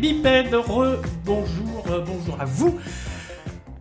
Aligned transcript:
Bipèdes, 0.00 0.54
re, 0.54 0.96
bonjour, 1.26 1.84
euh, 1.90 2.00
bonjour 2.06 2.36
à 2.40 2.44
vous. 2.44 2.78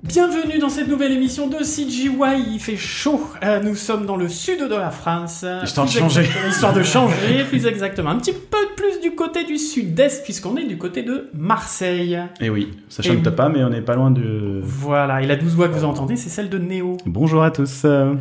Bienvenue 0.04 0.60
dans 0.60 0.70
cette 0.70 0.88
nouvelle 0.88 1.12
émission 1.14 1.48
de 1.48 1.58
CGY. 1.64 2.10
Il 2.54 2.60
fait 2.60 2.76
chaud. 2.78 3.22
Euh, 3.44 3.62
nous 3.62 3.76
sommes 3.76 4.06
dans 4.06 4.16
le 4.18 4.28
sud 4.28 4.60
de 4.68 4.76
la 4.76 4.90
France. 4.92 5.46
Histoire 5.64 5.86
de 5.86 5.92
Plus 5.92 6.00
changer. 6.00 6.26
Histoire 6.50 6.74
de 6.74 6.84
changer, 6.84 7.44
plus 7.48 7.66
exactement. 7.66 8.10
Un 8.10 8.18
petit 8.18 8.34
peu 8.34 8.58
plus 8.76 9.00
du 9.02 9.12
côté 9.16 9.44
du 9.46 9.58
sud-est, 9.58 10.24
puisqu'on 10.24 10.58
est 10.58 10.66
du 10.66 10.78
côté 10.78 11.04
de 11.04 11.30
Marseille. 11.34 12.16
Et 12.42 12.46
Eh 12.46 12.50
oui, 12.50 12.72
ça 12.90 13.02
chante 13.04 13.30
pas, 13.30 13.48
mais 13.50 13.64
on 13.64 13.70
n'est 13.70 13.82
pas 13.82 13.96
loin 13.96 14.12
de. 14.12 14.60
Voilà, 14.64 15.22
et 15.22 15.28
la 15.28 15.36
douce 15.38 15.54
voix 15.54 15.68
que 15.70 15.74
vous 15.74 15.86
entendez, 15.86 16.16
c'est 16.18 16.30
celle 16.30 16.50
de 16.50 16.58
Néo. 16.58 16.98
Bonjour 17.06 17.44
à 17.44 17.52
tous. 17.52 17.84
euh, 17.86 18.14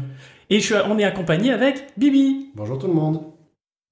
Et 0.51 0.61
je 0.61 0.65
suis- 0.67 0.75
on 0.89 0.99
est 0.99 1.05
accompagné 1.05 1.53
avec 1.53 1.87
Bibi. 1.97 2.51
Bonjour 2.55 2.79
tout 2.79 2.87
le 2.87 2.95
monde. 2.95 3.21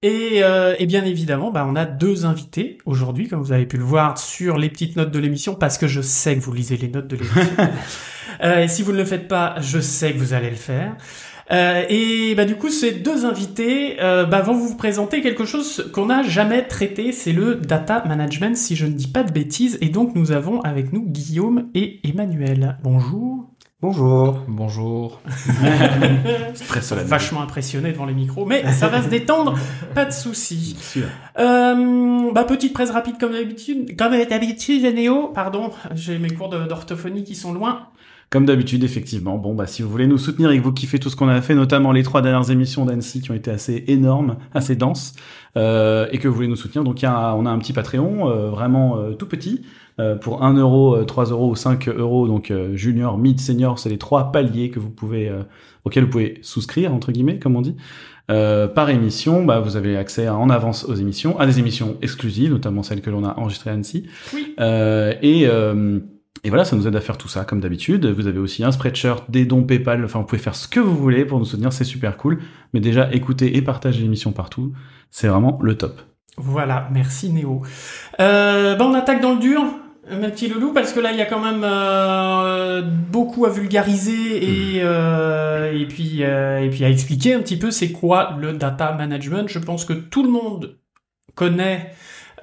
Et, 0.07 0.45
euh, 0.45 0.77
et 0.79 0.87
bien 0.87 1.05
évidemment, 1.05 1.51
bah, 1.51 1.67
on 1.69 1.75
a 1.75 1.85
deux 1.85 2.27
invités 2.27 2.79
aujourd'hui, 2.87 3.27
comme 3.27 3.43
vous 3.43 3.51
avez 3.51 3.67
pu 3.67 3.77
le 3.77 3.83
voir 3.83 4.19
sur 4.19 4.57
les 4.57 4.69
petites 4.69 4.95
notes 4.95 5.11
de 5.11 5.19
l'émission, 5.19 5.57
parce 5.57 5.79
que 5.79 5.89
je 5.89 6.01
sais 6.01 6.37
que 6.37 6.41
vous 6.41 6.53
lisez 6.53 6.77
les 6.77 6.87
notes 6.87 7.09
de 7.09 7.17
l'émission. 7.17 7.57
Euh, 8.43 8.65
et 8.65 8.69
si 8.69 8.83
vous 8.83 8.93
ne 8.93 8.99
le 8.99 9.07
faites 9.07 9.29
pas, 9.29 9.55
je 9.63 9.81
sais 9.81 10.13
que 10.13 10.19
vous 10.19 10.35
allez 10.35 10.51
le 10.51 10.57
faire. 10.57 10.95
Euh, 11.53 11.85
et 11.89 12.35
bah, 12.35 12.45
du 12.45 12.57
coup, 12.57 12.69
ces 12.69 12.93
deux 12.93 13.25
invités 13.25 13.97
euh, 14.03 14.27
bah, 14.27 14.43
vont 14.43 14.53
vous 14.53 14.77
présenter 14.77 15.23
quelque 15.23 15.47
chose 15.47 15.91
qu'on 15.95 16.07
n'a 16.07 16.23
jamais 16.23 16.67
traité, 16.67 17.13
c'est 17.13 17.33
le 17.33 17.55
data 17.55 18.05
management, 18.05 18.55
si 18.55 18.77
je 18.77 18.85
ne 18.85 18.93
dis 18.93 19.07
pas 19.07 19.23
de 19.23 19.33
bêtises. 19.33 19.79
Et 19.81 19.89
donc, 19.89 20.15
nous 20.15 20.33
avons 20.33 20.61
avec 20.61 20.93
nous 20.93 21.07
Guillaume 21.07 21.71
et 21.73 22.01
Emmanuel. 22.05 22.77
Bonjour. 22.83 23.56
Bonjour. 23.83 24.43
Bonjour. 24.49 25.21
C'est 26.55 26.65
très 26.67 26.81
solennel. 26.81 27.11
Vachement 27.11 27.43
impressionné 27.43 27.93
devant 27.93 28.07
les 28.07 28.15
micros, 28.15 28.47
mais 28.47 28.73
ça 28.73 28.89
va 28.89 29.03
se 29.03 29.09
détendre, 29.09 29.55
pas 29.95 30.07
de 30.07 30.13
souci. 30.13 30.75
Euh, 31.39 32.33
bah, 32.33 32.45
petite 32.45 32.73
presse 32.73 32.91
rapide 32.91 33.19
comme 33.21 33.33
d'habitude. 33.33 33.95
Comme 33.99 34.13
d'habitude, 34.13 34.83
Néo, 34.95 35.29
pardon, 35.29 35.73
j'ai 35.95 36.19
mes 36.19 36.31
cours 36.31 36.49
d'orthophonie 36.49 37.23
qui 37.23 37.35
sont 37.35 37.53
loin. 37.53 37.89
Comme 38.31 38.47
d'habitude, 38.47 38.83
effectivement. 38.83 39.37
Bon, 39.37 39.55
bah, 39.55 39.67
si 39.67 39.83
vous 39.83 39.91
voulez 39.91 40.07
nous 40.07 40.19
soutenir 40.19 40.51
et 40.51 40.59
que 40.59 40.65
vous 40.65 40.73
kiffez 40.73 40.99
tout 40.99 41.11
ce 41.11 41.17
qu'on 41.17 41.29
a 41.29 41.41
fait, 41.43 41.55
notamment 41.55 41.93
les 41.93 42.03
trois 42.03 42.23
dernières 42.23 42.51
émissions 42.51 42.87
d'Annecy 42.87 43.21
qui 43.21 43.31
ont 43.31 43.35
été 43.35 43.51
assez 43.51 43.85
énormes, 43.89 44.39
assez 44.53 44.75
denses, 44.75 45.15
euh, 45.57 46.09
et 46.11 46.19
que 46.19 46.27
vous 46.27 46.35
voulez 46.35 46.49
nous 46.49 46.57
soutenir, 46.57 46.83
donc 46.83 47.03
il 47.03 47.05
y 47.05 47.09
a, 47.09 47.35
on 47.35 47.47
a 47.47 47.51
un 47.51 47.59
petit 47.59 47.73
Patreon, 47.73 48.29
euh, 48.29 48.51
vraiment 48.51 48.97
euh, 48.97 49.13
tout 49.13 49.27
petit, 49.27 49.63
pour 50.17 50.43
1 50.43 50.55
euro, 50.55 50.95
euh, 50.97 51.05
3 51.05 51.27
euros 51.27 51.51
ou 51.51 51.57
5 51.57 51.89
euros. 51.89 52.27
Donc 52.27 52.51
euh, 52.51 52.75
junior, 52.77 53.17
mid, 53.19 53.41
senior, 53.41 53.79
c'est 53.79 53.89
les 53.89 53.99
trois 53.99 54.31
paliers 54.33 54.71
que 54.71 54.79
vous 54.79 54.91
pouvez, 54.91 55.29
euh, 55.29 55.43
auxquels 55.85 56.05
vous 56.05 56.11
pouvez 56.11 56.39
souscrire, 56.43 56.93
entre 56.95 57.13
guillemets, 57.13 57.39
comme 57.39 57.57
on 57.57 57.63
dit. 57.63 57.77
Euh, 58.31 58.67
par 58.67 58.91
émission, 58.91 59.45
bah, 59.45 59.61
vous 59.61 59.77
avez 59.77 59.97
accès 59.97 60.27
à- 60.27 60.35
en 60.37 60.51
avance 60.51 60.85
aux 60.85 60.95
émissions, 60.97 61.39
à 61.39 61.47
des 61.47 61.61
émissions 61.61 61.97
exclusives, 62.03 62.51
notamment 62.51 62.83
celles 62.83 63.01
que 63.01 63.09
l'on 63.11 63.25
a 63.25 63.39
enregistrées 63.39 63.71
à 63.71 63.75
Annecy. 63.75 64.07
Oui. 64.35 64.55
Euh, 64.59 65.15
et, 65.23 65.47
euh, 65.47 66.01
et 66.43 66.49
voilà, 66.49 66.65
ça 66.65 66.75
nous 66.77 66.87
aide 66.89 66.97
à 66.97 67.01
faire 67.01 67.19
tout 67.19 67.29
ça 67.29 67.45
comme 67.45 67.61
d'habitude. 67.61 68.05
Vous 68.07 68.27
avez 68.27 68.39
aussi 68.41 68.65
un 68.65 68.73
spreadshirt, 68.73 69.31
des 69.31 69.47
dons 69.47 69.63
PayPal, 69.63 70.05
enfin 70.05 70.19
vous 70.19 70.27
pouvez 70.27 70.43
faire 70.43 70.57
ce 70.57 70.67
que 70.67 70.81
vous 70.81 70.97
voulez 70.97 71.25
pour 71.25 71.39
nous 71.39 71.45
soutenir, 71.45 71.73
c'est 71.73 71.85
super 71.85 72.17
cool. 72.17 72.39
Mais 72.75 72.81
déjà, 72.81 73.09
écoutez 73.13 73.57
et 73.57 73.63
partagez 73.63 74.03
l'émission 74.03 74.33
partout, 74.33 74.73
c'est 75.11 75.29
vraiment 75.29 75.59
le 75.63 75.77
top. 75.77 76.01
Voilà, 76.37 76.89
merci 76.93 77.31
Néo. 77.33 77.63
Euh, 78.21 78.75
bah, 78.77 78.87
on 78.91 78.95
attaque 78.95 79.23
dans 79.23 79.35
le 79.35 79.41
dur, 79.41 79.63
mes 80.11 80.29
petits 80.29 80.49
loulous, 80.49 80.73
parce 80.73 80.93
que 80.93 81.01
là, 81.01 81.11
il 81.13 81.19
y 81.19 81.23
a 81.23 81.27
quand 81.27 81.41
même 81.41 81.63
euh, 81.65 82.83
beaucoup 82.83 83.45
à 83.45 83.51
vulgariser 83.51 84.77
et, 84.77 84.81
euh, 84.83 85.73
et, 85.73 85.87
puis, 85.87 86.23
euh, 86.23 86.61
et 86.61 86.71
puis 86.71 86.85
à 86.85 86.89
expliquer 86.91 87.35
un 87.35 87.41
petit 87.41 87.59
peu 87.59 87.71
c'est 87.71 87.91
quoi 87.91 88.37
le 88.39 88.53
data 88.53 88.93
management. 88.93 89.49
Je 89.49 89.59
pense 89.59 89.85
que 89.85 89.93
tout 89.93 90.23
le 90.23 90.31
monde 90.31 90.79
connaît 91.35 91.93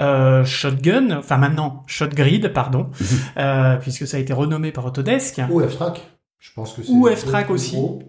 euh, 0.02 0.44
Shotgun, 0.44 1.18
enfin 1.18 1.38
maintenant 1.38 1.84
Shotgrid, 1.88 2.52
pardon, 2.52 2.90
euh, 3.38 3.78
puisque 3.78 4.08
ça 4.08 4.18
a 4.18 4.20
été 4.20 4.34
renommé 4.34 4.72
par 4.72 4.86
Autodesk. 4.86 5.42
Ou 5.50 5.62
F-Track. 5.62 6.02
Je 6.40 6.50
pense 6.54 6.74
que 6.74 6.84
c'est. 6.84 6.92
Ou 6.92 7.08
F-Track 7.08 7.46
plus 7.46 7.54
aussi. 7.54 7.76
gros. 7.76 8.04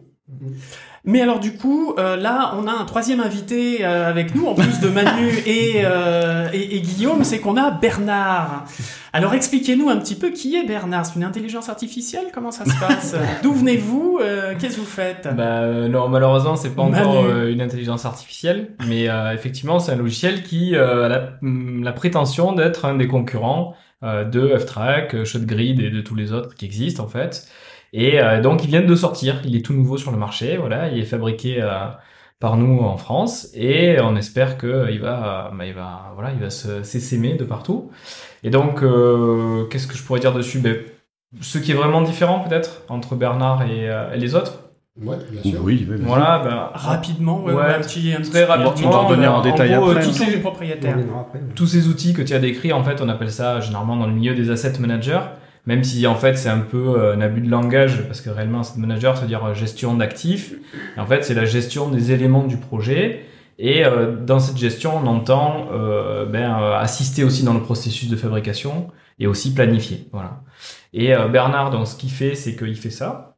Mais 1.07 1.21
alors 1.21 1.39
du 1.39 1.53
coup, 1.53 1.95
euh, 1.99 2.17
là, 2.17 2.55
on 2.59 2.67
a 2.67 2.73
un 2.73 2.85
troisième 2.87 3.21
invité 3.21 3.85
euh, 3.85 4.09
avec 4.09 4.35
nous, 4.35 4.47
en 4.47 4.55
plus 4.55 4.81
de 4.81 4.89
Manu 4.89 5.29
et, 5.47 5.83
euh, 5.85 6.49
et, 6.53 6.77
et 6.77 6.81
Guillaume, 6.81 7.25
c'est 7.25 7.41
qu'on 7.41 7.59
a 7.59 7.71
Bernard. 7.71 8.65
Alors 9.13 9.35
expliquez-nous 9.35 9.91
un 9.91 9.99
petit 9.99 10.15
peu 10.15 10.31
qui 10.31 10.57
est 10.57 10.67
Bernard. 10.67 11.07
C'est 11.07 11.17
une 11.17 11.25
intelligence 11.25 11.69
artificielle? 11.69 12.27
Comment 12.33 12.51
ça 12.51 12.65
se 12.65 12.81
passe? 12.81 13.15
D'où 13.43 13.53
venez-vous? 13.53 14.19
Euh, 14.23 14.55
Qu'est-ce 14.59 14.77
que 14.77 14.81
vous 14.81 14.87
faites? 14.87 15.29
Bah 15.37 15.61
euh, 15.61 15.89
non, 15.89 16.09
malheureusement, 16.09 16.57
c'est 16.57 16.75
pas 16.75 16.83
encore 16.83 17.25
euh, 17.25 17.53
une 17.53 17.61
intelligence 17.61 18.07
artificielle, 18.07 18.71
mais 18.89 19.09
euh, 19.09 19.33
effectivement, 19.35 19.79
c'est 19.79 19.93
un 19.93 19.97
logiciel 19.97 20.43
qui 20.43 20.75
euh, 20.75 21.05
a 21.05 21.09
la, 21.09 21.29
hum, 21.43 21.85
la 21.85 21.93
prétention 21.93 22.55
d'être 22.55 22.87
un 22.87 22.97
des 22.97 23.09
concurrents 23.09 23.75
euh, 24.03 24.25
de 24.25 24.57
F-Track, 24.59 25.25
ShotGrid 25.25 25.81
et 25.81 25.91
de 25.91 26.01
tous 26.01 26.15
les 26.15 26.33
autres 26.33 26.55
qui 26.55 26.65
existent 26.65 27.05
en 27.05 27.09
fait. 27.09 27.47
Et 27.97 28.21
euh, 28.21 28.41
donc, 28.43 28.65
il 28.65 28.69
vient 28.71 28.83
de 28.83 28.95
sortir. 28.97 29.41
Il 29.45 29.55
est 29.57 29.65
tout 29.65 29.73
nouveau 29.73 29.97
sur 29.97 30.11
le 30.11 30.19
marché. 30.19 30.57
Voilà, 30.57 30.89
il 30.91 30.99
est 30.99 31.05
fabriqué 31.05 31.63
euh, 31.63 31.87
par 32.41 32.57
nous 32.57 32.81
en 32.81 32.97
France 32.97 33.49
et 33.55 33.99
on 34.01 34.17
espère 34.17 34.59
que 34.59 34.89
il 34.91 35.01
va, 35.01 35.49
euh, 35.53 35.57
bah, 35.57 35.65
il 35.65 35.73
va, 35.75 36.11
voilà, 36.15 36.33
il 36.33 36.41
va 36.41 36.51
se 36.51 36.83
s'essaimer 36.83 37.35
de 37.35 37.45
partout. 37.45 37.91
Et 38.43 38.51
donc, 38.51 38.83
euh, 38.83 39.65
qu'est-ce 39.71 39.87
que 39.87 39.97
je 39.97 40.03
pourrais 40.03 40.19
dire 40.21 40.33
dessus? 40.35 40.59
Ben, 40.59 40.77
Ce 41.41 41.59
qui 41.59 41.71
est 41.71 41.75
vraiment 41.75 42.03
différent 42.03 42.41
peut-être 42.41 42.83
entre 42.89 43.15
Bernard 43.15 43.63
et, 43.63 43.89
euh, 43.89 44.13
et 44.13 44.19
les 44.19 44.35
autres? 44.35 44.61
Ouais, 45.01 45.17
bien 45.31 45.43
sûr. 45.53 45.61
Oui, 45.65 45.79
oui, 45.81 45.85
bien 45.87 45.97
sûr. 45.97 46.07
Voilà, 46.07 46.41
ben, 46.45 46.71
Rapidement, 46.75 47.43
ouais, 47.45 47.53
Ouais, 47.53 47.63
ouais, 47.63 47.75
un 47.75 47.81
petit, 47.81 48.13
un 48.13 48.21
petit- 48.21 48.31
très 48.31 48.45
rapidement. 48.45 48.89
on 48.89 48.93
va 48.93 48.99
revenir 48.99 49.33
en 49.35 49.43
ben, 49.43 49.51
détail 49.53 49.75
gros, 49.75 49.91
après. 49.91 50.03
tous 50.03 50.11
Tous 50.19 50.25
ces- 50.25 50.39
propriétaires. 50.41 50.97
après. 51.21 51.41
tous 51.55 51.67
ces 51.67 51.89
outils 51.89 52.13
que 52.13 52.23
tu 52.23 52.35
as 52.35 52.39
décrits, 52.41 52.73
en 52.73 52.83
fait, 52.85 53.01
on 53.01 53.09
appelle 53.09 53.31
ça 53.31 53.61
généralement 53.61 53.97
dans 53.97 54.07
le 54.07 54.13
milieu 54.13 54.35
des 54.35 54.51
asset 54.51 54.73
managers, 54.79 55.19
même 55.67 55.83
si 55.83 56.07
en 56.07 56.15
fait 56.15 56.37
c'est 56.37 56.49
un 56.49 56.61
peu 56.61 56.99
euh, 56.99 57.15
un 57.15 57.21
abus 57.21 57.41
de 57.41 57.51
langage, 57.51 58.07
parce 58.07 58.21
que 58.21 58.31
réellement 58.31 58.61
asset 58.61 58.79
manager, 58.79 59.17
c'est-à-dire 59.17 59.45
euh, 59.45 59.55
gestion 59.55 59.95
d'actifs, 59.95 60.55
en 60.97 61.07
fait 61.07 61.25
c'est 61.25 61.35
la 61.35 61.45
gestion 61.45 61.89
des 61.89 62.13
éléments 62.13 62.45
du 62.45 62.57
projet, 62.57 63.25
et 63.59 63.85
euh, 63.85 64.17
dans 64.17 64.41
cette 64.41 64.59
gestion 64.59 64.97
on 64.97 65.07
entend 65.07 65.69
euh, 65.73 66.27
ben, 66.27 66.59
euh, 66.61 66.77
assister 66.77 67.25
aussi 67.25 67.45
dans 67.45 67.55
le 67.55 67.63
processus 67.63 68.09
de 68.09 68.17
fabrication, 68.17 68.89
et 69.19 69.27
aussi 69.27 69.55
planifier, 69.55 70.09
voilà. 70.13 70.43
Et 70.93 71.13
Bernard, 71.33 71.71
donc 71.71 71.87
ce 71.87 71.97
qu'il 71.97 72.11
fait, 72.11 72.35
c'est 72.35 72.57
qu'il 72.57 72.77
fait 72.77 72.91
ça, 72.91 73.37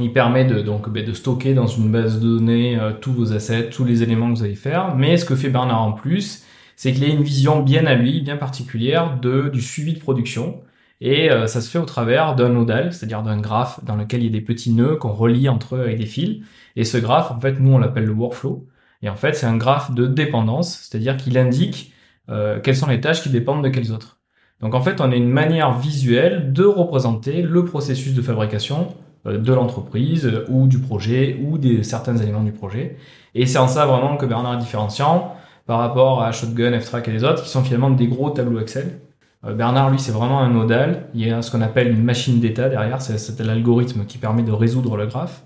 il 0.00 0.12
permet 0.12 0.44
de, 0.44 0.60
donc, 0.60 0.88
ben, 0.88 1.04
de 1.04 1.12
stocker 1.12 1.54
dans 1.54 1.68
une 1.68 1.90
base 1.90 2.20
de 2.20 2.38
données 2.38 2.78
tous 3.00 3.12
vos 3.12 3.32
assets, 3.32 3.70
tous 3.70 3.84
les 3.84 4.02
éléments 4.02 4.32
que 4.32 4.38
vous 4.38 4.44
allez 4.44 4.56
faire, 4.56 4.96
mais 4.96 5.16
ce 5.16 5.24
que 5.24 5.36
fait 5.36 5.48
Bernard 5.48 5.82
en 5.82 5.92
plus, 5.92 6.44
c'est 6.74 6.92
qu'il 6.92 7.04
a 7.04 7.08
une 7.08 7.22
vision 7.22 7.62
bien 7.62 7.86
à 7.86 7.94
lui, 7.94 8.20
bien 8.20 8.36
particulière 8.36 9.18
de, 9.20 9.48
du 9.48 9.62
suivi 9.62 9.94
de 9.94 9.98
production. 9.98 10.60
Et 11.00 11.30
euh, 11.30 11.46
ça 11.46 11.60
se 11.60 11.70
fait 11.70 11.78
au 11.78 11.84
travers 11.84 12.34
d'un 12.34 12.48
nodal, 12.48 12.92
c'est-à-dire 12.92 13.22
d'un 13.22 13.38
graphe 13.40 13.84
dans 13.84 13.96
lequel 13.96 14.22
il 14.22 14.26
y 14.26 14.28
a 14.28 14.32
des 14.32 14.40
petits 14.40 14.72
nœuds 14.72 14.96
qu'on 14.96 15.12
relie 15.12 15.48
entre 15.48 15.76
eux 15.76 15.80
avec 15.80 15.98
des 15.98 16.06
fils. 16.06 16.42
Et 16.76 16.84
ce 16.84 16.96
graphe, 16.98 17.30
en 17.30 17.40
fait, 17.40 17.60
nous, 17.60 17.72
on 17.72 17.78
l'appelle 17.78 18.04
le 18.04 18.12
workflow. 18.12 18.66
Et 19.02 19.08
en 19.08 19.16
fait, 19.16 19.34
c'est 19.34 19.46
un 19.46 19.56
graphe 19.56 19.92
de 19.92 20.06
dépendance, 20.06 20.78
c'est-à-dire 20.78 21.16
qu'il 21.16 21.36
indique 21.38 21.92
euh, 22.30 22.60
quelles 22.60 22.76
sont 22.76 22.88
les 22.88 23.00
tâches 23.00 23.22
qui 23.22 23.28
dépendent 23.28 23.62
de 23.62 23.68
quelles 23.68 23.92
autres. 23.92 24.18
Donc 24.60 24.74
en 24.74 24.80
fait, 24.80 25.00
on 25.00 25.12
a 25.12 25.16
une 25.16 25.28
manière 25.28 25.78
visuelle 25.78 26.52
de 26.52 26.64
représenter 26.64 27.42
le 27.42 27.64
processus 27.64 28.14
de 28.14 28.22
fabrication 28.22 28.88
euh, 29.26 29.38
de 29.38 29.52
l'entreprise 29.52 30.26
euh, 30.26 30.44
ou 30.48 30.66
du 30.66 30.78
projet 30.78 31.38
ou 31.44 31.58
des 31.58 31.82
certains 31.82 32.16
éléments 32.16 32.42
du 32.42 32.52
projet. 32.52 32.96
Et 33.34 33.46
c'est 33.46 33.58
en 33.58 33.68
ça 33.68 33.86
vraiment 33.86 34.16
que 34.16 34.26
Bernard 34.26 34.54
est 34.54 34.58
différenciant 34.58 35.34
par 35.66 35.78
rapport 35.78 36.22
à 36.22 36.32
Shotgun, 36.32 36.78
F-Track 36.80 37.08
et 37.08 37.12
les 37.12 37.24
autres, 37.24 37.42
qui 37.42 37.50
sont 37.50 37.62
finalement 37.62 37.90
des 37.90 38.08
gros 38.08 38.30
tableaux 38.30 38.60
Excel. 38.60 39.00
Euh, 39.44 39.52
Bernard, 39.52 39.90
lui, 39.90 39.98
c'est 39.98 40.12
vraiment 40.12 40.40
un 40.40 40.50
nodal. 40.50 41.08
Il 41.14 41.26
y 41.26 41.30
a 41.30 41.42
ce 41.42 41.50
qu'on 41.50 41.60
appelle 41.60 41.88
une 41.90 42.02
machine 42.04 42.40
d'état 42.40 42.68
derrière. 42.68 43.00
C'est 43.02 43.40
l'algorithme 43.40 44.04
qui 44.06 44.18
permet 44.18 44.42
de 44.42 44.52
résoudre 44.52 44.96
le 44.96 45.06
graphe. 45.06 45.42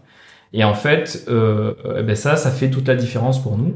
Et 0.53 0.65
en 0.65 0.75
fait, 0.75 1.25
euh, 1.29 1.75
eh 1.99 2.03
ben 2.03 2.17
ça, 2.17 2.37
ça 2.37 2.51
fait 2.51 2.71
toute 2.71 2.89
la 2.89 2.97
différence 2.97 3.41
pour 3.43 3.57
nous. 3.57 3.75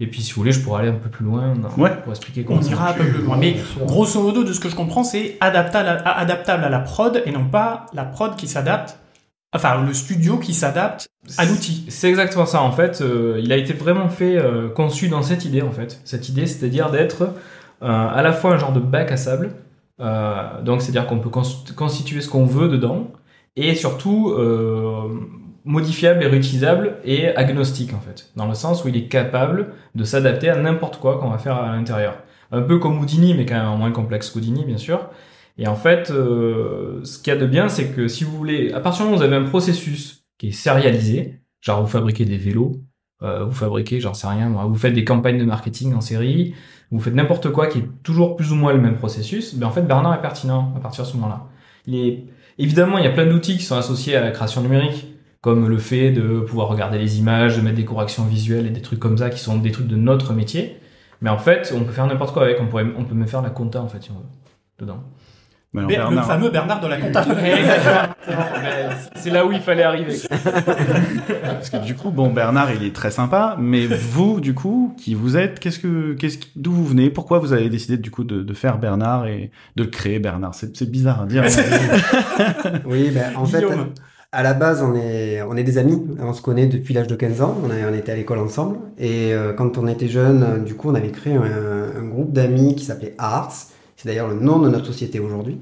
Et 0.00 0.06
puis, 0.08 0.22
si 0.22 0.32
vous 0.32 0.40
voulez, 0.40 0.52
je 0.52 0.60
pourrais 0.60 0.80
aller 0.82 0.90
un 0.90 0.94
peu 0.98 1.08
plus 1.08 1.24
loin 1.24 1.54
dans- 1.54 1.82
Ouais. 1.82 1.90
pour 2.02 2.12
expliquer 2.12 2.44
comment 2.44 2.60
On 2.60 2.64
ira 2.68 2.90
un 2.90 2.92
peu 2.94 3.04
plus 3.04 3.22
loin. 3.22 3.36
Mais 3.36 3.56
grosso 3.86 4.20
modo, 4.22 4.42
de 4.42 4.52
ce 4.52 4.58
que 4.58 4.68
je 4.68 4.74
comprends, 4.74 5.04
c'est 5.04 5.36
adaptable 5.40 5.88
à, 6.04 6.18
adaptable 6.18 6.64
à 6.64 6.68
la 6.68 6.80
prod 6.80 7.22
et 7.24 7.30
non 7.30 7.44
pas 7.44 7.86
la 7.92 8.04
prod 8.04 8.34
qui 8.36 8.48
s'adapte, 8.48 8.98
enfin 9.54 9.82
le 9.86 9.92
studio 9.94 10.38
qui 10.38 10.52
s'adapte 10.52 11.06
à 11.38 11.44
l'outil. 11.44 11.84
C'est 11.90 12.08
exactement 12.08 12.44
ça. 12.46 12.60
En 12.62 12.72
fait, 12.72 13.02
euh, 13.02 13.38
il 13.42 13.52
a 13.52 13.56
été 13.56 13.72
vraiment 13.72 14.08
fait, 14.08 14.36
euh, 14.36 14.68
conçu 14.68 15.08
dans 15.08 15.22
cette 15.22 15.44
idée, 15.44 15.62
en 15.62 15.70
fait. 15.72 16.00
Cette 16.04 16.28
idée, 16.28 16.46
c'est-à-dire 16.46 16.90
d'être 16.90 17.28
à 17.80 18.22
la 18.22 18.32
fois 18.32 18.54
un 18.54 18.58
genre 18.58 18.72
de 18.72 18.80
bac 18.80 19.12
à 19.12 19.16
sable. 19.16 19.52
Euh, 20.00 20.62
donc, 20.62 20.82
c'est-à-dire 20.82 21.06
qu'on 21.06 21.18
peut 21.18 21.30
cons- 21.30 21.64
constituer 21.76 22.20
ce 22.20 22.28
qu'on 22.28 22.44
veut 22.46 22.68
dedans. 22.68 23.12
Et 23.56 23.74
surtout, 23.74 24.30
euh, 24.30 25.08
modifiable 25.64 26.22
et 26.22 26.26
réutilisable 26.26 26.96
et 27.04 27.28
agnostique, 27.36 27.94
en 27.94 28.00
fait. 28.00 28.30
Dans 28.36 28.46
le 28.46 28.54
sens 28.54 28.84
où 28.84 28.88
il 28.88 28.96
est 28.96 29.06
capable 29.08 29.72
de 29.94 30.04
s'adapter 30.04 30.48
à 30.48 30.56
n'importe 30.56 30.98
quoi 30.98 31.18
qu'on 31.18 31.30
va 31.30 31.38
faire 31.38 31.56
à 31.56 31.74
l'intérieur. 31.74 32.16
Un 32.50 32.62
peu 32.62 32.78
comme 32.78 32.98
Houdini, 32.98 33.34
mais 33.34 33.46
quand 33.46 33.54
même 33.54 33.78
moins 33.78 33.92
complexe 33.92 34.30
qu'Houdini, 34.30 34.64
bien 34.64 34.76
sûr. 34.76 35.08
Et 35.56 35.68
en 35.68 35.76
fait, 35.76 36.10
euh, 36.10 37.00
ce 37.04 37.18
qu'il 37.18 37.32
y 37.32 37.36
a 37.36 37.38
de 37.38 37.46
bien, 37.46 37.68
c'est 37.68 37.88
que 37.92 38.08
si 38.08 38.24
vous 38.24 38.36
voulez, 38.36 38.72
à 38.72 38.80
partir 38.80 39.04
du 39.04 39.04
moment 39.04 39.16
où 39.16 39.18
vous 39.20 39.24
avez 39.24 39.36
un 39.36 39.48
processus 39.48 40.24
qui 40.38 40.48
est 40.48 40.52
sérialisé, 40.52 41.40
genre 41.60 41.80
vous 41.80 41.88
fabriquez 41.88 42.24
des 42.24 42.36
vélos, 42.36 42.80
euh, 43.22 43.44
vous 43.44 43.54
fabriquez, 43.54 44.00
j'en 44.00 44.14
sais 44.14 44.26
rien, 44.26 44.48
vous 44.50 44.74
faites 44.74 44.94
des 44.94 45.04
campagnes 45.04 45.38
de 45.38 45.44
marketing 45.44 45.94
en 45.94 46.00
série, 46.00 46.54
vous 46.94 47.00
faites 47.00 47.14
n'importe 47.14 47.50
quoi 47.50 47.66
qui 47.66 47.78
est 47.78 47.88
toujours 48.04 48.36
plus 48.36 48.52
ou 48.52 48.54
moins 48.54 48.72
le 48.72 48.80
même 48.80 48.96
processus, 48.96 49.56
ben 49.56 49.66
en 49.66 49.70
fait 49.72 49.82
Bernard 49.82 50.14
est 50.14 50.22
pertinent 50.22 50.72
à 50.76 50.80
partir 50.80 51.04
de 51.04 51.08
ce 51.08 51.16
moment-là. 51.16 51.46
Il 51.86 52.24
évidemment 52.56 52.98
il 52.98 53.04
y 53.04 53.08
a 53.08 53.10
plein 53.10 53.26
d'outils 53.26 53.56
qui 53.56 53.64
sont 53.64 53.76
associés 53.76 54.14
à 54.14 54.20
la 54.20 54.30
création 54.30 54.60
numérique, 54.60 55.08
comme 55.40 55.68
le 55.68 55.78
fait 55.78 56.12
de 56.12 56.40
pouvoir 56.40 56.68
regarder 56.68 56.98
les 56.98 57.18
images, 57.18 57.56
de 57.56 57.62
mettre 57.62 57.76
des 57.76 57.84
corrections 57.84 58.24
visuelles 58.24 58.66
et 58.66 58.70
des 58.70 58.80
trucs 58.80 59.00
comme 59.00 59.18
ça 59.18 59.28
qui 59.28 59.40
sont 59.40 59.58
des 59.58 59.72
trucs 59.72 59.88
de 59.88 59.96
notre 59.96 60.32
métier. 60.32 60.78
Mais 61.20 61.30
en 61.30 61.38
fait, 61.38 61.74
on 61.76 61.82
peut 61.84 61.92
faire 61.92 62.06
n'importe 62.06 62.32
quoi 62.32 62.44
avec. 62.44 62.58
On 62.60 62.64
on 62.64 63.04
peut 63.04 63.14
même 63.14 63.26
faire 63.26 63.42
la 63.42 63.50
compta 63.50 63.82
en 63.82 63.88
fait 63.88 64.02
si 64.02 64.10
on 64.12 64.14
veut 64.14 64.26
dedans. 64.78 65.02
Mais 65.74 65.80
alors, 65.80 65.88
Ber- 65.88 65.96
Le 65.96 66.02
Bernard- 66.14 66.26
fameux 66.26 66.50
Bernard 66.50 66.80
de 66.80 66.86
la 66.88 66.96
compta. 66.98 67.24
C'est 69.16 69.30
là 69.30 69.44
où 69.46 69.52
il 69.52 69.60
fallait 69.60 69.82
arriver. 69.82 70.16
Parce 71.42 71.70
que 71.70 71.84
du 71.84 71.94
coup, 71.94 72.10
bon, 72.10 72.30
Bernard, 72.30 72.68
il 72.72 72.86
est 72.86 72.94
très 72.94 73.10
sympa, 73.10 73.56
mais 73.58 73.86
vous, 73.86 74.40
du 74.40 74.54
coup, 74.54 74.94
qui 74.98 75.14
vous 75.14 75.36
êtes, 75.36 75.58
qu'est-ce 75.60 75.78
que, 75.78 76.12
qu'est-ce 76.14 76.38
d'où 76.56 76.72
vous 76.72 76.84
venez, 76.84 77.10
pourquoi 77.10 77.38
vous 77.38 77.52
avez 77.52 77.68
décidé 77.70 77.96
du 77.96 78.10
coup 78.10 78.24
de, 78.24 78.42
de 78.42 78.54
faire 78.54 78.78
Bernard 78.78 79.26
et 79.26 79.50
de 79.76 79.82
le 79.84 79.88
créer 79.90 80.18
Bernard? 80.18 80.54
C'est 80.54 80.90
bizarre 80.90 81.22
à 81.22 81.26
dire. 81.26 81.44
Oui, 82.86 83.10
ben, 83.12 83.32
en 83.36 83.44
fait, 83.46 83.58
Guillaume. 83.58 83.86
à 84.32 84.42
la 84.42 84.54
base, 84.54 84.82
on 84.82 84.94
est, 84.94 85.42
on 85.42 85.56
est 85.56 85.64
des 85.64 85.78
amis. 85.78 86.02
On 86.20 86.32
se 86.32 86.42
connaît 86.42 86.66
depuis 86.66 86.92
l'âge 86.94 87.06
de 87.06 87.14
15 87.14 87.40
ans. 87.42 87.56
On, 87.64 87.70
a- 87.70 87.90
on 87.90 87.94
était 87.94 88.12
à 88.12 88.16
l'école 88.16 88.38
ensemble. 88.38 88.76
Et 88.98 89.32
euh, 89.32 89.52
quand 89.52 89.78
on 89.78 89.86
était 89.88 90.08
jeunes, 90.08 90.42
euh, 90.42 90.58
du 90.58 90.74
coup, 90.74 90.90
on 90.90 90.94
avait 90.94 91.10
créé 91.10 91.34
un, 91.34 91.42
un 91.42 92.04
groupe 92.06 92.32
d'amis 92.32 92.74
qui 92.76 92.84
s'appelait 92.84 93.14
Arts. 93.18 93.52
C'est 94.04 94.10
d'ailleurs 94.10 94.28
le 94.28 94.38
nom 94.38 94.58
de 94.58 94.68
notre 94.68 94.84
société 94.84 95.18
aujourd'hui. 95.18 95.58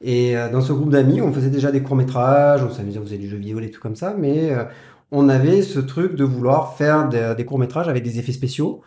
Et 0.00 0.36
euh, 0.36 0.48
dans 0.48 0.60
ce 0.60 0.72
groupe 0.72 0.90
d'amis, 0.90 1.20
on 1.20 1.32
faisait 1.32 1.50
déjà 1.50 1.72
des 1.72 1.82
courts-métrages, 1.82 2.62
on 2.62 2.70
s'amusait, 2.70 3.00
on 3.00 3.02
faisait 3.02 3.18
du 3.18 3.28
jeu 3.28 3.36
vidéo, 3.36 3.58
des 3.58 3.68
trucs 3.68 3.82
comme 3.82 3.96
ça. 3.96 4.14
Mais 4.16 4.52
euh, 4.52 4.62
on 5.10 5.28
avait 5.28 5.62
ce 5.62 5.80
truc 5.80 6.14
de 6.14 6.22
vouloir 6.22 6.76
faire 6.76 7.08
des, 7.08 7.34
des 7.36 7.44
courts-métrages 7.44 7.88
avec 7.88 8.04
des 8.04 8.20
effets 8.20 8.30
spéciaux. 8.30 8.82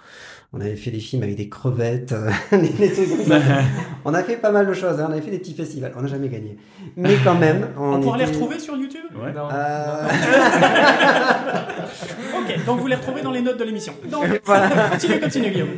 On 0.56 0.62
avait 0.62 0.76
fait 0.76 0.92
des 0.92 1.00
films 1.00 1.24
avec 1.24 1.36
des 1.36 1.50
crevettes, 1.50 2.12
euh, 2.14 2.30
des, 2.58 2.92
trucs 2.92 3.10
comme 3.10 3.26
ça. 3.26 3.40
On 4.06 4.14
a 4.14 4.22
fait 4.22 4.36
pas 4.38 4.52
mal 4.52 4.68
de 4.68 4.74
choses, 4.74 5.00
hein. 5.00 5.08
on 5.10 5.12
avait 5.12 5.22
fait 5.22 5.32
des 5.32 5.40
petits 5.40 5.54
festivals, 5.56 5.92
on 5.98 6.02
n'a 6.02 6.08
jamais 6.08 6.30
gagné. 6.30 6.58
Mais 6.96 7.16
quand 7.24 7.34
même, 7.36 7.70
on, 7.80 7.94
On 7.94 8.00
pourra 8.02 8.18
les 8.20 8.26
retrouver 8.26 8.60
sur 8.60 8.76
YouTube 8.76 9.02
Ouais. 9.16 9.32
Non. 9.34 9.48
Euh, 9.52 10.08
Ok, 12.36 12.66
donc 12.66 12.80
vous 12.82 12.88
les 12.88 12.96
retrouvez 12.96 13.22
dans 13.22 13.32
les 13.32 13.42
notes 13.42 13.58
de 13.58 13.64
l'émission. 13.64 13.94
Donc, 14.12 14.26
Voilà. 14.46 14.70
continue, 14.92 15.20
continue, 15.20 15.50
Guillaume. 15.50 15.70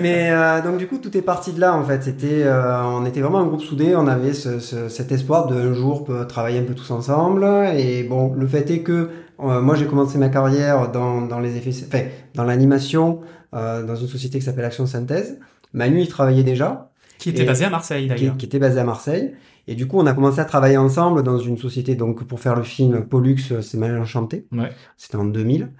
Mais 0.00 0.30
euh, 0.30 0.62
donc 0.62 0.78
du 0.78 0.86
coup, 0.86 0.98
tout 0.98 1.14
est 1.16 1.22
parti 1.22 1.52
de 1.52 1.60
là 1.60 1.74
en 1.74 1.84
fait. 1.84 2.02
C'était, 2.02 2.44
euh, 2.44 2.82
on 2.84 3.04
était 3.04 3.20
vraiment 3.20 3.40
un 3.40 3.46
groupe 3.46 3.60
soudé. 3.62 3.94
On 3.94 4.06
avait 4.06 4.32
ce, 4.32 4.58
ce- 4.58 4.88
cet 4.88 5.12
espoir 5.12 5.46
de 5.46 5.54
un 5.54 5.74
jour 5.74 6.04
peut 6.04 6.26
travailler 6.26 6.58
un 6.60 6.64
peu 6.64 6.74
tous 6.74 6.90
ensemble. 6.90 7.46
Et 7.76 8.04
bon, 8.04 8.32
le 8.34 8.46
fait 8.46 8.70
est 8.70 8.80
que 8.80 9.10
euh, 9.40 9.60
moi 9.60 9.74
j'ai 9.74 9.86
commencé 9.86 10.16
ma 10.18 10.28
carrière 10.28 10.90
dans, 10.90 11.20
dans 11.22 11.40
les 11.40 11.56
effets, 11.56 11.72
enfin 11.86 12.04
dans 12.34 12.44
l'animation, 12.44 13.20
dans 13.54 13.96
une 13.96 14.08
société 14.08 14.38
qui 14.38 14.44
s'appelle 14.44 14.64
Action 14.64 14.86
Synthèse. 14.86 15.38
Manu 15.72 16.00
il 16.00 16.08
travaillait 16.08 16.42
déjà. 16.44 16.90
Qui 17.18 17.30
était 17.30 17.42
Et- 17.42 17.46
basé 17.46 17.64
à 17.64 17.70
Marseille, 17.70 18.02
qui, 18.04 18.08
d'ailleurs. 18.08 18.36
qui 18.36 18.46
était 18.46 18.58
basé 18.58 18.78
à 18.80 18.84
Marseille. 18.84 19.32
Et 19.66 19.74
du 19.74 19.86
coup, 19.86 19.98
on 19.98 20.06
a 20.06 20.12
commencé 20.12 20.40
à 20.40 20.44
travailler 20.44 20.76
ensemble 20.76 21.22
dans 21.22 21.38
une 21.38 21.56
société 21.56 21.94
donc 21.94 22.24
pour 22.24 22.38
faire 22.40 22.54
le 22.56 22.62
film 22.64 23.06
Pollux, 23.06 23.38
c'est 23.62 23.78
mal 23.78 23.98
enchanté. 23.98 24.46
Ouais. 24.52 24.70
C'était 24.98 25.16
en 25.16 25.24
2000. 25.24 25.70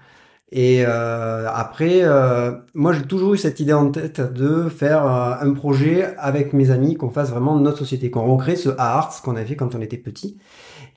Et 0.51 0.83
euh, 0.87 1.47
après, 1.53 1.99
euh, 2.03 2.53
moi, 2.73 2.93
j'ai 2.93 3.01
toujours 3.03 3.33
eu 3.33 3.37
cette 3.37 3.59
idée 3.59 3.73
en 3.73 3.89
tête 3.91 4.21
de 4.21 4.69
faire 4.69 5.05
euh, 5.05 5.33
un 5.41 5.53
projet 5.53 6.15
avec 6.17 6.53
mes 6.53 6.71
amis, 6.71 6.95
qu'on 6.95 7.09
fasse 7.09 7.29
vraiment 7.31 7.57
notre 7.59 7.79
société, 7.79 8.09
qu'on 8.09 8.25
recrée 8.25 8.55
ce 8.55 8.69
Arts 8.77 9.21
qu'on 9.23 9.35
avait 9.35 9.45
fait 9.45 9.55
quand 9.55 9.75
on 9.75 9.81
était 9.81 9.97
petit. 9.97 10.37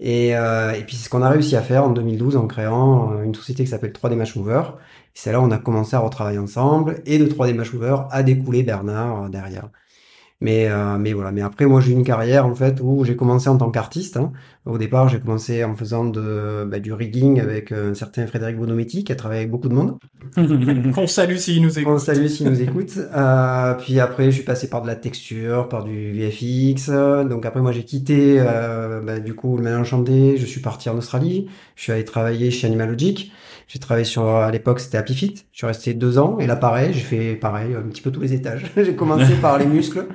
Et, 0.00 0.36
euh, 0.36 0.72
et 0.72 0.82
puis, 0.84 0.96
c'est 0.96 1.04
ce 1.06 1.10
qu'on 1.10 1.22
a 1.22 1.28
réussi 1.30 1.56
à 1.56 1.62
faire 1.62 1.84
en 1.84 1.90
2012 1.90 2.36
en 2.36 2.46
créant 2.46 3.12
euh, 3.12 3.22
une 3.24 3.34
société 3.34 3.64
qui 3.64 3.70
s'appelle 3.70 3.92
3D 3.92 4.14
Match 4.14 4.36
Mover. 4.36 4.62
C'est 5.20 5.32
là 5.32 5.40
où 5.40 5.42
on 5.42 5.50
a 5.50 5.58
commencé 5.58 5.96
à 5.96 5.98
retravailler 5.98 6.38
ensemble. 6.38 7.02
Et 7.04 7.18
de 7.18 7.26
3D 7.26 7.52
Match 7.52 7.72
Mover 7.72 7.96
a 8.12 8.22
découlé 8.22 8.62
Bernard 8.62 9.24
euh, 9.24 9.28
derrière. 9.28 9.68
Mais, 10.40 10.68
euh, 10.68 10.96
mais 10.96 11.12
voilà. 11.12 11.32
Mais 11.32 11.40
après, 11.40 11.66
moi, 11.66 11.80
j'ai 11.80 11.90
eu 11.90 11.94
une 11.94 12.04
carrière 12.04 12.46
en 12.46 12.54
fait 12.54 12.78
où 12.80 13.04
j'ai 13.04 13.16
commencé 13.16 13.48
en 13.48 13.56
tant 13.56 13.72
qu'artiste. 13.72 14.16
hein. 14.16 14.32
Au 14.64 14.78
départ, 14.78 15.08
j'ai 15.08 15.18
commencé 15.18 15.64
en 15.64 15.74
faisant 15.74 16.04
de, 16.04 16.64
bah, 16.70 16.78
du 16.78 16.92
rigging 16.92 17.40
avec 17.40 17.72
euh, 17.72 17.90
un 17.90 17.94
certain 17.94 18.28
Frédéric 18.28 18.58
Bonometti 18.58 19.02
qui 19.02 19.10
a 19.10 19.16
travaillé 19.16 19.40
avec 19.40 19.50
beaucoup 19.50 19.68
de 19.68 19.74
monde. 19.74 19.98
Qu'on 20.94 21.08
salue 21.08 21.36
s'il 21.38 21.62
nous 21.62 21.76
écoute. 21.76 21.90
On 21.90 21.94
le 21.94 21.98
salue 21.98 22.28
s'il 22.28 22.48
nous 22.48 22.62
écoute. 22.62 22.92
Euh, 22.96 23.74
puis 23.74 23.98
après, 23.98 24.26
je 24.26 24.36
suis 24.36 24.44
passé 24.44 24.70
par 24.70 24.82
de 24.82 24.86
la 24.86 24.94
texture, 24.94 25.68
par 25.68 25.82
du 25.82 26.12
VFX. 26.12 26.90
Donc 27.28 27.44
après, 27.44 27.60
moi, 27.60 27.72
j'ai 27.72 27.84
quitté 27.84 28.36
euh, 28.38 29.00
bah, 29.00 29.18
du 29.18 29.34
coup 29.34 29.56
le 29.56 29.64
Mal 29.64 29.80
Enchanté. 29.80 30.36
Je 30.36 30.46
suis 30.46 30.60
parti 30.60 30.88
en 30.88 30.96
Australie. 30.96 31.48
Je 31.74 31.82
suis 31.82 31.90
allé 31.90 32.04
travailler 32.04 32.52
chez 32.52 32.68
Animalogic. 32.68 33.32
J'ai 33.68 33.78
travaillé 33.78 34.04
sur, 34.06 34.26
à 34.26 34.50
l'époque, 34.50 34.80
c'était 34.80 34.96
Happy 34.98 35.14
Fit. 35.14 35.34
Je 35.52 35.58
suis 35.58 35.66
resté 35.66 35.92
deux 35.94 36.18
ans. 36.18 36.38
Et 36.40 36.46
là, 36.46 36.56
pareil, 36.56 36.92
j'ai 36.94 37.00
fait 37.00 37.34
pareil, 37.36 37.74
un 37.74 37.82
petit 37.88 38.00
peu 38.00 38.10
tous 38.10 38.20
les 38.20 38.32
étages. 38.32 38.64
j'ai 38.76 38.94
commencé 38.96 39.34
par 39.42 39.58
les 39.58 39.66
muscles. 39.66 40.06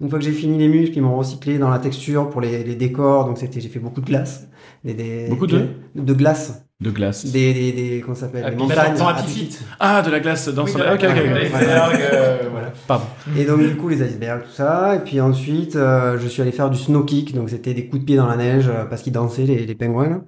Une 0.00 0.10
fois 0.10 0.18
que 0.18 0.24
j'ai 0.24 0.32
fini 0.32 0.58
les 0.58 0.68
muscles, 0.68 0.96
ils 0.98 1.02
m'ont 1.02 1.16
recyclé 1.16 1.56
dans 1.58 1.70
la 1.70 1.78
texture 1.78 2.28
pour 2.28 2.40
les, 2.42 2.64
les 2.64 2.74
décors. 2.74 3.24
Donc 3.24 3.38
c'était, 3.38 3.60
j'ai 3.60 3.68
fait 3.70 3.78
beaucoup 3.78 4.00
de 4.02 4.06
glace. 4.06 4.48
Des, 4.84 4.92
des- 4.92 5.28
Beaucoup 5.30 5.46
de? 5.46 5.68
de 5.94 6.12
glace. 6.12 6.62
De 6.80 6.90
glace. 6.90 7.24
Des, 7.24 7.54
des, 7.54 7.72
des 7.72 8.00
comment 8.02 8.14
ça 8.14 8.26
s'appelle? 8.26 8.50
Des 8.50 8.56
montagnes. 8.56 8.98
Dans 8.98 9.06
Happy 9.08 9.20
Happy 9.22 9.30
Fit. 9.30 9.46
Fit. 9.46 9.58
Ah, 9.80 10.02
de 10.02 10.10
la 10.10 10.20
glace 10.20 10.48
dans 10.48 10.64
Oui, 10.64 10.70
son. 10.72 10.80
Ok, 10.80 10.86
ok, 11.02 11.04
ok. 11.04 11.42
icebergs, 11.44 12.00
euh, 12.12 12.38
voilà. 12.50 12.72
Pardon. 12.86 13.06
Et 13.38 13.44
donc 13.46 13.60
du 13.60 13.76
coup 13.76 13.88
les 13.88 14.02
icebergs, 14.02 14.42
tout 14.42 14.50
ça. 14.52 14.96
Et 14.96 14.98
puis 14.98 15.18
ensuite, 15.22 15.76
euh, 15.76 16.18
je 16.18 16.28
suis 16.28 16.42
allé 16.42 16.52
faire 16.52 16.68
du 16.68 16.76
snow 16.78 17.04
kick, 17.04 17.34
donc 17.34 17.48
c'était 17.48 17.72
des 17.72 17.86
coups 17.86 18.00
de 18.00 18.04
pied 18.04 18.16
dans 18.16 18.26
la 18.26 18.36
neige 18.36 18.68
euh, 18.68 18.84
parce 18.84 19.00
qu'ils 19.00 19.14
dansaient 19.14 19.44
les, 19.44 19.64
les 19.64 19.74
pingouins. 19.74 20.08
là. 20.10 20.20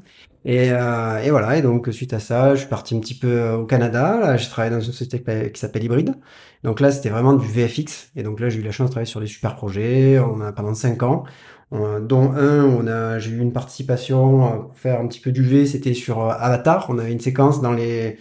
Et, 0.44 0.70
euh, 0.73 1.19
et 1.23 1.31
voilà. 1.31 1.56
Et 1.56 1.62
donc 1.62 1.88
suite 1.93 2.12
à 2.14 2.20
ça, 2.20 2.55
je 2.55 2.61
suis 2.61 2.69
parti 2.69 2.96
un 2.96 3.00
petit 3.00 3.19
peu 3.19 3.29
euh, 3.29 3.56
au 3.56 3.67
Canada. 3.67 4.19
Là, 4.20 4.37
j'ai 4.37 4.49
travaillé 4.49 4.75
dans 4.75 4.81
une 4.81 4.87
société 4.93 5.23
qui 5.52 5.61
s'appelle 5.61 5.85
Hybride. 5.85 6.14
Donc 6.64 6.81
là, 6.81 6.90
c'était 6.90 7.11
vraiment 7.11 7.35
du 7.35 7.46
VFX. 7.46 8.11
Et 8.17 8.23
donc 8.23 8.40
là, 8.40 8.49
j'ai 8.49 8.61
eu 8.61 8.62
la 8.62 8.70
chance 8.70 8.88
de 8.88 8.93
travailler 8.93 9.11
sur 9.11 9.20
des 9.20 9.26
super 9.26 9.56
projets. 9.56 10.19
On 10.19 10.40
a 10.40 10.52
pendant 10.52 10.75
cinq 10.75 11.02
ans. 11.02 11.25
euh, 11.73 12.00
dont 12.00 12.32
un, 12.32 12.64
on 12.64 12.87
a, 12.87 13.19
j'ai 13.19 13.31
eu 13.31 13.40
une 13.40 13.52
participation 13.52 14.46
euh, 14.46 14.58
pour 14.61 14.79
faire 14.79 15.00
un 15.00 15.06
petit 15.06 15.20
peu 15.20 15.32
du 15.32 15.43
V, 15.43 15.67
c'était 15.67 15.94
sur 15.94 16.20
euh, 16.25 16.31
Avatar. 16.38 16.87
On 16.88 16.99
avait 16.99 17.12
une 17.12 17.20
séquence 17.20 17.61
dans 17.61 17.73
les, 17.73 18.19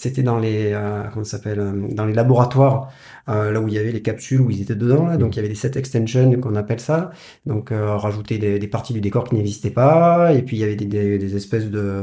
c'était 0.00 0.22
dans 0.22 0.38
les, 0.38 0.72
euh, 0.72 1.02
comment 1.12 1.24
ça 1.24 1.36
s'appelle, 1.36 1.60
euh, 1.60 1.72
dans 1.90 2.06
les 2.06 2.14
laboratoires 2.14 2.88
euh, 3.28 3.52
là 3.52 3.60
où 3.60 3.68
il 3.68 3.74
y 3.74 3.78
avait 3.78 3.92
les 3.92 4.00
capsules 4.00 4.40
où 4.40 4.50
ils 4.50 4.62
étaient 4.62 4.74
dedans 4.74 5.06
là. 5.06 5.18
Donc 5.18 5.34
il 5.34 5.36
y 5.36 5.40
avait 5.40 5.48
des 5.48 5.54
set 5.54 5.76
extensions 5.76 6.32
qu'on 6.40 6.54
appelle 6.56 6.80
ça. 6.80 7.10
Donc 7.44 7.70
euh, 7.70 7.96
rajouter 7.96 8.38
des, 8.38 8.58
des 8.58 8.66
parties 8.66 8.94
du 8.94 9.02
décor 9.02 9.24
qui 9.24 9.34
n'existaient 9.34 9.70
pas. 9.70 10.32
Et 10.32 10.40
puis 10.42 10.56
il 10.56 10.60
y 10.60 10.64
avait 10.64 10.74
des, 10.74 10.86
des, 10.86 11.18
des 11.18 11.36
espèces 11.36 11.68
de 11.70 12.02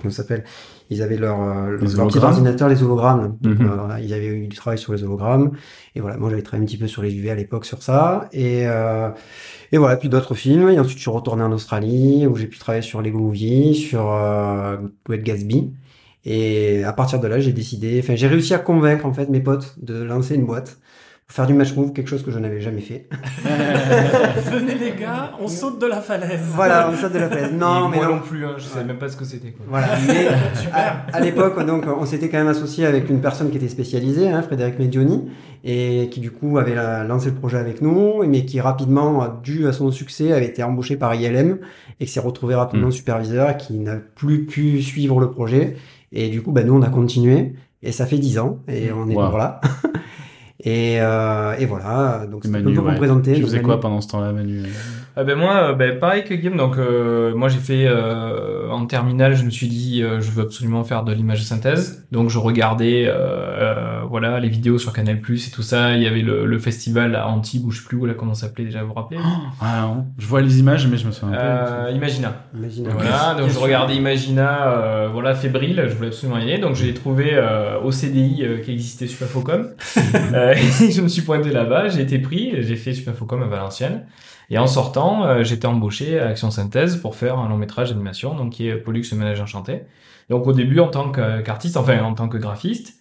comment 0.00 0.10
ça 0.10 0.22
s'appelle 0.22 0.44
ils 0.90 1.02
avaient 1.02 1.16
leur, 1.16 1.40
euh, 1.42 1.70
leur 1.70 1.78
petit 1.80 1.94
hologrammes. 1.96 2.24
ordinateur 2.24 2.68
les 2.68 2.82
hologrammes. 2.82 3.36
Mhm. 3.42 3.56
euh, 3.60 4.00
ils 4.02 4.12
avaient 4.14 4.26
eu 4.26 4.46
du 4.46 4.56
travail 4.56 4.78
sur 4.78 4.92
les 4.94 5.02
hologrammes. 5.02 5.52
Et 5.94 6.00
voilà 6.00 6.16
moi 6.16 6.30
j'avais 6.30 6.42
travaillé 6.42 6.62
un 6.64 6.66
petit 6.66 6.78
peu 6.78 6.86
sur 6.86 7.02
les 7.02 7.14
UV 7.14 7.30
à 7.30 7.34
l'époque 7.34 7.66
sur 7.66 7.82
ça. 7.82 8.28
Et 8.32 8.66
euh, 8.66 9.10
et 9.70 9.78
voilà 9.78 9.96
puis 9.96 10.08
d'autres 10.08 10.34
films. 10.34 10.70
Et 10.70 10.78
ensuite 10.78 10.96
je 10.96 11.02
suis 11.02 11.10
retourné 11.10 11.42
en 11.42 11.52
Australie 11.52 12.26
où 12.26 12.36
j'ai 12.36 12.46
pu 12.46 12.58
travailler 12.58 12.82
sur 12.82 13.02
Lego 13.02 13.18
Movie 13.18 13.74
sur 13.74 14.10
euh, 14.12 14.76
Great 15.04 15.22
Gatsby 15.22 15.72
et 16.24 16.84
à 16.84 16.92
partir 16.92 17.20
de 17.20 17.26
là, 17.28 17.38
j'ai 17.40 17.52
décidé, 17.52 18.00
enfin, 18.02 18.14
j'ai 18.14 18.26
réussi 18.26 18.54
à 18.54 18.58
convaincre 18.58 19.06
en 19.06 19.12
fait 19.12 19.28
mes 19.28 19.40
potes 19.40 19.74
de 19.82 20.02
lancer 20.02 20.34
une 20.34 20.46
boîte 20.46 20.78
pour 21.26 21.34
faire 21.36 21.46
du 21.46 21.54
match 21.54 21.74
move, 21.74 21.92
quelque 21.94 22.08
chose 22.08 22.22
que 22.22 22.30
je 22.30 22.38
n'avais 22.38 22.60
jamais 22.60 22.82
fait. 22.82 23.08
Venez 24.52 24.74
les 24.74 24.92
gars, 24.92 25.32
on 25.40 25.48
saute 25.48 25.80
de 25.80 25.86
la 25.86 26.00
falaise. 26.00 26.40
Voilà, 26.54 26.90
on 26.92 26.96
saute 26.96 27.12
de 27.12 27.18
la 27.18 27.28
falaise. 27.28 27.52
Non, 27.52 27.86
Et 27.88 27.90
mais 27.92 27.96
moi 27.96 28.06
non. 28.08 28.14
non 28.16 28.20
plus, 28.20 28.44
hein, 28.44 28.54
je 28.58 28.64
savais 28.64 28.84
même 28.84 28.98
pas 28.98 29.08
ce 29.08 29.16
que 29.16 29.24
c'était. 29.24 29.50
quoi. 29.52 29.64
Voilà, 29.68 29.88
mais 30.06 30.26
à, 30.72 31.06
à 31.12 31.20
l'époque, 31.20 31.64
donc, 31.66 31.84
on 31.86 32.04
s'était 32.04 32.28
quand 32.28 32.38
même 32.38 32.48
associé 32.48 32.84
avec 32.86 33.08
une 33.08 33.20
personne 33.20 33.50
qui 33.50 33.56
était 33.56 33.68
spécialisée, 33.68 34.28
hein, 34.28 34.42
Frédéric 34.42 34.78
Medioni, 34.78 35.24
et 35.64 36.08
qui 36.10 36.20
du 36.20 36.30
coup 36.30 36.58
avait 36.58 36.74
la- 36.74 37.04
lancé 37.04 37.30
le 37.30 37.34
projet 37.36 37.56
avec 37.58 37.80
nous, 37.80 38.22
mais 38.26 38.44
qui 38.44 38.60
rapidement, 38.60 39.26
dû 39.42 39.66
à 39.66 39.72
son 39.72 39.90
succès, 39.90 40.32
avait 40.32 40.46
été 40.46 40.62
embauché 40.62 40.96
par 40.96 41.14
ILM 41.14 41.58
et 42.00 42.04
qui 42.06 42.12
s'est 42.12 42.20
retrouvé 42.20 42.54
rapidement 42.54 42.88
Mm. 42.88 42.92
superviseur, 42.92 43.56
qui 43.56 43.74
n'a 43.78 43.96
plus 43.96 44.44
pu 44.44 44.82
suivre 44.82 45.20
le 45.20 45.30
projet. 45.30 45.76
Et 46.14 46.28
du 46.30 46.42
coup, 46.42 46.52
bah, 46.52 46.62
nous, 46.64 46.72
on 46.74 46.82
a 46.82 46.88
continué, 46.88 47.54
et 47.82 47.92
ça 47.92 48.06
fait 48.06 48.18
10 48.18 48.38
ans, 48.38 48.60
et 48.68 48.90
on 48.92 49.08
est 49.10 49.14
Wow. 49.14 49.24
toujours 49.24 49.38
là. 49.38 49.60
et, 50.64 51.00
euh, 51.00 51.54
et 51.58 51.66
voilà, 51.66 52.26
donc 52.30 52.44
c'est 52.44 52.54
un 52.54 52.62
peu 52.62 52.70
ouais. 52.70 52.92
vous 52.92 52.96
présenter. 52.96 53.34
Tu 53.34 53.42
faisais 53.42 53.60
quoi 53.60 53.80
pendant 53.80 54.00
ce 54.00 54.08
temps-là, 54.08 54.32
Manu? 54.32 54.62
Ah 55.16 55.22
ben 55.22 55.38
moi, 55.38 55.70
euh, 55.70 55.72
ben 55.74 55.96
pareil 56.00 56.24
que 56.24 56.34
Guillaume, 56.34 56.56
donc 56.56 56.76
euh, 56.76 57.32
moi 57.36 57.48
j'ai 57.48 57.60
fait 57.60 57.86
euh, 57.86 58.68
en 58.70 58.84
terminale, 58.86 59.36
je 59.36 59.44
me 59.44 59.50
suis 59.50 59.68
dit 59.68 60.02
euh, 60.02 60.20
je 60.20 60.28
veux 60.32 60.42
absolument 60.42 60.82
faire 60.82 61.04
de 61.04 61.12
l'image 61.12 61.44
synthèse, 61.44 62.04
donc 62.10 62.30
je 62.30 62.38
regardais 62.40 63.04
euh, 63.06 63.12
euh, 63.14 64.00
voilà, 64.10 64.40
les 64.40 64.48
vidéos 64.48 64.76
sur 64.78 64.92
Canal 64.92 65.20
Plus 65.20 65.46
et 65.46 65.50
tout 65.52 65.62
ça. 65.62 65.94
Il 65.96 66.02
y 66.02 66.08
avait 66.08 66.22
le, 66.22 66.46
le 66.46 66.58
festival 66.58 67.14
à 67.14 67.28
Antibes, 67.28 67.64
ou 67.64 67.70
je 67.70 67.80
sais 67.80 67.86
plus 67.86 67.96
où 67.96 68.06
là, 68.06 68.14
comment 68.14 68.34
ça 68.34 68.48
s'appelait 68.48 68.64
déjà, 68.64 68.82
vous 68.82 68.88
vous 68.88 68.94
rappelez? 68.94 69.20
Ah 69.60 69.82
non, 69.82 70.06
je 70.18 70.26
vois 70.26 70.40
les 70.42 70.58
images, 70.58 70.88
mais 70.88 70.96
je 70.96 71.06
me 71.06 71.12
souviens 71.12 71.36
pas. 71.36 71.42
euh, 71.42 71.92
Imagina. 71.94 72.34
Imagine. 72.52 72.88
Voilà, 72.88 73.36
donc 73.38 73.50
je 73.50 73.58
regardais 73.60 73.94
Imagina, 73.94 74.66
euh, 74.72 75.08
voilà, 75.12 75.36
fébrile, 75.36 75.84
je 75.88 75.94
voulais 75.94 76.08
absolument 76.08 76.38
y 76.38 76.42
aller, 76.42 76.58
donc 76.58 76.74
j'ai 76.74 76.92
trouvé 76.92 77.30
euh, 77.34 77.78
au 77.80 77.92
CDI 77.92 78.42
euh, 78.42 78.58
qui 78.58 78.72
existait 78.72 79.06
euh, 80.34 80.54
et 80.82 80.90
je 80.90 81.00
me 81.00 81.06
suis 81.06 81.22
pointé 81.22 81.50
là-bas, 81.50 81.88
j'ai 81.88 82.00
été 82.00 82.18
pris, 82.18 82.54
j'ai 82.62 82.74
fait 82.74 82.92
Supafocom 82.92 83.42
à 83.44 83.46
Valenciennes. 83.46 84.06
Et 84.50 84.58
en 84.58 84.66
sortant, 84.66 85.03
euh, 85.04 85.44
j'étais 85.44 85.66
embauché 85.66 86.18
à 86.18 86.28
Action 86.28 86.50
Synthèse 86.50 86.96
pour 86.96 87.16
faire 87.16 87.38
un 87.38 87.48
long 87.48 87.56
métrage 87.56 87.90
d'animation, 87.90 88.34
donc 88.34 88.52
qui 88.52 88.68
est 88.68 88.76
Pollux 88.76 89.04
le 89.10 89.18
ménage 89.18 89.40
enchanté. 89.40 89.82
Donc 90.30 90.46
au 90.46 90.52
début 90.52 90.80
en 90.80 90.88
tant 90.88 91.10
qu'artiste, 91.12 91.76
enfin 91.76 92.02
en 92.02 92.14
tant 92.14 92.28
que 92.28 92.38
graphiste. 92.38 93.00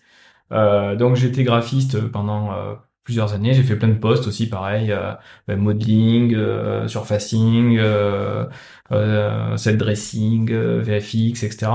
Euh, 0.51 0.95
donc 0.95 1.15
j'étais 1.15 1.43
graphiste 1.43 2.07
pendant 2.11 2.53
euh, 2.53 2.75
plusieurs 3.03 3.33
années. 3.33 3.53
J'ai 3.53 3.63
fait 3.63 3.75
plein 3.75 3.89
de 3.89 3.93
postes 3.95 4.27
aussi, 4.27 4.47
pareil, 4.47 4.91
euh, 4.91 5.11
ben, 5.47 5.57
modeling, 5.59 6.33
euh, 6.35 6.87
surfacing, 6.87 7.77
euh, 7.79 8.45
euh, 8.91 9.57
set 9.57 9.77
dressing, 9.77 10.49
euh, 10.51 10.81
VFX, 10.81 11.43
etc. 11.43 11.67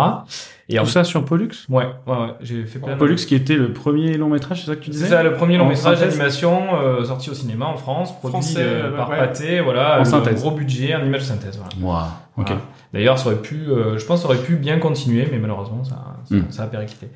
Et 0.71 0.79
en 0.79 0.85
Tout 0.85 0.91
ça 0.91 1.05
sur 1.05 1.25
Pollux? 1.25 1.49
Ouais, 1.71 1.85
ouais, 2.07 2.13
ouais, 2.17 2.29
j'ai 2.41 2.65
fait 2.65 2.79
plein 2.79 2.93
de 2.95 2.99
Pollux 2.99 3.17
qui 3.17 3.35
était 3.35 3.57
le 3.57 3.73
premier 3.73 4.17
long 4.19 4.29
métrage, 4.29 4.61
c'est 4.61 4.67
ça 4.67 4.77
que 4.77 4.81
tu 4.83 4.91
disais? 4.91 5.05
c'est 5.07 5.11
ça, 5.11 5.23
le 5.23 5.33
premier 5.35 5.57
long 5.57 5.65
En 5.65 5.69
métrage 5.69 6.01
d'animation 6.01 6.75
euh, 6.79 7.05
sorti 7.05 7.31
au 7.31 7.35
cinéma 7.35 7.65
en 7.67 7.77
France, 7.77 8.13
produit 8.19 8.33
Français, 8.41 8.65
par 8.97 9.09
ouais. 9.11 9.19
Pathé, 9.19 9.61
voilà, 9.61 10.01
En 10.01 10.05
synthèse. 10.05 10.43
gros 10.43 10.51
budget, 10.51 10.95
en 10.95 11.05
image 11.05 11.23
synthèse, 11.23 11.59
voilà. 11.59 11.73
Waouh, 12.01 12.09
ok. 12.39 12.47
Voilà. 12.49 12.61
D'ailleurs, 12.93 13.19
ça 13.19 13.27
aurait 13.31 13.41
pu, 13.43 13.67
euh, 13.69 13.99
je 13.99 14.05
pense, 14.07 14.23
ça 14.23 14.29
aurait 14.29 14.39
pu 14.43 14.57
bien 14.57 14.79
continuer, 14.79 15.29
mais 15.31 15.39
malheureusement, 15.39 15.85
ça, 15.85 16.17
ça, 16.25 16.35
Mm. 16.35 16.45
ça 16.51 16.63
a 16.63 16.67
périclité. 16.69 17.09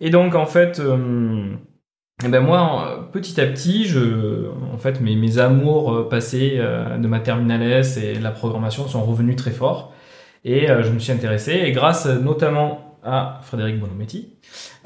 Et 0.00 0.10
donc, 0.10 0.34
en 0.34 0.44
fait, 0.46 0.80
euh, 2.22 2.26
eh 2.26 2.28
ben 2.30 2.40
moi, 2.40 2.60
en- 2.60 3.04
petit 3.12 3.40
à 3.40 3.46
petit, 3.46 3.86
je, 3.86 4.46
en 4.72 4.78
fait, 4.78 5.00
mes, 5.00 5.16
mes 5.16 5.38
amours 5.38 5.92
euh, 5.92 6.08
passés 6.08 6.54
euh, 6.58 6.96
de 6.98 7.06
ma 7.08 7.20
terminale 7.20 7.62
S 7.62 7.96
et 7.96 8.14
de 8.14 8.22
la 8.22 8.30
programmation 8.30 8.86
sont 8.88 9.02
revenus 9.04 9.36
très 9.36 9.50
fort. 9.50 9.92
Et 10.44 10.70
euh, 10.70 10.82
je 10.82 10.90
me 10.90 10.98
suis 10.98 11.12
intéressé, 11.12 11.52
et 11.64 11.72
grâce 11.72 12.06
euh, 12.06 12.18
notamment 12.20 12.98
à 13.02 13.40
Frédéric 13.42 13.78
Bonometti, 13.80 14.32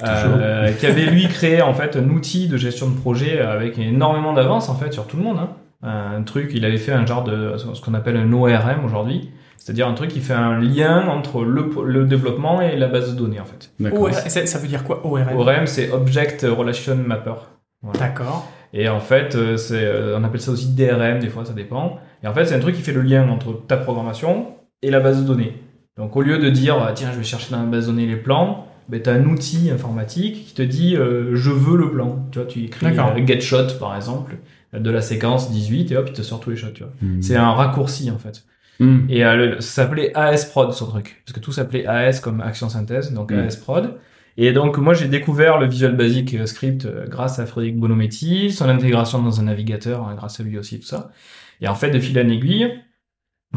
euh, 0.03 0.71
qui 0.73 0.85
avait 0.85 1.05
lui 1.05 1.27
créé 1.27 1.61
en 1.61 1.73
fait 1.73 1.95
un 1.95 2.09
outil 2.09 2.47
de 2.47 2.57
gestion 2.57 2.89
de 2.89 2.95
projet 2.97 3.39
avec 3.39 3.77
énormément 3.77 4.33
d'avance 4.33 4.67
en 4.69 4.75
fait 4.75 4.91
sur 4.91 5.07
tout 5.07 5.15
le 5.17 5.23
monde. 5.23 5.37
hein. 5.39 5.49
Un 5.81 6.23
truc, 6.23 6.51
il 6.53 6.65
avait 6.65 6.77
fait 6.77 6.91
un 6.91 7.05
genre 7.05 7.23
de 7.23 7.55
ce 7.57 7.79
qu'on 7.81 7.93
appelle 7.93 8.17
un 8.17 8.33
ORM 8.33 8.83
aujourd'hui, 8.83 9.29
c'est-à-dire 9.59 9.87
un 9.87 9.93
truc 9.93 10.09
qui 10.09 10.19
fait 10.19 10.33
un 10.33 10.59
lien 10.59 11.07
entre 11.07 11.43
le, 11.43 11.69
le 11.85 12.05
développement 12.05 12.61
et 12.61 12.75
la 12.75 12.87
base 12.87 13.13
de 13.13 13.17
données 13.17 13.39
en 13.39 13.45
fait. 13.45 13.71
Ça, 14.13 14.45
ça 14.45 14.59
veut 14.59 14.67
dire 14.67 14.83
quoi 14.83 15.05
ORM 15.05 15.35
ORM, 15.35 15.67
c'est 15.67 15.91
Object 15.91 16.45
Relation 16.49 16.95
Mapper. 16.95 17.33
Voilà. 17.81 17.99
D'accord. 17.99 18.49
Et 18.73 18.87
en 18.89 18.99
fait, 18.99 19.35
euh, 19.35 19.57
c'est, 19.57 19.83
euh, 19.83 20.17
on 20.17 20.23
appelle 20.23 20.41
ça 20.41 20.51
aussi 20.51 20.73
DRM, 20.73 21.19
des 21.19 21.29
fois 21.29 21.45
ça 21.45 21.53
dépend. 21.53 21.99
Et 22.23 22.27
en 22.27 22.33
fait, 22.33 22.45
c'est 22.45 22.55
un 22.55 22.59
truc 22.59 22.75
qui 22.75 22.81
fait 22.81 22.93
le 22.93 23.01
lien 23.01 23.27
entre 23.29 23.53
ta 23.67 23.77
programmation 23.77 24.47
et 24.81 24.91
la 24.91 24.99
base 24.99 25.21
de 25.21 25.27
données. 25.27 25.61
Donc 25.97 26.15
au 26.15 26.21
lieu 26.21 26.37
de 26.37 26.49
dire, 26.49 26.77
ah, 26.81 26.91
tiens, 26.93 27.11
je 27.11 27.17
vais 27.17 27.23
chercher 27.23 27.51
dans 27.51 27.59
la 27.59 27.65
base 27.65 27.87
de 27.87 27.91
données 27.91 28.07
les 28.07 28.15
plans, 28.15 28.65
ben, 28.89 29.01
tu 29.01 29.09
as 29.09 29.13
un 29.13 29.25
outil 29.25 29.69
informatique 29.69 30.47
qui 30.47 30.53
te 30.53 30.61
dit, 30.63 30.95
euh, 30.95 31.35
je 31.35 31.51
veux 31.51 31.77
le 31.77 31.91
plan. 31.91 32.25
Tu 32.31 32.39
vois, 32.39 32.47
tu 32.47 32.63
écris 32.63 32.87
euh, 32.87 33.25
get 33.25 33.39
shot, 33.39 33.67
par 33.79 33.95
exemple, 33.95 34.37
de 34.73 34.89
la 34.89 35.01
séquence 35.01 35.51
18, 35.51 35.91
et 35.91 35.97
hop, 35.97 36.05
il 36.07 36.13
te 36.13 36.23
sort 36.23 36.39
tous 36.39 36.49
les 36.49 36.55
shots. 36.55 36.71
Tu 36.73 36.83
vois. 36.83 36.93
Hmm. 37.01 37.21
C'est 37.21 37.35
un 37.35 37.51
raccourci, 37.51 38.09
en 38.09 38.17
fait. 38.17 38.43
Hmm. 38.79 39.05
Et 39.09 39.25
euh, 39.25 39.35
le- 39.35 39.61
ça 39.61 39.83
s'appelait 39.83 40.13
AS 40.15 40.45
Prod, 40.49 40.71
son 40.71 40.87
truc. 40.87 41.21
Parce 41.25 41.33
que 41.33 41.39
tout 41.41 41.51
s'appelait 41.51 41.85
AS 41.85 42.21
comme 42.21 42.41
Action 42.41 42.69
Synthèse, 42.69 43.11
donc 43.13 43.31
Mm. 43.31 43.39
AS 43.39 43.57
Prod. 43.57 43.99
Et 44.37 44.53
donc, 44.53 44.77
moi, 44.77 44.93
j'ai 44.93 45.07
découvert 45.09 45.57
le 45.59 45.67
Visual 45.67 45.97
Basic 45.97 46.33
euh, 46.35 46.45
Script 46.45 46.85
euh, 46.85 47.05
grâce 47.07 47.39
à 47.39 47.45
Frédéric 47.45 47.77
Bonometti, 47.77 48.51
son 48.51 48.69
intégration 48.69 49.21
dans 49.21 49.39
un 49.41 49.43
navigateur, 49.43 50.07
hein, 50.07 50.15
grâce 50.15 50.39
à 50.39 50.43
lui 50.43 50.57
aussi, 50.57 50.79
tout 50.79 50.85
ça. 50.87 51.11
Et 51.59 51.67
en 51.67 51.75
fait, 51.75 51.89
de 51.91 51.99
fil 51.99 52.17
en 52.19 52.29
aiguille, 52.29 52.71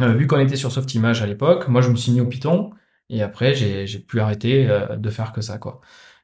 euh, 0.01 0.13
vu 0.15 0.27
qu'on 0.27 0.41
était 0.41 0.57
sur 0.57 0.73
Softimage 0.73 1.23
à 1.23 1.27
l'époque, 1.27 1.69
moi, 1.69 1.83
je 1.83 1.91
me 1.91 1.97
suis 1.97 2.11
mis 2.13 2.21
au 2.21 2.27
Python. 2.27 2.71
Et 3.11 3.23
après, 3.23 3.55
j'ai 3.55 3.87
j'ai 3.87 3.99
plus 4.01 4.19
arrêté 4.21 4.67
euh, 4.69 4.97
de 4.97 5.11
faire 5.11 5.33
que 5.33 5.41
ça, 5.41 5.59
quoi. 5.59 5.81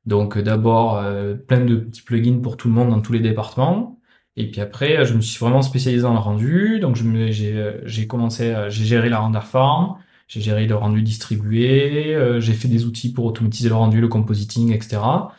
Donc, 0.06 0.38
d'abord, 0.38 1.02
plein 1.46 1.60
de 1.60 1.76
petits 1.76 2.02
plugins 2.02 2.40
pour 2.40 2.56
tout 2.56 2.66
le 2.68 2.74
monde 2.74 2.88
dans 2.90 3.00
tous 3.02 3.12
les 3.12 3.20
départements. 3.20 3.97
Et 4.40 4.50
puis 4.50 4.60
après, 4.60 4.98
euh, 4.98 5.04
je 5.04 5.14
me 5.14 5.20
suis 5.20 5.38
vraiment 5.38 5.62
spécialisé 5.62 6.02
dans 6.04 6.12
le 6.12 6.18
rendu. 6.20 6.78
Donc, 6.80 6.96
j'ai 6.96 7.52
euh, 7.56 7.80
j'ai 7.84 8.06
commencé, 8.06 8.52
à- 8.52 8.68
j'ai 8.70 8.84
géré 8.84 9.08
la 9.08 9.18
render 9.18 9.40
farm, 9.42 9.96
j'ai 10.28 10.40
géré 10.40 10.66
le 10.66 10.74
rendu 10.76 11.02
distribué, 11.02 12.14
euh, 12.14 12.40
j'ai 12.40 12.52
fait 12.54 12.68
des 12.68 12.84
outils 12.86 13.12
pour 13.12 13.24
automatiser 13.26 13.68
le 13.68 13.74
rendu, 13.74 14.00
le 14.00 14.08
compositing, 14.08 14.72
etc. 14.72 15.30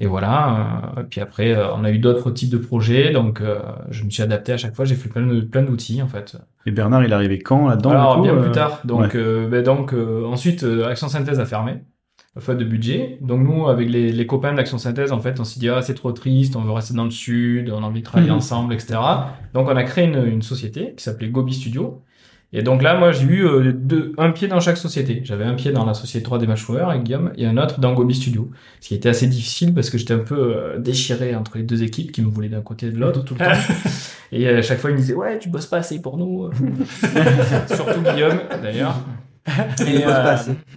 Et 0.00 0.06
voilà. 0.06 0.92
euh, 0.98 1.02
puis 1.08 1.20
après, 1.20 1.52
euh, 1.54 1.72
on 1.74 1.84
a 1.84 1.90
eu 1.90 1.98
d'autres 1.98 2.30
types 2.30 2.50
de 2.50 2.58
projets, 2.58 3.12
donc 3.12 3.40
euh, 3.40 3.60
je 3.90 4.04
me 4.04 4.10
suis 4.10 4.22
adapté 4.22 4.52
à 4.52 4.56
chaque 4.56 4.74
fois. 4.74 4.84
J'ai 4.84 4.96
fait 4.96 5.08
plein 5.08 5.26
de 5.26 5.40
plein 5.42 5.62
d'outils 5.62 6.02
en 6.02 6.08
fait. 6.08 6.36
Et 6.66 6.70
Bernard, 6.72 7.04
il 7.04 7.10
est 7.10 7.14
arrivé 7.14 7.38
quand 7.38 7.68
là-dedans 7.68 7.90
Alors 7.90 8.20
bien 8.22 8.34
euh, 8.34 8.42
plus 8.42 8.52
tard. 8.52 8.80
Donc, 8.84 9.00
ouais. 9.00 9.10
euh, 9.16 9.48
ben, 9.48 9.62
donc 9.62 9.92
euh, 9.94 10.26
ensuite, 10.26 10.64
euh, 10.64 10.86
Action 10.88 11.08
Synthèse 11.08 11.40
a 11.40 11.46
fermé, 11.46 11.82
faute 12.40 12.58
de 12.58 12.64
budget. 12.64 13.18
Donc 13.20 13.42
nous, 13.46 13.68
avec 13.68 13.88
les, 13.90 14.10
les 14.12 14.26
copains 14.26 14.54
d'Action 14.54 14.78
Synthèse, 14.78 15.12
en 15.12 15.20
fait, 15.20 15.38
on 15.40 15.44
s'est 15.44 15.60
dit 15.60 15.68
ah 15.68 15.82
c'est 15.82 15.94
trop 15.94 16.12
triste, 16.12 16.56
on 16.56 16.62
veut 16.62 16.72
rester 16.72 16.94
dans 16.94 17.04
le 17.04 17.10
sud, 17.10 17.70
on 17.70 17.82
a 17.82 17.86
envie 17.86 18.00
de 18.00 18.04
travailler 18.06 18.30
Mhm. 18.30 18.36
ensemble, 18.36 18.74
etc. 18.74 18.94
Donc 19.54 19.68
on 19.68 19.76
a 19.76 19.82
créé 19.84 20.04
une, 20.06 20.24
une 20.26 20.42
société 20.42 20.94
qui 20.96 21.04
s'appelait 21.04 21.28
Gobi 21.28 21.52
Studio. 21.54 22.02
Et 22.54 22.62
donc 22.62 22.82
là, 22.82 22.98
moi, 22.98 23.12
j'ai 23.12 23.24
eu 23.24 23.46
euh, 23.46 23.72
deux, 23.72 24.12
un 24.18 24.30
pied 24.30 24.46
dans 24.46 24.60
chaque 24.60 24.76
société. 24.76 25.22
J'avais 25.24 25.44
un 25.44 25.54
pied 25.54 25.72
dans 25.72 25.86
la 25.86 25.94
société 25.94 26.26
3D 26.28 26.46
Mashware 26.46 26.90
avec 26.90 27.02
Guillaume 27.02 27.32
et 27.38 27.46
un 27.46 27.56
autre 27.56 27.80
dans 27.80 27.94
Gobi 27.94 28.14
Studio. 28.14 28.50
Ce 28.80 28.88
qui 28.88 28.94
était 28.94 29.08
assez 29.08 29.26
difficile 29.26 29.72
parce 29.72 29.88
que 29.88 29.96
j'étais 29.96 30.12
un 30.12 30.18
peu 30.18 30.54
euh, 30.54 30.78
déchiré 30.78 31.34
entre 31.34 31.56
les 31.56 31.62
deux 31.64 31.82
équipes 31.82 32.12
qui 32.12 32.20
me 32.20 32.28
voulaient 32.28 32.50
d'un 32.50 32.60
côté 32.60 32.88
et 32.88 32.90
de 32.90 32.98
l'autre 32.98 33.24
tout 33.24 33.32
le 33.34 33.40
temps. 33.40 33.52
Et 34.32 34.46
euh, 34.48 34.58
à 34.58 34.62
chaque 34.62 34.80
fois, 34.80 34.90
il 34.90 34.94
me 34.94 34.98
disait 34.98 35.14
ouais, 35.14 35.38
tu 35.38 35.48
bosses 35.48 35.64
pas 35.66 35.78
assez 35.78 36.00
pour 36.02 36.18
nous. 36.18 36.50
Surtout 37.74 38.00
Guillaume, 38.02 38.40
d'ailleurs. 38.62 38.96
Assez. 40.06 40.52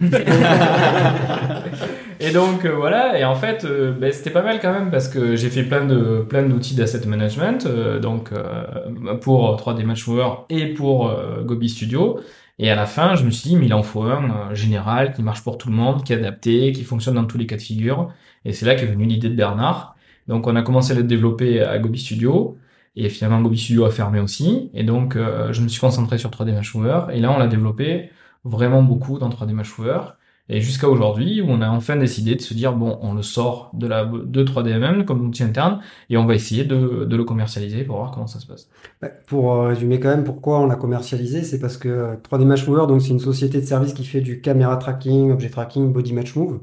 et 2.20 2.32
donc 2.32 2.64
euh, 2.64 2.74
voilà, 2.74 3.18
et 3.18 3.24
en 3.24 3.34
fait, 3.36 3.64
euh, 3.64 3.92
ben, 3.92 4.12
c'était 4.12 4.30
pas 4.30 4.42
mal 4.42 4.58
quand 4.60 4.72
même 4.72 4.90
parce 4.90 5.08
que 5.08 5.36
j'ai 5.36 5.50
fait 5.50 5.62
plein 5.62 5.84
de 5.84 6.24
plein 6.28 6.42
d'outils 6.42 6.74
d'asset 6.74 7.06
management, 7.06 7.66
euh, 7.66 8.00
donc 8.00 8.32
euh, 8.32 9.16
pour 9.20 9.56
3D 9.56 9.84
Matchmover 9.84 10.28
et 10.50 10.74
pour 10.74 11.08
euh, 11.08 11.42
Gobi 11.44 11.68
Studio. 11.68 12.18
Et 12.58 12.70
à 12.70 12.74
la 12.74 12.86
fin, 12.86 13.16
je 13.16 13.24
me 13.24 13.30
suis 13.30 13.50
dit, 13.50 13.56
mais 13.56 13.66
il 13.66 13.74
en 13.74 13.82
faut 13.82 14.02
un 14.02 14.50
euh, 14.50 14.54
général 14.54 15.12
qui 15.12 15.22
marche 15.22 15.42
pour 15.42 15.58
tout 15.58 15.68
le 15.68 15.74
monde, 15.74 16.04
qui 16.04 16.12
est 16.12 16.16
adapté, 16.16 16.72
qui 16.72 16.84
fonctionne 16.84 17.14
dans 17.16 17.24
tous 17.26 17.36
les 17.38 17.46
cas 17.46 17.56
de 17.56 17.62
figure. 17.62 18.10
Et 18.44 18.52
c'est 18.52 18.64
là 18.66 18.74
qu'est 18.74 18.86
venue 18.86 19.04
l'idée 19.04 19.28
de 19.28 19.34
Bernard. 19.34 19.96
Donc 20.26 20.46
on 20.46 20.56
a 20.56 20.62
commencé 20.62 20.92
à 20.92 20.94
le 20.96 21.02
développer 21.02 21.60
à 21.62 21.78
Gobi 21.78 21.98
Studio. 21.98 22.58
Et 22.96 23.10
finalement, 23.10 23.42
Gobi 23.42 23.58
Studio 23.58 23.84
a 23.84 23.90
fermé 23.90 24.20
aussi. 24.20 24.70
Et 24.72 24.84
donc, 24.84 25.16
euh, 25.16 25.52
je 25.52 25.60
me 25.60 25.68
suis 25.68 25.80
concentré 25.80 26.16
sur 26.18 26.30
3D 26.30 26.54
Matchmover. 26.54 27.12
Et 27.12 27.20
là, 27.20 27.30
on 27.30 27.38
l'a 27.38 27.46
développé 27.46 28.10
vraiment 28.46 28.82
beaucoup 28.82 29.18
dans 29.18 29.28
3D 29.28 29.52
Matchmover. 29.52 30.00
Et 30.48 30.60
jusqu'à 30.60 30.88
aujourd'hui, 30.88 31.42
où 31.42 31.46
on 31.48 31.60
a 31.60 31.68
enfin 31.68 31.96
décidé 31.96 32.36
de 32.36 32.40
se 32.40 32.54
dire, 32.54 32.72
bon, 32.72 32.98
on 33.02 33.14
le 33.14 33.22
sort 33.22 33.70
de 33.74 33.88
la 33.88 34.04
de 34.04 34.44
3DMM 34.44 35.04
comme 35.04 35.26
outil 35.26 35.42
interne, 35.42 35.80
et 36.08 36.16
on 36.16 36.24
va 36.24 36.36
essayer 36.36 36.62
de, 36.62 37.04
de 37.04 37.16
le 37.16 37.24
commercialiser 37.24 37.82
pour 37.82 37.96
voir 37.96 38.12
comment 38.12 38.28
ça 38.28 38.38
se 38.38 38.46
passe. 38.46 38.68
Bah, 39.02 39.08
Pour 39.26 39.52
euh, 39.52 39.68
résumer 39.68 39.98
quand 39.98 40.08
même 40.08 40.22
pourquoi 40.22 40.60
on 40.60 40.66
l'a 40.66 40.76
commercialisé, 40.76 41.42
c'est 41.42 41.58
parce 41.58 41.76
que 41.76 41.88
euh, 41.88 42.14
3D 42.30 42.44
Match 42.44 42.66
Mover, 42.68 42.86
donc 42.86 43.02
c'est 43.02 43.08
une 43.08 43.18
société 43.18 43.60
de 43.60 43.66
service 43.66 43.92
qui 43.92 44.04
fait 44.04 44.20
du 44.20 44.40
caméra 44.40 44.76
tracking, 44.76 45.32
objet 45.32 45.50
tracking, 45.50 45.92
body 45.92 46.12
match 46.12 46.36
move. 46.36 46.60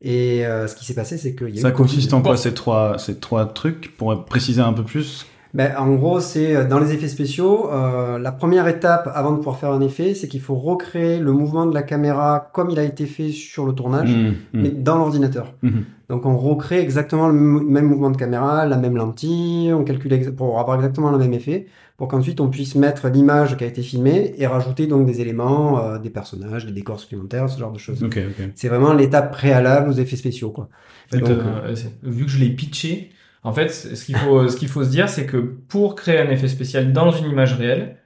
Et 0.00 0.46
euh, 0.46 0.68
ce 0.68 0.76
qui 0.76 0.84
s'est 0.84 0.94
passé, 0.94 1.16
c'est 1.18 1.34
qu'il 1.34 1.48
y 1.48 1.52
a 1.52 1.54
eu 1.56 1.62
Ça 1.62 1.72
consiste 1.72 2.12
en 2.12 2.22
quoi 2.22 2.36
ces 2.36 2.54
trois, 2.54 2.98
ces 2.98 3.18
trois 3.18 3.46
trucs? 3.46 3.96
Pour 3.96 4.24
préciser 4.26 4.60
un 4.60 4.74
peu 4.74 4.84
plus. 4.84 5.26
Ben, 5.54 5.72
en 5.78 5.94
gros, 5.94 6.18
c'est 6.18 6.56
euh, 6.56 6.64
dans 6.64 6.80
les 6.80 6.92
effets 6.92 7.06
spéciaux, 7.06 7.70
euh, 7.72 8.18
la 8.18 8.32
première 8.32 8.66
étape 8.66 9.08
avant 9.14 9.30
de 9.30 9.36
pouvoir 9.36 9.56
faire 9.56 9.70
un 9.70 9.80
effet, 9.80 10.14
c'est 10.14 10.26
qu'il 10.26 10.40
faut 10.40 10.56
recréer 10.56 11.20
le 11.20 11.32
mouvement 11.32 11.64
de 11.66 11.72
la 11.72 11.84
caméra 11.84 12.50
comme 12.52 12.70
il 12.70 12.78
a 12.80 12.82
été 12.82 13.06
fait 13.06 13.30
sur 13.30 13.64
le 13.64 13.72
tournage, 13.72 14.10
Hmm, 14.14 14.28
hmm, 14.30 14.62
mais 14.62 14.70
dans 14.70 14.98
l'ordinateur. 14.98 15.54
mhm. 15.62 15.84
Donc 16.10 16.26
on 16.26 16.36
recrée 16.36 16.80
exactement 16.80 17.28
le 17.28 17.34
même 17.34 17.86
mouvement 17.86 18.10
de 18.10 18.16
caméra, 18.18 18.66
la 18.66 18.76
même 18.76 18.96
lentille, 18.96 19.72
on 19.72 19.84
calcule 19.84 20.34
pour 20.34 20.58
avoir 20.60 20.76
exactement 20.76 21.10
le 21.10 21.16
même 21.18 21.32
effet, 21.32 21.66
pour 21.96 22.08
qu'ensuite 22.08 22.40
on 22.40 22.48
puisse 22.48 22.74
mettre 22.74 23.08
l'image 23.08 23.56
qui 23.56 23.64
a 23.64 23.66
été 23.66 23.80
filmée 23.80 24.34
et 24.36 24.46
rajouter 24.46 24.86
donc 24.86 25.06
des 25.06 25.20
éléments, 25.22 25.78
euh, 25.78 25.98
des 25.98 26.10
personnages, 26.10 26.66
des 26.66 26.72
décors 26.72 27.00
supplémentaires, 27.00 27.48
ce 27.48 27.58
genre 27.58 27.72
de 27.72 27.78
choses. 27.78 28.02
Ok, 28.02 28.18
ok. 28.18 28.50
C'est 28.54 28.68
vraiment 28.68 28.92
l'étape 28.92 29.32
préalable 29.32 29.88
aux 29.88 29.94
effets 29.94 30.16
spéciaux, 30.16 30.50
quoi. 30.50 30.68
Donc, 31.12 31.28
euh, 31.30 31.74
vu 32.02 32.24
que 32.26 32.30
je 32.30 32.38
l'ai 32.38 32.50
pitché, 32.50 33.10
en 33.44 33.52
fait, 33.52 33.68
ce 33.68 34.04
qu'il 34.04 34.16
faut, 34.16 34.48
ce 34.48 34.56
qu'il 34.56 34.68
faut 34.68 34.82
se 34.84 34.90
dire, 34.90 35.08
c'est 35.08 35.26
que 35.26 35.36
pour 35.36 35.94
créer 35.94 36.18
un 36.18 36.30
effet 36.30 36.48
spécial 36.48 36.92
dans 36.92 37.10
une 37.10 37.30
image 37.30 37.54
réelle, 37.54 37.98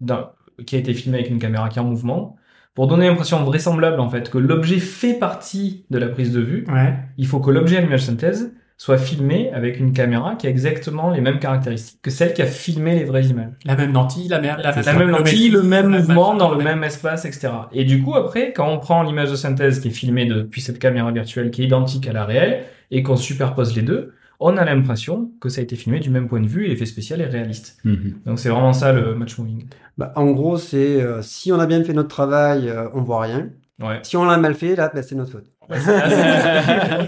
dans- 0.00 0.30
qui 0.66 0.74
a 0.76 0.78
été 0.78 0.94
filmée 0.94 1.18
avec 1.18 1.30
une 1.30 1.38
caméra 1.38 1.68
qui 1.68 1.78
est 1.78 1.82
en 1.82 1.84
mouvement, 1.84 2.36
pour 2.74 2.86
donner 2.88 3.06
l'impression 3.06 3.42
vraisemblable, 3.44 4.00
en 4.00 4.08
fait, 4.10 4.30
que 4.30 4.38
l'objet 4.38 4.78
fait 4.78 5.14
partie 5.18 5.84
de 5.90 5.98
la 5.98 6.08
prise 6.08 6.32
de 6.32 6.40
vue, 6.40 6.64
Ouais. 6.72 6.94
il 7.18 7.26
faut 7.26 7.40
que 7.40 7.50
l'objet 7.50 7.78
en 7.78 7.82
image 7.82 8.02
synthèse 8.04 8.52
soit 8.78 8.98
filmé 8.98 9.50
avec 9.54 9.80
une 9.80 9.92
caméra 9.94 10.34
qui 10.34 10.46
a 10.46 10.50
exactement 10.50 11.08
les 11.10 11.22
mêmes 11.22 11.38
caractéristiques 11.38 12.00
que 12.02 12.10
celle 12.10 12.34
qui 12.34 12.42
a 12.42 12.46
filmé 12.46 12.94
les 12.94 13.04
vraies 13.04 13.24
images. 13.24 13.52
La 13.64 13.74
même 13.74 13.94
lentille, 13.94 14.28
la, 14.28 14.38
même 14.38 14.58
la, 14.62 14.92
même 14.92 15.08
lentille, 15.08 15.48
le 15.48 15.62
même 15.62 15.88
mouvement 15.88 16.34
dans 16.34 16.52
le 16.54 16.62
même 16.62 16.84
espace, 16.84 17.24
etc. 17.24 17.48
Et 17.72 17.84
du 17.84 18.02
coup, 18.02 18.14
après, 18.14 18.52
quand 18.52 18.68
on 18.70 18.78
prend 18.78 19.02
l'image 19.02 19.30
de 19.30 19.36
synthèse 19.36 19.80
qui 19.80 19.88
est 19.88 19.92
filmée 19.92 20.26
depuis 20.26 20.60
cette 20.60 20.78
caméra 20.78 21.10
virtuelle 21.10 21.50
qui 21.50 21.62
est 21.62 21.64
identique 21.66 22.06
à 22.06 22.12
la 22.12 22.26
réelle 22.26 22.64
et 22.90 23.02
qu'on 23.02 23.16
superpose 23.16 23.74
les 23.74 23.80
deux, 23.82 24.12
on 24.40 24.56
a 24.56 24.64
l'impression 24.64 25.30
que 25.40 25.48
ça 25.48 25.60
a 25.60 25.64
été 25.64 25.76
filmé 25.76 25.98
du 26.00 26.10
même 26.10 26.28
point 26.28 26.40
de 26.40 26.46
vue 26.46 26.66
et 26.66 26.68
l'effet 26.68 26.86
spécial 26.86 27.20
est 27.20 27.26
réaliste. 27.26 27.78
Mhm. 27.84 28.14
Donc 28.26 28.38
c'est 28.38 28.48
vraiment 28.48 28.72
ça 28.72 28.92
le 28.92 29.14
match 29.14 29.38
moving. 29.38 29.64
Bah, 29.98 30.12
en 30.16 30.26
gros, 30.32 30.56
c'est 30.58 31.00
euh, 31.02 31.22
si 31.22 31.52
on 31.52 31.58
a 31.60 31.66
bien 31.66 31.82
fait 31.84 31.92
notre 31.94 32.08
travail, 32.08 32.68
euh, 32.68 32.88
on 32.94 33.02
voit 33.02 33.22
rien. 33.22 33.48
Ouais. 33.82 34.00
Si 34.02 34.16
on 34.16 34.24
l'a 34.24 34.38
mal 34.38 34.54
fait, 34.54 34.74
là, 34.76 34.90
bah, 34.94 35.02
c'est 35.02 35.14
notre 35.14 35.32
faute. 35.32 35.46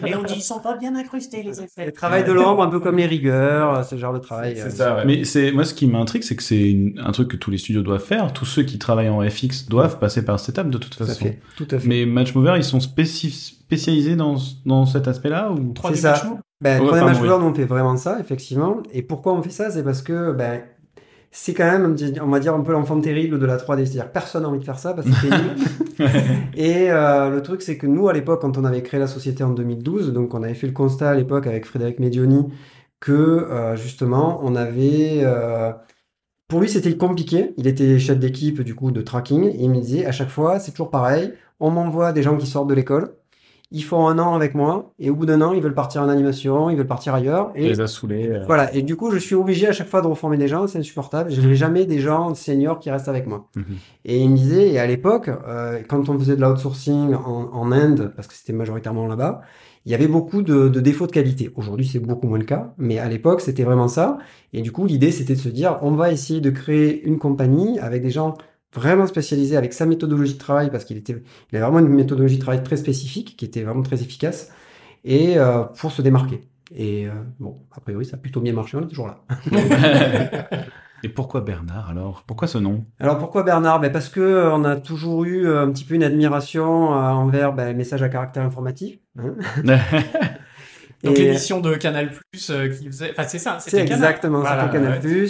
Et 0.06 0.14
on 0.16 0.22
dit, 0.22 0.34
ils 0.36 0.42
sont 0.42 0.58
pas 0.60 0.76
bien 0.76 0.94
incrustés, 0.96 1.42
les 1.42 1.60
effets. 1.62 1.86
Le 1.86 1.92
travail 1.92 2.24
de 2.24 2.32
l'ombre, 2.32 2.62
un 2.62 2.68
peu 2.68 2.80
comme 2.80 2.96
les 2.96 3.06
rigueurs, 3.06 3.84
ce 3.84 3.96
genre 3.96 4.12
de 4.12 4.18
travail. 4.18 4.54
C'est 4.56 4.62
euh, 4.64 4.70
ça, 4.70 4.96
ouais. 4.96 5.04
Mais 5.06 5.24
c'est 5.24 5.52
moi 5.52 5.64
ce 5.64 5.74
qui 5.74 5.86
m'intrigue, 5.86 6.22
c'est 6.22 6.36
que 6.36 6.42
c'est 6.42 6.70
une- 6.70 6.98
un 6.98 7.12
truc 7.12 7.28
que 7.28 7.36
tous 7.36 7.50
les 7.50 7.58
studios 7.58 7.82
doivent 7.82 8.04
faire. 8.04 8.32
Tous 8.32 8.44
ceux 8.44 8.62
qui 8.64 8.78
travaillent 8.78 9.08
en 9.08 9.20
FX 9.28 9.66
doivent 9.68 9.98
passer 9.98 10.24
par 10.24 10.40
cette 10.40 10.56
étape 10.56 10.70
de 10.70 10.78
toute 10.78 10.96
Tout 10.96 11.04
à 11.04 11.06
façon. 11.06 11.24
fait. 11.24 11.40
Tout 11.56 11.68
à 11.70 11.78
fait. 11.78 11.88
Mais 11.88 12.04
Match 12.04 12.34
Mover, 12.34 12.54
ils 12.56 12.64
sont 12.64 12.78
spécif- 12.80 13.54
spécialisés 13.60 14.16
dans, 14.16 14.36
dans 14.66 14.86
cet 14.86 15.08
aspect-là 15.08 15.52
ou? 15.52 15.72
3D 15.72 15.90
C'est 15.94 16.00
ça. 16.02 16.38
Ben, 16.60 16.80
Ouais, 16.80 16.90
3D 16.90 16.90
pardon, 16.90 17.06
Match. 17.06 17.20
Mover, 17.20 17.38
nous, 17.40 17.46
on 17.46 17.54
fait 17.54 17.64
vraiment 17.64 17.96
ça, 17.96 18.18
effectivement. 18.20 18.82
Et 18.92 19.02
pourquoi 19.02 19.32
on 19.34 19.42
fait 19.42 19.50
ça? 19.50 19.70
C'est 19.70 19.84
parce 19.84 20.02
que 20.02 20.32
ben, 20.32 20.62
c'est 21.30 21.54
quand 21.54 21.70
même, 21.70 21.96
on 22.22 22.28
va 22.28 22.40
dire, 22.40 22.54
un 22.54 22.62
peu 22.62 22.72
l'enfant 22.72 23.00
terrible 23.00 23.38
de 23.38 23.46
la 23.46 23.58
3D. 23.58 23.84
C'est-à-dire 23.86 24.12
personne 24.12 24.42
n'a 24.42 24.48
envie 24.48 24.60
de 24.60 24.64
faire 24.64 24.78
ça 24.78 24.94
parce 24.94 25.08
que 25.08 25.14
c'est 25.14 25.28
pénible. 25.28 25.56
Et 26.54 26.90
euh, 26.90 27.30
le 27.30 27.42
truc, 27.42 27.62
c'est 27.62 27.78
que 27.78 27.86
nous, 27.86 28.08
à 28.08 28.12
l'époque, 28.12 28.40
quand 28.42 28.58
on 28.58 28.64
avait 28.64 28.82
créé 28.82 29.00
la 29.00 29.06
société 29.06 29.44
en 29.44 29.50
2012, 29.50 30.12
donc 30.12 30.34
on 30.34 30.42
avait 30.42 30.54
fait 30.54 30.66
le 30.66 30.72
constat 30.72 31.10
à 31.10 31.14
l'époque 31.14 31.46
avec 31.46 31.66
Frédéric 31.66 32.00
Medioni 32.00 32.46
que 33.00 33.12
euh, 33.12 33.76
justement, 33.76 34.40
on 34.42 34.56
avait... 34.56 35.20
euh, 35.22 35.72
pour 36.48 36.60
lui, 36.60 36.68
c'était 36.68 36.96
compliqué. 36.96 37.54
Il 37.58 37.66
était 37.66 37.98
chef 37.98 38.18
d'équipe 38.18 38.62
du 38.62 38.74
coup 38.74 38.90
de 38.90 39.02
tracking. 39.02 39.44
Et 39.44 39.64
il 39.64 39.70
me 39.70 39.80
disait 39.80 40.06
à 40.06 40.12
chaque 40.12 40.30
fois, 40.30 40.60
c'est 40.60 40.72
toujours 40.72 40.90
pareil. 40.90 41.34
On 41.60 41.70
m'envoie 41.70 42.12
des 42.12 42.22
gens 42.22 42.36
qui 42.38 42.46
sortent 42.46 42.68
de 42.68 42.74
l'école. 42.74 43.14
Ils 43.70 43.84
font 43.84 44.08
un 44.08 44.18
an 44.18 44.34
avec 44.34 44.54
moi. 44.54 44.92
Et 44.98 45.10
au 45.10 45.14
bout 45.14 45.26
d'un 45.26 45.42
an, 45.42 45.52
ils 45.52 45.62
veulent 45.62 45.74
partir 45.74 46.02
en 46.02 46.08
animation, 46.08 46.70
ils 46.70 46.76
veulent 46.76 46.86
partir 46.86 47.14
ailleurs. 47.14 47.50
Et 47.54 47.68
les 47.68 47.80
a 47.80 47.86
saoulés 47.86 48.28
euh. 48.30 48.44
voilà. 48.46 48.74
Et 48.74 48.82
du 48.82 48.96
coup, 48.96 49.10
je 49.10 49.18
suis 49.18 49.34
obligé 49.34 49.68
à 49.68 49.72
chaque 49.72 49.88
fois 49.88 50.00
de 50.00 50.06
reformer 50.06 50.38
des 50.38 50.48
gens. 50.48 50.66
C'est 50.66 50.78
insupportable. 50.78 51.30
Je 51.30 51.40
n'ai 51.40 51.54
jamais 51.54 51.84
des 51.84 52.00
gens 52.00 52.34
seniors 52.34 52.78
qui 52.78 52.90
restent 52.90 53.08
avec 53.08 53.26
moi. 53.26 53.48
Mhm. 53.56 53.64
Et 54.06 54.18
il 54.20 54.30
me 54.30 54.36
disait, 54.36 54.70
et 54.70 54.78
à 54.78 54.86
l'époque, 54.86 55.28
euh, 55.28 55.80
quand 55.86 56.08
on 56.08 56.18
faisait 56.18 56.36
de 56.36 56.40
l'outsourcing 56.40 57.14
en, 57.14 57.50
en 57.52 57.72
Inde, 57.72 58.12
parce 58.16 58.26
que 58.26 58.34
c'était 58.34 58.54
majoritairement 58.54 59.06
là-bas, 59.06 59.42
il 59.84 59.92
y 59.92 59.94
avait 59.94 60.08
beaucoup 60.08 60.42
de, 60.42 60.68
de 60.68 60.80
défauts 60.80 61.06
de 61.06 61.12
qualité. 61.12 61.50
Aujourd'hui, 61.56 61.86
c'est 61.86 61.98
beaucoup 61.98 62.26
moins 62.26 62.38
le 62.38 62.44
cas, 62.44 62.74
mais 62.78 62.98
à 62.98 63.08
l'époque, 63.08 63.40
c'était 63.40 63.64
vraiment 63.64 63.88
ça. 63.88 64.18
Et 64.52 64.62
du 64.62 64.72
coup, 64.72 64.86
l'idée, 64.86 65.10
c'était 65.10 65.34
de 65.34 65.38
se 65.38 65.48
dire, 65.48 65.78
on 65.82 65.92
va 65.92 66.10
essayer 66.12 66.40
de 66.40 66.50
créer 66.50 67.02
une 67.06 67.18
compagnie 67.18 67.78
avec 67.78 68.02
des 68.02 68.10
gens 68.10 68.34
vraiment 68.74 69.06
spécialisés, 69.06 69.56
avec 69.56 69.72
sa 69.72 69.86
méthodologie 69.86 70.34
de 70.34 70.38
travail, 70.38 70.70
parce 70.70 70.84
qu'il 70.84 70.96
était, 70.96 71.22
il 71.52 71.56
avait 71.56 71.64
vraiment 71.66 71.80
une 71.86 71.92
méthodologie 71.94 72.36
de 72.36 72.42
travail 72.42 72.62
très 72.62 72.76
spécifique, 72.76 73.36
qui 73.36 73.44
était 73.44 73.62
vraiment 73.62 73.82
très 73.82 74.02
efficace, 74.02 74.50
et 75.04 75.38
euh, 75.38 75.64
pour 75.64 75.92
se 75.92 76.02
démarquer. 76.02 76.42
Et 76.74 77.06
euh, 77.06 77.12
bon, 77.40 77.60
a 77.72 77.80
priori, 77.80 78.04
ça 78.04 78.16
a 78.16 78.20
plutôt 78.20 78.40
bien 78.40 78.52
marché, 78.52 78.76
on 78.76 78.82
est 78.82 78.88
toujours 78.88 79.06
là. 79.08 79.24
Et 81.04 81.08
pourquoi 81.08 81.42
Bernard 81.42 81.88
alors? 81.90 82.24
Pourquoi 82.26 82.48
ce 82.48 82.58
nom? 82.58 82.84
Alors 82.98 83.18
pourquoi 83.18 83.44
Bernard? 83.44 83.78
Ben 83.78 83.92
Parce 83.92 84.08
que 84.08 84.18
euh, 84.20 84.52
on 84.52 84.64
a 84.64 84.74
toujours 84.74 85.24
eu 85.24 85.46
euh, 85.46 85.62
un 85.62 85.70
petit 85.70 85.84
peu 85.84 85.94
une 85.94 86.02
admiration 86.02 86.92
euh, 86.92 86.96
envers 87.10 87.52
ben, 87.52 87.76
message 87.76 88.02
à 88.02 88.08
caractère 88.08 88.42
informatif. 88.44 88.98
hein. 89.16 89.36
Donc 91.04 91.16
Et 91.16 91.24
l'émission 91.26 91.60
de 91.60 91.76
Canal 91.76 92.10
Plus 92.32 92.50
euh, 92.50 92.68
qui 92.68 92.86
faisait. 92.86 93.12
Enfin, 93.12 93.22
c'est 93.28 93.38
ça. 93.38 93.58
c'est 93.60 93.70
c'était 93.70 93.84
Canal. 93.84 94.10
exactement 94.10 94.42
ça, 94.44 94.54
Voilà, 94.54 94.62
c'était 94.64 94.78
Canal+. 94.78 94.98
ouais. 95.00 95.28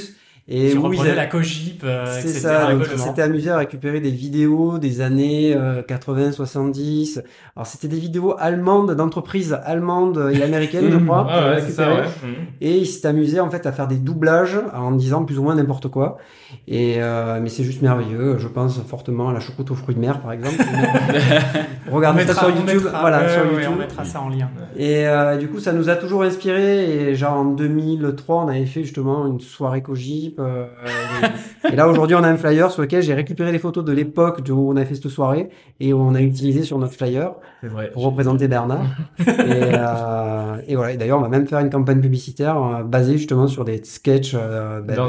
Et 0.50 0.74
où 0.78 0.90
ils 0.94 1.02
la 1.14 1.26
cogip, 1.26 1.82
euh, 1.84 2.06
C'est 2.22 2.28
ça, 2.28 2.72
donc 2.72 2.82
également. 2.84 2.94
on 2.94 3.06
s'était 3.06 3.20
amusé 3.20 3.50
à 3.50 3.58
récupérer 3.58 4.00
des 4.00 4.10
vidéos 4.10 4.78
des 4.78 5.02
années 5.02 5.54
euh, 5.54 5.82
80, 5.82 6.32
70. 6.32 7.20
Alors 7.54 7.66
c'était 7.66 7.86
des 7.88 7.98
vidéos 7.98 8.34
allemandes, 8.38 8.92
d'entreprises 8.94 9.52
allemandes 9.64 10.30
et 10.32 10.42
américaines, 10.42 10.90
je 10.90 10.96
crois. 10.96 11.24
Ouais, 11.26 11.32
qu'on 11.32 11.38
a 11.38 11.50
ouais, 11.56 11.60
c'est 11.60 11.72
ça, 11.72 11.88
ouais. 11.94 12.00
Mhm. 12.22 12.34
Et 12.62 12.78
il 12.78 12.86
s'est 12.86 13.06
amusé 13.06 13.40
en 13.40 13.50
fait 13.50 13.66
à 13.66 13.72
faire 13.72 13.88
des 13.88 13.96
doublages 13.96 14.56
en 14.74 14.92
disant 14.92 15.24
plus 15.24 15.38
ou 15.38 15.42
moins 15.42 15.54
n'importe 15.54 15.88
quoi. 15.88 16.16
Et 16.66 16.94
euh, 16.98 17.40
mais 17.42 17.50
c'est 17.50 17.64
juste 17.64 17.82
merveilleux. 17.82 18.38
Je 18.38 18.48
pense 18.48 18.80
fortement 18.86 19.28
à 19.28 19.34
la 19.34 19.40
choucroute 19.40 19.70
aux 19.70 19.74
fruits 19.74 19.96
de 19.96 20.00
mer 20.00 20.20
par 20.22 20.32
exemple. 20.32 20.56
Regardez 21.90 22.24
ça 22.24 22.34
sur 22.34 22.48
YouTube. 22.50 22.84
mettra- 22.84 23.00
voilà, 23.00 23.28
sur 23.28 23.42
ouais, 23.42 23.52
YouTube. 23.54 23.70
on 23.74 23.76
mettra 23.78 24.04
ça 24.04 24.20
en 24.20 24.28
lien. 24.28 24.48
Et 24.76 25.06
euh, 25.06 25.36
du 25.36 25.48
coup, 25.48 25.58
ça 25.60 25.72
nous 25.72 25.88
a 25.88 25.96
toujours 25.96 26.22
inspiré. 26.22 27.10
Et 27.10 27.14
genre 27.14 27.34
en 27.34 27.44
2003, 27.44 28.44
on 28.44 28.48
avait 28.48 28.66
fait 28.66 28.82
justement 28.82 29.26
une 29.26 29.40
soirée 29.40 29.82
Cogip. 29.82 30.38
Euh, 30.38 30.66
et 31.73 31.76
là, 31.76 31.88
aujourd'hui, 31.88 32.16
on 32.16 32.23
a 32.23 32.28
un 32.28 32.37
flyer 32.37 32.71
sur 32.71 32.83
lequel 32.83 33.02
j'ai 33.02 33.14
récupéré 33.14 33.52
les 33.52 33.59
photos 33.59 33.85
de 33.85 33.92
l'époque 33.92 34.40
où 34.49 34.71
on 34.73 34.76
a 34.76 34.85
fait 34.85 34.95
cette 34.95 35.09
soirée 35.09 35.49
et 35.80 35.92
où 35.92 36.00
on 36.00 36.14
a 36.14 36.20
utilisé 36.20 36.62
sur 36.62 36.79
notre 36.79 36.94
flyer 36.94 37.33
vrai. 37.62 37.90
pour 37.92 38.05
représenter 38.05 38.48
Bernard. 38.48 38.85
et, 39.20 39.24
euh, 39.29 40.57
et 40.66 40.77
voilà. 40.77 40.92
Et 40.92 40.96
d'ailleurs, 40.96 41.18
on 41.18 41.22
va 41.22 41.29
même 41.29 41.46
faire 41.46 41.61
une 41.61 41.70
campagne 41.70 42.01
publicitaire 42.01 42.57
euh, 42.62 42.83
basée 42.83 43.18
justement 43.18 43.46
sur 43.46 43.64
des 43.64 43.83
sketchs 43.85 44.35
euh, 44.35 44.81
ben, 44.81 44.96
Dans. 44.96 45.09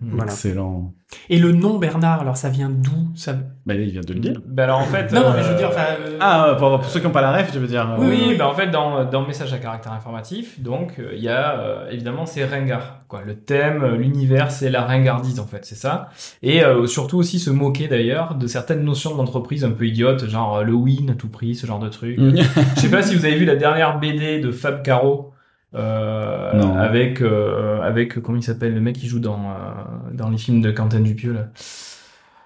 Voilà. 0.00 0.32
Excellent. 0.32 0.92
Et 1.30 1.38
le 1.38 1.52
nom 1.52 1.78
Bernard, 1.78 2.20
alors 2.20 2.36
ça 2.36 2.48
vient 2.48 2.70
d'où? 2.70 3.10
Ça... 3.14 3.34
Bah, 3.66 3.74
il 3.74 3.90
vient 3.90 4.00
de 4.00 4.12
le 4.12 4.20
dire. 4.20 4.40
Ben 4.46 4.64
alors 4.64 4.78
en 4.80 4.84
fait. 4.84 5.12
Non, 5.12 5.20
non, 5.20 5.26
euh, 5.28 5.32
mais 5.36 5.42
je 5.42 5.48
veux 5.50 5.56
dire, 5.56 5.68
enfin. 5.68 5.84
euh, 6.00 6.16
Ah, 6.20 6.56
pour, 6.58 6.70
pour 6.80 6.84
ceux 6.90 7.00
qui 7.00 7.06
n'ont 7.06 7.12
pas 7.12 7.20
la 7.20 7.32
ref, 7.32 7.50
je 7.54 7.58
veux 7.58 7.66
dire. 7.66 7.96
Oui, 7.98 8.06
euh, 8.06 8.28
oui, 8.30 8.36
ben 8.36 8.46
en 8.46 8.54
fait, 8.54 8.68
dans, 8.68 9.04
dans 9.04 9.26
Message 9.26 9.52
à 9.52 9.58
caractère 9.58 9.92
informatif, 9.92 10.60
donc, 10.60 10.94
euh, 10.98 11.12
il 11.14 11.22
y 11.22 11.28
a, 11.28 11.58
euh, 11.60 11.90
évidemment, 11.90 12.26
c'est 12.26 12.44
ringard, 12.44 13.00
quoi. 13.08 13.20
Le 13.24 13.36
thème, 13.36 13.82
euh, 13.84 13.96
l'univers, 13.96 14.50
c'est 14.50 14.70
la 14.70 14.82
ringardise, 14.82 15.38
en 15.38 15.46
fait, 15.46 15.64
c'est 15.64 15.74
ça. 15.76 16.08
Et 16.42 16.64
euh, 16.64 16.86
surtout 16.86 17.18
aussi 17.18 17.38
se 17.38 17.50
moquer, 17.50 17.88
d'ailleurs, 17.88 18.34
de 18.34 18.46
certaines 18.46 18.82
notions 18.84 19.14
d'entreprise 19.14 19.64
un 19.64 19.70
peu 19.70 19.86
idiotes, 19.86 20.28
genre 20.28 20.58
euh, 20.58 20.62
le 20.64 20.72
win 20.72 21.10
à 21.10 21.14
tout 21.14 21.28
prix, 21.28 21.54
ce 21.54 21.66
genre 21.66 21.78
de 21.78 21.88
truc. 21.88 22.18
Mm. 22.18 22.36
Je 22.76 22.80
sais 22.80 22.90
pas 22.90 23.02
si 23.02 23.14
vous 23.14 23.24
avez 23.24 23.36
vu 23.36 23.44
la 23.44 23.56
dernière 23.56 23.98
BD 24.00 24.40
de 24.40 24.50
Fab 24.50 24.82
Caro, 24.82 25.31
euh, 25.74 26.52
avec, 26.78 27.20
euh, 27.22 27.80
avec, 27.82 28.20
comment 28.20 28.38
il 28.38 28.42
s'appelle, 28.42 28.74
le 28.74 28.80
mec 28.80 28.96
qui 28.96 29.06
joue 29.08 29.20
dans, 29.20 29.40
euh, 29.50 30.12
dans 30.14 30.28
les 30.30 30.38
films 30.38 30.60
de 30.60 30.70
Quentin 30.70 31.00
Dupieux, 31.00 31.32
là. 31.32 31.48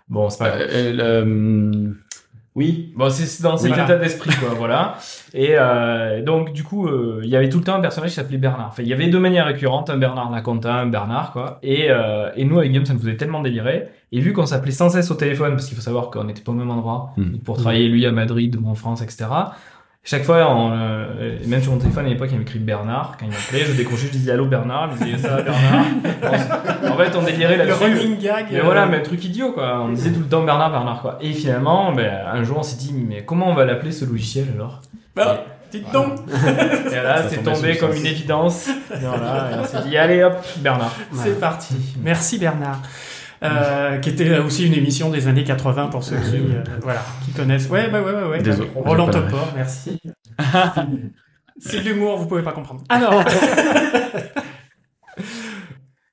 Bon, 0.08 0.28
c'est 0.30 0.38
pas. 0.38 0.50
Euh, 0.50 0.66
euh, 0.70 0.92
le- 1.72 1.96
Oui. 2.54 2.92
Bon, 2.96 3.10
c'est 3.10 3.42
dans 3.42 3.56
cet 3.56 3.72
état 3.72 3.96
d'esprit, 3.96 4.30
quoi, 4.40 4.50
voilà. 4.56 4.96
Et 5.34 5.50
euh, 5.58 6.22
donc, 6.22 6.52
du 6.52 6.62
coup, 6.62 6.86
euh, 6.86 7.20
il 7.24 7.28
y 7.28 7.36
avait 7.36 7.48
tout 7.50 7.58
le 7.58 7.64
temps 7.64 7.74
un 7.74 7.80
personnage 7.80 8.10
qui 8.10 8.16
s'appelait 8.16 8.38
Bernard. 8.38 8.68
Enfin, 8.68 8.82
il 8.82 8.88
y 8.88 8.92
avait 8.94 9.08
deux 9.08 9.18
manières 9.18 9.46
récurrentes, 9.46 9.90
un 9.90 9.98
Bernard 9.98 10.30
Laconta, 10.30 10.72
un 10.74 10.86
Bernard, 10.86 11.32
quoi. 11.32 11.58
Et, 11.62 11.86
euh, 11.90 12.30
et 12.36 12.44
nous, 12.44 12.58
avec 12.58 12.70
Guillaume, 12.70 12.86
ça 12.86 12.94
nous 12.94 13.00
faisait 13.00 13.16
tellement 13.16 13.42
délirer. 13.42 13.88
Et 14.12 14.20
vu 14.20 14.32
qu'on 14.32 14.46
s'appelait 14.46 14.70
sans 14.70 14.88
cesse 14.88 15.10
au 15.10 15.14
téléphone, 15.16 15.50
parce 15.50 15.66
qu'il 15.66 15.74
faut 15.76 15.82
savoir 15.82 16.10
qu'on 16.10 16.24
n'était 16.24 16.40
pas 16.42 16.52
au 16.52 16.54
même 16.54 16.70
endroit, 16.70 17.10
Mm. 17.16 17.38
pour 17.44 17.56
travailler, 17.56 17.88
lui, 17.88 18.06
à 18.06 18.12
Madrid, 18.12 18.56
moi 18.60 18.70
en 18.70 18.74
France, 18.76 19.02
etc., 19.02 19.26
chaque 20.08 20.22
fois, 20.22 20.54
on, 20.54 20.70
euh, 20.72 21.36
même 21.46 21.60
sur 21.60 21.72
mon 21.72 21.78
téléphone 21.78 22.06
à 22.06 22.08
l'époque, 22.08 22.28
il 22.30 22.34
y 22.34 22.34
avait 22.36 22.44
écrit 22.44 22.60
Bernard. 22.60 23.16
Quand 23.18 23.26
il 23.26 23.32
m'appelait, 23.32 23.64
je 23.64 23.72
décrochais, 23.72 24.06
je 24.06 24.12
disais 24.12 24.30
allô 24.30 24.46
Bernard, 24.46 24.90
il 24.92 25.00
me 25.00 25.04
disait 25.04 25.28
ça 25.28 25.34
va, 25.34 25.42
Bernard. 25.42 25.84
en 26.92 26.96
fait, 26.96 27.16
on 27.16 27.22
délirait 27.22 27.56
le 27.56 27.64
là-dessus. 27.64 27.82
running 27.82 28.16
gag. 28.20 28.46
Mais 28.52 28.60
euh, 28.60 28.62
voilà, 28.62 28.86
mais 28.86 29.02
truc 29.02 29.24
idiot 29.24 29.50
quoi. 29.50 29.80
On 29.80 29.88
disait 29.88 30.12
tout 30.12 30.20
le 30.20 30.26
temps 30.26 30.44
Bernard, 30.44 30.70
Bernard 30.70 31.02
quoi. 31.02 31.18
Et 31.20 31.32
finalement, 31.32 31.90
ben, 31.90 32.20
un 32.32 32.44
jour 32.44 32.58
on 32.58 32.62
s'est 32.62 32.76
dit, 32.76 32.94
mais 32.94 33.24
comment 33.24 33.48
on 33.48 33.54
va 33.54 33.64
l'appeler 33.64 33.90
ce 33.90 34.04
logiciel 34.04 34.46
alors? 34.54 34.80
Bah, 35.16 35.42
dites 35.72 35.90
donc. 35.92 36.20
Et 36.92 36.94
là, 36.94 37.24
c'est 37.28 37.42
tombé 37.42 37.76
comme 37.76 37.90
le 37.90 37.96
une 37.96 38.06
évidence. 38.06 38.68
Et 38.94 38.98
voilà, 39.00 39.50
et 39.50 39.58
on 39.58 39.64
s'est 39.64 39.88
dit, 39.88 39.96
allez 39.96 40.22
hop, 40.22 40.36
Bernard. 40.58 40.94
C'est 41.14 41.40
parti. 41.40 41.74
Merci 42.00 42.38
Bernard. 42.38 42.80
Euh, 43.42 43.98
qui 43.98 44.08
était 44.10 44.38
aussi 44.38 44.66
une 44.66 44.72
émission 44.72 45.10
des 45.10 45.28
années 45.28 45.44
80 45.44 45.88
pour 45.88 46.02
ceux 46.02 46.16
qui, 46.16 46.36
euh, 46.36 46.62
voilà, 46.82 47.02
qui 47.24 47.32
connaissent. 47.32 47.68
Ouais, 47.68 47.90
ouais, 47.90 48.00
ouais, 48.00 48.12
ouais. 48.14 48.24
ouais. 48.30 48.42
Désolé, 48.42 48.70
Roland 48.74 49.08
Topor, 49.10 49.52
merci. 49.54 50.00
C'est 51.58 51.82
de 51.82 51.88
l'humour, 51.90 52.16
vous 52.18 52.26
pouvez 52.26 52.42
pas 52.42 52.52
comprendre. 52.52 52.82
Alors, 52.88 53.22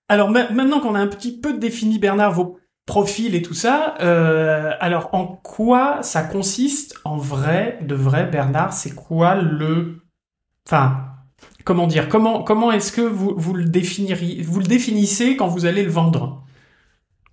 alors 0.10 0.30
ma- 0.30 0.50
maintenant 0.52 0.80
qu'on 0.80 0.96
a 0.96 1.00
un 1.00 1.08
petit 1.08 1.38
peu 1.40 1.54
défini 1.58 2.00
Bernard, 2.00 2.34
vos 2.34 2.58
profils 2.86 3.34
et 3.36 3.42
tout 3.42 3.54
ça, 3.54 3.96
euh, 4.02 4.72
alors 4.80 5.10
en 5.14 5.26
quoi 5.26 6.00
ça 6.04 6.24
consiste 6.24 6.96
en 7.06 7.18
vrai, 7.18 7.80
de 7.82 7.96
vrai, 7.96 8.26
Bernard 8.26 8.74
C'est 8.74 8.94
quoi 8.94 9.36
le, 9.36 10.02
enfin, 10.68 11.06
comment 11.64 11.88
dire 11.88 12.10
Comment 12.10 12.44
comment 12.44 12.72
est-ce 12.72 12.92
que 12.92 13.02
vous 13.02 13.34
vous 13.38 13.54
le 13.54 13.66
définiriez 13.66 14.42
Vous 14.44 14.60
le 14.60 14.66
définissez 14.66 15.38
quand 15.38 15.48
vous 15.48 15.66
allez 15.66 15.84
le 15.84 15.92
vendre? 15.92 16.43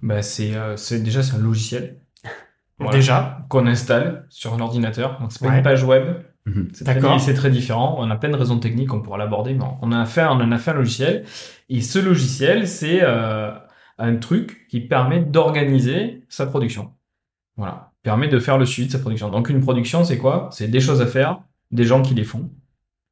Bah, 0.03 0.23
c'est, 0.23 0.55
euh, 0.55 0.77
c'est 0.77 1.03
déjà 1.03 1.23
c'est 1.23 1.35
un 1.37 1.39
logiciel. 1.41 1.97
Voilà. 2.79 2.97
Déjà. 2.97 3.45
Qu'on 3.51 3.67
installe 3.67 4.25
sur 4.31 4.55
un 4.55 4.61
ordinateur. 4.61 5.19
Donc 5.21 5.33
c'est 5.33 5.41
pas 5.45 5.51
Ouais. 5.51 5.59
une 5.59 5.63
page 5.63 5.85
web. 5.85 6.23
Mhm. 6.47 6.69
C'est 6.73 6.85
très, 6.85 6.95
D'accord. 6.95 7.21
c'est 7.21 7.35
très 7.35 7.51
différent. 7.51 7.97
On 7.99 8.11
a 8.11 8.17
plein 8.17 8.31
de 8.31 8.37
raisons 8.37 8.59
techniques, 8.59 8.95
on 8.95 9.03
pourra 9.03 9.19
l'aborder, 9.19 9.53
mais 9.53 9.65
on 9.83 9.93
a 9.93 10.07
fait, 10.07 10.25
on 10.25 10.31
en 10.41 10.51
a 10.51 10.57
fait 10.57 10.71
un 10.71 10.75
logiciel. 10.75 11.25
Et 11.69 11.83
ce 11.83 11.99
logiciel, 11.99 12.67
c'est 12.67 13.01
euh, 13.03 13.51
un 13.99 14.17
truc 14.17 14.67
qui 14.71 14.81
permet 14.81 15.21
d'organiser 15.21 16.25
sa 16.31 16.47
production. 16.47 16.93
Voilà. 17.59 17.93
Permet 18.03 18.29
de 18.29 18.39
faire 18.39 18.57
le 18.57 18.65
suivi 18.65 18.87
de 18.89 18.93
sa 18.93 18.99
production. 18.99 19.29
Donc 19.29 19.51
une 19.51 19.61
production, 19.61 20.03
c'est 20.05 20.17
quoi? 20.17 20.49
C'est 20.51 20.69
des 20.69 20.81
choses 20.81 21.03
à 21.03 21.07
faire, 21.07 21.43
des 21.71 21.85
gens 21.85 22.01
qui 22.01 22.15
les 22.15 22.25
font, 22.25 22.49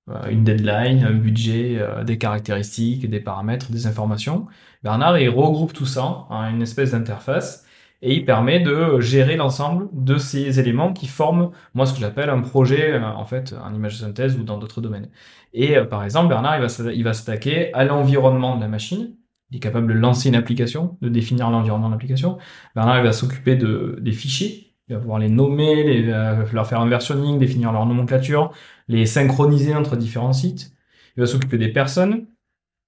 euh, 0.08 0.30
une 0.30 0.44
deadline, 0.44 1.04
un 1.04 1.12
budget, 1.12 1.76
euh, 1.78 2.04
des 2.04 2.16
caractéristiques, 2.16 3.08
des 3.10 3.20
paramètres, 3.20 3.70
des 3.70 3.86
informations. 3.86 4.46
Bernard, 4.82 5.18
il 5.18 5.28
regroupe 5.28 5.72
tout 5.72 5.86
ça 5.86 6.04
en 6.04 6.48
une 6.48 6.62
espèce 6.62 6.92
d'interface 6.92 7.66
et 8.00 8.14
il 8.14 8.24
permet 8.24 8.60
de 8.60 9.00
gérer 9.00 9.36
l'ensemble 9.36 9.88
de 9.92 10.18
ces 10.18 10.60
éléments 10.60 10.92
qui 10.92 11.08
forment, 11.08 11.50
moi, 11.74 11.84
ce 11.84 11.94
que 11.94 12.00
j'appelle 12.00 12.30
un 12.30 12.40
projet, 12.40 12.92
euh, 12.92 13.04
en 13.04 13.24
fait, 13.24 13.54
en 13.60 13.74
image 13.74 13.94
de 13.94 14.06
synthèse 14.06 14.38
ou 14.38 14.44
dans 14.44 14.56
d'autres 14.58 14.80
domaines. 14.80 15.10
Et 15.52 15.76
euh, 15.76 15.84
par 15.84 16.04
exemple, 16.04 16.28
Bernard, 16.28 16.58
il 16.92 17.02
va, 17.02 17.12
s'attaquer 17.12 17.72
à 17.74 17.84
l'environnement 17.84 18.56
de 18.56 18.60
la 18.60 18.68
machine. 18.68 19.16
Il 19.50 19.56
est 19.56 19.60
capable 19.60 19.88
de 19.88 19.94
lancer 19.98 20.28
une 20.28 20.36
application, 20.36 20.96
de 21.00 21.08
définir 21.08 21.50
l'environnement 21.50 21.88
de 21.88 21.94
l'application. 21.94 22.38
Bernard, 22.76 22.98
il 22.98 23.04
va 23.04 23.12
s'occuper 23.12 23.56
de, 23.56 23.98
des 24.00 24.12
fichiers. 24.12 24.74
Il 24.88 24.94
va 24.94 25.00
pouvoir 25.00 25.18
les 25.18 25.28
nommer, 25.28 25.82
les, 25.82 26.08
euh, 26.08 26.44
leur 26.52 26.66
faire 26.66 26.80
un 26.80 26.88
versionning, 26.88 27.38
définir 27.38 27.72
leur 27.72 27.84
nomenclature, 27.84 28.52
les 28.86 29.06
synchroniser 29.06 29.74
entre 29.74 29.96
différents 29.96 30.32
sites. 30.32 30.72
Il 31.16 31.20
va 31.20 31.26
s'occuper 31.26 31.58
des 31.58 31.68
personnes, 31.68 32.26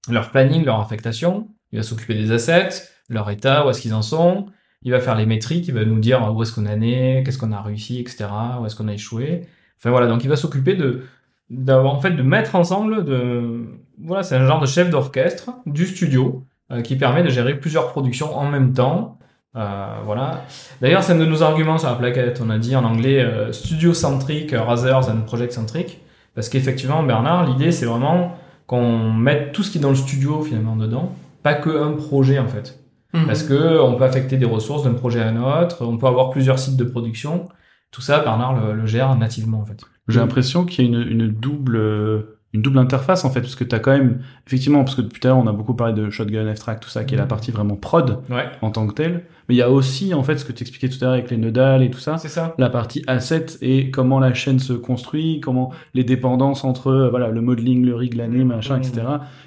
leur 0.09 0.31
planning, 0.31 0.64
leur 0.64 0.81
affectation. 0.81 1.48
Il 1.72 1.78
va 1.78 1.83
s'occuper 1.83 2.14
des 2.14 2.33
assets, 2.33 2.88
leur 3.09 3.30
état, 3.30 3.66
où 3.66 3.70
est-ce 3.70 3.80
qu'ils 3.80 3.94
en 3.94 4.02
sont. 4.02 4.46
Il 4.83 4.92
va 4.92 5.00
faire 5.00 5.14
les 5.14 5.26
métriques, 5.26 5.68
il 5.68 5.74
va 5.74 5.85
nous 5.85 5.98
dire 5.98 6.33
où 6.35 6.42
est-ce 6.42 6.52
qu'on 6.52 6.66
en 6.66 6.80
est, 6.80 7.22
qu'est-ce 7.24 7.38
qu'on 7.38 7.52
a 7.52 7.61
réussi, 7.61 8.00
etc., 8.00 8.26
où 8.61 8.66
est-ce 8.66 8.74
qu'on 8.76 8.88
a 8.88 8.94
échoué. 8.94 9.42
Enfin 9.78 9.90
voilà, 9.90 10.06
donc 10.06 10.24
il 10.24 10.28
va 10.28 10.37
s'occuper 10.37 10.74
de 10.74 11.02
d'avoir 11.50 11.94
en 11.94 12.00
fait 12.00 12.12
de 12.12 12.22
mettre 12.22 12.54
ensemble 12.54 13.04
de 13.04 13.66
voilà, 14.02 14.22
c'est 14.22 14.37
un 14.37 14.46
genre 14.46 14.61
de 14.61 14.66
chef 14.66 14.88
d'orchestre 14.88 15.50
du 15.66 15.87
studio 15.87 16.44
euh, 16.70 16.80
qui 16.80 16.96
permet 16.96 17.22
de 17.22 17.28
gérer 17.28 17.59
plusieurs 17.59 17.88
productions 17.88 18.37
en 18.37 18.48
même 18.48 18.72
temps. 18.72 19.18
Euh, 19.56 19.96
voilà. 20.04 20.44
D'ailleurs, 20.80 21.02
c'est 21.02 21.12
un 21.12 21.18
de 21.18 21.26
nos 21.26 21.42
arguments 21.42 21.76
sur 21.76 21.88
la 21.88 21.96
plaquette. 21.96 22.40
On 22.44 22.50
a 22.50 22.59
dit 22.59 22.76
en 22.76 22.85
anglais 22.85 23.20
euh, 23.20 23.52
studio 23.52 23.92
centric, 23.92 24.52
Razers 24.52 25.09
and 25.11 25.22
project 25.26 25.52
centric, 25.52 26.00
parce 26.35 26.48
qu'effectivement, 26.48 27.02
Bernard, 27.02 27.46
l'idée 27.46 27.72
c'est 27.72 27.87
vraiment 27.87 28.37
qu'on 28.66 29.11
mette 29.12 29.52
tout 29.52 29.64
ce 29.64 29.70
qui 29.72 29.78
est 29.78 29.80
dans 29.80 29.90
le 29.90 29.96
studio 29.96 30.42
finalement 30.42 30.76
dedans, 30.76 31.12
pas 31.42 31.55
que 31.55 31.70
un 31.70 31.92
projet 31.92 32.38
en 32.38 32.48
fait. 32.48 32.79
Mhm. 33.12 33.26
Parce 33.26 33.42
que 33.42 33.81
on 33.81 33.96
peut 33.96 34.05
affecter 34.05 34.37
des 34.37 34.44
ressources 34.46 34.85
d'un 34.85 34.94
projet 34.94 35.20
à 35.20 35.29
un 35.29 35.37
autre, 35.62 35.85
on 35.85 35.98
peut 35.98 36.07
avoir 36.07 36.31
plusieurs 36.31 36.59
sites 36.59 36.76
de 36.76 36.85
production. 36.85 37.48
Tout 37.90 38.00
ça, 38.03 38.20
Bernard 38.20 38.55
le, 38.64 38.72
le 38.74 38.87
gère 38.87 39.16
nativement 39.16 39.61
en 39.61 39.64
fait. 39.64 39.81
J'ai 40.09 40.20
l'impression 40.20 40.64
qu'il 40.64 40.85
y 40.85 40.88
a 40.88 40.90
une, 41.00 41.09
une 41.09 41.29
double 41.29 41.76
euh, 41.76 42.37
une 42.53 42.62
double 42.62 42.79
interface 42.79 43.24
en 43.24 43.31
fait 43.31 43.40
parce 43.42 43.55
que 43.55 43.62
tu 43.64 43.74
as 43.74 43.79
quand 43.79 43.92
même 43.92 44.20
effectivement 44.46 44.83
parce 44.85 44.96
que 44.96 45.03
depuis 45.03 45.20
tout 45.20 45.29
à 45.29 45.31
l'heure 45.31 45.38
on 45.38 45.46
a 45.46 45.53
beaucoup 45.53 45.74
parlé 45.74 45.92
de 45.94 46.11
shotgun 46.11 46.53
F-Track 46.55 46.81
tout 46.81 46.88
ça 46.88 47.05
qui 47.05 47.14
est 47.14 47.16
la 47.16 47.24
Mhm. 47.24 47.29
partie 47.29 47.50
vraiment 47.53 47.76
prod 47.76 48.18
Ouais, 48.29 48.46
en 48.62 48.70
tant 48.70 48.87
que 48.88 48.94
telle 48.94 49.24
mais 49.51 49.57
il 49.57 49.59
y 49.59 49.63
a 49.63 49.71
aussi 49.71 50.15
en 50.15 50.23
fait 50.23 50.39
ce 50.39 50.45
que 50.45 50.53
tu 50.53 50.63
expliquais 50.63 50.89
tout 50.89 50.99
à 51.01 51.07
l'heure 51.07 51.15
avec 51.15 51.29
les 51.29 51.37
nodales 51.37 51.83
et 51.83 51.91
tout 51.91 51.99
ça 51.99 52.19
c'est 52.19 52.29
ça. 52.29 52.55
la 52.57 52.71
partie 52.71 53.03
asset 53.09 53.47
et 53.63 53.91
comment 53.91 54.21
la 54.21 54.33
chaîne 54.33 54.61
se 54.61 54.73
construit, 54.73 55.41
comment 55.41 55.73
les 55.93 56.05
dépendances 56.05 56.63
entre 56.63 56.87
euh, 56.93 57.11
voilà 57.11 57.29
le 57.31 57.41
modeling, 57.41 57.85
le 57.85 57.97
rig, 57.97 58.15
l'année, 58.15 58.45
machin, 58.45 58.77
Mhm. 58.77 58.83
etc. 58.85 59.03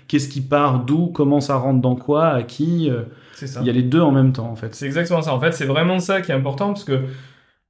Qu'est-ce 0.10 0.28
qui 0.28 0.42
part 0.42 0.84
d'où, 0.84 1.08
comment 1.08 1.40
ça 1.40 1.56
rentre 1.56 1.80
dans 1.80 1.96
quoi, 1.96 2.28
à 2.28 2.44
qui. 2.44 2.90
euh, 2.90 3.04
C'est 3.36 3.48
ça. 3.48 3.62
Il 3.62 3.68
y 3.68 3.70
a 3.70 3.74
les 3.74 3.82
deux 3.84 4.02
en 4.02 4.12
même 4.12 4.34
temps 4.34 4.50
en 4.52 4.56
fait. 4.58 4.76
C'est 4.76 4.86
exactement 4.86 5.22
ça. 5.22 5.34
En 5.34 5.40
fait, 5.40 5.54
c'est 5.54 5.66
vraiment 5.66 6.00
ça 6.00 6.22
qui 6.22 6.32
est 6.32 6.36
important 6.36 6.68
parce 6.68 6.84
que, 6.84 7.00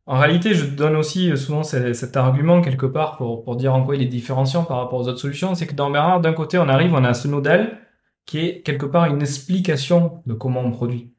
en 0.07 0.17
réalité, 0.19 0.53
je 0.55 0.65
donne 0.65 0.95
aussi 0.97 1.31
euh, 1.31 1.35
souvent 1.35 1.63
ce- 1.63 1.93
cet 1.93 2.17
argument 2.17 2.61
quelque 2.61 2.85
part 2.87 3.15
pour, 3.17 3.43
pour 3.43 3.55
dire 3.55 3.73
en 3.75 3.83
quoi 3.83 3.95
il 3.95 4.01
est 4.01 4.05
différenciant 4.07 4.63
par 4.63 4.77
rapport 4.77 4.99
aux 4.99 5.07
autres 5.07 5.19
solutions. 5.19 5.53
C'est 5.55 5.67
que 5.67 5.75
dans 5.75 5.91
Bernard, 5.91 6.19
d'un 6.19 6.33
côté, 6.33 6.57
on 6.57 6.67
arrive, 6.67 6.93
on 6.95 7.03
a 7.05 7.13
ce 7.13 7.27
nodal 7.27 7.77
qui 8.25 8.39
est 8.39 8.61
quelque 8.63 8.85
part 8.87 9.05
une 9.05 9.21
explication 9.21 10.21
de 10.25 10.33
comment 10.33 10.61
on 10.61 10.71
produit. 10.71 11.12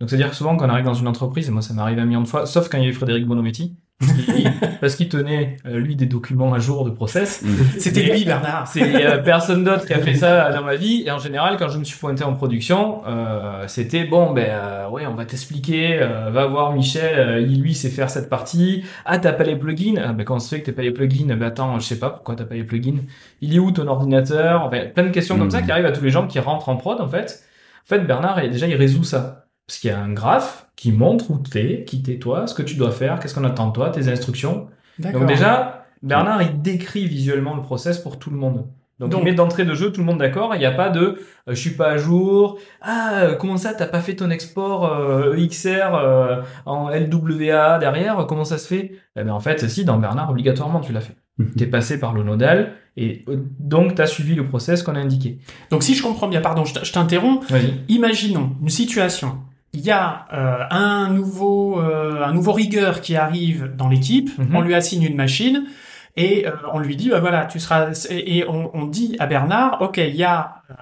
Donc, 0.00 0.08
c'est-à-dire 0.08 0.30
que 0.30 0.36
souvent, 0.36 0.56
quand 0.56 0.66
on 0.66 0.70
arrive 0.70 0.86
dans 0.86 0.94
une 0.94 1.08
entreprise, 1.08 1.48
et 1.48 1.50
moi, 1.52 1.60
ça 1.62 1.74
m'est 1.74 1.82
arrivé 1.82 2.00
un 2.00 2.06
million 2.06 2.22
de 2.22 2.26
fois, 2.28 2.46
sauf 2.46 2.68
quand 2.70 2.78
il 2.78 2.84
y 2.84 2.86
a 2.86 2.90
eu 2.90 2.94
Frédéric 2.94 3.26
Bonometti, 3.26 3.76
parce 4.80 4.94
qu'il- 4.96 5.10
tenait, 5.10 5.58
euh, 5.66 5.78
lui, 5.78 5.94
des 5.96 6.06
documents 6.06 6.54
à 6.54 6.58
jour 6.58 6.84
de 6.86 6.90
process. 6.90 7.44
C'était 7.78 8.04
lui, 8.04 8.24
Bernard. 8.24 8.66
C'est 8.66 9.04
euh, 9.04 9.18
personne 9.18 9.62
d'autre 9.64 9.84
qui 9.86 9.92
a 9.92 9.98
fait 9.98 10.14
ça 10.14 10.50
dans 10.52 10.62
ma 10.64 10.76
vie. 10.76 11.02
Et 11.04 11.10
en 11.10 11.18
général, 11.18 11.56
quand 11.58 11.68
je 11.68 11.78
me 11.78 11.84
suis 11.84 11.98
pointé 11.98 12.24
en 12.24 12.32
production, 12.32 13.02
euh, 13.06 13.64
c'était 13.66 14.04
bon, 14.04 14.30
ben 14.32 14.46
euh, 14.48 14.88
ouais, 14.88 15.06
on 15.06 15.14
va 15.14 15.26
t'expliquer. 15.26 15.98
euh, 16.00 16.30
va 16.30 16.46
voir 16.46 16.72
Michel, 16.72 17.18
euh, 17.18 17.40
il 17.40 17.60
lui 17.60 17.74
sait 17.74 17.90
faire 17.90 18.08
cette 18.08 18.30
partie. 18.30 18.84
Ah, 19.04 19.18
t'as 19.18 19.32
pas 19.34 19.44
les 19.44 19.56
plugins? 19.56 20.00
Ah, 20.02 20.12
Ben 20.14 20.24
comment 20.24 20.38
ça 20.38 20.48
se 20.48 20.54
fait 20.54 20.62
que 20.62 20.70
t'as 20.70 20.76
pas 20.76 20.82
les 20.82 20.92
plugins? 20.92 21.26
Ben 21.26 21.42
attends, 21.42 21.78
je 21.78 21.84
sais 21.84 21.98
pas 21.98 22.08
pourquoi 22.08 22.36
t'as 22.36 22.44
pas 22.44 22.54
les 22.54 22.64
plugins. 22.64 23.00
Il 23.42 23.54
est 23.54 23.58
où 23.58 23.70
ton 23.70 23.86
ordinateur? 23.86 24.62
Enfin, 24.64 24.80
plein 24.94 25.04
de 25.04 25.10
questions 25.10 25.36
comme 25.36 25.46
Mhm. 25.46 25.50
ça 25.50 25.60
qui 25.62 25.70
arrivent 25.72 25.84
à 25.86 25.92
tous 25.92 26.02
les 26.04 26.10
gens 26.10 26.26
qui 26.26 26.38
rentrent 26.38 26.70
en 26.70 26.76
prod 26.76 26.98
en 27.02 27.08
fait. 27.08 27.42
En 27.84 27.88
fait, 27.88 27.98
Bernard, 28.00 28.40
déjà, 28.48 28.66
il 28.66 28.76
résout 28.76 29.04
ça. 29.04 29.44
Parce 29.70 29.78
qu'il 29.78 29.88
y 29.88 29.92
a 29.92 30.00
un 30.00 30.12
graphe 30.12 30.66
qui 30.74 30.90
montre 30.90 31.30
où 31.30 31.38
t'es, 31.38 31.84
qui 31.86 32.02
t'es 32.02 32.18
toi, 32.18 32.48
ce 32.48 32.54
que 32.54 32.62
tu 32.62 32.74
dois 32.74 32.90
faire, 32.90 33.20
qu'est-ce 33.20 33.36
qu'on 33.36 33.44
attend 33.44 33.68
de 33.68 33.72
toi, 33.72 33.90
tes 33.90 34.08
instructions. 34.08 34.66
Donc 34.98 35.26
déjà, 35.26 35.86
Bernard, 36.02 36.42
il 36.42 36.60
décrit 36.60 37.06
visuellement 37.06 37.54
le 37.54 37.62
process 37.62 38.00
pour 38.00 38.18
tout 38.18 38.30
le 38.30 38.36
monde. 38.36 38.66
Donc, 38.98 39.10
Donc- 39.10 39.20
il 39.20 39.26
met 39.26 39.32
d'entrée 39.32 39.64
de 39.64 39.72
jeu 39.72 39.92
tout 39.92 40.00
le 40.00 40.06
monde 40.06 40.18
d'accord. 40.18 40.56
Il 40.56 40.58
n'y 40.58 40.66
a 40.66 40.72
pas 40.72 40.88
de 40.88 41.00
euh, 41.00 41.16
je 41.46 41.54
suis 41.54 41.70
pas 41.70 41.90
à 41.90 41.98
jour. 41.98 42.58
Ah, 42.82 43.20
euh, 43.20 43.36
comment 43.36 43.56
ça, 43.58 43.72
t'as 43.72 43.86
pas 43.86 44.00
fait 44.00 44.16
ton 44.16 44.28
export 44.28 44.92
euh, 44.92 45.36
EXR 45.36 45.94
euh, 45.94 46.42
en 46.66 46.90
LWA 46.90 47.78
derrière 47.78 48.26
Comment 48.28 48.44
ça 48.44 48.58
se 48.58 48.66
fait? 48.66 48.90
Eh 49.14 49.22
ben, 49.22 49.30
En 49.32 49.38
fait, 49.38 49.68
si, 49.68 49.84
dans 49.84 49.98
Bernard, 49.98 50.30
obligatoirement, 50.30 50.80
tu 50.80 50.92
l'as 50.92 51.00
fait. 51.00 51.14
T'es 51.56 51.66
passé 51.66 52.00
par 52.00 52.12
le 52.12 52.24
nodal 52.24 52.72
et 52.96 53.24
euh, 53.28 53.36
donc 53.60 53.94
t'as 53.94 54.06
suivi 54.06 54.34
le 54.34 54.44
process 54.44 54.82
qu'on 54.82 54.96
a 54.96 54.98
indiqué. 54.98 55.38
Donc 55.70 55.84
si 55.84 55.94
je 55.94 56.02
comprends 56.02 56.26
bien, 56.26 56.40
pardon, 56.40 56.64
je 56.64 56.92
t'interromps. 56.92 57.46
Imaginons 57.88 58.56
une 58.60 58.68
situation. 58.68 59.38
Il 59.72 59.80
y 59.80 59.90
a 59.90 60.26
euh, 60.32 60.64
un 60.70 61.10
nouveau 61.10 61.80
euh, 61.80 62.24
un 62.24 62.32
nouveau 62.32 62.52
rigueur 62.52 63.00
qui 63.00 63.14
arrive 63.16 63.70
dans 63.76 63.88
l'équipe. 63.88 64.36
Mhm. 64.38 64.56
On 64.56 64.60
lui 64.62 64.74
assigne 64.74 65.04
une 65.04 65.16
machine 65.16 65.66
et 66.16 66.46
euh, 66.46 66.50
on 66.72 66.80
lui 66.80 66.96
dit 66.96 67.10
bah 67.10 67.20
voilà 67.20 67.46
tu 67.46 67.60
seras 67.60 67.88
et 68.10 68.38
et 68.38 68.48
on, 68.48 68.70
on 68.74 68.86
dit 68.86 69.14
à 69.20 69.26
Bernard 69.26 69.80
ok 69.80 69.98
il 69.98 70.16
y 70.16 70.24
a 70.24 70.62
euh, 70.70 70.74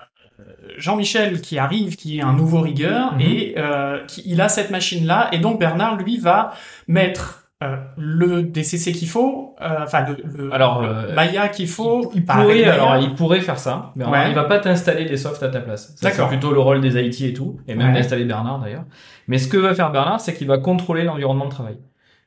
Jean-Michel 0.78 1.42
qui 1.42 1.58
arrive 1.58 1.96
qui 1.96 2.18
est 2.18 2.22
un 2.22 2.32
nouveau 2.32 2.60
rigueur 2.62 3.12
Mhm. 3.14 3.20
et 3.20 3.54
euh, 3.58 4.04
qui, 4.06 4.22
il 4.24 4.40
a 4.40 4.48
cette 4.48 4.70
machine 4.70 5.06
là 5.06 5.28
et 5.32 5.38
donc 5.38 5.58
Bernard 5.60 5.96
lui 5.96 6.16
va 6.16 6.54
mettre 6.86 7.47
euh, 7.64 7.76
le 7.96 8.42
DCC 8.44 8.92
qu'il 8.92 9.08
faut, 9.08 9.56
euh, 9.60 9.78
enfin 9.82 10.06
le, 10.06 10.16
le, 10.24 10.54
Alors, 10.54 10.80
le 10.82 10.88
euh, 10.88 11.14
Maya 11.14 11.48
qu'il 11.48 11.66
faut. 11.66 12.08
Il 12.14 12.22
avec 12.28 12.44
pourrait, 12.46 12.64
alors, 12.64 12.96
il 12.98 13.14
pourrait 13.14 13.40
faire 13.40 13.58
ça, 13.58 13.92
mais 13.96 14.04
alors, 14.04 14.14
Ouais. 14.14 14.28
il 14.28 14.34
va 14.34 14.44
pas 14.44 14.58
t'installer 14.60 15.04
les 15.04 15.16
softs 15.16 15.42
à 15.42 15.48
ta 15.48 15.60
place. 15.60 15.92
Ça. 15.96 16.10
C'est 16.12 16.26
plutôt 16.28 16.52
le 16.52 16.60
rôle 16.60 16.80
des 16.80 16.96
IT 17.04 17.20
et 17.22 17.32
tout, 17.32 17.58
et 17.66 17.74
même 17.74 17.88
Ouais. 17.88 17.94
d'installer 17.94 18.24
Bernard 18.24 18.60
d'ailleurs. 18.60 18.84
Mais 19.26 19.38
ce 19.38 19.48
que 19.48 19.56
va 19.56 19.74
faire 19.74 19.90
Bernard, 19.90 20.20
c'est 20.20 20.34
qu'il 20.34 20.46
va 20.46 20.58
contrôler 20.58 21.02
l'environnement 21.02 21.46
de 21.46 21.50
travail. 21.50 21.78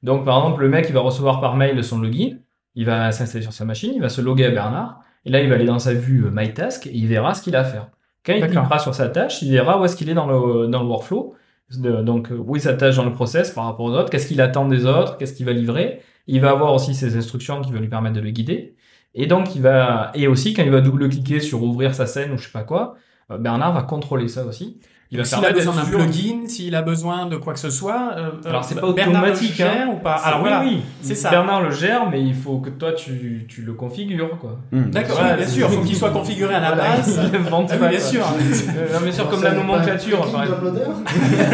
Donc, 0.04 0.26
par 0.26 0.38
exemple, 0.40 0.62
le 0.64 0.68
mec, 0.70 0.88
il 0.90 0.94
va 0.94 1.00
recevoir 1.00 1.40
par 1.40 1.56
mail 1.56 1.82
son 1.84 2.00
login, 2.00 2.38
il 2.76 2.86
va 2.86 3.12
s'installer 3.14 3.44
sur 3.44 3.54
sa 3.54 3.64
machine, 3.64 3.94
il 3.96 4.02
va 4.02 4.10
se 4.10 4.20
loguer 4.20 4.46
à 4.46 4.52
Bernard, 4.52 5.00
et 5.26 5.30
là, 5.30 5.42
il 5.42 5.48
va 5.48 5.56
aller 5.56 5.66
dans 5.66 5.80
sa 5.80 5.94
vue 5.94 6.26
My 6.32 6.54
Task, 6.54 6.88
et 6.88 6.92
il 6.94 7.08
verra 7.08 7.36
ce 7.36 7.42
qu'il 7.42 7.56
a 7.56 7.60
à 7.62 7.64
faire. 7.64 7.88
Quand 8.26 8.34
il 8.34 8.42
cliquera 8.46 8.80
sur 8.80 8.94
sa 8.94 9.08
tâche, 9.10 9.42
il 9.44 9.52
verra 9.52 9.80
où 9.80 9.86
est-ce 9.86 9.96
qu'il 9.96 10.10
est 10.10 10.14
dans 10.14 10.28
le, 10.28 10.68
dans 10.68 10.82
le 10.82 10.88
workflow, 10.90 11.36
donc 11.78 12.30
où 12.32 12.56
est 12.56 12.60
sa 12.60 12.74
tâche 12.74 12.96
dans 12.96 13.06
le 13.06 13.14
process 13.14 13.52
par 13.52 13.66
rapport 13.66 13.86
aux 13.86 13.94
autres, 13.94 14.10
qu'est-ce 14.10 14.28
qu'il 14.28 14.42
attend 14.42 14.68
des 14.68 14.86
autres, 14.86 15.18
qu'est-ce 15.18 15.34
qu'il 15.34 15.46
va 15.46 15.54
livrer? 15.54 16.02
Il 16.28 16.42
va 16.42 16.52
avoir 16.52 16.74
aussi 16.74 16.94
ses 16.94 17.18
instructions 17.18 17.62
qui 17.62 17.72
vont 17.72 17.80
lui 17.80 17.88
permettre 17.88 18.16
de 18.16 18.22
le 18.22 18.30
guider. 18.32 18.76
Et 19.14 19.28
donc, 19.28 19.56
il 19.56 19.62
va, 19.62 20.12
et 20.16 20.28
aussi, 20.28 20.54
quand 20.54 20.64
il 20.64 20.72
va 20.72 20.82
double-cliquer 20.82 21.40
sur 21.40 21.64
ouvrir 21.64 21.94
sa 21.96 22.06
scène 22.06 22.32
ou 22.32 22.38
je 22.38 22.46
sais 22.46 22.52
pas 22.52 22.64
quoi, 22.64 22.96
euh, 23.32 23.38
Bernard 23.38 23.74
va 23.74 23.84
contrôler 23.84 24.28
ça 24.28 24.46
aussi. 24.46 24.80
Il 25.14 25.18
va 25.18 25.26
S'il 25.26 25.44
a 25.44 25.52
besoin 25.52 25.76
d'un 25.76 25.84
plugin, 25.84 26.48
s'il 26.48 26.74
a 26.74 26.82
besoin 26.82 27.26
de 27.26 27.36
quoi 27.36 27.52
que 27.52 27.60
ce 27.60 27.70
soit, 27.70 28.14
euh, 28.16 28.30
Alors, 28.46 28.64
c'est 28.64 28.78
euh, 28.78 28.82
pas 28.82 28.94
Bernard 28.94 29.24
automatique, 29.24 29.50
le 29.50 29.56
gère 29.56 29.88
hein. 29.90 29.94
ou 29.94 29.98
pas 30.00 30.14
Alors 30.14 30.40
oui, 30.42 30.48
voilà, 30.50 30.64
oui. 30.66 30.82
c'est 31.02 31.16
ça. 31.16 31.30
Bernard 31.30 31.62
le 31.64 31.72
gère, 31.72 32.10
mais 32.10 32.22
il 32.22 32.34
faut 32.34 32.60
que 32.60 32.70
toi, 32.70 32.94
tu, 32.94 33.46
tu 33.50 33.64
le 33.64 33.74
configures, 33.74 34.38
quoi. 34.40 34.60
Hmm. 34.72 34.90
D'accord, 34.90 35.20
bien 35.36 35.46
sûr, 35.46 35.70
faut 35.70 35.82
qu'il 35.82 35.98
soit 35.98 36.12
configuré 36.12 36.56
à 36.56 36.62
la 36.62 36.68
Voilà, 36.72 36.96
base. 36.96 37.20
il 37.26 37.40
Ah 37.52 37.76
oui, 37.82 37.90
bien 37.90 38.00
sûr. 38.00 38.26
Euh, 38.26 39.00
bien 39.04 39.12
sûr, 39.12 39.30
comme 39.30 39.44
la 39.44 39.52
nomenclature, 39.54 40.32
par 40.32 40.44
exemple. 40.44 40.72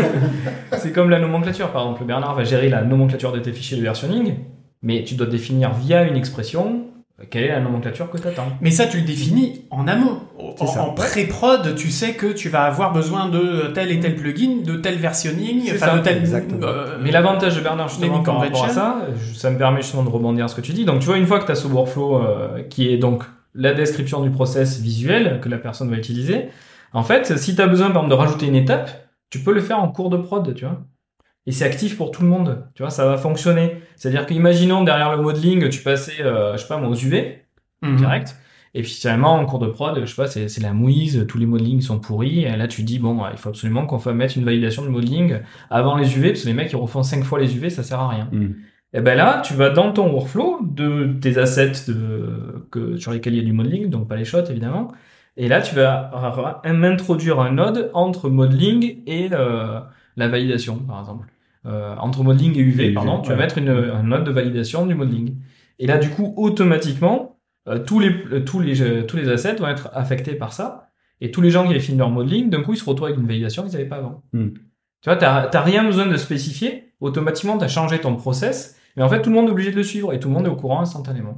C'est 0.78 0.92
comme 0.92 1.10
la 1.10 1.20
nomenclature, 1.20 1.72
par 1.72 1.82
exemple. 1.82 2.04
Bernard 2.06 2.36
va 2.36 2.44
gérer 2.44 2.70
la 2.70 2.84
nomenclature 2.84 3.32
de 3.32 3.40
tes 3.40 3.54
fichiers 3.54 3.78
de 3.78 3.82
versionning, 3.84 4.36
mais 4.84 5.04
tu 5.04 5.16
dois 5.16 5.26
définir 5.26 5.74
via 5.74 6.04
une 6.04 6.16
expression 6.16 6.84
euh, 6.84 6.87
quelle 7.32 7.46
est 7.46 7.48
la 7.48 7.60
nomenclature 7.60 8.10
que 8.12 8.18
tu 8.18 8.28
attends. 8.28 8.48
Mais 8.62 8.70
ça, 8.70 8.86
tu 8.86 8.98
le 8.98 9.04
définis 9.04 9.66
en 9.72 9.88
amont. 9.88 10.20
C'est 10.56 10.64
En, 10.64 10.68
ça. 10.68 10.84
en 10.84 10.94
pré-prod, 10.94 11.74
tu 11.76 11.90
sais 11.90 12.14
que 12.14 12.28
tu 12.28 12.48
vas 12.50 12.64
avoir 12.66 12.94
besoin 12.94 13.28
de 13.30 13.72
tel 13.74 13.92
et 13.92 14.00
tel 14.00 14.16
plugin, 14.16 14.62
de 14.64 14.76
tel 14.76 14.96
versionning, 14.98 15.64
enfin 15.74 15.78
ça, 15.88 15.98
de 15.98 16.04
tel. 16.04 16.18
exactement. 16.18 16.62
euh, 16.64 16.98
Mais 17.02 17.10
l'avantage 17.12 17.56
de 17.56 17.62
Bernard, 17.62 17.90
justement, 17.90 18.22
par 18.22 18.40
rapport 18.40 18.66
à 18.66 18.70
ça, 18.70 18.98
ça 19.34 19.50
me 19.50 19.58
permet 19.58 19.82
justement 19.82 20.04
de 20.04 20.10
rebondir 20.10 20.46
à 20.46 20.48
ce 20.48 20.56
que 20.56 20.62
tu 20.62 20.74
dis. 20.74 20.86
Donc, 20.86 21.00
tu 21.00 21.08
vois, 21.08 21.18
une 21.18 21.26
fois 21.26 21.40
que 21.40 21.46
tu 21.46 21.52
as 21.52 21.56
ce 21.56 21.68
workflow 21.68 22.22
euh, 22.24 22.62
qui 22.70 22.90
est 22.94 22.98
donc 22.98 23.24
la 23.56 23.74
description 23.74 24.22
du 24.22 24.30
process 24.30 24.80
visuel 24.80 25.40
que 25.42 25.50
la 25.50 25.58
personne 25.58 25.90
va 25.90 25.98
utiliser, 25.98 26.50
en 26.94 27.02
fait, 27.04 27.38
si 27.38 27.56
tu 27.56 27.62
as 27.62 27.68
besoin, 27.68 27.88
par 27.88 28.04
exemple, 28.04 28.10
de 28.12 28.14
rajouter 28.16 28.46
une 28.46 28.56
étape, 28.56 28.92
tu 29.32 29.40
peux 29.40 29.54
le 29.54 29.62
faire 29.62 29.80
en 29.80 29.88
cours 29.90 30.10
de 30.12 30.18
prod, 30.18 30.54
tu 30.54 30.66
vois. 30.66 30.82
Et 31.48 31.52
c'est 31.52 31.66
actif 31.66 31.98
pour 31.98 32.12
tout 32.12 32.24
le 32.24 32.28
monde, 32.28 32.66
tu 32.76 32.84
vois, 32.84 32.90
ça 32.90 33.06
va 33.06 33.18
fonctionner. 33.18 33.82
C'est-à-dire 33.96 34.26
qu'imaginons 34.26 34.84
derrière 34.84 35.16
le 35.16 35.24
modeling, 35.24 35.70
tu 35.70 35.82
passais, 35.82 36.22
euh, 36.22 36.58
je 36.58 36.58
sais 36.58 36.68
pas, 36.68 36.78
moi, 36.78 36.90
aux 36.90 36.96
UV, 36.96 37.40
mhm. 37.82 37.96
direct. 37.96 38.36
Et 38.74 38.82
puis 38.82 38.92
finalement, 38.92 39.34
en 39.36 39.46
cours 39.46 39.60
de 39.60 39.68
prod, 39.68 39.98
je 40.00 40.06
sais 40.06 40.16
pas, 40.16 40.28
c'est 40.28 40.62
la 40.62 40.74
mouise, 40.74 41.26
tous 41.28 41.38
les 41.38 41.46
modelings 41.46 41.82
sont 41.82 42.00
pourris. 42.00 42.44
Et 42.44 42.56
là, 42.56 42.68
tu 42.68 42.84
dis, 42.84 43.00
bon, 43.00 43.24
il 43.32 43.38
faut 43.38 43.50
absolument 43.50 43.86
qu'on 43.86 43.98
fasse 43.98 44.14
mettre 44.14 44.38
une 44.38 44.44
validation 44.44 44.84
de 44.84 44.90
modeling 44.90 45.40
avant 45.70 45.96
les 45.96 46.18
UV, 46.18 46.32
parce 46.32 46.42
que 46.42 46.48
les 46.48 46.54
mecs, 46.54 46.72
ils 46.72 46.76
refont 46.76 47.02
cinq 47.02 47.24
fois 47.24 47.40
les 47.40 47.56
UV, 47.56 47.70
ça 47.70 47.82
sert 47.82 48.00
à 48.00 48.10
rien. 48.10 48.28
Hmm. 48.32 48.54
Et 48.94 49.02
ben 49.02 49.16
là, 49.16 49.42
tu 49.44 49.54
vas 49.54 49.70
dans 49.70 49.92
ton 49.94 50.12
workflow 50.12 50.60
de 50.62 51.18
tes 51.22 51.38
assets 51.38 51.90
de, 51.92 52.68
que, 52.72 52.98
sur 52.98 53.12
lesquels 53.12 53.34
il 53.34 53.38
y 53.38 53.42
a 53.42 53.46
du 53.46 53.54
modeling, 53.54 53.90
donc 53.90 54.08
pas 54.08 54.16
les 54.16 54.26
shots 54.26 54.46
évidemment. 54.50 54.90
Et 55.38 55.48
là, 55.48 55.62
tu 55.62 55.76
vas 55.76 56.12
introduire 56.66 57.40
un 57.40 57.52
node 57.52 57.90
entre 57.94 58.30
modeling 58.30 58.98
et 59.06 59.30
euh, 59.32 59.80
la 60.18 60.28
validation, 60.28 60.78
par 60.78 61.00
exemple. 61.00 61.28
Euh, 61.66 61.96
entre 61.98 62.24
modeling 62.24 62.56
et 62.56 62.62
UV, 62.62 62.84
Et 62.84 62.88
UV, 62.88 62.94
pardon, 62.94 63.22
tu 63.22 63.30
vas 63.30 63.36
mettre 63.36 63.58
une, 63.58 63.70
un 63.70 64.04
note 64.04 64.24
de 64.24 64.32
validation 64.32 64.86
du 64.86 64.96
modeling. 64.96 65.36
Et 65.80 65.88
là, 65.88 65.98
du 65.98 66.10
coup, 66.10 66.34
automatiquement, 66.38 67.40
euh, 67.68 67.80
tous, 67.80 68.00
les, 68.00 68.10
euh, 68.32 68.44
tous, 68.44 68.60
les, 68.60 69.06
tous 69.06 69.18
les 69.18 69.30
assets 69.30 69.56
vont 69.56 69.68
être 69.68 69.90
affectés 69.94 70.34
par 70.34 70.54
ça. 70.54 70.90
Et 71.20 71.32
tous 71.32 71.42
les 71.42 71.50
gens 71.50 71.64
qui 71.64 71.72
avaient 71.72 71.80
fini 71.80 71.98
leur 71.98 72.10
modeling, 72.10 72.50
d'un 72.50 72.62
coup, 72.62 72.74
ils 72.74 72.78
se 72.78 72.86
retrouvent 72.86 73.08
avec 73.08 73.20
une 73.20 73.28
validation 73.28 73.64
qu'ils 73.64 73.74
n'avaient 73.74 73.86
pas 73.86 73.98
avant. 73.98 74.24
Hmm. 74.34 74.50
Tu 75.02 75.10
vois, 75.10 75.16
t'as 75.16 75.48
t'as 75.48 75.62
rien 75.62 75.84
besoin 75.84 76.06
de 76.06 76.18
spécifier. 76.18 76.94
Automatiquement, 77.00 77.58
tu 77.58 77.64
as 77.64 77.68
changé 77.68 78.00
ton 78.00 78.16
process. 78.16 78.78
Mais 78.96 79.04
en 79.04 79.10
fait, 79.10 79.22
tout 79.22 79.30
le 79.30 79.36
monde 79.36 79.48
est 79.48 79.52
obligé 79.52 79.72
de 79.72 79.76
le 79.76 79.84
suivre 79.84 80.12
et 80.14 80.20
tout 80.20 80.28
le 80.28 80.34
monde 80.34 80.48
est 80.48 80.50
au 80.50 80.56
courant 80.56 80.82
instantanément. 80.82 81.36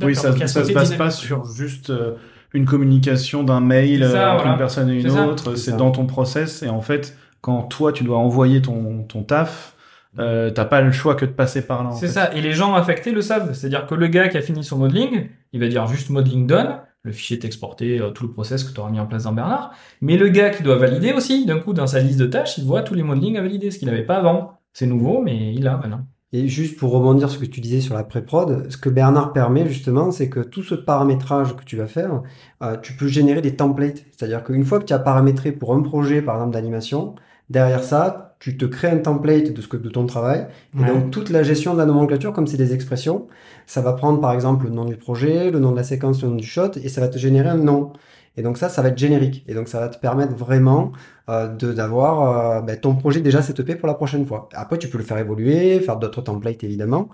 Oui, 0.00 0.14
ça, 0.14 0.32
ce 0.32 0.64
se 0.64 0.72
passe 0.72 0.94
pas 0.94 1.10
sur 1.10 1.44
juste 1.44 1.90
euh, 1.90 2.14
une 2.54 2.66
communication 2.66 3.42
d'un 3.42 3.60
mail 3.60 4.08
ça, 4.08 4.34
entre 4.34 4.42
voilà. 4.42 4.52
une 4.52 4.58
personne 4.58 4.90
et 4.90 5.00
une 5.00 5.10
autre. 5.10 5.56
C'est 5.56 5.76
dans 5.76 5.90
ton 5.90 6.06
process. 6.06 6.62
Et 6.62 6.68
en 6.68 6.80
fait, 6.80 7.16
quand 7.42 7.64
toi, 7.64 7.92
tu 7.92 8.04
dois 8.04 8.18
envoyer 8.18 8.62
ton, 8.62 9.02
ton 9.02 9.24
taf, 9.24 9.76
euh, 10.18 10.50
t'as 10.50 10.64
pas 10.64 10.80
le 10.80 10.92
choix 10.92 11.14
que 11.14 11.26
de 11.26 11.32
passer 11.32 11.66
par 11.66 11.84
là. 11.84 11.90
C'est 11.92 12.08
ça. 12.08 12.32
Et 12.34 12.40
les 12.40 12.52
gens 12.52 12.74
affectés 12.74 13.12
le 13.12 13.20
savent. 13.20 13.52
C'est-à-dire 13.52 13.86
que 13.86 13.94
le 13.94 14.06
gars 14.06 14.28
qui 14.28 14.38
a 14.38 14.42
fini 14.42 14.62
son 14.62 14.78
modeling, 14.78 15.28
il 15.52 15.60
va 15.60 15.68
dire 15.68 15.86
juste 15.86 16.08
modeling 16.08 16.46
done. 16.46 16.78
Le 17.02 17.10
fichier 17.10 17.36
est 17.36 17.44
exporté, 17.44 18.00
euh, 18.00 18.10
tout 18.10 18.24
le 18.24 18.32
process 18.32 18.62
que 18.62 18.72
tu 18.72 18.78
auras 18.78 18.90
mis 18.90 19.00
en 19.00 19.06
place 19.06 19.24
dans 19.24 19.32
Bernard. 19.32 19.72
Mais 20.00 20.16
le 20.16 20.28
gars 20.28 20.50
qui 20.50 20.62
doit 20.62 20.76
valider 20.76 21.12
aussi, 21.12 21.44
d'un 21.46 21.58
coup, 21.58 21.72
dans 21.72 21.88
sa 21.88 21.98
liste 21.98 22.20
de 22.20 22.26
tâches, 22.26 22.58
il 22.58 22.64
voit 22.64 22.82
tous 22.82 22.94
les 22.94 23.02
modelings 23.02 23.36
à 23.36 23.42
valider, 23.42 23.72
ce 23.72 23.78
qu'il 23.78 23.88
n'avait 23.88 24.04
pas 24.04 24.16
avant. 24.16 24.60
C'est 24.72 24.86
nouveau, 24.86 25.20
mais 25.20 25.52
il 25.52 25.66
a 25.66 25.76
maintenant. 25.76 26.06
Et 26.34 26.48
juste 26.48 26.78
pour 26.78 26.92
rebondir 26.92 27.28
sur 27.28 27.40
ce 27.40 27.44
que 27.44 27.50
tu 27.50 27.60
disais 27.60 27.80
sur 27.80 27.94
la 27.94 28.04
pré-prod, 28.04 28.70
ce 28.70 28.78
que 28.78 28.88
Bernard 28.88 29.34
permet 29.34 29.66
justement, 29.68 30.10
c'est 30.10 30.30
que 30.30 30.40
tout 30.40 30.62
ce 30.62 30.74
paramétrage 30.74 31.54
que 31.54 31.64
tu 31.64 31.76
vas 31.76 31.86
faire, 31.86 32.22
euh, 32.62 32.78
tu 32.80 32.94
peux 32.94 33.06
générer 33.06 33.42
des 33.42 33.54
templates. 33.54 34.04
C'est-à-dire 34.16 34.42
qu'une 34.42 34.64
fois 34.64 34.78
que 34.78 34.84
tu 34.84 34.94
as 34.94 34.98
paramétré 34.98 35.52
pour 35.52 35.74
un 35.74 35.82
projet, 35.82 36.22
par 36.22 36.36
exemple 36.36 36.54
d'animation, 36.54 37.16
derrière 37.52 37.84
ça, 37.84 38.36
tu 38.40 38.56
te 38.56 38.64
crées 38.64 38.88
un 38.88 38.98
template 38.98 39.52
de, 39.52 39.60
ce 39.62 39.68
que, 39.68 39.76
de 39.76 39.88
ton 39.88 40.06
travail. 40.06 40.48
Et 40.76 40.84
donc 40.84 41.12
toute 41.12 41.30
la 41.30 41.44
gestion 41.44 41.74
de 41.74 41.78
la 41.78 41.86
nomenclature, 41.86 42.32
comme 42.32 42.48
c'est 42.48 42.56
des 42.56 42.74
expressions, 42.74 43.28
ça 43.66 43.80
va 43.82 43.92
prendre 43.92 44.20
par 44.20 44.32
exemple 44.32 44.64
le 44.64 44.72
nom 44.72 44.84
du 44.84 44.96
projet, 44.96 45.50
le 45.52 45.60
nom 45.60 45.70
de 45.70 45.76
la 45.76 45.84
séquence, 45.84 46.22
le 46.22 46.28
nom 46.30 46.34
du 46.34 46.46
shot, 46.46 46.72
et 46.82 46.88
ça 46.88 47.00
va 47.00 47.08
te 47.08 47.18
générer 47.18 47.50
un 47.50 47.58
nom. 47.58 47.92
Et 48.36 48.42
donc 48.42 48.56
ça, 48.56 48.68
ça 48.68 48.82
va 48.82 48.88
être 48.88 48.98
générique. 48.98 49.44
Et 49.46 49.54
donc 49.54 49.68
ça 49.68 49.78
va 49.78 49.88
te 49.88 49.98
permettre 49.98 50.34
vraiment 50.34 50.92
euh, 51.28 51.46
de 51.48 51.72
d'avoir 51.72 52.56
euh, 52.56 52.60
ben, 52.62 52.76
ton 52.80 52.96
projet 52.96 53.20
déjà 53.20 53.42
setupé 53.42 53.76
pour 53.76 53.86
la 53.86 53.94
prochaine 53.94 54.26
fois. 54.26 54.48
Après, 54.54 54.78
tu 54.78 54.88
peux 54.88 54.98
le 54.98 55.04
faire 55.04 55.18
évoluer, 55.18 55.78
faire 55.80 55.98
d'autres 55.98 56.22
templates 56.22 56.64
évidemment. 56.64 57.10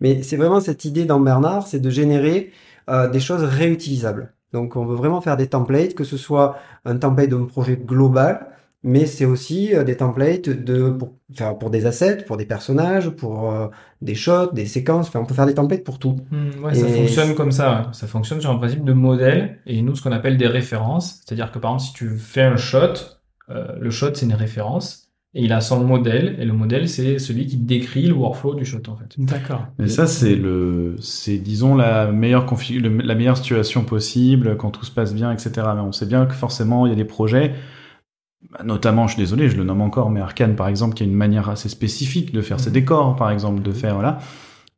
Mais 0.00 0.22
c'est 0.22 0.36
vraiment 0.36 0.60
cette 0.60 0.84
idée 0.86 1.04
dans 1.04 1.20
Bernard, 1.20 1.66
c'est 1.66 1.80
de 1.80 1.90
générer 1.90 2.52
euh, 2.88 3.08
des 3.08 3.20
choses 3.20 3.42
réutilisables. 3.44 4.32
Donc 4.52 4.76
on 4.76 4.86
veut 4.86 4.96
vraiment 4.96 5.20
faire 5.20 5.36
des 5.36 5.48
templates, 5.48 5.94
que 5.94 6.04
ce 6.04 6.16
soit 6.16 6.56
un 6.84 6.96
template 6.96 7.28
d'un 7.28 7.44
projet 7.44 7.76
global, 7.76 8.46
mais 8.82 9.04
c'est 9.06 9.26
aussi 9.26 9.74
euh, 9.74 9.84
des 9.84 9.96
templates 9.96 10.48
de, 10.48 10.90
pour, 10.90 11.12
faire 11.34 11.58
pour 11.58 11.70
des 11.70 11.86
assets, 11.86 12.24
pour 12.26 12.36
des 12.36 12.46
personnages, 12.46 13.10
pour 13.10 13.52
euh, 13.52 13.68
des 14.00 14.14
shots, 14.14 14.52
des 14.52 14.66
séquences. 14.66 15.08
Enfin, 15.08 15.20
on 15.20 15.26
peut 15.26 15.34
faire 15.34 15.46
des 15.46 15.54
templates 15.54 15.84
pour 15.84 15.98
tout. 15.98 16.16
Hmm, 16.30 16.64
ouais, 16.64 16.74
ça 16.74 16.88
Et 16.88 16.92
fonctionne 16.92 17.34
comme 17.34 17.52
ça. 17.52 17.90
Ça 17.92 18.06
fonctionne 18.06 18.40
sur 18.40 18.50
un 18.50 18.56
principe 18.56 18.84
de 18.84 18.92
modèle 18.92 19.58
et 19.66 19.82
nous, 19.82 19.94
ce 19.94 20.02
qu'on 20.02 20.12
appelle 20.12 20.38
des 20.38 20.46
références. 20.46 21.20
C'est-à-dire 21.24 21.52
que 21.52 21.58
par 21.58 21.74
exemple, 21.74 21.88
si 21.88 21.92
tu 21.92 22.16
fais 22.16 22.42
un 22.42 22.56
shot, 22.56 22.94
euh, 23.50 23.76
le 23.78 23.90
shot, 23.90 24.14
c'est 24.14 24.26
une 24.26 24.34
référence 24.34 25.10
et 25.32 25.44
il 25.44 25.52
a 25.52 25.60
son 25.60 25.84
modèle 25.84 26.36
et 26.40 26.44
le 26.44 26.52
modèle, 26.52 26.88
c'est 26.88 27.20
celui 27.20 27.46
qui 27.46 27.56
décrit 27.56 28.06
le 28.06 28.14
workflow 28.14 28.54
du 28.54 28.64
shot 28.64 28.82
en 28.88 28.96
fait. 28.96 29.14
D'accord. 29.18 29.66
Mais 29.78 29.88
ça, 29.88 30.06
c'est 30.06 30.34
le, 30.34 30.96
c'est 31.00 31.38
disons 31.38 31.76
la 31.76 32.10
meilleure 32.10 32.46
config, 32.46 32.80
la 32.82 33.14
meilleure 33.14 33.36
situation 33.36 33.84
possible 33.84 34.56
quand 34.56 34.70
tout 34.70 34.84
se 34.84 34.90
passe 34.90 35.14
bien, 35.14 35.30
etc. 35.30 35.50
Mais 35.74 35.82
on 35.82 35.92
sait 35.92 36.06
bien 36.06 36.26
que 36.26 36.34
forcément, 36.34 36.86
il 36.86 36.90
y 36.90 36.92
a 36.92 36.96
des 36.96 37.04
projets, 37.04 37.54
bah, 38.52 38.60
notamment, 38.64 39.06
je 39.06 39.14
suis 39.14 39.22
désolé, 39.22 39.48
je 39.48 39.56
le 39.56 39.64
nomme 39.64 39.82
encore, 39.82 40.10
mais 40.10 40.20
Arkane, 40.20 40.56
par 40.56 40.68
exemple, 40.68 40.94
qui 40.94 41.02
a 41.02 41.06
une 41.06 41.14
manière 41.14 41.48
assez 41.50 41.68
spécifique 41.68 42.32
de 42.32 42.40
faire 42.40 42.58
ses 42.60 42.70
Mhm. 42.70 42.74
décors, 42.74 43.16
par 43.16 43.30
exemple, 43.30 43.62
de 43.62 43.72
faire 43.72 43.94
voilà, 43.94 44.18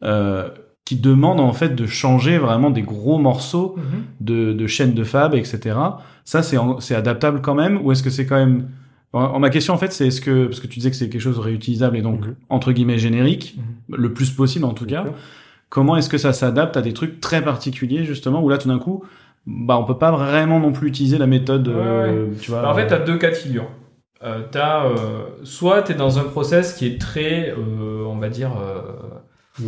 euh, 0.03 0.49
qui 0.85 0.97
demande 0.97 1.39
en 1.39 1.53
fait 1.53 1.75
de 1.77 1.87
changer 1.87 2.39
vraiment 2.39 2.71
des 2.71 2.83
gros 2.83 3.19
morceaux 3.19 3.77
de, 4.21 4.53
de 4.53 4.67
chaînes 4.67 4.95
de 4.95 5.05
fab, 5.05 5.35
etc. 5.35 5.77
Ça, 6.25 6.43
c'est 6.43 6.95
adaptable 6.95 7.41
quand 7.41 7.55
même, 7.55 7.81
ou 7.85 7.93
est-ce 7.93 8.03
que 8.03 8.11
c'est 8.11 8.27
quand 8.27 8.37
même 8.37 8.69
en, 9.13 9.21
en- 9.25 9.39
ma 9.39 9.51
question 9.51 9.75
en 9.75 9.79
fait, 9.79 9.93
c'est 9.93 10.09
est-ce 10.09 10.21
que 10.21 10.47
parce 10.47 10.59
que 10.59 10.67
tu 10.67 10.79
disais 10.81 10.91
que 10.91 10.97
c'est 10.97 11.09
quelque 11.09 11.21
chose 11.21 11.37
de 11.37 11.41
réutilisable 11.43 11.97
et 11.99 12.03
donc 12.03 12.27
Mhm. 12.27 12.35
entre 12.49 12.73
guillemets 12.73 12.99
générique, 12.99 13.59
le 13.91 14.13
plus 14.13 14.31
possible 14.31 14.65
en 14.65 14.73
tout 14.73 14.87
cas. 14.87 15.05
Comment 15.69 15.97
est-ce 15.97 16.09
que 16.09 16.19
ça 16.19 16.33
s'adapte 16.33 16.77
à 16.77 16.83
des 16.83 16.93
trucs 16.95 17.21
très 17.21 17.43
particuliers 17.43 18.05
justement 18.05 18.43
où 18.43 18.49
là 18.49 18.59
tout 18.59 18.69
d'un 18.69 18.79
coup, 18.79 19.05
bah 19.47 19.77
on 19.77 19.85
peut 19.85 19.99
pas 19.99 20.13
vraiment 20.13 20.61
non 20.61 20.73
plus 20.73 20.89
utiliser 20.89 21.19
la 21.19 21.27
méthode, 21.27 21.69
euh, 21.69 22.29
tu 22.41 22.51
vois. 22.51 22.63
Bah, 22.63 22.71
en 22.71 22.75
fait, 22.75 22.87
tu 22.87 22.95
as 22.95 22.99
deux 22.99 23.19
cas 23.19 23.31
de 23.31 23.35
figure. 23.35 23.67
Euh, 24.25 24.43
t'as, 24.51 24.87
euh, 24.87 25.25
soit 25.43 25.83
tu 25.83 25.93
es 25.93 25.95
dans 25.97 26.21
un 26.21 26.23
process 26.23 26.75
qui 26.75 26.87
est 26.87 27.01
très, 27.01 27.51
euh, 27.51 28.05
on 28.07 28.19
va 28.19 28.29
dire, 28.29 28.53
euh, 29.61 29.65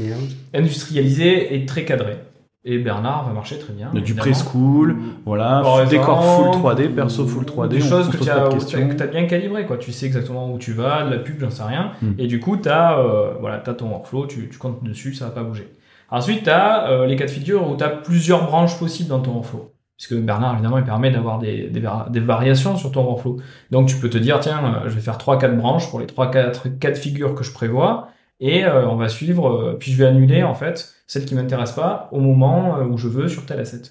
industrialisé 0.55 1.57
et 1.57 1.67
très 1.67 1.85
cadré. 1.85 2.19
Et 2.67 2.79
Bernard 2.79 3.27
va 3.27 3.33
marcher 3.33 3.59
très 3.59 3.73
bien. 3.73 3.91
Il 3.93 3.99
y 3.99 4.03
a 4.03 4.05
du 4.05 4.15
preschool, 4.15 4.97
voilà, 5.27 5.85
décor 5.91 6.25
full 6.25 6.63
3D, 6.63 6.89
perso 6.89 7.27
full 7.27 7.45
3D, 7.45 7.69
Des 7.69 7.81
choses 7.81 8.07
se 8.07 8.17
que 8.17 8.25
tu 8.25 8.31
as, 8.31 8.95
t'as 8.95 9.07
bien 9.07 9.27
calibré, 9.27 9.67
quoi. 9.67 9.77
Tu 9.77 9.93
sais 9.93 10.07
exactement 10.07 10.51
où 10.51 10.57
tu 10.57 10.73
vas, 10.73 11.05
de 11.05 11.11
la 11.11 11.19
pub, 11.19 11.41
j'en 11.41 11.51
sais 11.51 11.65
rien. 11.65 11.91
Hmm. 12.01 12.13
Et 12.17 12.27
du 12.27 12.41
coup, 12.41 12.57
tu 12.57 12.69
as, 12.69 12.97
voilà, 13.41 13.59
t'as 13.59 13.75
ton 13.75 13.91
workflow, 13.91 14.27
tu, 14.27 14.49
tu 14.49 14.57
comptes 14.57 14.83
dessus, 14.85 15.15
ça 15.15 15.27
va 15.27 15.31
pas 15.33 15.43
bouger. 15.43 15.69
Ensuite, 16.11 16.45
tu 16.45 16.51
as 16.51 17.05
les 17.07 17.17
cas 17.17 17.27
de 17.27 17.31
figure 17.31 17.69
où 17.69 17.77
tu 17.77 17.85
as 17.85 17.89
plusieurs 17.89 18.47
branches 18.47 18.79
possibles 18.79 19.09
dans 19.09 19.21
ton 19.21 19.33
workflow. 19.33 19.71
Puisque 19.97 20.15
Bernard, 20.21 20.55
évidemment, 20.55 20.79
il 20.79 20.85
permet 20.85 21.11
d'avoir 21.11 21.39
des, 21.39 21.69
des, 21.71 21.81
var- 21.81 22.11
des 22.11 22.21
variations 22.21 22.77
sur 22.77 22.91
ton 22.91 23.05
workflow. 23.05 23.37
Donc, 23.71 23.89
tu 23.89 23.97
peux 23.97 24.11
te 24.11 24.19
dire, 24.19 24.41
tiens, 24.41 24.83
euh, 24.85 24.89
je 24.89 24.95
vais 24.95 25.01
faire 25.01 25.19
3-4 25.19 25.57
branches 25.57 25.89
pour 25.89 26.01
les 26.01 26.07
3-4 26.07 26.79
cas 26.79 26.91
de 26.91 26.97
figure 26.97 27.35
que 27.35 27.45
je 27.45 27.53
prévois. 27.53 28.09
Et 28.41 28.65
euh, 28.65 28.89
on 28.89 28.97
va 28.97 29.09
suivre, 29.09 29.49
euh, 29.49 29.77
puis 29.79 29.93
je 29.93 29.99
vais 29.99 30.07
annuler, 30.07 30.43
en 30.43 30.55
fait, 30.55 30.93
celle 31.07 31.25
qui 31.25 31.35
m'intéresse 31.37 31.73
pas 31.73 32.09
au 32.13 32.19
moment 32.21 32.77
euh, 32.79 32.85
où 32.85 32.99
je 32.99 33.07
veux 33.09 33.29
sur 33.29 33.47
tel 33.47 33.61
asset. 33.61 33.83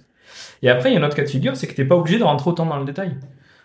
Et 0.62 0.70
après, 0.70 0.92
il 0.92 0.96
y 0.96 0.98
a 0.98 1.00
un 1.02 1.04
autre 1.06 1.16
cas 1.16 1.24
de 1.24 1.30
figure, 1.30 1.56
c'est 1.56 1.68
que 1.68 1.74
t'es 1.74 1.86
pas 1.86 1.96
obligé 1.96 2.20
de 2.20 2.24
rentrer 2.24 2.50
autant 2.50 2.66
dans 2.66 2.78
le 2.78 2.86
détail. 2.86 3.10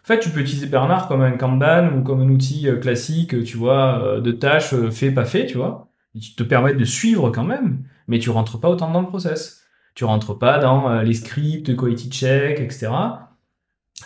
En 0.04 0.06
fait, 0.06 0.20
tu 0.20 0.30
peux 0.30 0.40
utiliser 0.40 0.66
Bernard 0.68 1.08
comme 1.08 1.20
un 1.22 1.32
Kanban 1.32 1.90
ou 1.96 2.02
comme 2.02 2.20
un 2.20 2.28
outil 2.28 2.68
euh, 2.68 2.76
classique, 2.76 3.44
tu 3.44 3.56
vois, 3.56 4.00
euh, 4.02 4.20
de 4.20 4.30
tâches 4.30 4.72
euh, 4.74 4.90
fait, 4.90 5.11
pas 5.11 5.24
fait, 5.24 5.46
tu 5.46 5.56
vois, 5.56 5.88
qui 6.18 6.34
te 6.37 6.42
permettent 6.44 6.78
de 6.78 6.84
suivre 6.84 7.30
quand 7.30 7.44
même, 7.44 7.82
mais 8.09 8.18
tu 8.18 8.31
rentres 8.31 8.59
pas 8.59 8.68
autant 8.68 8.90
dans 8.90 9.01
le 9.03 9.07
process. 9.07 9.62
Tu 9.94 10.05
rentres 10.05 10.38
pas 10.38 10.59
dans 10.59 10.88
euh, 10.90 11.03
les 11.03 11.14
scripts, 11.14 11.77
quality 11.77 12.09
check, 12.11 12.61
etc. 12.61 12.88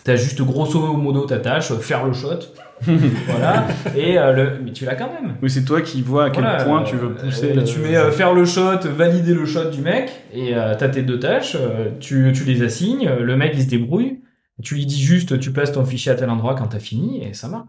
T'as 0.04 0.16
juste 0.16 0.40
grosso 0.42 0.94
modo 0.96 1.26
ta 1.26 1.38
tâche, 1.38 1.70
euh, 1.70 1.76
faire 1.78 2.04
le 2.06 2.12
shot, 2.14 2.38
voilà, 3.26 3.66
et 3.94 4.18
euh, 4.18 4.32
le... 4.32 4.58
mais 4.64 4.72
tu 4.72 4.86
l'as 4.86 4.94
quand 4.96 5.12
même. 5.12 5.36
Oui, 5.42 5.50
c'est 5.50 5.64
toi 5.64 5.82
qui 5.82 6.00
vois 6.00 6.24
à 6.24 6.30
quel 6.30 6.42
Voilà, 6.44 6.64
point 6.64 6.80
euh, 6.80 6.84
tu 6.84 6.96
veux 6.96 7.14
pousser. 7.14 7.50
euh, 7.50 7.54
le- 7.56 7.64
Tu 7.64 7.78
mets 7.78 7.94
euh, 7.96 8.10
faire 8.10 8.32
le 8.32 8.44
shot, 8.46 8.78
valider 8.84 9.34
le 9.34 9.44
shot 9.44 9.70
du 9.70 9.82
mec, 9.82 10.10
et 10.32 10.56
euh, 10.56 10.74
t'as 10.78 10.88
tes 10.88 11.02
deux 11.02 11.18
tâches, 11.20 11.56
euh, 11.60 11.90
tu, 12.00 12.32
tu 12.34 12.44
les 12.44 12.62
assignes, 12.62 13.06
le 13.20 13.36
mec 13.36 13.52
il 13.54 13.62
se 13.62 13.68
débrouille, 13.68 14.22
tu 14.62 14.76
lui 14.76 14.86
dis 14.86 15.00
juste 15.00 15.38
tu 15.38 15.52
places 15.52 15.72
ton 15.72 15.84
fichier 15.84 16.10
à 16.10 16.14
tel 16.14 16.30
endroit 16.30 16.54
quand 16.54 16.68
t'as 16.68 16.78
fini, 16.80 17.22
et 17.22 17.34
ça 17.34 17.48
marche. 17.48 17.68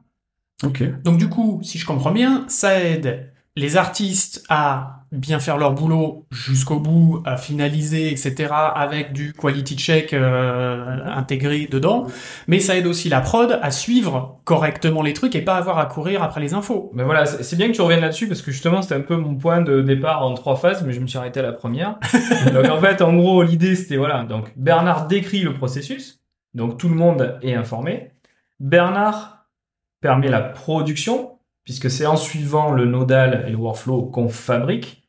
Ok. 0.63 0.81
Donc 1.03 1.17
du 1.17 1.27
coup, 1.27 1.59
si 1.61 1.77
je 1.77 1.85
comprends 1.85 2.11
bien, 2.13 2.45
ça 2.47 2.79
aide 2.81 3.32
les 3.55 3.77
artistes 3.77 4.43
à 4.49 5.03
bien 5.11 5.39
faire 5.39 5.57
leur 5.57 5.73
boulot 5.73 6.25
jusqu'au 6.31 6.79
bout, 6.79 7.21
à 7.23 7.37
finaliser, 7.37 8.11
etc., 8.11 8.51
avec 8.51 9.13
du 9.13 9.31
quality 9.31 9.77
check 9.77 10.11
euh, 10.11 11.05
intégré 11.05 11.67
dedans, 11.69 12.07
mais 12.47 12.59
ça 12.59 12.75
aide 12.75 12.87
aussi 12.87 13.09
la 13.09 13.21
prod 13.21 13.59
à 13.61 13.69
suivre 13.69 14.39
correctement 14.43 15.03
les 15.03 15.13
trucs 15.13 15.35
et 15.35 15.41
pas 15.43 15.55
avoir 15.55 15.77
à 15.77 15.85
courir 15.85 16.23
après 16.23 16.41
les 16.41 16.55
infos. 16.55 16.89
Mais 16.95 17.03
voilà, 17.03 17.27
c'est 17.27 17.43
c'est 17.43 17.57
bien 17.57 17.67
que 17.67 17.73
tu 17.73 17.81
reviennes 17.81 18.01
là-dessus, 18.01 18.27
parce 18.27 18.41
que 18.41 18.49
justement 18.49 18.81
c'était 18.81 18.95
un 18.95 19.01
peu 19.01 19.15
mon 19.15 19.35
point 19.35 19.61
de 19.61 19.81
départ 19.81 20.25
en 20.25 20.33
trois 20.33 20.55
phases, 20.55 20.83
mais 20.83 20.91
je 20.91 20.99
me 20.99 21.05
suis 21.05 21.19
arrêté 21.19 21.39
à 21.39 21.43
la 21.43 21.53
première. 21.53 21.99
donc 22.53 22.65
en 22.65 22.79
fait, 22.79 23.03
en 23.03 23.13
gros, 23.13 23.43
l'idée 23.43 23.75
c'était, 23.75 23.97
voilà, 23.97 24.23
donc 24.23 24.51
Bernard 24.55 25.05
décrit 25.05 25.41
le 25.41 25.53
processus, 25.53 26.23
donc 26.55 26.79
tout 26.79 26.89
le 26.89 26.95
monde 26.95 27.37
est 27.43 27.53
informé. 27.53 28.09
Bernard 28.59 29.45
permet 30.01 30.29
la 30.29 30.41
production, 30.41 31.32
puisque 31.63 31.89
c'est 31.89 32.05
en 32.05 32.15
suivant 32.15 32.71
le 32.71 32.85
nodal 32.85 33.45
et 33.47 33.51
le 33.51 33.57
workflow 33.57 34.03
qu'on 34.03 34.29
fabrique. 34.29 35.03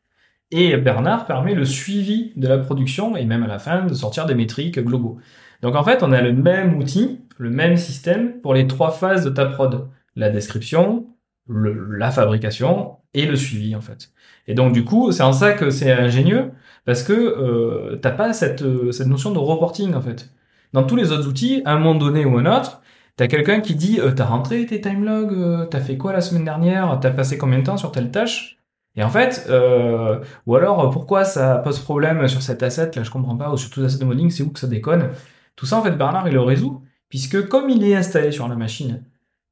Et 0.50 0.76
Bernard 0.76 1.26
permet 1.26 1.54
le 1.54 1.64
suivi 1.64 2.32
de 2.36 2.46
la 2.46 2.58
production 2.58 3.16
et 3.16 3.24
même 3.24 3.42
à 3.42 3.48
la 3.48 3.58
fin 3.58 3.84
de 3.84 3.94
sortir 3.94 4.26
des 4.26 4.34
métriques 4.34 4.78
globaux. 4.78 5.18
Donc 5.62 5.74
en 5.74 5.82
fait, 5.82 6.02
on 6.02 6.12
a 6.12 6.20
le 6.20 6.32
même 6.32 6.76
outil, 6.76 7.20
le 7.38 7.50
même 7.50 7.76
système 7.76 8.40
pour 8.40 8.54
les 8.54 8.66
trois 8.66 8.90
phases 8.90 9.24
de 9.24 9.30
ta 9.30 9.46
prod. 9.46 9.88
La 10.14 10.30
description, 10.30 11.06
la 11.48 12.10
fabrication 12.10 12.98
et 13.14 13.26
le 13.26 13.36
suivi 13.36 13.74
en 13.74 13.80
fait. 13.80 14.10
Et 14.46 14.54
donc 14.54 14.72
du 14.72 14.84
coup, 14.84 15.10
c'est 15.10 15.22
en 15.22 15.32
ça 15.32 15.52
que 15.52 15.70
c'est 15.70 15.90
ingénieux 15.90 16.52
parce 16.84 17.02
que 17.02 17.12
euh, 17.12 17.96
t'as 17.96 18.10
pas 18.10 18.32
cette, 18.32 18.62
euh, 18.62 18.92
cette 18.92 19.06
notion 19.06 19.32
de 19.32 19.38
reporting 19.38 19.94
en 19.94 20.02
fait. 20.02 20.30
Dans 20.72 20.84
tous 20.84 20.96
les 20.96 21.12
autres 21.12 21.28
outils, 21.28 21.62
à 21.64 21.72
un 21.72 21.78
moment 21.78 21.94
donné 21.94 22.24
ou 22.24 22.36
un 22.38 22.46
autre, 22.46 22.82
t'as 23.16 23.26
quelqu'un 23.26 23.60
qui 23.60 23.74
dit 23.74 24.00
euh, 24.00 24.12
t'as 24.12 24.24
rentré 24.24 24.66
tes 24.66 24.80
timelogs, 24.80 25.32
euh, 25.32 25.66
t'as 25.66 25.80
fait 25.80 25.96
quoi 25.96 26.12
la 26.12 26.20
semaine 26.20 26.44
dernière, 26.44 26.98
t'as 27.00 27.10
passé 27.10 27.38
combien 27.38 27.58
de 27.58 27.64
temps 27.64 27.76
sur 27.76 27.92
telle 27.92 28.10
tâche? 28.10 28.58
Et 28.96 29.02
en 29.02 29.10
fait, 29.10 29.46
euh, 29.48 30.20
ou 30.46 30.54
alors 30.54 30.90
pourquoi 30.90 31.24
ça 31.24 31.56
pose 31.58 31.80
problème 31.80 32.28
sur 32.28 32.42
cet 32.42 32.62
asset 32.62 32.90
là, 32.94 33.02
je 33.02 33.10
comprends 33.10 33.36
pas, 33.36 33.50
ou 33.52 33.56
sur 33.56 33.70
tout 33.70 33.82
asset 33.82 33.98
de 33.98 34.04
modeling, 34.04 34.30
c'est 34.30 34.42
où 34.44 34.50
que 34.50 34.60
ça 34.60 34.68
déconne? 34.68 35.10
Tout 35.56 35.66
ça 35.66 35.78
en 35.78 35.82
fait 35.82 35.92
Bernard 35.92 36.28
il 36.28 36.34
le 36.34 36.40
résout 36.40 36.82
puisque 37.08 37.48
comme 37.48 37.70
il 37.70 37.84
est 37.84 37.94
installé 37.94 38.32
sur 38.32 38.48
la 38.48 38.56
machine 38.56 39.04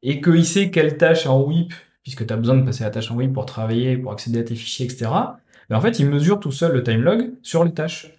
et 0.02 0.20
qu'il 0.20 0.44
sait 0.44 0.70
quelle 0.70 0.96
tâche 0.96 1.26
en 1.26 1.40
whip 1.42 1.72
puisque 2.02 2.26
tu 2.26 2.32
as 2.32 2.36
besoin 2.36 2.56
de 2.56 2.62
passer 2.62 2.84
la 2.84 2.90
tâche 2.90 3.10
en 3.10 3.16
WIP 3.16 3.32
pour 3.32 3.46
travailler, 3.46 3.96
pour 3.96 4.12
accéder 4.12 4.40
à 4.40 4.42
tes 4.42 4.54
fichiers, 4.54 4.86
etc. 4.86 5.10
Mais 5.70 5.76
en 5.76 5.80
fait, 5.80 5.98
il 6.00 6.08
mesure 6.08 6.40
tout 6.40 6.52
seul 6.52 6.72
le 6.72 6.82
time 6.82 7.02
log 7.02 7.32
sur 7.42 7.64
les 7.64 7.72
tâches. 7.72 8.12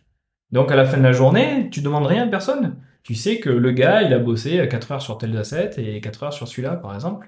Donc 0.52 0.72
à 0.72 0.76
la 0.76 0.86
fin 0.86 0.98
de 0.98 1.04
la 1.04 1.12
journée, 1.12 1.70
tu 1.72 1.82
demandes 1.82 2.06
rien 2.06 2.24
à 2.24 2.28
personne. 2.28 2.76
Tu 3.04 3.16
sais 3.16 3.40
que 3.40 3.50
le 3.50 3.72
gars, 3.72 4.02
il 4.04 4.14
a 4.14 4.20
bossé 4.20 4.66
4 4.70 4.92
heures 4.94 5.02
sur 5.02 5.18
tel 5.18 5.36
asset 5.38 5.72
et 5.78 6.00
4 6.00 6.24
heures 6.24 6.34
sur 6.34 6.48
celui-là, 6.48 6.76
par 6.76 6.96
exemple. 6.96 7.28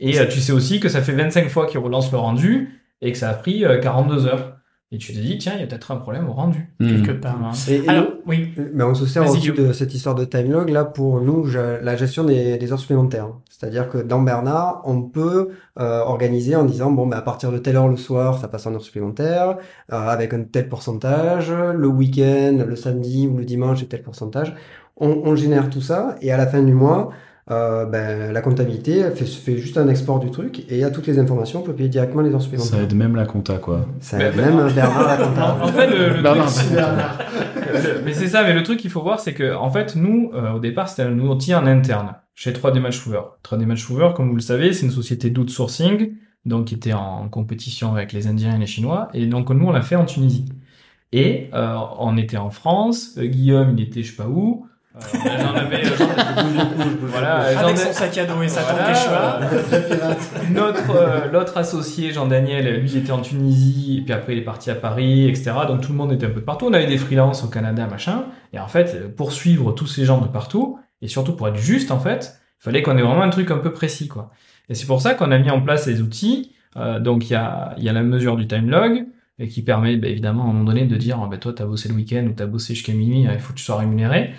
Et 0.00 0.18
euh, 0.20 0.26
tu 0.26 0.38
sais 0.40 0.52
aussi 0.52 0.78
que 0.78 0.88
ça 0.88 1.02
fait 1.02 1.12
25 1.12 1.48
fois 1.48 1.66
qu'il 1.66 1.80
relance 1.80 2.12
le 2.12 2.18
rendu 2.18 2.80
et 3.02 3.10
que 3.10 3.18
ça 3.18 3.28
a 3.30 3.34
pris 3.34 3.64
euh, 3.64 3.78
42 3.80 4.26
heures. 4.26 4.54
Et 4.90 4.96
tu 4.96 5.12
te 5.12 5.18
dis, 5.18 5.36
tiens, 5.36 5.52
il 5.56 5.60
y 5.60 5.62
a 5.64 5.66
peut-être 5.66 5.90
un 5.90 5.96
problème 5.96 6.28
au 6.30 6.32
rendu. 6.32 6.72
quelque 6.78 7.10
Hmm. 7.10 7.20
part. 7.20 7.36
Voilà. 7.38 7.52
Et, 7.68 7.84
et 7.84 7.88
Alors, 7.88 8.06
oui. 8.26 8.54
mais 8.72 8.84
on 8.84 8.94
se 8.94 9.04
sert 9.04 9.28
aussi 9.28 9.50
de 9.52 9.72
cette 9.74 9.92
histoire 9.92 10.14
de 10.14 10.24
time 10.24 10.50
log 10.50 10.70
là 10.70 10.84
pour 10.86 11.20
nous 11.20 11.44
je- 11.44 11.82
la 11.82 11.94
gestion 11.94 12.24
des, 12.24 12.56
des 12.56 12.72
heures 12.72 12.78
supplémentaires. 12.78 13.28
C'est-à-dire 13.50 13.90
que 13.90 13.98
dans 13.98 14.22
Bernard, 14.22 14.80
on 14.84 15.02
peut 15.02 15.50
euh, 15.78 15.98
organiser 16.00 16.56
en 16.56 16.64
disant 16.64 16.90
bon 16.90 17.06
bah 17.06 17.18
à 17.18 17.22
partir 17.22 17.52
de 17.52 17.58
telle 17.58 17.76
heure 17.76 17.88
le 17.88 17.98
soir, 17.98 18.38
ça 18.38 18.48
passe 18.48 18.66
en 18.66 18.72
heures 18.74 18.80
supplémentaires 18.80 19.58
euh, 19.92 19.96
avec 19.96 20.32
un 20.32 20.44
tel 20.44 20.68
pourcentage, 20.70 21.50
le 21.52 21.86
week-end, 21.88 22.64
le 22.66 22.76
samedi 22.76 23.26
ou 23.26 23.36
le 23.36 23.44
dimanche 23.44 23.80
c'est 23.80 23.86
tel 23.90 24.00
pourcentage. 24.02 24.54
On, 25.00 25.08
on 25.24 25.34
génère 25.36 25.70
tout 25.70 25.80
ça 25.80 26.16
et 26.22 26.32
à 26.32 26.36
la 26.36 26.46
fin 26.46 26.62
du 26.62 26.72
mois, 26.72 27.10
euh, 27.50 27.86
ben, 27.86 28.32
la 28.32 28.40
comptabilité 28.42 29.02
fait, 29.14 29.24
fait 29.24 29.56
juste 29.56 29.78
un 29.78 29.88
export 29.88 30.18
du 30.20 30.30
truc 30.30 30.58
et 30.60 30.64
il 30.74 30.78
y 30.78 30.84
a 30.84 30.90
toutes 30.90 31.06
les 31.06 31.18
informations, 31.18 31.60
on 31.60 31.62
peut 31.62 31.72
payer 31.72 31.88
directement 31.88 32.22
les 32.22 32.30
heures 32.34 32.40
Ça 32.42 32.44
supplémentaires. 32.44 32.80
aide 32.80 32.94
même 32.94 33.16
la 33.16 33.24
compta, 33.24 33.56
quoi. 33.58 33.86
Ça 34.00 34.18
Mais- 34.18 34.24
aide 34.24 34.36
même 34.36 34.56
Bernard 34.74 35.06
la 35.06 35.24
En, 35.24 35.28
comptable. 35.28 35.62
en 35.62 35.68
fait, 35.68 35.86
le, 35.86 36.16
le 36.16 36.22
Bernard, 36.22 36.52
truc, 36.54 36.72
Bernard. 36.72 37.18
Le- 37.72 38.02
mais 38.04 38.12
c'est 38.12 38.28
ça, 38.28 38.42
mais 38.42 38.52
le 38.54 38.62
truc 38.62 38.78
qu'il 38.80 38.90
faut 38.90 39.02
voir, 39.02 39.20
c'est 39.20 39.34
que 39.34 39.54
en 39.54 39.70
fait, 39.70 39.94
nous, 39.96 40.30
euh, 40.34 40.52
au 40.52 40.58
départ, 40.58 40.88
c'était 40.88 41.02
un 41.08 41.18
outil 41.18 41.54
en 41.54 41.64
interne 41.66 42.14
chez 42.34 42.52
3D 42.52 42.80
Matchmover. 42.80 43.20
3D 43.44 43.64
Matchmover, 43.66 44.10
comme 44.14 44.28
vous 44.28 44.34
le 44.36 44.40
savez, 44.42 44.72
c'est 44.72 44.84
une 44.86 44.92
société 44.92 45.30
d'outsourcing, 45.30 46.12
donc 46.44 46.66
qui 46.66 46.74
était 46.74 46.92
en 46.92 47.28
compétition 47.28 47.92
avec 47.92 48.12
les 48.12 48.26
Indiens 48.26 48.56
et 48.56 48.58
les 48.58 48.66
Chinois, 48.66 49.08
et 49.14 49.26
donc 49.26 49.50
nous, 49.50 49.66
on 49.66 49.72
l'a 49.72 49.82
fait 49.82 49.96
en 49.96 50.04
Tunisie. 50.04 50.46
Et 51.12 51.48
euh, 51.54 51.76
on 51.98 52.16
était 52.18 52.36
en 52.36 52.50
France, 52.50 53.14
euh, 53.16 53.24
Guillaume, 53.26 53.74
il 53.78 53.82
était 53.84 54.02
je 54.02 54.10
sais 54.10 54.16
pas 54.16 54.28
où. 54.28 54.66
Euh, 55.14 55.28
j'en 55.40 55.54
avais, 55.54 55.84
euh, 55.86 55.90
j'en- 55.96 57.06
voilà, 57.06 57.34
Avec 57.36 57.78
son 57.78 57.92
sac 57.92 58.18
à 58.18 58.24
dos 58.26 58.42
et 58.42 58.48
sa 58.48 58.62
Voilà, 58.62 59.40
tente 59.40 59.70
Quechua. 59.70 60.16
Notre 60.52 60.90
euh, 60.96 61.30
l'autre 61.32 61.56
associé 61.56 62.12
Jean 62.12 62.26
Daniel, 62.26 62.80
lui 62.80 62.90
il 62.90 62.96
était 62.98 63.12
en 63.12 63.20
Tunisie 63.20 63.98
et 63.98 64.02
puis 64.02 64.12
après 64.12 64.32
il 64.34 64.38
est 64.38 64.44
parti 64.44 64.70
à 64.70 64.74
Paris, 64.74 65.28
etc. 65.28 65.52
Donc 65.68 65.80
tout 65.82 65.92
le 65.92 65.98
monde 65.98 66.12
était 66.12 66.26
un 66.26 66.30
peu 66.30 66.40
de 66.40 66.44
partout. 66.44 66.66
On 66.68 66.72
avait 66.72 66.86
des 66.86 66.98
freelances 66.98 67.44
au 67.44 67.48
Canada, 67.48 67.86
machin. 67.86 68.24
Et 68.52 68.58
en 68.58 68.68
fait, 68.68 69.14
pour 69.14 69.32
suivre 69.32 69.72
tous 69.72 69.86
ces 69.86 70.04
gens 70.04 70.20
de 70.20 70.26
partout 70.28 70.78
et 71.00 71.08
surtout 71.08 71.34
pour 71.34 71.48
être 71.48 71.56
juste, 71.56 71.90
en 71.90 72.00
fait, 72.00 72.38
il 72.60 72.64
fallait 72.64 72.82
qu'on 72.82 72.96
ait 72.98 73.02
vraiment 73.02 73.22
un 73.22 73.30
truc 73.30 73.50
un 73.50 73.58
peu 73.58 73.72
précis, 73.72 74.08
quoi. 74.08 74.30
Et 74.68 74.74
c'est 74.74 74.86
pour 74.86 75.00
ça 75.00 75.14
qu'on 75.14 75.30
a 75.30 75.38
mis 75.38 75.50
en 75.50 75.60
place 75.62 75.86
les 75.86 76.02
outils. 76.02 76.52
Euh, 76.76 76.98
donc 77.00 77.30
il 77.30 77.32
y 77.32 77.36
a 77.36 77.74
il 77.78 77.84
y 77.84 77.88
a 77.88 77.92
la 77.92 78.02
mesure 78.02 78.36
du 78.36 78.46
time 78.46 78.68
log 78.68 79.06
et 79.38 79.48
qui 79.48 79.62
permet 79.62 79.96
bah, 79.96 80.08
évidemment 80.08 80.42
à 80.42 80.44
un 80.46 80.52
moment 80.52 80.64
donné 80.64 80.84
de 80.84 80.96
dire 80.96 81.16
bah, 81.30 81.38
toi 81.38 81.52
t'as 81.56 81.64
bossé 81.64 81.88
le 81.88 81.94
week-end 81.94 82.26
ou 82.28 82.32
t'as 82.32 82.44
bossé 82.46 82.74
jusqu'à 82.74 82.92
minuit, 82.92 83.26
euh, 83.26 83.30
il 83.32 83.38
faut 83.40 83.52
que 83.52 83.58
tu 83.58 83.64
sois 83.64 83.76
rémunéré. 83.78 84.34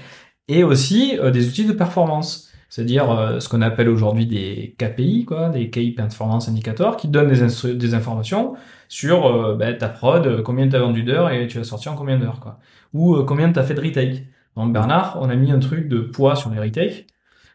Et 0.50 0.64
aussi 0.66 1.18
euh, 1.20 1.32
des 1.32 1.48
outils 1.48 1.66
de 1.66 1.72
performance 1.74 2.50
c'est-à-dire 2.70 3.10
euh, 3.10 3.40
ce 3.40 3.50
qu'on 3.50 3.62
appelle 3.64 3.90
aujourd'hui 3.90 4.28
des 4.28 4.76
KPI, 4.78 5.26
quoi, 5.26 5.50
des 5.50 5.72
Key 5.72 5.92
Performance 5.92 6.50
Indicators, 6.50 6.98
qui 6.98 7.08
donnent 7.08 7.34
des, 7.34 7.74
des 7.74 7.94
informations 7.96 8.56
sur 8.88 9.26
euh, 9.26 9.56
ben, 9.56 9.76
ta 9.76 9.90
prod, 9.90 10.44
combien 10.44 10.70
tu 10.70 10.76
as 10.76 10.80
vendu 10.80 11.02
d'heures 11.04 11.32
et 11.32 11.48
tu 11.48 11.58
as 11.58 11.64
sorti 11.64 11.90
en 11.90 11.96
combien 11.96 12.20
d'heures, 12.20 12.40
quoi. 12.40 12.60
Ou 12.94 13.24
combien 13.24 13.52
tu 13.52 13.58
as 13.58 13.64
fait 13.64 13.74
de 13.74 13.82
retake. 13.82 14.26
Donc 14.56 14.72
Bernard, 14.72 15.18
on 15.20 15.30
a 15.30 15.36
mis 15.36 15.52
un 15.52 15.60
truc 15.60 15.88
de 15.90 16.00
poids 16.00 16.36
sur 16.36 16.52
les 16.52 16.60
retakes 16.60 17.08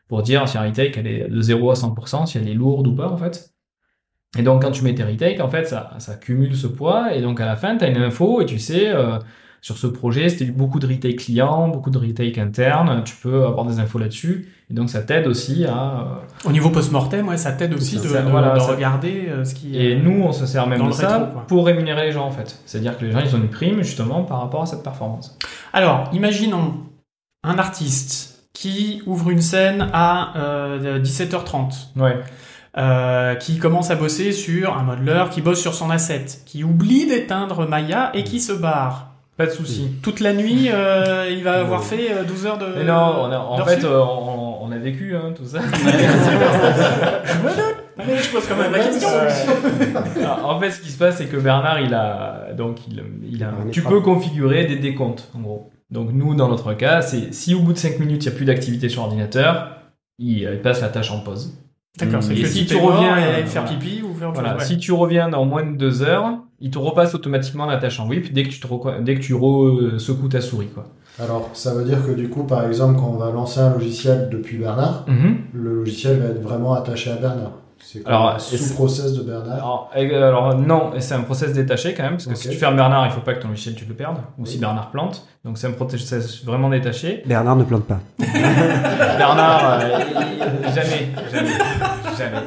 pour 0.09 0.23
dire 0.23 0.49
si 0.49 0.59
un 0.59 0.63
retake 0.63 0.97
elle 0.97 1.07
est 1.07 1.29
de 1.29 1.41
0 1.41 1.71
à 1.71 1.75
100%, 1.75 2.27
si 2.27 2.39
elle 2.39 2.49
est 2.49 2.55
lourde 2.55 2.87
ou 2.89 2.95
pas, 2.97 3.09
en 3.09 3.17
fait. 3.17 3.55
Et 4.37 4.43
donc 4.43 4.63
quand 4.63 4.73
tu 4.73 4.83
mets 4.83 4.95
tes 4.97 5.05
retakes, 5.05 5.41
en 5.41 5.49
fait, 5.49 5.65
ça, 5.67 5.95
ça 5.99 6.17
cumule 6.17 6.57
ce 6.57 6.67
poids 6.67 7.15
et 7.15 7.23
donc 7.23 7.41
à 7.41 7.47
la 7.47 7.55
fin, 7.57 7.77
tu 7.77 7.85
as 7.85 7.89
une 7.89 7.99
info 7.99 8.41
et 8.41 8.47
tu 8.47 8.59
sais... 8.59 8.89
euh, 8.89 9.19
sur 9.65 9.79
ce 9.79 9.87
projet, 9.87 10.29
c'était 10.29 10.45
beaucoup 10.45 10.79
de 10.79 10.87
retake 10.87 11.17
client, 11.17 11.69
beaucoup 11.69 11.89
de 11.89 11.97
retake 11.97 12.37
interne. 12.37 13.03
Tu 13.05 13.15
peux 13.17 13.47
avoir 13.47 13.65
des 13.65 13.79
infos 13.81 13.99
là-dessus. 13.99 14.53
Et 14.71 14.75
donc, 14.75 14.91
ça 14.91 15.01
t'aide 15.01 15.27
aussi 15.27 15.65
à. 15.65 16.21
Au 16.45 16.53
niveau 16.53 16.69
post-mortem, 16.69 17.27
ouais, 17.29 17.39
ça 17.39 17.51
t'aide 17.53 17.73
aussi 17.73 17.97
de, 17.97 18.03
ça, 18.09 18.21
de- 18.21 18.31
voilà, 18.31 18.53
de 18.57 18.61
ça- 18.61 18.67
regarder 18.73 19.25
euh, 19.31 19.43
ce 19.47 19.55
qui 19.55 19.75
Et 19.75 19.93
est. 19.93 19.97
nous, 19.97 20.23
on 20.23 20.33
se 20.33 20.45
sert 20.45 20.67
même 20.67 20.87
de 20.87 20.93
ça 20.93 21.17
rétro, 21.19 21.41
pour 21.49 21.65
rémunérer 21.65 22.05
les 22.05 22.13
gens, 22.13 22.27
en 22.27 22.31
fait. 22.31 22.61
C'est-à-dire 22.67 22.99
que 22.99 23.07
les 23.07 23.13
gens, 23.13 23.21
ils 23.21 23.35
ont 23.35 23.39
une 23.39 23.49
prime, 23.49 23.81
justement, 23.83 24.23
par 24.25 24.41
rapport 24.41 24.61
à 24.61 24.67
cette 24.67 24.83
performance. 24.83 25.39
Alors, 25.73 26.11
imaginons 26.13 26.75
un 27.43 27.59
artiste 27.59 28.45
qui 28.53 29.03
ouvre 29.07 29.31
une 29.31 29.41
scène 29.41 29.89
à 29.95 30.37
euh, 30.37 30.99
17h30, 31.01 31.89
Ouais. 31.97 32.21
euh, 32.77 33.35
qui 33.37 33.57
commence 33.59 33.91
à 33.91 33.95
bosser 33.97 34.33
sur 34.33 34.77
un 34.77 34.83
modeleur, 34.83 35.31
qui 35.31 35.41
bosse 35.41 35.61
sur 35.63 35.73
son 35.73 35.89
asset, 35.89 36.27
qui 36.45 36.65
oublie 36.65 37.07
d'éteindre 37.07 37.67
Maya 37.67 38.11
et 38.15 38.25
qui 38.25 38.41
se 38.41 38.53
barre. 38.53 39.14
Pas 39.37 39.47
de 39.47 39.51
souci. 39.51 39.89
Toute 40.03 40.21
la 40.21 40.33
nuit, 40.33 40.69
euh, 40.73 41.29
il 41.31 41.43
va 41.43 41.55
avoir 41.61 41.83
fait 41.83 42.13
euh, 42.13 42.23
12 42.25 42.47
heures 42.47 42.59
de. 42.59 42.67
Mais 42.77 42.85
non, 42.85 42.95
on 42.95 43.33
a- 43.33 43.39
en 43.39 43.65
fait, 43.65 43.83
euh, 43.85 43.99
on, 44.01 44.59
on 44.63 44.71
a 44.73 44.79
vécu 44.79 45.17
hein, 45.17 45.33
tout 45.37 45.45
ça. 45.45 45.59
Je 47.99 48.31
pose 48.33 48.47
quand 48.49 48.57
même 48.57 48.73
la 48.73 48.79
question. 48.81 49.09
Alors, 50.19 50.49
en 50.49 50.61
fait, 50.61 50.71
ce 50.71 50.81
qui 50.81 50.91
se 50.91 50.99
passe, 50.99 51.17
c'est 51.19 51.27
que 51.27 51.37
Bernard, 51.37 51.81
il 51.81 51.95
a, 51.95 52.49
donc, 52.57 52.79
il, 52.89 53.03
il 53.31 53.43
a, 53.45 53.51
tu 53.71 53.83
peux 53.83 54.01
configurer 54.01 54.65
des 54.67 54.77
décomptes, 54.77 55.31
en 55.37 55.41
gros. 55.41 55.71
Donc, 55.91 56.11
nous, 56.13 56.35
dans 56.35 56.49
notre 56.49 56.75
cas, 56.75 57.03
c'est 57.03 57.33
si 57.33 57.55
au 57.55 57.61
bout 57.61 57.73
de 57.73 57.79
5 57.79 57.99
minutes, 58.01 58.25
il 58.25 58.29
n'y 58.29 58.35
a 58.35 58.37
plus 58.37 58.47
d'activité 58.47 58.89
sur 58.89 59.03
l'ordinateur, 59.03 59.69
il, 60.19 60.39
il 60.43 60.61
passe 60.61 60.81
la 60.81 60.89
tâche 60.89 61.11
en 61.13 61.21
pause. 61.21 61.55
D'accord, 61.99 62.23
c'est 62.23 62.37
Et 62.37 62.43
que 62.43 62.49
si 62.49 62.67
tu 62.67 62.75
reviens 62.77 63.17
et 63.17 63.21
euh, 63.43 63.47
faire 63.47 63.63
voilà. 63.63 63.79
pipi 63.79 64.03
ou 64.03 64.13
faire 64.15 64.33
Voilà. 64.33 64.59
Si 64.61 64.79
tu 64.79 64.91
reviens 64.93 65.29
dans 65.29 65.45
moins 65.45 65.63
de 65.65 65.77
2 65.77 66.03
heures, 66.03 66.39
il 66.65 66.71
te 66.71 66.79
repasse 66.79 67.15
automatiquement 67.15 67.67
la 67.67 67.77
tâche 67.77 68.01
en 68.01 68.09
whip 68.09 68.33
dès 68.33 68.43
que 68.43 68.49
tu, 68.49 68.59
te 68.59 69.01
dès 69.03 69.15
que 69.17 69.21
tu 69.21 69.35
re- 69.35 69.99
secoues 69.99 70.29
ta 70.29 70.41
souris, 70.41 70.69
quoi. 70.69 70.87
Alors, 71.21 71.51
ça 71.53 71.75
veut 71.75 71.85
dire 71.85 72.05
que 72.05 72.11
du 72.13 72.29
coup, 72.29 72.45
par 72.45 72.67
exemple, 72.67 72.99
quand 72.99 73.07
on 73.15 73.19
va 73.19 73.31
lancer 73.31 73.61
un 73.61 73.73
logiciel 73.73 74.31
depuis 74.33 74.57
Bernard, 74.57 75.05
le 75.53 75.75
logiciel 75.75 76.19
va 76.19 76.29
être 76.31 76.43
vraiment 76.43 76.73
attaché 76.73 77.11
à 77.13 77.17
Bernard. 77.17 77.53
C'est 77.79 78.05
Alors, 78.07 78.31
un 78.31 78.37
et 78.39 78.41
sous-process 78.57 79.13
de 79.13 79.23
Bernard. 79.23 79.55
Alors, 79.57 79.91
euh, 79.95 80.27
alors 80.29 80.57
non, 80.59 80.93
c'est 81.01 81.15
un 81.15 81.21
process 81.21 81.53
détaché 81.53 81.93
quand 81.93 82.03
même, 82.03 82.15
parce 82.15 82.27
que 82.27 82.35
si 82.35 82.49
tu 82.49 82.57
fermes 82.57 82.77
Bernard, 82.77 83.07
il 83.07 83.13
faut 83.13 83.21
pas 83.21 83.35
que 83.35 83.43
ton 83.43 83.49
logiciel 83.49 83.75
tu 83.75 83.85
le 83.85 83.95
perdes, 83.95 84.17
ou 84.39 84.47
si 84.47 84.57
Bernard 84.59 84.91
plante, 84.91 85.27
donc 85.45 85.59
c'est 85.59 85.67
un 85.67 85.73
process 85.73 86.43
vraiment 86.43 86.71
détaché. 86.71 87.23
Bernard 87.27 87.57
ne 87.57 87.65
plante 87.65 87.85
pas. 87.85 88.01
Bernard, 88.19 89.79
euh, 89.79 89.99
jamais, 90.75 91.11
jamais, 91.31 91.51
jamais. 92.17 92.39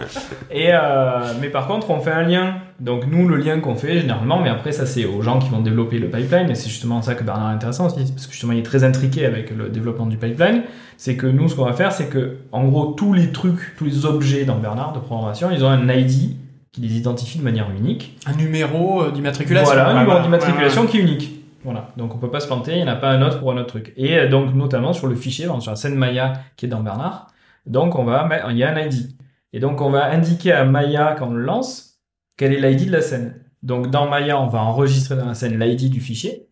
Et 0.50 0.70
euh, 0.74 1.34
mais 1.40 1.50
par 1.50 1.68
contre, 1.68 1.92
on 1.92 2.00
fait 2.00 2.12
un 2.12 2.24
lien. 2.24 2.56
Donc 2.80 3.06
nous, 3.06 3.28
le 3.28 3.38
lien 3.38 3.60
qu'on 3.60 3.76
fait 3.76 4.00
généralement, 4.00 4.42
mais 4.42 4.50
après 4.50 4.72
ça 4.72 4.88
c'est 4.88 5.06
aux 5.06 5.22
gens 5.22 5.38
qui 5.38 5.50
vont 5.50 5.62
développer 5.62 6.00
le 6.00 6.10
pipeline, 6.10 6.50
et 6.50 6.56
c'est 6.56 6.70
justement 6.70 7.04
ça 7.04 7.14
que 7.14 7.24
Bernard 7.24 7.52
est 7.52 7.56
intéressant 7.56 7.86
aussi, 7.86 8.12
parce 8.12 8.26
que 8.26 8.32
justement 8.32 8.54
il 8.54 8.60
est 8.60 8.64
très 8.64 8.84
intriqué 8.84 9.28
avec 9.28 9.52
le 9.56 9.70
développement 9.70 10.08
du 10.08 10.18
pipeline. 10.18 10.64
C'est 10.98 11.16
que 11.16 11.28
nous, 11.28 11.50
ce 11.50 11.56
qu'on 11.56 11.66
va 11.66 11.74
faire, 11.74 11.92
c'est 11.92 12.08
que 12.08 12.38
en 12.52 12.66
gros 12.66 12.94
tous 12.94 13.14
les 13.14 13.32
trucs, 13.32 13.76
tous 13.78 13.86
les 13.86 14.06
objets 14.08 14.44
dans 14.46 14.58
Bernard 14.58 14.94
de 14.94 15.00
programmation, 15.00 15.50
ils 15.52 15.64
ont 15.64 15.70
un 15.70 15.88
ID 15.88 16.36
qui 16.72 16.82
les 16.82 16.98
identifie 16.98 17.38
de 17.38 17.44
manière 17.44 17.68
unique. 17.80 18.18
Un 18.26 18.34
numéro 18.34 19.04
euh, 19.04 19.12
d'immatriculation. 19.12 19.66
Voilà, 19.66 19.90
un 19.90 20.00
numéro 20.04 20.20
d'immatriculation 20.20 20.88
qui 20.88 20.98
est 20.98 21.02
unique. 21.02 21.37
Voilà, 21.64 21.90
donc 21.98 22.14
on 22.14 22.18
peut 22.18 22.30
pas 22.30 22.40
se 22.40 22.48
planter, 22.48 22.74
il 22.74 22.78
n'y 22.78 22.84
en 22.84 22.94
a 22.94 22.96
pas 22.96 23.10
un 23.10 23.22
autre 23.22 23.40
pour 23.40 23.52
un 23.52 23.58
autre 23.58 23.68
truc. 23.68 23.94
Et 23.98 24.18
euh, 24.18 24.30
donc 24.30 24.54
notamment 24.54 24.94
sur 24.94 25.08
le 25.08 25.16
fichier, 25.16 25.46
sur 25.60 25.72
la 25.72 25.76
scène 25.76 25.96
Maya 25.96 26.34
qui 26.56 26.66
est 26.66 26.70
dans 26.70 26.82
Bernard, 26.82 27.28
donc 27.66 27.96
on 27.96 28.04
va, 28.04 28.30
il 28.50 28.58
y 28.58 28.64
a 28.64 28.70
un 28.70 28.80
ID. 28.80 29.16
Et 29.54 29.60
donc 29.60 29.82
on 29.82 29.90
va 29.90 30.06
indiquer 30.12 30.52
à 30.52 30.66
Maya 30.66 31.16
quand 31.18 31.28
on 31.28 31.34
le 31.34 31.42
lance 31.42 32.00
quel 32.38 32.54
est 32.54 32.62
l'ID 32.62 32.88
de 32.88 32.92
la 32.92 33.02
scène. 33.02 33.44
Donc 33.64 33.90
dans 33.90 34.08
Maya, 34.08 34.40
on 34.40 34.48
va 34.48 34.60
enregistrer 34.60 35.16
dans 35.16 35.26
la 35.26 35.34
scène 35.34 35.60
l'ID 35.60 35.90
du 35.90 36.00
fichier. 36.00 36.48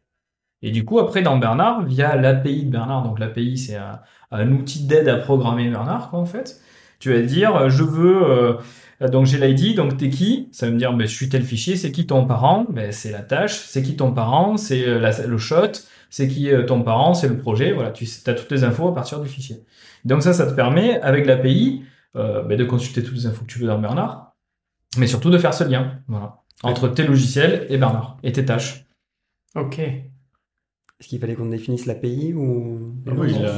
Et 0.61 0.71
du 0.71 0.83
coup 0.83 0.99
après 0.99 1.21
dans 1.21 1.37
Bernard, 1.37 1.83
via 1.83 2.15
l'API 2.15 2.65
de 2.65 2.71
Bernard, 2.71 3.03
donc 3.03 3.19
l'API 3.19 3.57
c'est 3.57 3.75
un, 3.75 4.01
un 4.31 4.51
outil 4.51 4.87
d'aide 4.87 5.07
à 5.07 5.17
programmer 5.17 5.69
Bernard 5.69 6.09
quoi 6.09 6.19
en 6.19 6.25
fait. 6.25 6.59
Tu 6.99 7.13
vas 7.13 7.21
dire 7.21 7.69
je 7.69 7.83
veux 7.83 8.23
euh, 8.23 8.53
donc 9.09 9.25
j'ai 9.25 9.39
l'ID, 9.39 9.75
donc 9.75 9.97
t'es 9.97 10.09
qui? 10.09 10.49
Ça 10.51 10.67
veut 10.67 10.73
me 10.73 10.77
dire 10.77 10.93
ben, 10.93 11.07
je 11.07 11.13
suis 11.13 11.29
tel 11.29 11.43
fichier, 11.43 11.75
c'est 11.75 11.91
qui 11.91 12.07
ton 12.07 12.25
parent? 12.25 12.65
Ben, 12.69 12.91
C'est 12.91 13.11
la 13.11 13.21
tâche, 13.21 13.53
c'est 13.53 13.81
qui 13.81 13.95
ton 13.95 14.11
parent? 14.11 14.57
C'est 14.57 14.87
euh, 14.87 15.27
le 15.27 15.37
shot, 15.37 15.71
c'est 16.09 16.27
qui 16.27 16.49
euh, 16.49 16.63
ton 16.63 16.81
parent, 16.81 17.13
c'est 17.13 17.27
le 17.27 17.37
projet, 17.37 17.73
voilà, 17.73 17.91
tu 17.91 18.07
as 18.25 18.33
toutes 18.33 18.51
les 18.51 18.63
infos 18.63 18.87
à 18.87 18.93
partir 18.93 19.19
du 19.19 19.27
fichier. 19.29 19.63
Donc 20.05 20.23
ça, 20.23 20.33
ça 20.33 20.47
te 20.47 20.53
permet, 20.53 21.01
avec 21.01 21.25
l'API, 21.25 21.83
euh, 22.15 22.43
ben, 22.43 22.57
de 22.57 22.63
consulter 22.63 23.03
toutes 23.03 23.15
les 23.15 23.25
infos 23.25 23.43
que 23.45 23.51
tu 23.51 23.59
veux 23.59 23.67
dans 23.67 23.79
Bernard, 23.79 24.35
mais 24.97 25.07
surtout 25.07 25.29
de 25.29 25.37
faire 25.37 25.53
ce 25.53 25.63
lien, 25.63 25.99
voilà, 26.07 26.43
entre 26.63 26.87
tes 26.87 27.05
logiciels 27.05 27.65
et 27.69 27.77
Bernard, 27.77 28.17
et 28.23 28.31
tes 28.31 28.45
tâches. 28.45 28.85
Ok. 29.55 29.81
Est-ce 31.01 31.09
qu'il 31.09 31.19
fallait 31.19 31.33
qu'on 31.33 31.47
définisse 31.47 31.87
l'API 31.87 32.33
ou 32.33 32.77
Ah 33.05 33.11
oui, 33.17 33.33
il 33.37 33.45
a- 33.45 33.51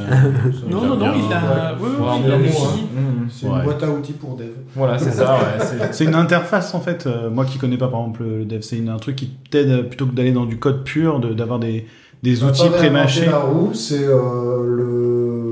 Non, 0.72 0.82
non, 0.82 0.96
non, 0.98 1.06
il 1.16 1.32
a. 1.32 1.76
il 1.80 2.32
hein. 2.32 2.40
outils. 2.40 2.88
Mhm. 2.96 3.28
C'est 3.30 3.46
Ouais. 3.46 3.58
une 3.60 3.64
boîte 3.64 3.84
à 3.84 3.90
outils 3.92 4.14
pour 4.14 4.36
dev. 4.36 4.48
Voilà, 4.76 4.98
c'est 4.98 5.12
ça, 5.12 5.36
ouais, 5.36 5.64
c'est- 5.92 6.04
une 6.06 6.16
interface 6.16 6.74
en 6.74 6.80
fait. 6.80 7.06
Euh, 7.06 7.30
moi 7.30 7.46
qui 7.46 7.60
connais 7.60 7.78
pas 7.78 7.90
par 7.90 8.00
exemple 8.02 8.24
le 8.24 8.46
dev, 8.46 8.62
c'est 8.62 8.80
un 8.88 8.98
truc 8.98 9.18
qui 9.18 9.30
t'aide 9.52 9.70
euh, 9.70 9.84
plutôt 9.84 10.08
que 10.08 10.16
d'aller 10.16 10.32
dans 10.32 10.48
du 10.48 10.58
code 10.58 10.84
pur, 10.84 11.20
de- 11.20 11.34
d'avoir 11.36 11.60
des, 11.60 11.86
des 12.24 12.44
outils 12.44 12.70
pré-mâchés. 12.70 13.28
la 13.28 13.38
roue, 13.38 13.72
c'est 13.76 14.04
euh, 14.08 14.64
le 14.66 15.47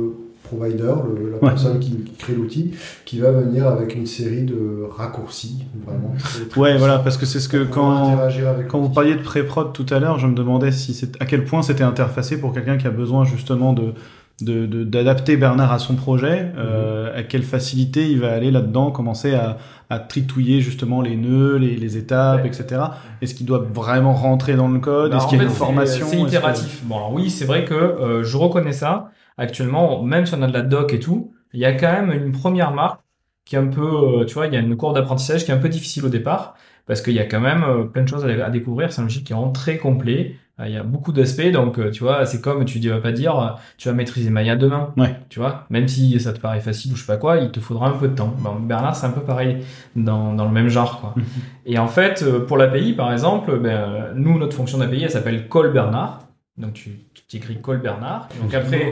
provider, 0.46 0.94
la 1.32 1.50
personne 1.50 1.80
qui, 1.80 2.04
crée 2.18 2.34
l'outil, 2.34 2.72
qui 3.06 3.20
va 3.20 3.32
venir 3.32 3.68
avec 3.68 3.96
une 3.96 4.06
série 4.06 4.44
de 4.44 4.88
raccourcis, 4.90 5.66
vraiment. 5.86 6.14
ouais, 6.58 6.78
voilà, 6.78 7.00
parce 7.00 7.18
que 7.18 7.26
c'est 7.26 7.40
ce 7.40 7.50
que 7.50 7.64
quand, 7.64 8.18
quand 8.70 8.80
vous 8.80 8.90
parliez 8.90 9.16
de 9.16 9.22
pré-prod 9.22 9.74
tout 9.74 9.86
à 9.90 10.00
l'heure, 10.00 10.20
je 10.20 10.28
me 10.28 10.36
demandais 10.36 10.72
si 10.72 10.94
c'est 10.94 11.22
à 11.22 11.26
quel 11.26 11.44
point 11.44 11.62
c'était 11.62 11.84
interfacé 11.84 12.40
pour 12.40 12.54
quelqu'un 12.54 12.78
qui 12.78 12.88
a 12.88 12.92
besoin 12.92 13.26
justement 13.26 13.74
de 13.74 13.94
d'adapter 14.42 15.38
Bernard 15.38 15.72
à 15.72 15.80
son 15.80 15.96
projet, 15.96 16.52
euh, 16.58 17.10
mhm. 17.10 17.20
à 17.20 17.24
quelle 17.24 17.44
facilité 17.44 18.10
il 18.10 18.20
va 18.20 18.34
aller 18.34 18.52
là-dedans, 18.52 18.92
commencer 18.92 19.34
à, 19.34 19.58
à, 19.90 20.00
tritouiller 20.00 20.60
justement 20.60 21.02
les 21.02 21.16
nœuds, 21.16 21.56
les, 21.56 21.78
les 21.78 21.98
étapes, 21.98 22.46
etc. 22.46 22.82
Est-ce 23.22 23.34
qu'il 23.34 23.46
doit 23.46 23.66
vraiment 23.74 24.14
rentrer 24.14 24.56
dans 24.56 24.68
le 24.68 24.80
code? 24.80 25.12
Bah, 25.12 25.18
Est-ce 25.18 25.28
qu'il 25.28 25.38
y 25.38 25.42
a 25.42 25.46
une 25.46 25.50
formation? 25.50 26.08
C'est 26.10 26.20
itératif. 26.20 26.82
Bon, 26.84 26.98
alors 26.98 27.14
oui, 27.14 27.30
c'est 27.30 27.46
vrai 27.46 27.64
que 27.64 27.74
euh, 27.74 28.24
je 28.24 28.36
reconnais 28.36 28.74
ça. 28.74 29.12
Actuellement, 29.38 30.02
même 30.04 30.26
si 30.26 30.34
on 30.34 30.42
a 30.42 30.48
de 30.48 30.54
la 30.54 30.62
doc 30.62 30.94
et 30.94 31.00
tout, 31.00 31.34
il 31.54 31.60
y 31.60 31.66
a 31.66 31.74
quand 31.74 31.92
même 31.92 32.12
une 32.12 32.32
première 32.32 32.72
marque 32.72 33.02
qui 33.46 33.56
est 33.56 33.60
un 33.60 33.68
peu, 33.68 34.22
euh, 34.22 34.26
tu 34.26 34.34
vois, 34.34 34.48
il 34.48 34.54
y 34.54 34.58
a 34.58 34.60
une 34.60 34.76
courbe 34.76 34.96
d'apprentissage 34.96 35.46
qui 35.46 35.52
est 35.52 35.54
un 35.54 35.60
peu 35.60 35.70
difficile 35.70 36.06
au 36.06 36.10
départ 36.10 36.56
parce 36.88 37.02
qu'il 37.02 37.14
y 37.14 37.20
a 37.20 37.26
quand 37.26 37.40
même 37.40 37.64
euh, 37.64 37.84
plein 37.84 38.04
de 38.04 38.08
choses 38.08 38.26
à, 38.26 38.50
découvrir. 38.50 38.92
C'est 38.92 39.02
un 39.02 39.04
logiciel 39.04 39.26
qui 39.26 39.34
est 39.34 39.36
vraiment 39.36 39.52
très 39.52 39.78
complet. 39.78 40.36
Euh, 40.60 40.68
il 40.68 40.74
y 40.74 40.78
a 40.78 40.84
beaucoup 40.84 41.12
d'aspects, 41.12 41.52
donc 41.52 41.92
tu 41.92 42.04
vois, 42.04 42.26
c'est 42.26 42.42
comme 42.42 42.66
tu 42.66 42.80
ne 42.80 42.90
vas 42.90 43.00
pas 43.00 43.12
dire 43.12 43.60
tu 43.78 43.88
vas 43.88 43.94
maîtriser 43.94 44.30
Maya 44.32 44.56
demain. 44.56 44.94
Ouais. 44.98 45.16
Tu 45.30 45.40
vois, 45.40 45.66
même 45.70 45.88
si 45.88 46.20
ça 46.20 46.34
te 46.34 46.40
paraît 46.40 46.60
facile 46.60 46.94
ou 46.94 46.96
je 46.96 47.02
sais 47.02 47.08
pas 47.08 47.18
quoi, 47.18 47.38
il 47.38 47.52
te 47.52 47.60
faudra 47.60 47.88
un 47.88 47.94
peu 47.94 48.08
de 48.08 48.16
temps. 48.16 48.34
Bon, 48.40 48.56
Bernard, 48.56 48.96
c'est 48.96 49.06
un 49.06 49.12
peu 49.12 49.22
pareil 49.22 49.60
dans, 49.96 50.34
dans 50.34 50.46
le 50.46 50.52
même 50.52 50.70
genre. 50.70 51.00
Quoi. 51.02 51.16
Et 51.66 51.78
en 51.78 51.88
fait, 51.88 52.26
pour 52.48 52.58
l'API, 52.58 52.94
par 52.94 53.12
exemple, 53.12 53.60
ben, 53.60 54.12
nous, 54.16 54.40
notre 54.40 54.56
fonction 54.56 54.78
d'API, 54.78 55.04
elle 55.04 55.12
s'appelle 55.12 55.48
call 55.50 55.72
Bernard. 55.72 56.22
Donc 56.58 56.74
tu, 56.74 57.00
tu 57.40 57.52
écris 57.52 57.62
call 57.62 57.78
Bernard. 57.78 58.30
Donc 58.42 58.54
après, 58.54 58.92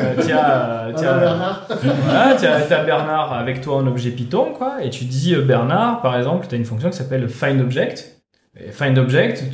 euh, 0.00 0.14
tu 0.24 0.32
as, 0.32 0.92
Bernard. 1.00 1.68
voilà, 2.04 2.36
tu 2.36 2.46
as, 2.46 2.84
Bernard 2.84 3.32
avec 3.32 3.60
toi 3.60 3.76
en 3.76 3.86
objet 3.86 4.10
Python, 4.10 4.52
quoi. 4.56 4.82
Et 4.82 4.90
tu 4.90 5.04
dis 5.04 5.34
Bernard, 5.36 6.00
par 6.02 6.16
exemple, 6.16 6.46
tu 6.48 6.54
as 6.54 6.58
une 6.58 6.64
fonction 6.64 6.90
qui 6.90 6.96
s'appelle 6.96 7.28
find 7.28 7.60
object 7.60 8.22
find 8.70 8.98
object, 8.98 9.44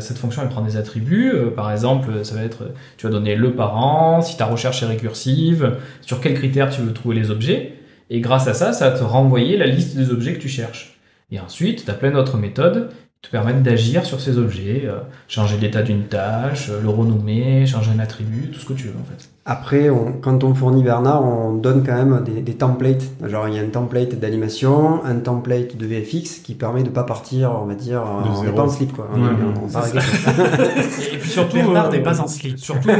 cette 0.00 0.18
fonction 0.18 0.42
elle 0.42 0.48
prend 0.48 0.62
des 0.62 0.76
attributs. 0.76 1.32
Euh, 1.32 1.50
par 1.50 1.70
exemple, 1.70 2.24
ça 2.24 2.34
va 2.34 2.42
être, 2.42 2.72
tu 2.96 3.06
vas 3.06 3.12
donner 3.12 3.36
le 3.36 3.54
parent, 3.54 4.22
si 4.22 4.36
ta 4.36 4.46
recherche 4.46 4.82
est 4.82 4.86
récursive, 4.86 5.76
sur 6.00 6.20
quels 6.20 6.34
critères 6.34 6.70
tu 6.70 6.80
veux 6.80 6.92
trouver 6.92 7.16
les 7.16 7.30
objets. 7.30 7.74
Et 8.10 8.20
grâce 8.20 8.48
à 8.48 8.54
ça, 8.54 8.72
ça 8.72 8.90
va 8.90 8.98
te 8.98 9.04
renvoyer 9.04 9.58
la 9.58 9.66
liste 9.66 9.96
des 9.96 10.10
objets 10.10 10.32
que 10.32 10.40
tu 10.40 10.48
cherches. 10.48 10.98
Et 11.30 11.38
ensuite, 11.38 11.84
tu 11.84 11.90
as 11.90 11.94
plein 11.94 12.10
d'autres 12.10 12.38
méthodes 12.38 12.88
te 13.20 13.30
permettent 13.30 13.64
d'agir 13.64 14.04
sur 14.04 14.20
ces 14.20 14.38
objets, 14.38 14.84
euh, 14.86 15.00
changer 15.26 15.56
l'état 15.58 15.82
d'une 15.82 16.04
tâche, 16.04 16.68
euh, 16.70 16.80
le 16.80 16.88
renommer, 16.88 17.66
changer 17.66 17.90
un 17.90 17.98
attribut, 17.98 18.50
tout 18.52 18.60
ce 18.60 18.64
que 18.64 18.74
tu 18.74 18.84
veux 18.84 18.94
en 18.94 19.04
fait. 19.04 19.28
Après, 19.44 19.90
quand 20.20 20.44
on 20.44 20.54
fournit 20.54 20.82
Bernard, 20.82 21.24
on 21.24 21.54
donne 21.54 21.82
quand 21.82 21.94
même 21.94 22.22
des, 22.22 22.54
templates. 22.54 23.02
Genre, 23.24 23.48
il 23.48 23.54
y 23.54 23.58
a 23.58 23.62
un 23.62 23.68
template 23.68 24.14
d'animation, 24.20 25.02
un 25.02 25.16
template 25.20 25.74
de 25.74 25.86
VFX 25.86 26.40
qui 26.40 26.54
permet 26.54 26.82
de 26.82 26.90
pas 26.90 27.02
partir, 27.02 27.58
on 27.58 27.64
va 27.64 27.74
dire, 27.74 28.04
on 28.04 28.44
n'est 28.44 28.52
pas 28.52 28.64
en 28.64 28.68
slip 28.68 28.92
quoi. 28.92 29.08
et, 31.14 31.16
puis 31.16 31.30
surtout, 31.30 31.56
Bernard 31.56 31.90
n'est 31.90 32.02
pas 32.02 32.20
en 32.20 32.28
slip. 32.28 32.58
Surtout, 32.58 32.90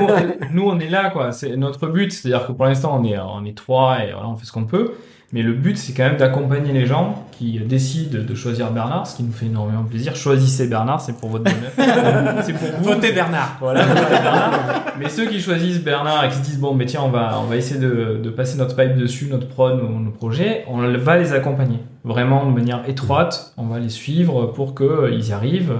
nous, 0.54 0.62
on 0.62 0.80
est 0.80 0.88
là 0.88 1.10
quoi. 1.10 1.32
C'est 1.32 1.54
notre 1.54 1.86
but, 1.86 2.10
c'est-à-dire 2.12 2.46
que 2.46 2.52
pour 2.52 2.64
l'instant, 2.64 2.98
on 2.98 3.04
est, 3.04 3.18
on 3.18 3.44
est 3.44 3.56
trois 3.56 3.98
et 3.98 4.12
voilà, 4.12 4.28
on 4.28 4.36
fait 4.36 4.46
ce 4.46 4.52
qu'on 4.52 4.64
peut. 4.64 4.94
Mais 5.34 5.42
le 5.42 5.52
but, 5.52 5.76
c'est 5.76 5.92
quand 5.92 6.04
même 6.04 6.16
d'accompagner 6.16 6.72
les 6.72 6.86
gens 6.86 7.26
qui 7.38 7.60
décident 7.60 8.18
de 8.22 8.34
choisir 8.34 8.72
Bernard, 8.72 9.06
ce 9.06 9.16
qui 9.16 9.22
nous 9.22 9.32
fait 9.32 9.46
énormément 9.46 9.84
plaisir. 9.84 10.16
Choisissez 10.16 10.66
Bernard, 10.66 11.00
c'est 11.00 11.16
pour 11.16 11.30
votre 11.30 11.44
bonheur. 11.44 11.70
c'est 12.42 12.52
pour 12.52 12.68
vous. 12.68 12.84
Votez 12.84 13.12
Bernard. 13.12 13.56
Voilà, 13.60 13.84
votez 13.84 14.10
Bernard. 14.10 14.52
Mais 14.98 15.08
ceux 15.08 15.26
qui 15.26 15.40
choisissent 15.40 15.82
Bernard 15.82 16.24
et 16.24 16.28
qui 16.30 16.36
se 16.36 16.42
disent, 16.42 16.58
bon, 16.58 16.74
mais 16.74 16.86
tiens, 16.86 17.02
on 17.04 17.10
va, 17.10 17.38
on 17.40 17.44
va 17.44 17.56
essayer 17.56 17.80
de, 17.80 18.20
de 18.22 18.30
passer 18.30 18.58
notre 18.58 18.74
pipe 18.74 18.96
dessus, 18.96 19.28
notre 19.30 19.48
prod, 19.48 19.80
nos, 19.80 19.88
nos 20.00 20.10
projets, 20.10 20.64
on 20.68 20.78
va 20.78 21.16
les 21.16 21.32
accompagner. 21.32 21.78
Vraiment, 22.04 22.44
de 22.46 22.52
manière 22.52 22.88
étroite, 22.88 23.52
on 23.56 23.66
va 23.66 23.78
les 23.78 23.88
suivre 23.88 24.46
pour 24.46 24.74
qu'ils 24.74 25.28
y 25.28 25.32
arrivent. 25.32 25.74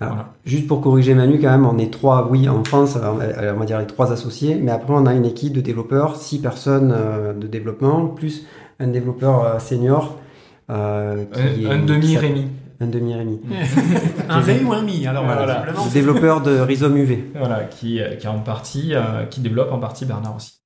voilà. 0.00 0.30
Juste 0.44 0.66
pour 0.66 0.80
corriger 0.80 1.14
Manu, 1.14 1.38
quand 1.40 1.50
même, 1.50 1.66
on 1.66 1.78
est 1.78 1.92
trois, 1.92 2.28
oui, 2.28 2.48
en 2.48 2.64
France, 2.64 2.96
on 2.96 3.58
va 3.58 3.64
dire 3.64 3.78
les 3.78 3.86
trois 3.86 4.12
associés, 4.12 4.56
mais 4.60 4.72
après 4.72 4.94
on 4.94 5.06
a 5.06 5.14
une 5.14 5.26
équipe 5.26 5.52
de 5.52 5.60
développeurs, 5.60 6.16
six 6.16 6.40
personnes 6.40 6.92
euh, 6.96 7.32
de 7.34 7.46
développement, 7.46 8.06
plus 8.06 8.46
un 8.80 8.88
développeur 8.88 9.44
euh, 9.44 9.58
senior. 9.58 10.16
Euh, 10.70 11.24
qui 11.26 11.66
un, 11.66 11.78
demi-Rémi. 11.78 12.46
Un 12.80 12.86
demi-Rémi. 12.86 13.40
un 14.28 14.40
V 14.40 14.62
ou 14.66 14.72
un 14.72 14.82
Mi, 14.82 15.06
alors 15.06 15.24
voilà. 15.24 15.66
Développeur 15.92 16.42
de 16.42 16.58
Rhizome 16.58 16.96
UV. 16.96 17.30
Voilà, 17.34 17.64
qui, 17.64 18.00
euh, 18.00 18.16
qui, 18.16 18.28
en 18.28 18.40
partie, 18.40 18.92
qui 19.30 19.40
développe 19.40 19.72
en 19.72 19.78
partie 19.78 20.04
Bernard 20.04 20.36
aussi. 20.36 20.60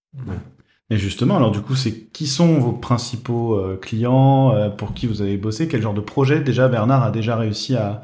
Et 0.91 0.99
justement, 0.99 1.37
alors 1.37 1.53
du 1.53 1.61
coup, 1.61 1.75
c'est 1.75 2.09
qui 2.09 2.27
sont 2.27 2.59
vos 2.59 2.73
principaux 2.73 3.59
clients, 3.81 4.73
pour 4.77 4.93
qui 4.93 5.07
vous 5.07 5.23
avez 5.23 5.39
bossé, 5.39 5.69
quel 5.69 5.81
genre 5.81 5.95
de 5.95 6.01
projet 6.01 6.41
déjà 6.41 6.69
Bernard 6.69 7.05
a 7.05 7.11
déjà 7.11 7.37
réussi 7.37 7.77
à, 7.77 8.03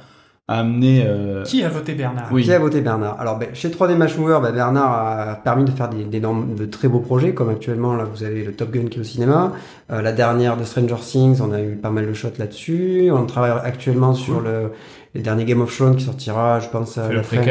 Euh... 0.50 1.44
Qui 1.44 1.62
a 1.62 1.68
voté 1.68 1.94
Bernard? 1.94 2.28
Oui. 2.30 2.42
Qui 2.42 2.52
a 2.52 2.58
voté 2.58 2.80
Bernard? 2.80 3.20
Alors, 3.20 3.38
ben, 3.38 3.48
chez 3.52 3.68
3D 3.68 3.96
Match 3.96 4.16
Mover, 4.16 4.38
ben, 4.42 4.52
Bernard 4.52 4.92
a 4.92 5.34
permis 5.36 5.64
de 5.64 5.70
faire 5.70 5.88
des, 5.88 6.04
des, 6.04 6.20
de 6.20 6.64
très 6.64 6.88
beaux 6.88 7.00
projets, 7.00 7.34
comme 7.34 7.50
actuellement, 7.50 7.94
là, 7.94 8.04
vous 8.04 8.24
avez 8.24 8.44
le 8.44 8.52
Top 8.52 8.70
Gun 8.70 8.86
qui 8.88 8.98
est 8.98 9.00
au 9.00 9.04
cinéma. 9.04 9.52
Euh, 9.92 10.00
la 10.00 10.12
dernière 10.12 10.56
de 10.56 10.64
Stranger 10.64 10.96
Things, 11.00 11.40
on 11.42 11.52
a 11.52 11.60
eu 11.60 11.76
pas 11.76 11.90
mal 11.90 12.06
de 12.06 12.14
shots 12.14 12.28
là-dessus. 12.38 13.10
On 13.12 13.26
travaille 13.26 13.52
actuellement 13.62 14.14
sur 14.14 14.40
le, 14.40 14.72
le, 15.14 15.20
dernier 15.20 15.44
Game 15.44 15.60
of 15.60 15.76
Thrones 15.76 15.96
qui 15.96 16.04
sortira, 16.04 16.60
je 16.60 16.68
pense, 16.68 16.96
à 16.96 17.12
la 17.12 17.22
fin. 17.22 17.42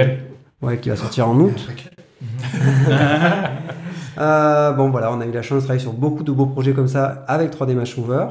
Ouais, 0.64 0.78
qui 0.80 0.90
va 0.90 0.96
sortir 0.96 1.30
en 1.30 1.40
août. 1.40 1.68
euh, 4.18 4.72
bon, 4.72 4.90
voilà, 4.90 5.12
on 5.12 5.22
a 5.22 5.26
eu 5.28 5.32
la 5.32 5.44
chance 5.44 5.60
de 5.60 5.64
travailler 5.66 5.84
sur 5.84 5.94
beaucoup 5.94 6.24
de 6.24 6.32
beaux 6.32 6.48
projets 6.48 6.74
comme 6.74 6.88
ça 6.88 7.24
avec 7.28 7.56
3D 7.56 7.76
Match 7.76 7.96
Mover. 7.96 8.28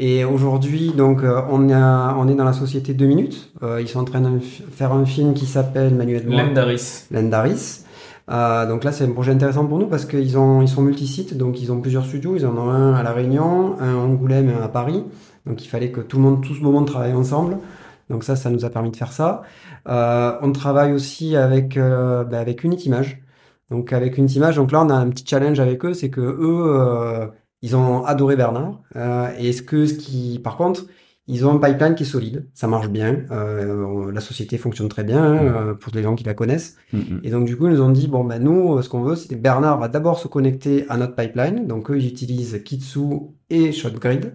Et 0.00 0.24
aujourd'hui, 0.24 0.92
donc, 0.92 1.24
euh, 1.24 1.40
on, 1.50 1.70
a, 1.70 2.14
on 2.16 2.28
est 2.28 2.36
dans 2.36 2.44
la 2.44 2.52
société 2.52 2.94
2 2.94 3.04
minutes. 3.04 3.50
Euh, 3.64 3.80
ils 3.80 3.88
sont 3.88 3.98
en 3.98 4.04
train 4.04 4.20
de 4.20 4.38
faire 4.38 4.92
un 4.92 5.04
film 5.04 5.34
qui 5.34 5.44
s'appelle 5.44 5.92
Manuel 5.92 6.24
Lendaris. 6.24 7.06
Lendaris. 7.10 7.84
Euh, 8.30 8.64
donc 8.66 8.84
là, 8.84 8.92
c'est 8.92 9.04
un 9.04 9.10
projet 9.10 9.32
intéressant 9.32 9.66
pour 9.66 9.78
nous 9.78 9.86
parce 9.86 10.04
qu'ils 10.04 10.38
ont, 10.38 10.62
ils 10.62 10.68
sont 10.68 10.82
multisites, 10.82 11.36
donc 11.36 11.60
ils 11.60 11.72
ont 11.72 11.80
plusieurs 11.80 12.04
studios. 12.04 12.36
Ils 12.36 12.46
en 12.46 12.56
ont 12.56 12.70
un 12.70 12.94
à 12.94 13.02
La 13.02 13.12
Réunion, 13.12 13.76
un 13.80 13.94
à 13.94 13.96
Angoulême 13.96 14.50
et 14.50 14.54
un 14.54 14.62
à 14.62 14.68
Paris. 14.68 15.02
Donc 15.46 15.64
il 15.64 15.68
fallait 15.68 15.90
que 15.90 16.00
tout 16.00 16.18
le 16.18 16.22
monde, 16.22 16.44
tout 16.44 16.54
ce 16.54 16.60
moment 16.60 16.84
travaille 16.84 17.14
ensemble. 17.14 17.58
Donc 18.08 18.22
ça, 18.22 18.36
ça 18.36 18.50
nous 18.50 18.64
a 18.64 18.70
permis 18.70 18.92
de 18.92 18.96
faire 18.96 19.12
ça. 19.12 19.42
Euh, 19.88 20.36
on 20.42 20.52
travaille 20.52 20.92
aussi 20.92 21.34
avec, 21.34 21.76
euh, 21.76 22.22
bah, 22.22 22.38
avec 22.38 22.62
Unity 22.62 22.86
Image. 22.86 23.20
Donc 23.70 23.92
avec 23.92 24.16
Unity 24.16 24.36
Image, 24.36 24.56
donc 24.56 24.70
là, 24.70 24.82
on 24.82 24.90
a 24.90 24.94
un 24.94 25.08
petit 25.08 25.24
challenge 25.26 25.58
avec 25.58 25.84
eux, 25.84 25.92
c'est 25.92 26.08
que 26.08 26.20
eux, 26.20 27.30
ils 27.62 27.76
ont 27.76 28.04
adoré 28.04 28.36
Bernard. 28.36 28.80
Euh, 28.96 29.28
et 29.38 29.52
ce 29.52 29.62
que, 29.62 29.86
ce 29.86 29.94
qui, 29.94 30.40
par 30.42 30.56
contre, 30.56 30.86
ils 31.26 31.44
ont 31.44 31.50
un 31.52 31.58
pipeline 31.58 31.94
qui 31.94 32.04
est 32.04 32.06
solide, 32.06 32.48
ça 32.54 32.66
marche 32.68 32.88
bien, 32.88 33.24
euh, 33.30 34.10
la 34.10 34.20
société 34.20 34.56
fonctionne 34.56 34.88
très 34.88 35.04
bien 35.04 35.22
hein, 35.22 35.38
euh, 35.42 35.74
pour 35.74 35.92
les 35.94 36.02
gens 36.02 36.14
qui 36.14 36.24
la 36.24 36.32
connaissent. 36.32 36.76
Mm, 36.92 36.98
mm. 36.98 37.20
Et 37.22 37.30
donc 37.30 37.44
du 37.44 37.56
coup, 37.56 37.66
ils 37.66 37.74
nous 37.74 37.82
ont 37.82 37.90
dit 37.90 38.08
bon 38.08 38.24
ben 38.24 38.42
nous, 38.42 38.80
ce 38.80 38.88
qu'on 38.88 39.02
veut, 39.02 39.14
c'est 39.14 39.34
Bernard 39.36 39.78
va 39.78 39.88
d'abord 39.88 40.18
se 40.18 40.26
connecter 40.26 40.86
à 40.88 40.96
notre 40.96 41.14
pipeline. 41.14 41.66
Donc 41.66 41.90
eux, 41.90 41.98
ils 41.98 42.06
utilisent 42.06 42.62
Kitsu 42.64 43.00
et 43.50 43.72
ShotGrid. 43.72 44.32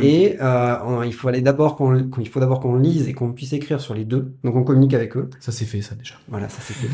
Et 0.00 0.36
euh, 0.40 1.02
il 1.04 1.12
faut 1.12 1.28
aller 1.28 1.40
d'abord 1.40 1.76
qu'on, 1.76 2.08
il 2.18 2.28
faut 2.28 2.40
d'abord 2.40 2.60
qu'on 2.60 2.76
lise 2.76 3.08
et 3.08 3.12
qu'on 3.12 3.32
puisse 3.32 3.52
écrire 3.52 3.80
sur 3.80 3.94
les 3.94 4.04
deux. 4.04 4.34
Donc 4.44 4.56
on 4.56 4.62
communique 4.62 4.94
avec 4.94 5.16
eux. 5.16 5.28
Ça 5.40 5.52
c'est 5.52 5.64
fait 5.64 5.82
ça 5.82 5.94
déjà. 5.94 6.14
Voilà, 6.28 6.48
ça 6.48 6.58
c'est 6.60 6.74
fait. 6.74 6.88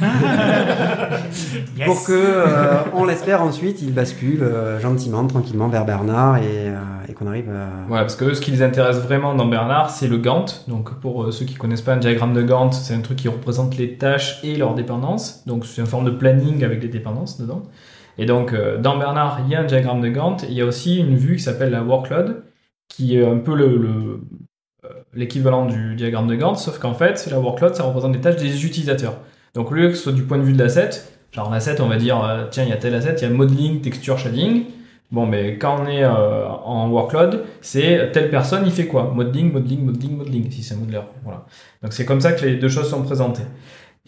Pour 1.84 2.04
que 2.04 2.12
euh, 2.12 2.78
on 2.94 3.04
l'espère 3.04 3.42
ensuite, 3.42 3.82
ils 3.82 3.92
basculent 3.92 4.42
euh, 4.42 4.80
gentiment, 4.80 5.26
tranquillement 5.26 5.68
vers 5.68 5.84
Bernard 5.84 6.38
et, 6.38 6.68
euh, 6.68 6.76
et 7.08 7.12
qu'on 7.12 7.26
arrive. 7.26 7.50
À... 7.50 7.68
Voilà, 7.88 8.04
parce 8.04 8.16
que 8.16 8.26
eux, 8.26 8.34
ce 8.34 8.40
qui 8.40 8.50
les 8.50 8.62
intéresse 8.62 8.98
vraiment 8.98 9.34
dans 9.34 9.46
Bernard, 9.46 9.90
c'est 9.90 10.08
le 10.08 10.18
Gantt. 10.18 10.64
Donc 10.68 10.94
pour 11.00 11.24
euh, 11.24 11.30
ceux 11.30 11.44
qui 11.44 11.54
connaissent 11.54 11.82
pas 11.82 11.94
un 11.94 11.98
diagramme 11.98 12.34
de 12.34 12.42
Gantt, 12.42 12.72
c'est 12.72 12.94
un 12.94 13.00
truc 13.00 13.18
qui 13.18 13.28
représente 13.28 13.76
les 13.76 13.96
tâches 13.96 14.40
et 14.42 14.56
leurs 14.56 14.74
dépendances. 14.74 15.44
Donc 15.46 15.66
c'est 15.66 15.80
une 15.80 15.86
forme 15.86 16.04
de 16.04 16.10
planning 16.10 16.64
avec 16.64 16.80
des 16.80 16.88
dépendances 16.88 17.40
dedans. 17.40 17.62
Et 18.18 18.26
donc 18.26 18.52
dans 18.80 18.98
Bernard, 18.98 19.40
il 19.44 19.52
y 19.52 19.54
a 19.54 19.60
un 19.60 19.64
diagramme 19.64 20.00
de 20.00 20.08
Gantt. 20.08 20.44
Il 20.48 20.54
y 20.54 20.60
a 20.60 20.64
aussi 20.64 20.98
une 20.98 21.16
vue 21.16 21.36
qui 21.36 21.42
s'appelle 21.42 21.70
la 21.70 21.84
workload 21.84 22.42
qui 22.88 23.16
est 23.16 23.24
un 23.24 23.38
peu 23.38 23.54
le, 23.54 24.20
euh, 24.84 24.88
l'équivalent 25.12 25.66
du 25.66 25.94
diagramme 25.94 26.28
de 26.28 26.34
Gantt, 26.34 26.56
sauf 26.56 26.78
qu'en 26.78 26.94
fait, 26.94 27.28
la 27.30 27.40
workload, 27.40 27.74
ça 27.74 27.82
représente 27.82 28.12
des 28.12 28.20
tâches 28.20 28.36
des 28.36 28.64
utilisateurs. 28.64 29.18
Donc, 29.54 29.70
au 29.70 29.74
lieu 29.74 29.88
que 29.88 29.94
ce 29.94 30.04
soit 30.04 30.12
du 30.12 30.22
point 30.22 30.38
de 30.38 30.42
vue 30.42 30.52
de 30.52 30.58
l'asset, 30.58 30.90
genre 31.32 31.50
l'asset, 31.50 31.80
on 31.80 31.88
va 31.88 31.96
dire, 31.96 32.22
euh, 32.24 32.44
tiens, 32.50 32.64
il 32.64 32.70
y 32.70 32.72
a 32.72 32.76
tel 32.76 32.94
asset, 32.94 33.16
il 33.18 33.22
y 33.22 33.24
a 33.24 33.30
modeling, 33.30 33.80
texture, 33.80 34.18
shading. 34.18 34.64
Bon, 35.10 35.26
mais 35.26 35.56
quand 35.56 35.82
on 35.82 35.86
est 35.86 36.04
euh, 36.04 36.46
en 36.46 36.90
workload, 36.90 37.44
c'est 37.62 38.12
telle 38.12 38.30
personne, 38.30 38.64
il 38.66 38.72
fait 38.72 38.86
quoi? 38.86 39.10
Modeling, 39.14 39.52
modeling, 39.52 39.84
modeling, 39.84 40.16
modeling, 40.16 40.50
si 40.50 40.62
c'est 40.62 40.74
un. 40.74 40.78
Voilà. 41.24 41.46
Donc, 41.82 41.92
c'est 41.92 42.04
comme 42.04 42.20
ça 42.20 42.32
que 42.32 42.44
les 42.44 42.56
deux 42.56 42.68
choses 42.68 42.88
sont 42.88 43.02
présentées. 43.02 43.42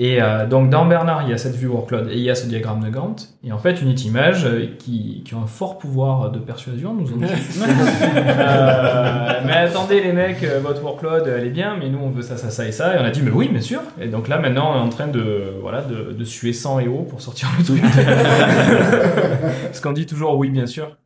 Et 0.02 0.22
euh, 0.22 0.46
donc 0.46 0.70
dans 0.70 0.86
Bernard, 0.86 1.24
il 1.24 1.30
y 1.30 1.34
a 1.34 1.36
cette 1.36 1.56
vue 1.56 1.66
workload 1.66 2.08
et 2.10 2.14
il 2.14 2.22
y 2.22 2.30
a 2.30 2.34
ce 2.34 2.46
diagramme 2.46 2.82
de 2.82 2.88
Gantt. 2.88 3.28
Et 3.44 3.52
en 3.52 3.58
fait, 3.58 3.82
Unity 3.82 4.08
Image, 4.08 4.46
euh, 4.46 4.64
qui, 4.78 5.22
qui 5.26 5.34
a 5.34 5.36
un 5.36 5.46
fort 5.46 5.76
pouvoir 5.76 6.30
de 6.30 6.38
persuasion, 6.38 6.94
nous 6.94 7.12
ont 7.12 7.18
dit. 7.18 7.26
euh, 7.60 9.40
mais 9.44 9.52
attendez 9.52 10.00
les 10.00 10.14
mecs, 10.14 10.42
euh, 10.42 10.58
votre 10.60 10.82
workload, 10.82 11.26
elle 11.28 11.46
est 11.46 11.50
bien, 11.50 11.76
mais 11.78 11.90
nous 11.90 11.98
on 11.98 12.08
veut 12.08 12.22
ça, 12.22 12.38
ça, 12.38 12.48
ça 12.48 12.66
et 12.66 12.72
ça. 12.72 12.96
Et 12.96 12.98
on 12.98 13.04
a 13.04 13.10
dit, 13.10 13.20
mais 13.22 13.30
oui, 13.30 13.48
bien 13.48 13.60
sûr. 13.60 13.82
Et 14.00 14.08
donc 14.08 14.28
là, 14.28 14.38
maintenant, 14.38 14.72
on 14.72 14.76
est 14.78 14.86
en 14.86 14.88
train 14.88 15.06
de, 15.06 15.52
voilà, 15.60 15.82
de, 15.82 16.14
de 16.14 16.24
suer 16.24 16.54
100 16.54 16.80
et 16.80 16.88
haut 16.88 17.02
pour 17.02 17.20
sortir 17.20 17.48
le 17.58 17.64
truc. 17.64 17.82
Parce 19.64 19.80
qu'on 19.80 19.92
dit 19.92 20.06
toujours 20.06 20.38
oui, 20.38 20.48
bien 20.48 20.66
sûr. 20.66 20.96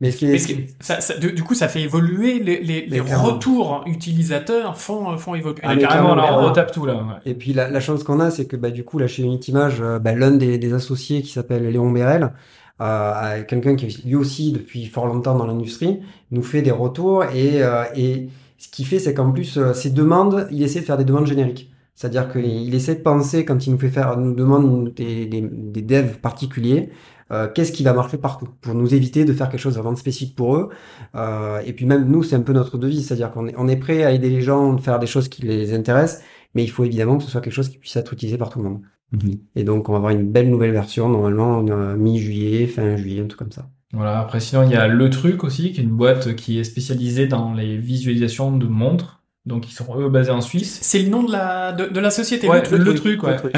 Mais 0.00 0.12
ce 0.12 0.16
qui 0.18 0.26
est, 0.26 0.30
Mais 0.32 0.38
ce 0.38 0.46
qui- 0.46 0.66
ça- 0.80 1.00
ça- 1.00 1.16
du, 1.18 1.32
du 1.32 1.42
coup, 1.42 1.54
ça 1.54 1.66
fait 1.66 1.82
évoluer 1.82 2.38
les, 2.38 2.60
les, 2.62 2.86
les 2.86 3.00
retours 3.00 3.82
utilisateurs 3.86 4.78
font, 4.78 5.16
font 5.18 5.34
évoluer. 5.34 5.58
Ah, 5.64 5.76
carrément, 5.76 6.14
là, 6.14 6.36
on 6.36 6.42
ouais. 6.42 6.48
retape 6.50 6.70
tout 6.72 6.86
là. 6.86 6.94
ouais. 6.94 7.00
Et 7.26 7.34
puis 7.34 7.52
la, 7.52 7.68
la 7.68 7.80
chance 7.80 8.04
qu'on 8.04 8.20
a, 8.20 8.30
c'est 8.30 8.46
que 8.46 8.56
bah, 8.56 8.70
du 8.70 8.84
coup, 8.84 8.98
là 8.98 9.08
chez 9.08 9.24
Unity 9.24 9.50
Image, 9.50 9.78
euh, 9.80 9.98
bah, 9.98 10.12
l'un 10.14 10.30
des, 10.30 10.56
des 10.58 10.72
associés 10.72 11.20
qui 11.22 11.32
s'appelle 11.32 11.68
Léon 11.68 11.90
Bérel, 11.90 12.32
euh, 12.80 13.42
quelqu'un 13.42 13.74
qui 13.74 13.86
est 13.86 14.04
lui 14.04 14.14
aussi 14.14 14.52
depuis 14.52 14.86
fort 14.86 15.06
longtemps 15.06 15.34
dans 15.36 15.46
l'industrie, 15.46 15.98
nous 16.30 16.42
fait 16.44 16.62
des 16.62 16.70
retours 16.70 17.24
et, 17.24 17.60
euh, 17.62 17.82
et 17.96 18.28
ce 18.56 18.68
qu'il 18.68 18.86
fait, 18.86 19.00
c'est 19.00 19.14
qu'en 19.14 19.32
plus, 19.32 19.56
euh, 19.58 19.72
ces 19.72 19.90
demandes, 19.90 20.46
il 20.52 20.62
essaie 20.62 20.80
de 20.80 20.84
faire 20.84 20.96
des 20.98 21.04
demandes 21.04 21.26
génériques. 21.26 21.70
C'est-à-dire 21.96 22.30
qu'il 22.30 22.44
il 22.46 22.72
essaie 22.76 22.94
de 22.94 23.00
penser 23.00 23.44
quand 23.44 23.66
il 23.66 23.72
nous 23.72 23.78
fait 23.80 23.88
faire, 23.88 24.16
nous 24.16 24.32
demande 24.34 24.92
des, 24.94 25.26
des, 25.26 25.40
des 25.42 25.82
devs 25.82 26.18
particuliers, 26.22 26.90
euh, 27.30 27.48
qu'est-ce 27.52 27.72
qui 27.72 27.82
va 27.82 27.92
marcher 27.92 28.18
partout 28.18 28.48
pour 28.60 28.74
nous 28.74 28.94
éviter 28.94 29.24
de 29.24 29.32
faire 29.32 29.48
quelque 29.48 29.60
chose 29.60 29.74
vraiment 29.74 29.92
de 29.92 29.98
spécifique 29.98 30.34
pour 30.34 30.56
eux. 30.56 30.70
Euh, 31.14 31.60
et 31.66 31.72
puis 31.72 31.86
même 31.86 32.08
nous, 32.08 32.22
c'est 32.22 32.36
un 32.36 32.40
peu 32.40 32.52
notre 32.52 32.78
devise, 32.78 33.06
c'est-à-dire 33.06 33.30
qu'on 33.30 33.48
est, 33.48 33.54
on 33.58 33.68
est 33.68 33.76
prêt 33.76 34.04
à 34.04 34.12
aider 34.12 34.30
les 34.30 34.40
gens 34.40 34.76
à 34.76 34.78
faire 34.78 34.98
des 34.98 35.06
choses 35.06 35.28
qui 35.28 35.42
les 35.42 35.74
intéressent, 35.74 36.22
mais 36.54 36.64
il 36.64 36.68
faut 36.70 36.84
évidemment 36.84 37.18
que 37.18 37.24
ce 37.24 37.30
soit 37.30 37.40
quelque 37.40 37.52
chose 37.52 37.68
qui 37.68 37.78
puisse 37.78 37.96
être 37.96 38.12
utilisé 38.12 38.38
par 38.38 38.50
tout 38.50 38.58
le 38.58 38.68
monde. 38.68 38.80
Mhm. 39.12 39.38
Et 39.56 39.64
donc 39.64 39.88
on 39.88 39.92
va 39.92 39.98
avoir 39.98 40.12
une 40.12 40.30
belle 40.30 40.50
nouvelle 40.50 40.72
version 40.72 41.08
normalement 41.08 41.64
euh, 41.68 41.96
mi-juillet, 41.96 42.66
fin 42.66 42.96
juillet, 42.96 43.22
un 43.22 43.26
truc 43.26 43.38
comme 43.38 43.52
ça. 43.52 43.68
Voilà, 43.92 44.20
après 44.20 44.40
sinon 44.40 44.64
il 44.64 44.70
y 44.70 44.74
a 44.74 44.86
Le 44.86 45.08
Truc 45.08 45.44
aussi, 45.44 45.72
qui 45.72 45.80
est 45.80 45.84
une 45.84 45.96
boîte 45.96 46.36
qui 46.36 46.58
est 46.58 46.64
spécialisée 46.64 47.26
dans 47.26 47.54
les 47.54 47.78
visualisations 47.78 48.54
de 48.54 48.66
montres. 48.66 49.17
Donc 49.48 49.68
ils 49.68 49.72
sont 49.72 49.86
eux 49.98 50.08
basés 50.08 50.30
en 50.30 50.40
Suisse. 50.40 50.78
C'est 50.82 51.00
le 51.00 51.08
nom 51.08 51.22
de 51.22 51.32
la, 51.32 51.72
de, 51.72 51.86
de 51.86 52.00
la 52.00 52.10
société. 52.10 52.48
Ouais, 52.48 52.58
le 52.60 52.62
truc. 52.62 52.80
le 52.80 52.94
truc, 52.94 53.22
ouais. 53.22 53.32
Le 53.32 53.36
truc. 53.38 53.56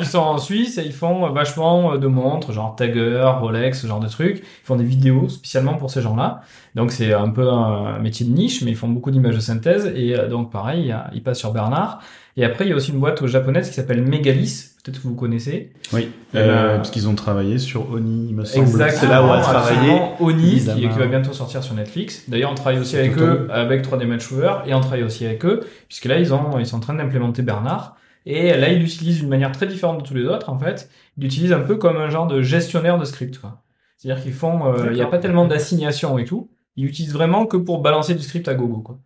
Ils 0.00 0.06
sont 0.06 0.18
en 0.18 0.38
Suisse 0.38 0.78
et 0.78 0.84
ils 0.84 0.92
font 0.92 1.28
vachement 1.30 1.96
de 1.96 2.06
montres, 2.06 2.52
genre 2.52 2.76
Tagger, 2.76 3.30
Rolex, 3.40 3.82
ce 3.82 3.86
genre 3.86 4.00
de 4.00 4.08
trucs. 4.08 4.38
Ils 4.38 4.64
font 4.64 4.76
des 4.76 4.84
vidéos 4.84 5.28
spécialement 5.28 5.74
pour 5.74 5.90
ces 5.90 6.00
gens-là. 6.00 6.42
Donc 6.74 6.92
c'est 6.92 7.12
un 7.12 7.30
peu 7.30 7.48
un 7.50 7.98
métier 7.98 8.24
de 8.24 8.30
niche, 8.32 8.62
mais 8.62 8.70
ils 8.70 8.76
font 8.76 8.88
beaucoup 8.88 9.10
d'images 9.10 9.34
de 9.34 9.40
synthèse. 9.40 9.92
Et 9.94 10.16
euh, 10.16 10.28
donc 10.28 10.52
pareil, 10.52 10.94
ils 11.12 11.22
passent 11.22 11.40
sur 11.40 11.52
Bernard. 11.52 12.00
Et 12.36 12.44
après 12.44 12.66
il 12.66 12.70
y 12.70 12.72
a 12.72 12.76
aussi 12.76 12.92
une 12.92 13.00
boîte 13.00 13.26
japonaise 13.26 13.68
qui 13.68 13.74
s'appelle 13.74 14.02
Megalis, 14.02 14.67
peut-être 14.82 15.02
que 15.02 15.08
vous 15.08 15.14
connaissez. 15.14 15.72
Oui, 15.92 16.10
Euh, 16.34 16.38
euh, 16.38 16.76
parce 16.76 16.90
qu'ils 16.90 17.08
ont 17.08 17.14
travaillé 17.14 17.58
sur 17.58 17.90
Oni, 17.92 18.28
il 18.28 18.34
me 18.34 18.44
semble. 18.44 18.66
Exactement. 18.66 19.00
C'est 19.00 19.08
là 19.08 19.26
où 19.26 19.30
a 19.30 19.40
travaillé. 19.40 20.00
Oni, 20.20 20.60
qui, 20.60 20.88
qui 20.88 20.98
va 20.98 21.06
bientôt 21.06 21.32
sortir 21.32 21.62
sur 21.62 21.74
Netflix. 21.74 22.24
D'ailleurs, 22.28 22.52
on 22.52 22.54
travaille 22.54 22.78
aussi 22.78 22.96
avec 22.96 23.16
eux, 23.18 23.48
avec 23.50 23.82
3D 23.88 24.06
Matchmover, 24.06 24.54
et 24.66 24.74
on 24.74 24.80
travaille 24.80 25.02
aussi 25.02 25.24
avec 25.26 25.44
eux, 25.44 25.60
puisque 25.88 26.04
là, 26.06 26.18
ils, 26.18 26.32
ont, 26.34 26.58
ils 26.58 26.66
sont 26.66 26.76
en 26.76 26.80
train 26.80 26.94
d'implémenter 26.94 27.42
Bernard. 27.42 27.96
Et 28.26 28.52
là, 28.56 28.68
ils 28.68 28.80
l'utilisent 28.80 29.20
d'une 29.20 29.28
manière 29.28 29.52
très 29.52 29.66
différente 29.66 30.02
de 30.02 30.06
tous 30.06 30.14
les 30.14 30.24
autres, 30.24 30.50
en 30.50 30.58
fait. 30.58 30.90
Ils 31.16 31.22
l'utilisent 31.24 31.52
un 31.52 31.60
peu 31.60 31.76
comme 31.76 31.96
un 31.96 32.10
genre 32.10 32.26
de 32.26 32.42
gestionnaire 32.42 32.98
de 32.98 33.04
script, 33.04 33.38
quoi. 33.38 33.62
C'est-à-dire 33.96 34.22
qu'ils 34.22 34.32
font, 34.34 34.66
euh, 34.66 34.88
il 34.90 34.94
n'y 34.94 35.00
a 35.02 35.06
pas 35.06 35.18
tellement 35.18 35.46
d'assignation 35.46 36.18
et 36.18 36.24
tout. 36.24 36.50
Ils 36.76 36.84
l'utilisent 36.84 37.12
vraiment 37.14 37.46
que 37.46 37.56
pour 37.56 37.80
balancer 37.80 38.14
du 38.14 38.22
script 38.22 38.46
à 38.46 38.54
gogo, 38.54 38.80
quoi. 38.80 38.98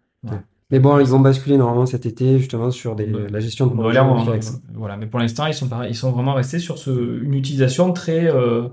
Mais 0.72 0.80
bon, 0.80 0.98
ils 0.98 1.06
vont 1.06 1.20
basculer 1.20 1.56
normalement 1.58 1.86
cet 1.86 2.06
été 2.06 2.38
justement 2.38 2.70
sur 2.70 2.96
des, 2.96 3.04
Ouais. 3.12 3.28
la 3.30 3.38
gestion 3.40 3.66
de 3.66 3.72
On 3.74 3.76
ça. 4.40 4.52
voilà. 4.74 4.96
Mais 4.96 5.06
pour 5.06 5.20
l'instant, 5.20 5.46
ils 5.46 5.54
sont 5.54 5.68
pareil, 5.68 5.90
ils 5.92 5.94
sont 5.96 6.10
vraiment 6.10 6.34
restés 6.34 6.58
sur 6.58 6.78
ce, 6.78 7.22
une 7.22 7.34
utilisation 7.34 7.92
très, 7.92 8.26
euh, 8.26 8.68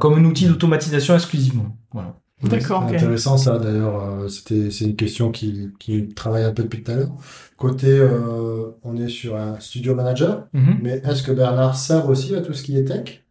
comme 0.00 0.14
un 0.14 0.24
outil 0.24 0.46
d'automatisation 0.46 1.14
exclusivement. 1.14 1.76
Voilà. 1.92 2.14
D'accord, 2.44 2.82
intéressant 2.84 3.36
ça 3.36 3.58
d'ailleurs. 3.58 4.02
euh, 4.02 4.28
C'était 4.28 4.70
c'est 4.70 4.84
une 4.86 4.96
question 4.96 5.30
qui 5.30 5.68
qui 5.78 6.08
travaille 6.08 6.42
un 6.44 6.52
peu 6.52 6.62
depuis 6.64 6.82
tout 6.82 6.90
à 6.90 6.96
l'heure. 6.96 7.12
Côté, 7.56 7.86
euh, 7.88 8.70
on 8.82 8.96
est 8.96 9.08
sur 9.08 9.36
un 9.36 9.60
studio 9.60 9.94
manager, 9.94 10.48
Mhm. 10.52 10.78
mais 10.82 11.00
est-ce 11.04 11.22
que 11.22 11.30
Bernard 11.32 11.76
sert 11.76 12.08
aussi 12.08 12.34
à 12.34 12.40
tout 12.40 12.52
ce 12.52 12.62
qui 12.64 12.76
est 12.76 12.84
tech? 12.84 13.24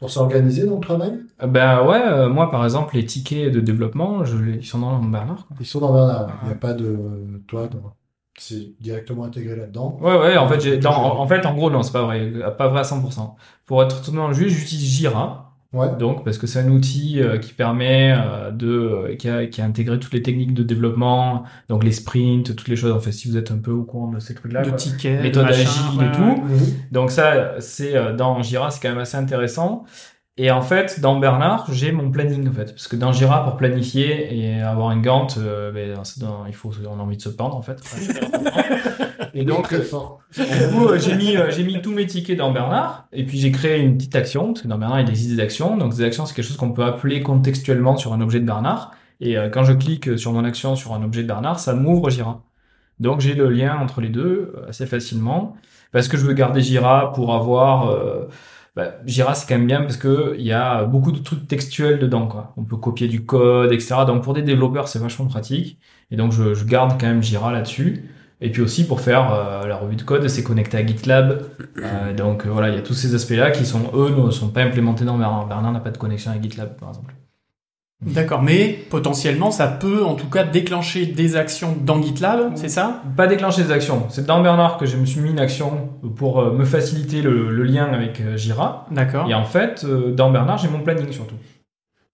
Pour 0.00 0.10
s'organiser 0.10 0.66
dans 0.66 0.74
le 0.76 0.80
travail? 0.80 1.20
Euh, 1.42 1.46
Ben 1.46 1.86
ouais, 1.86 2.02
euh, 2.02 2.28
moi 2.28 2.50
par 2.50 2.64
exemple, 2.64 2.96
les 2.96 3.04
tickets 3.04 3.52
de 3.52 3.60
développement, 3.60 4.24
je, 4.24 4.36
ils 4.36 4.66
sont 4.66 4.78
dans 4.80 4.98
Bernard. 5.02 5.46
Quoi. 5.46 5.56
Ils 5.60 5.66
sont 5.66 5.80
dans 5.80 5.92
Bernard. 5.92 6.38
Il 6.42 6.46
n'y 6.48 6.52
a 6.52 6.56
pas 6.56 6.72
de 6.74 7.42
toi, 7.46 7.68
c'est 8.38 8.80
directement 8.80 9.24
intégré 9.24 9.54
là-dedans. 9.56 9.98
Ouais, 10.00 10.18
ouais, 10.18 10.36
en 10.38 10.48
fait, 10.48 10.60
j'ai, 10.60 10.86
en, 10.86 10.92
en 10.92 11.26
fait, 11.26 11.44
en 11.44 11.54
gros, 11.54 11.70
non, 11.70 11.82
c'est 11.82 11.92
pas 11.92 12.02
vrai, 12.02 12.32
pas 12.56 12.68
vrai 12.68 12.80
à 12.80 12.84
100%. 12.84 13.36
Pour 13.66 13.82
être 13.82 14.00
totalement 14.00 14.32
juste, 14.32 14.56
j'utilise 14.56 14.88
Jira, 14.88 15.49
Ouais. 15.72 15.86
donc 16.00 16.24
parce 16.24 16.36
que 16.36 16.48
c'est 16.48 16.58
un 16.58 16.68
outil 16.68 17.20
euh, 17.22 17.38
qui 17.38 17.52
permet 17.52 18.12
euh, 18.16 18.50
de, 18.50 18.66
euh, 18.66 19.14
qui 19.14 19.28
a, 19.28 19.46
qui 19.46 19.60
a 19.62 19.64
intégré 19.64 20.00
toutes 20.00 20.12
les 20.12 20.22
techniques 20.22 20.52
de 20.52 20.64
développement, 20.64 21.44
donc 21.68 21.84
les 21.84 21.92
sprints, 21.92 22.56
toutes 22.56 22.66
les 22.66 22.74
choses. 22.74 22.90
En 22.90 22.98
fait, 22.98 23.12
si 23.12 23.28
vous 23.30 23.36
êtes 23.36 23.52
un 23.52 23.58
peu 23.58 23.70
au 23.70 23.84
courant 23.84 24.08
de 24.10 24.18
ces 24.18 24.34
trucs-là, 24.34 24.62
de 24.62 24.70
quoi. 24.70 24.76
tickets, 24.78 25.18
de 25.18 25.22
Méthode 25.22 25.46
agile 25.46 25.98
ouais, 25.98 26.06
et 26.06 26.12
tout. 26.12 26.22
ouais. 26.22 26.56
Mhm. 26.56 26.66
Donc 26.90 27.12
ça, 27.12 27.60
c'est 27.60 27.94
euh, 27.94 28.12
dans 28.16 28.42
Jira, 28.42 28.72
c'est 28.72 28.80
quand 28.82 28.88
même 28.88 28.98
assez 28.98 29.16
intéressant. 29.16 29.84
Et 30.42 30.50
en 30.50 30.62
fait, 30.62 31.00
dans 31.00 31.18
Bernard, 31.18 31.66
j'ai 31.70 31.92
mon 31.92 32.10
planning 32.10 32.48
en 32.48 32.52
fait, 32.52 32.70
parce 32.72 32.88
que 32.88 32.96
dans 32.96 33.12
Jira, 33.12 33.44
pour 33.44 33.58
planifier 33.58 34.34
et 34.34 34.62
avoir 34.62 34.90
une 34.90 35.02
Gantt, 35.02 35.36
euh, 35.36 35.70
ben, 35.70 35.94
dans- 36.16 36.46
il 36.46 36.54
faut, 36.54 36.72
on 36.90 36.98
a 36.98 37.02
envie 37.02 37.18
de 37.18 37.22
se 37.22 37.28
pendre 37.28 37.56
en 37.56 37.60
fait. 37.60 37.78
et 39.34 39.44
donc, 39.44 39.64
très 39.64 39.82
fort. 39.82 40.20
du 40.34 40.42
coup, 40.72 40.86
euh, 40.88 40.98
j'ai 40.98 41.14
mis, 41.14 41.36
euh, 41.36 41.50
j'ai 41.50 41.62
mis 41.62 41.82
tous 41.82 41.92
mes 41.92 42.06
tickets 42.06 42.38
dans 42.38 42.52
Bernard, 42.52 43.06
et 43.12 43.24
puis 43.26 43.38
j'ai 43.38 43.52
créé 43.52 43.80
une 43.80 43.98
petite 43.98 44.16
action, 44.16 44.46
parce 44.54 44.62
que 44.62 44.68
dans 44.68 44.78
Bernard, 44.78 45.00
il 45.02 45.10
existe 45.10 45.30
des 45.36 45.40
actions. 45.42 45.76
Donc, 45.76 45.94
des 45.94 46.04
actions, 46.04 46.24
c'est 46.24 46.34
quelque 46.34 46.46
chose 46.46 46.56
qu'on 46.56 46.72
peut 46.72 46.84
appeler 46.84 47.22
contextuellement 47.22 47.98
sur 47.98 48.14
un 48.14 48.22
objet 48.22 48.40
de 48.40 48.46
Bernard. 48.46 48.92
Et 49.20 49.36
euh, 49.36 49.50
quand 49.50 49.64
je 49.64 49.74
clique 49.74 50.18
sur 50.18 50.32
mon 50.32 50.44
action 50.46 50.74
sur 50.74 50.94
un 50.94 51.02
objet 51.02 51.20
de 51.22 51.28
Bernard, 51.28 51.60
ça 51.60 51.74
m'ouvre 51.74 52.08
Jira. 52.08 52.40
Donc, 52.98 53.20
j'ai 53.20 53.34
le 53.34 53.50
lien 53.50 53.76
entre 53.78 54.00
les 54.00 54.08
deux 54.08 54.54
euh, 54.56 54.68
assez 54.70 54.86
facilement, 54.86 55.54
parce 55.92 56.08
que 56.08 56.16
je 56.16 56.24
veux 56.24 56.32
garder 56.32 56.62
Jira 56.62 57.12
pour 57.12 57.34
avoir... 57.34 57.90
euh, 57.90 58.26
bah, 58.76 58.94
Jira, 59.04 59.34
c'est 59.34 59.48
quand 59.48 59.58
même 59.58 59.66
bien 59.66 59.82
parce 59.82 59.96
que 59.96 60.34
il 60.38 60.46
y 60.46 60.52
a 60.52 60.84
beaucoup 60.84 61.12
de 61.12 61.18
trucs 61.18 61.46
textuels 61.48 61.98
dedans, 61.98 62.26
quoi. 62.28 62.54
On 62.56 62.64
peut 62.64 62.76
copier 62.76 63.08
du 63.08 63.24
code, 63.26 63.72
etc. 63.72 63.96
Donc, 64.06 64.22
pour 64.22 64.34
des 64.34 64.42
développeurs, 64.42 64.88
c'est 64.88 64.98
vachement 64.98 65.26
pratique. 65.26 65.78
Et 66.10 66.16
donc, 66.16 66.32
je, 66.32 66.54
je 66.54 66.64
garde 66.64 67.00
quand 67.00 67.06
même 67.06 67.22
Jira 67.22 67.52
là-dessus. 67.52 68.04
Et 68.40 68.50
puis 68.50 68.62
aussi 68.62 68.86
pour 68.86 69.00
faire 69.00 69.32
euh, 69.34 69.66
la 69.66 69.76
revue 69.76 69.96
de 69.96 70.02
code, 70.02 70.26
c'est 70.28 70.42
connecté 70.42 70.78
à 70.78 70.86
GitLab. 70.86 71.42
Euh, 71.78 72.14
donc 72.14 72.46
euh, 72.46 72.50
voilà, 72.50 72.70
il 72.70 72.74
y 72.74 72.78
a 72.78 72.82
tous 72.82 72.94
ces 72.94 73.14
aspects-là 73.14 73.50
qui 73.50 73.66
sont 73.66 73.90
eux 73.94 74.10
ne 74.10 74.30
sont 74.30 74.48
pas 74.50 74.62
implémentés 74.62 75.04
dans 75.04 75.18
Bernard. 75.18 75.46
Bernard 75.46 75.72
n'a 75.72 75.80
pas 75.80 75.90
de 75.90 75.98
connexion 75.98 76.30
à 76.30 76.40
GitLab 76.40 76.76
par 76.78 76.88
exemple. 76.88 77.19
D'accord, 78.02 78.42
mais 78.42 78.78
potentiellement, 78.88 79.50
ça 79.50 79.66
peut 79.68 80.02
en 80.02 80.14
tout 80.14 80.30
cas 80.30 80.42
déclencher 80.44 81.04
des 81.04 81.36
actions 81.36 81.76
dans 81.84 82.00
GitLab, 82.00 82.52
c'est 82.54 82.70
ça? 82.70 83.02
Pas 83.14 83.26
déclencher 83.26 83.62
des 83.64 83.72
actions. 83.72 84.06
C'est 84.08 84.24
dans 84.24 84.40
Bernard 84.40 84.78
que 84.78 84.86
je 84.86 84.96
me 84.96 85.04
suis 85.04 85.20
mis 85.20 85.30
une 85.30 85.38
action 85.38 85.90
pour 86.16 86.40
euh, 86.40 86.52
me 86.52 86.64
faciliter 86.64 87.20
le, 87.20 87.50
le 87.50 87.62
lien 87.62 87.92
avec 87.92 88.20
euh, 88.22 88.38
Jira. 88.38 88.86
D'accord. 88.90 89.28
Et 89.28 89.34
en 89.34 89.44
fait, 89.44 89.84
euh, 89.84 90.12
dans 90.12 90.30
Bernard, 90.30 90.56
j'ai 90.56 90.68
mon 90.68 90.80
planning 90.80 91.12
surtout. 91.12 91.34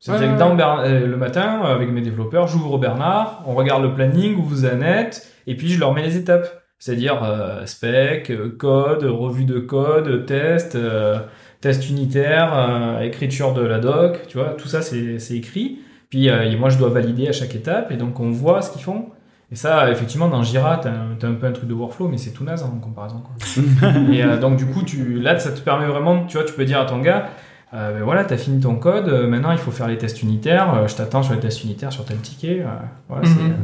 C'est-à-dire 0.01 0.29
Ouais, 0.29 0.35
que 0.35 0.39
dans 0.39 0.55
le 0.55 1.17
matin, 1.17 1.63
avec 1.63 1.91
mes 1.91 2.01
développeurs, 2.03 2.49
j'ouvre 2.49 2.79
Bernard, 2.79 3.43
on 3.47 3.55
regarde 3.55 3.83
le 3.83 3.95
planning, 3.95 4.37
où 4.37 4.43
vous 4.43 4.65
en 4.67 4.83
êtes, 4.83 5.33
et 5.47 5.57
puis 5.57 5.69
je 5.69 5.79
leur 5.79 5.95
mets 5.95 6.03
les 6.03 6.17
étapes. 6.17 6.63
C'est-à-dire 6.79 7.23
euh, 7.25 7.65
spec, 7.65 8.31
code, 8.59 9.05
revue 9.05 9.45
de 9.47 9.59
code, 9.59 10.27
test, 10.27 10.75
euh, 10.75 11.19
test 11.61 11.89
unitaire, 11.89 12.53
euh, 12.55 13.01
écriture 13.01 13.55
de 13.55 13.63
la 13.63 13.79
doc, 13.79 14.21
tu 14.29 14.39
vois, 14.39 14.51
tout 14.51 14.69
ça 14.69 14.83
c'est 14.83 15.37
écrit. 15.37 15.79
Puis 16.11 16.29
euh, 16.29 16.43
et 16.45 16.57
moi 16.57 16.69
je 16.71 16.79
dois 16.79 16.91
valider 16.91 17.29
à 17.29 17.33
chaque 17.33 17.55
étape, 17.55 17.91
et 17.93 17.97
donc 17.97 18.21
on 18.21 18.31
voit 18.31 18.63
ce 18.63 18.71
qu'ils 18.71 18.83
font. 18.83 19.07
Et 19.53 19.55
ça, 19.55 19.89
effectivement, 19.93 20.29
dans 20.29 20.43
Jira, 20.43 20.79
t'as 20.83 20.91
un, 20.91 21.13
un 21.23 21.35
peu 21.35 21.47
un 21.47 21.53
truc 21.53 21.69
de 21.69 21.75
workflow, 21.75 22.09
mais 22.09 22.19
c'est 22.19 22.33
tout 22.33 22.43
naze 22.43 22.65
hein, 22.65 22.73
en 22.75 22.81
comparaison. 22.81 23.23
Quoi. 23.23 23.91
et 24.13 24.25
euh, 24.25 24.39
donc 24.39 24.57
du 24.57 24.67
coup, 24.67 24.83
tu, 24.83 25.21
là, 25.21 25.39
ça 25.39 25.53
te 25.53 25.61
permet 25.61 25.87
vraiment, 25.87 26.25
tu 26.27 26.37
vois, 26.37 26.45
tu 26.45 26.53
peux 26.53 26.65
dire 26.65 26.81
à 26.81 26.85
ton 26.85 26.99
gars, 26.99 27.29
euh, 27.73 27.97
ben 27.97 28.05
voilà, 28.05 28.25
t'as 28.25 28.39
fini 28.39 28.61
ton 28.61 28.75
code, 28.75 29.09
euh, 29.09 29.29
maintenant 29.29 29.53
il 29.53 29.59
faut 29.59 29.71
faire 29.71 29.87
les 29.87 29.99
tests 29.99 30.23
unitaires, 30.23 30.89
je 30.89 30.97
t'attends 30.97 31.23
sur 31.23 31.35
les 31.35 31.41
tests 31.41 31.63
unitaires 31.63 31.93
sur 31.93 32.05
tel 32.05 32.17
ticket. 32.19 32.65
voilà, 33.09 33.29
Mhm. 33.29 33.55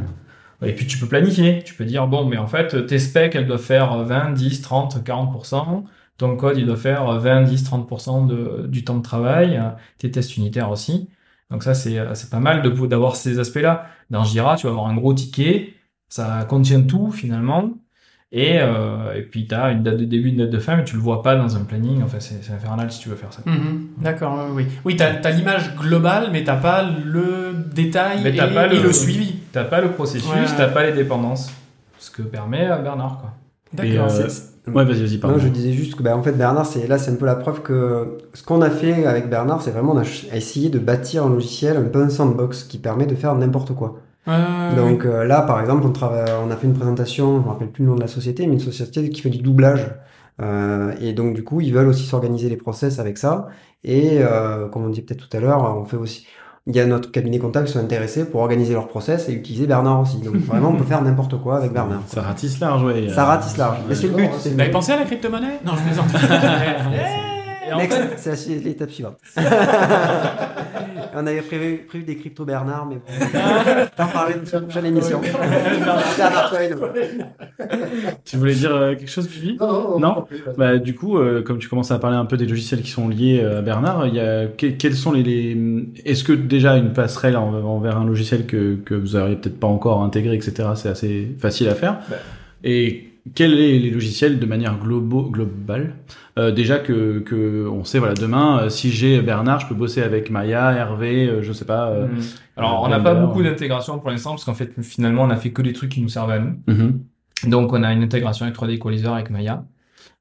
Et 0.65 0.71
puis 0.71 0.87
tu 0.87 0.97
peux 0.97 1.07
planifier, 1.07 1.61
tu 1.65 1.73
peux 1.73 1.83
dire, 1.83 2.07
bon, 2.07 2.23
mais 2.25 2.37
en 2.37 2.47
fait, 2.47 2.85
tes 2.85 2.97
specs, 2.99 3.35
elles 3.35 3.47
doivent 3.47 3.59
faire 3.61 3.97
20, 4.05 4.31
10, 4.31 4.61
30, 4.61 5.03
40%, 5.03 5.83
ton 6.17 6.35
code, 6.37 6.57
il 6.57 6.65
doit 6.65 6.75
faire 6.77 7.05
20, 7.19 7.43
10, 7.43 7.63
30% 7.63 8.27
de, 8.27 8.67
du 8.67 8.83
temps 8.83 8.97
de 8.97 9.01
travail, 9.03 9.61
tes 9.97 10.11
tests 10.11 10.37
unitaires 10.37 10.69
aussi. 10.71 11.09
Donc 11.51 11.63
ça, 11.63 11.73
c'est 11.73 11.97
euh, 11.99 12.13
c'est 12.15 12.29
pas 12.29 12.39
mal 12.39 12.61
de- 12.61 12.87
d'avoir 12.87 13.15
ces 13.15 13.39
aspects-là. 13.39 13.85
Dans 14.09 14.23
Jira, 14.23 14.55
tu 14.55 14.65
vas 14.67 14.71
avoir 14.71 14.87
un 14.87 14.95
gros 14.95 15.13
ticket, 15.13 15.73
ça 16.09 16.45
contient 16.47 16.81
tout 16.81 17.11
finalement, 17.11 17.71
et, 18.31 18.57
euh, 18.59 19.13
et 19.15 19.21
puis 19.21 19.47
tu 19.47 19.53
as 19.53 19.69
une 19.71 19.83
date 19.83 19.97
de 19.97 20.05
début, 20.05 20.29
une 20.29 20.37
date 20.37 20.49
de 20.49 20.57
fin, 20.59 20.75
mais 20.75 20.83
tu 20.83 20.95
le 20.95 21.01
vois 21.01 21.21
pas 21.21 21.35
dans 21.35 21.55
un 21.55 21.63
planning. 21.65 22.01
Enfin, 22.03 22.19
c'est 22.19 22.43
c'est 22.43 22.53
infernal 22.53 22.91
si 22.91 22.99
tu 22.99 23.09
veux 23.09 23.15
faire 23.15 23.31
ça. 23.31 23.41
Mhm. 23.45 23.89
D'accord, 23.99 24.47
oui. 24.53 24.65
Oui, 24.85 24.95
t'as 24.95 25.13
as, 25.23 25.31
l'image 25.31 25.75
globale, 25.75 26.29
mais 26.31 26.43
t'as 26.43 26.57
pas 26.57 26.83
le 26.83 27.53
détail 27.73 28.21
Mais 28.23 28.31
et, 28.33 28.37
pas 28.37 28.65
et 28.67 28.77
le- 28.77 28.83
le 28.83 28.93
suivi. 28.93 29.35
T'as 29.51 29.65
pas 29.65 29.81
le 29.81 29.91
processus, 29.91 30.27
Ouais, 30.31 30.45
t'as 30.57 30.67
pas 30.69 30.83
les 30.83 30.93
dépendances. 30.93 31.51
Ce 31.99 32.09
que 32.09 32.23
permet 32.23 32.67
euh, 32.69 32.77
Bernard, 32.79 33.19
quoi. 33.19 33.33
D'accord. 33.73 34.09
Ouais, 34.67 34.85
vas-y, 34.85 35.05
vas-y, 35.05 35.17
pardon. 35.17 35.37
Non, 35.37 35.43
je 35.43 35.49
disais 35.49 35.73
juste 35.73 35.95
que, 35.95 36.03
bah, 36.03 36.15
en 36.15 36.23
fait, 36.23 36.31
Bernard, 36.31 36.65
c'est 36.65 36.87
là, 36.87 36.97
c'est 36.97 37.11
un 37.11 37.15
peu 37.15 37.25
la 37.25 37.35
preuve 37.35 37.61
que 37.61 38.17
ce 38.33 38.43
qu'on 38.43 38.61
a 38.61 38.69
fait 38.69 39.05
avec 39.05 39.29
Bernard, 39.29 39.61
c'est 39.61 39.71
vraiment, 39.71 39.93
on 39.93 39.97
a 39.97 40.03
essayé 40.33 40.69
de 40.69 40.79
bâtir 40.79 41.25
un 41.25 41.29
logiciel, 41.29 41.75
un 41.75 41.83
peu 41.83 42.01
un 42.01 42.09
sandbox 42.09 42.63
qui 42.63 42.77
permet 42.77 43.05
de 43.05 43.15
faire 43.15 43.35
n'importe 43.35 43.73
quoi. 43.75 43.99
Euh, 44.29 44.75
Donc 44.75 45.05
euh, 45.05 45.25
là, 45.25 45.41
par 45.41 45.59
exemple, 45.59 45.85
on, 45.85 45.91
travaille, 45.91 46.31
on 46.45 46.49
a 46.49 46.55
fait 46.55 46.67
une 46.67 46.73
présentation, 46.73 47.41
je 47.41 47.43
me 47.43 47.49
rappelle 47.49 47.71
plus 47.71 47.83
le 47.83 47.89
nom 47.89 47.95
de 47.95 48.01
la 48.01 48.07
société, 48.07 48.47
mais 48.47 48.53
une 48.53 48.59
société 48.61 49.09
qui 49.09 49.21
fait 49.21 49.29
du 49.29 49.39
doublage. 49.41 49.91
Euh, 50.41 50.93
et 51.01 51.13
donc, 51.13 51.35
du 51.35 51.43
coup, 51.43 51.59
ils 51.61 51.73
veulent 51.73 51.87
aussi 51.89 52.05
s'organiser 52.05 52.49
les 52.49 52.57
process 52.57 52.99
avec 52.99 53.17
ça. 53.17 53.49
Et 53.83 54.19
euh, 54.21 54.69
comme 54.69 54.85
on 54.85 54.89
dit 54.89 55.01
peut-être 55.01 55.27
tout 55.27 55.37
à 55.37 55.39
l'heure, 55.41 55.61
on 55.77 55.85
fait 55.85 55.97
aussi. 55.97 56.25
Il 56.65 56.75
y 56.75 56.79
a 56.79 56.85
notre 56.85 57.11
cabinet 57.11 57.39
comptable 57.39 57.67
qui 57.67 57.73
sont 57.73 57.79
intéressés 57.79 58.23
pour 58.23 58.39
organiser 58.39 58.73
leur 58.73 58.87
process 58.87 59.27
et 59.27 59.33
utiliser 59.33 59.67
Bernard 59.67 60.01
aussi. 60.01 60.17
Donc 60.19 60.35
vraiment, 60.45 60.69
on 60.69 60.75
peut 60.75 60.85
faire 60.85 61.01
n'importe 61.01 61.37
quoi 61.41 61.57
avec 61.57 61.73
Bernard. 61.73 62.03
Ça 62.07 62.21
ratisse 62.21 62.59
large, 62.59 62.83
ouais. 62.83 63.09
Ça 63.09 63.25
ratisse 63.25 63.57
large. 63.57 63.79
Mais 63.87 63.95
c'est 63.95 64.07
le 64.07 64.13
but. 64.13 64.29
Vous 64.29 64.59
avez 64.59 64.71
pensé 64.71 64.93
à 64.93 64.97
la 64.97 65.05
crypto-monnaie? 65.05 65.59
Non, 65.65 65.73
je 65.75 65.81
plaisante. 65.81 66.07
En 67.71 67.79
fait... 67.79 68.17
C'est 68.17 68.49
l'étape 68.63 68.91
suivante. 68.91 69.17
on 71.15 71.27
avait 71.27 71.41
prévu, 71.41 71.85
prévu 71.87 72.03
des 72.03 72.15
crypto 72.17 72.45
Bernard, 72.45 72.85
mais 72.87 72.95
bon. 72.95 73.01
on 73.97 74.03
va 74.03 74.09
parler 74.11 74.35
de 74.35 74.59
prochaine 74.59 74.85
émission. 74.85 75.21
Bernard 76.17 76.53
tu 78.25 78.37
voulais 78.37 78.55
dire 78.55 78.75
euh, 78.75 78.95
quelque 78.95 79.09
chose, 79.09 79.27
Bibi? 79.29 79.57
Non, 79.59 79.99
non, 79.99 79.99
non. 79.99 80.25
Bah, 80.57 80.77
du 80.77 80.95
coup, 80.95 81.17
euh, 81.17 81.41
comme 81.41 81.59
tu 81.59 81.69
commences 81.69 81.91
à 81.91 81.99
parler 81.99 82.17
un 82.17 82.25
peu 82.25 82.37
des 82.37 82.45
logiciels 82.45 82.81
qui 82.81 82.91
sont 82.91 83.07
liés 83.07 83.39
euh, 83.41 83.59
à 83.59 83.61
Bernard, 83.61 84.07
il 84.07 84.15
y 84.15 84.19
a 84.19 84.47
quels 84.47 84.95
sont 84.95 85.11
les, 85.11 85.23
les... 85.23 85.57
est-ce 86.05 86.23
que 86.23 86.33
déjà 86.33 86.77
une 86.77 86.93
passerelle 86.93 87.37
envers 87.37 87.97
un 87.97 88.05
logiciel 88.05 88.45
que 88.45 88.75
que 88.85 88.95
vous 88.95 89.17
n'auriez 89.17 89.35
peut-être 89.35 89.59
pas 89.59 89.67
encore 89.67 90.01
intégré, 90.03 90.35
etc. 90.35 90.69
C'est 90.75 90.89
assez 90.89 91.35
facile 91.39 91.69
à 91.69 91.75
faire? 91.75 91.99
Bah. 92.09 92.17
Et 92.63 93.12
quels 93.35 93.53
est 93.53 93.79
les 93.79 93.89
logiciels 93.89 94.39
de 94.39 94.45
manière 94.45 94.77
globo, 94.77 95.23
globale? 95.23 95.95
Euh, 96.39 96.51
déjà 96.51 96.79
que, 96.79 97.19
que 97.19 97.67
on 97.71 97.83
sait 97.83 97.99
voilà 97.99 98.15
demain 98.15 98.63
euh, 98.63 98.69
si 98.69 98.89
j'ai 98.89 99.21
Bernard 99.21 99.59
je 99.59 99.67
peux 99.67 99.75
bosser 99.75 100.01
avec 100.01 100.31
Maya 100.31 100.71
Hervé 100.71 101.27
euh, 101.27 101.43
je 101.43 101.53
sais 101.53 101.63
pas 101.63 101.91
euh, 101.91 102.07
mm. 102.07 102.21
alors 102.57 102.81
on 102.81 102.87
n'a 102.87 102.99
pas 102.99 103.13
beaucoup 103.13 103.43
d'intégration 103.43 103.99
pour 103.99 104.09
l'instant 104.09 104.31
parce 104.31 104.43
qu'en 104.43 104.55
fait 104.55 104.71
finalement 104.81 105.21
on 105.21 105.29
a 105.29 105.35
fait 105.35 105.51
que 105.51 105.61
des 105.61 105.73
trucs 105.73 105.91
qui 105.91 106.01
nous 106.01 106.09
servent 106.09 106.31
à 106.31 106.39
nous 106.39 106.55
mm-hmm. 106.67 107.49
donc 107.49 107.71
on 107.71 107.83
a 107.83 107.93
une 107.93 108.01
intégration 108.01 108.47
avec 108.47 108.57
3D 108.57 108.71
Equalizer 108.77 109.13
avec 109.13 109.29
Maya 109.29 109.63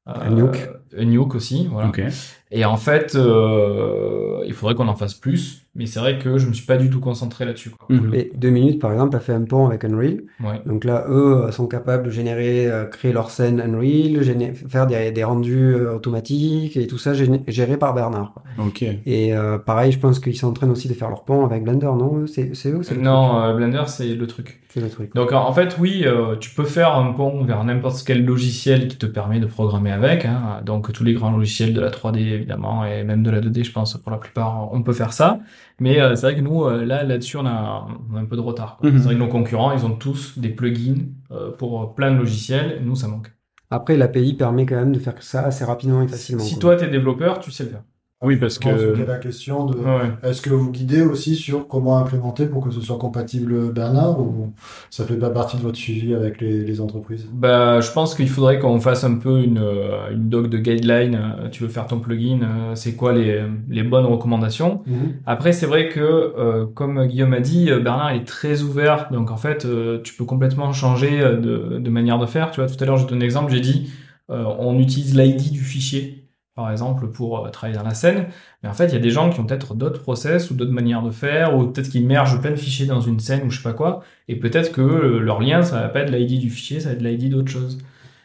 euh, 0.06 0.28
Nuke. 0.28 0.68
Nuke 0.98 1.34
aussi 1.34 1.66
voilà 1.72 1.88
okay. 1.88 2.08
et 2.50 2.66
en 2.66 2.76
fait 2.76 3.16
il 3.16 4.52
faudrait 4.52 4.74
qu'on 4.74 4.88
en 4.88 4.96
fasse 4.96 5.14
plus 5.14 5.61
mais 5.74 5.86
c'est 5.86 6.00
vrai 6.00 6.18
que 6.18 6.36
je 6.36 6.46
me 6.46 6.52
suis 6.52 6.66
pas 6.66 6.76
du 6.76 6.90
tout 6.90 7.00
concentré 7.00 7.46
là-dessus. 7.46 7.70
Mmh. 7.88 8.14
Et 8.14 8.30
deux 8.34 8.50
minutes, 8.50 8.80
par 8.80 8.92
exemple, 8.92 9.16
a 9.16 9.20
fait 9.20 9.32
un 9.32 9.42
pont 9.42 9.66
avec 9.66 9.84
Unreal. 9.84 10.22
Ouais. 10.40 10.60
Donc 10.66 10.84
là, 10.84 11.06
eux 11.08 11.50
sont 11.50 11.66
capables 11.66 12.04
de 12.04 12.10
générer, 12.10 12.66
euh, 12.66 12.84
créer 12.84 13.12
leur 13.12 13.30
scène 13.30 13.60
Unreal, 13.60 14.22
faire 14.68 14.86
des, 14.86 15.12
des 15.12 15.24
rendus 15.24 15.74
euh, 15.74 15.94
automatiques 15.94 16.76
et 16.76 16.86
tout 16.86 16.98
ça 16.98 17.12
géré 17.14 17.76
par 17.78 17.94
Bernard. 17.94 18.32
Quoi. 18.34 18.42
Ok. 18.66 18.82
Et 18.82 19.34
euh, 19.34 19.58
pareil, 19.58 19.92
je 19.92 19.98
pense 19.98 20.18
qu'ils 20.18 20.36
sont 20.36 20.48
en 20.48 20.52
train 20.52 20.68
aussi 20.68 20.88
de 20.88 20.94
faire 20.94 21.08
leur 21.08 21.24
pont 21.24 21.44
avec 21.44 21.64
Blender, 21.64 21.86
non 21.86 22.26
C'est 22.26 22.50
eux 22.66 22.82
c'est 22.82 22.96
Non, 22.96 23.40
euh, 23.40 23.54
Blender, 23.54 23.84
c'est 23.86 24.14
le 24.14 24.26
truc. 24.26 24.61
C'est 24.72 24.80
le 24.80 24.88
truc. 24.88 25.14
Donc 25.14 25.32
en 25.32 25.52
fait, 25.52 25.76
oui, 25.78 26.04
euh, 26.06 26.36
tu 26.36 26.48
peux 26.48 26.64
faire 26.64 26.96
un 26.96 27.12
pont 27.12 27.44
vers 27.44 27.62
n'importe 27.62 28.02
quel 28.06 28.24
logiciel 28.24 28.88
qui 28.88 28.96
te 28.96 29.04
permet 29.04 29.38
de 29.38 29.44
programmer 29.44 29.92
avec. 29.92 30.24
Hein. 30.24 30.62
Donc 30.64 30.90
tous 30.92 31.04
les 31.04 31.12
grands 31.12 31.30
logiciels 31.30 31.74
de 31.74 31.80
la 31.80 31.90
3D, 31.90 32.18
évidemment, 32.18 32.84
et 32.86 33.04
même 33.04 33.22
de 33.22 33.30
la 33.30 33.40
2D, 33.40 33.64
je 33.64 33.72
pense, 33.72 33.98
pour 33.98 34.10
la 34.10 34.16
plupart, 34.16 34.72
on 34.72 34.82
peut 34.82 34.94
faire 34.94 35.12
ça. 35.12 35.40
Mais 35.78 36.00
euh, 36.00 36.14
c'est 36.14 36.26
vrai 36.26 36.36
que 36.36 36.40
nous, 36.40 36.64
euh, 36.64 36.86
là, 36.86 37.02
là-dessus, 37.02 37.36
on 37.36 37.44
a, 37.44 37.86
on 38.10 38.16
a 38.16 38.20
un 38.20 38.24
peu 38.24 38.36
de 38.36 38.40
retard. 38.40 38.78
Mhm. 38.82 38.98
C'est 38.98 39.04
vrai 39.04 39.14
que 39.14 39.18
nos 39.18 39.28
concurrents, 39.28 39.72
ils 39.72 39.84
ont 39.84 39.94
tous 39.94 40.38
des 40.38 40.48
plugins 40.48 41.08
euh, 41.30 41.50
pour 41.50 41.94
plein 41.94 42.10
de 42.10 42.16
logiciels. 42.16 42.80
Nous, 42.82 42.96
ça 42.96 43.08
manque. 43.08 43.30
Après, 43.68 43.96
l'API 43.96 44.34
permet 44.34 44.64
quand 44.64 44.76
même 44.76 44.92
de 44.92 44.98
faire 44.98 45.22
ça 45.22 45.42
assez 45.42 45.64
rapidement 45.64 46.02
et 46.02 46.08
facilement. 46.08 46.42
Si 46.42 46.58
toi, 46.58 46.76
tu 46.76 46.84
es 46.84 46.88
développeur, 46.88 47.40
tu 47.40 47.50
sais 47.50 47.64
le 47.64 47.70
faire. 47.70 47.82
Oui, 48.22 48.36
parce 48.36 48.58
que. 48.58 48.68
La 49.06 49.18
question 49.18 49.66
de. 49.66 49.76
Ouais. 49.76 50.10
Est-ce 50.22 50.40
que 50.42 50.50
vous 50.50 50.70
guidez 50.70 51.02
aussi 51.02 51.34
sur 51.34 51.66
comment 51.66 51.98
implémenter 51.98 52.46
pour 52.46 52.64
que 52.64 52.70
ce 52.70 52.80
soit 52.80 52.98
compatible 52.98 53.72
Bernard 53.72 54.20
ou 54.20 54.52
ça 54.90 55.04
fait 55.04 55.16
pas 55.16 55.30
partie 55.30 55.56
de 55.56 55.62
votre 55.62 55.76
suivi 55.76 56.14
avec 56.14 56.40
les, 56.40 56.64
les 56.64 56.80
entreprises? 56.80 57.26
Bah, 57.32 57.80
je 57.80 57.90
pense 57.90 58.14
qu'il 58.14 58.28
faudrait 58.28 58.58
qu'on 58.58 58.80
fasse 58.80 59.04
un 59.04 59.14
peu 59.16 59.42
une, 59.42 59.58
euh, 59.58 60.12
une 60.12 60.28
doc 60.28 60.48
de 60.48 60.58
guideline. 60.58 61.14
Euh, 61.14 61.48
Tu 61.50 61.62
veux 61.64 61.68
faire 61.68 61.86
ton 61.86 61.98
plugin, 61.98 62.40
euh, 62.42 62.74
c'est 62.74 62.94
quoi 62.94 63.12
les, 63.12 63.42
les 63.68 63.82
bonnes 63.82 64.06
recommandations? 64.06 64.82
Mhm. 64.86 65.14
Après, 65.26 65.52
c'est 65.52 65.66
vrai 65.66 65.88
que, 65.88 66.00
euh, 66.00 66.66
comme 66.66 67.04
Guillaume 67.06 67.34
a 67.34 67.40
dit, 67.40 67.66
Bernard 67.82 68.12
il 68.14 68.22
est 68.22 68.24
très 68.24 68.62
ouvert. 68.62 69.08
Donc, 69.10 69.30
en 69.30 69.36
fait, 69.36 69.64
euh, 69.64 70.00
tu 70.02 70.14
peux 70.14 70.24
complètement 70.24 70.72
changer 70.72 71.18
de, 71.20 71.78
de 71.78 71.90
manière 71.90 72.18
de 72.18 72.26
faire. 72.26 72.50
Tu 72.50 72.60
vois, 72.60 72.68
tout 72.68 72.82
à 72.82 72.86
l'heure, 72.86 72.96
je 72.98 73.04
te 73.04 73.10
donne 73.10 73.20
un 73.22 73.24
exemple. 73.24 73.52
J'ai 73.52 73.60
dit, 73.60 73.90
euh, 74.30 74.44
on 74.58 74.78
utilise 74.78 75.16
l'ID 75.16 75.50
du 75.50 75.60
fichier, 75.60 76.21
par 76.54 76.70
exemple, 76.70 77.08
pour 77.08 77.46
euh, 77.46 77.50
travailler 77.50 77.78
dans 77.78 77.84
la 77.84 77.94
scène. 77.94 78.26
Mais 78.62 78.68
en 78.68 78.72
fait, 78.74 78.86
il 78.86 78.92
y 78.92 78.96
a 78.96 79.00
des 79.00 79.10
gens 79.10 79.30
qui 79.30 79.40
ont 79.40 79.44
peut-être 79.46 79.74
d'autres 79.74 80.00
process 80.02 80.50
ou 80.50 80.54
d'autres 80.54 80.72
manières 80.72 81.02
de 81.02 81.10
faire, 81.10 81.56
ou 81.56 81.66
peut-être 81.66 81.88
qu'ils 81.88 82.06
mergent 82.06 82.40
plein 82.40 82.50
de 82.50 82.56
fichiers 82.56 82.86
dans 82.86 83.00
une 83.00 83.20
scène 83.20 83.42
ou 83.46 83.50
je 83.50 83.56
sais 83.58 83.62
pas 83.62 83.72
quoi. 83.72 84.02
Et 84.28 84.36
peut-être 84.36 84.72
que 84.72 84.80
euh, 84.82 85.18
leur 85.20 85.40
lien, 85.40 85.62
ça 85.62 85.80
va 85.80 85.88
pas 85.88 86.00
être 86.00 86.10
l'ID 86.10 86.40
du 86.40 86.50
fichier, 86.50 86.80
ça 86.80 86.90
va 86.90 86.94
être 86.96 87.02
l'ID 87.02 87.30
d'autre 87.30 87.50
chose. 87.50 87.78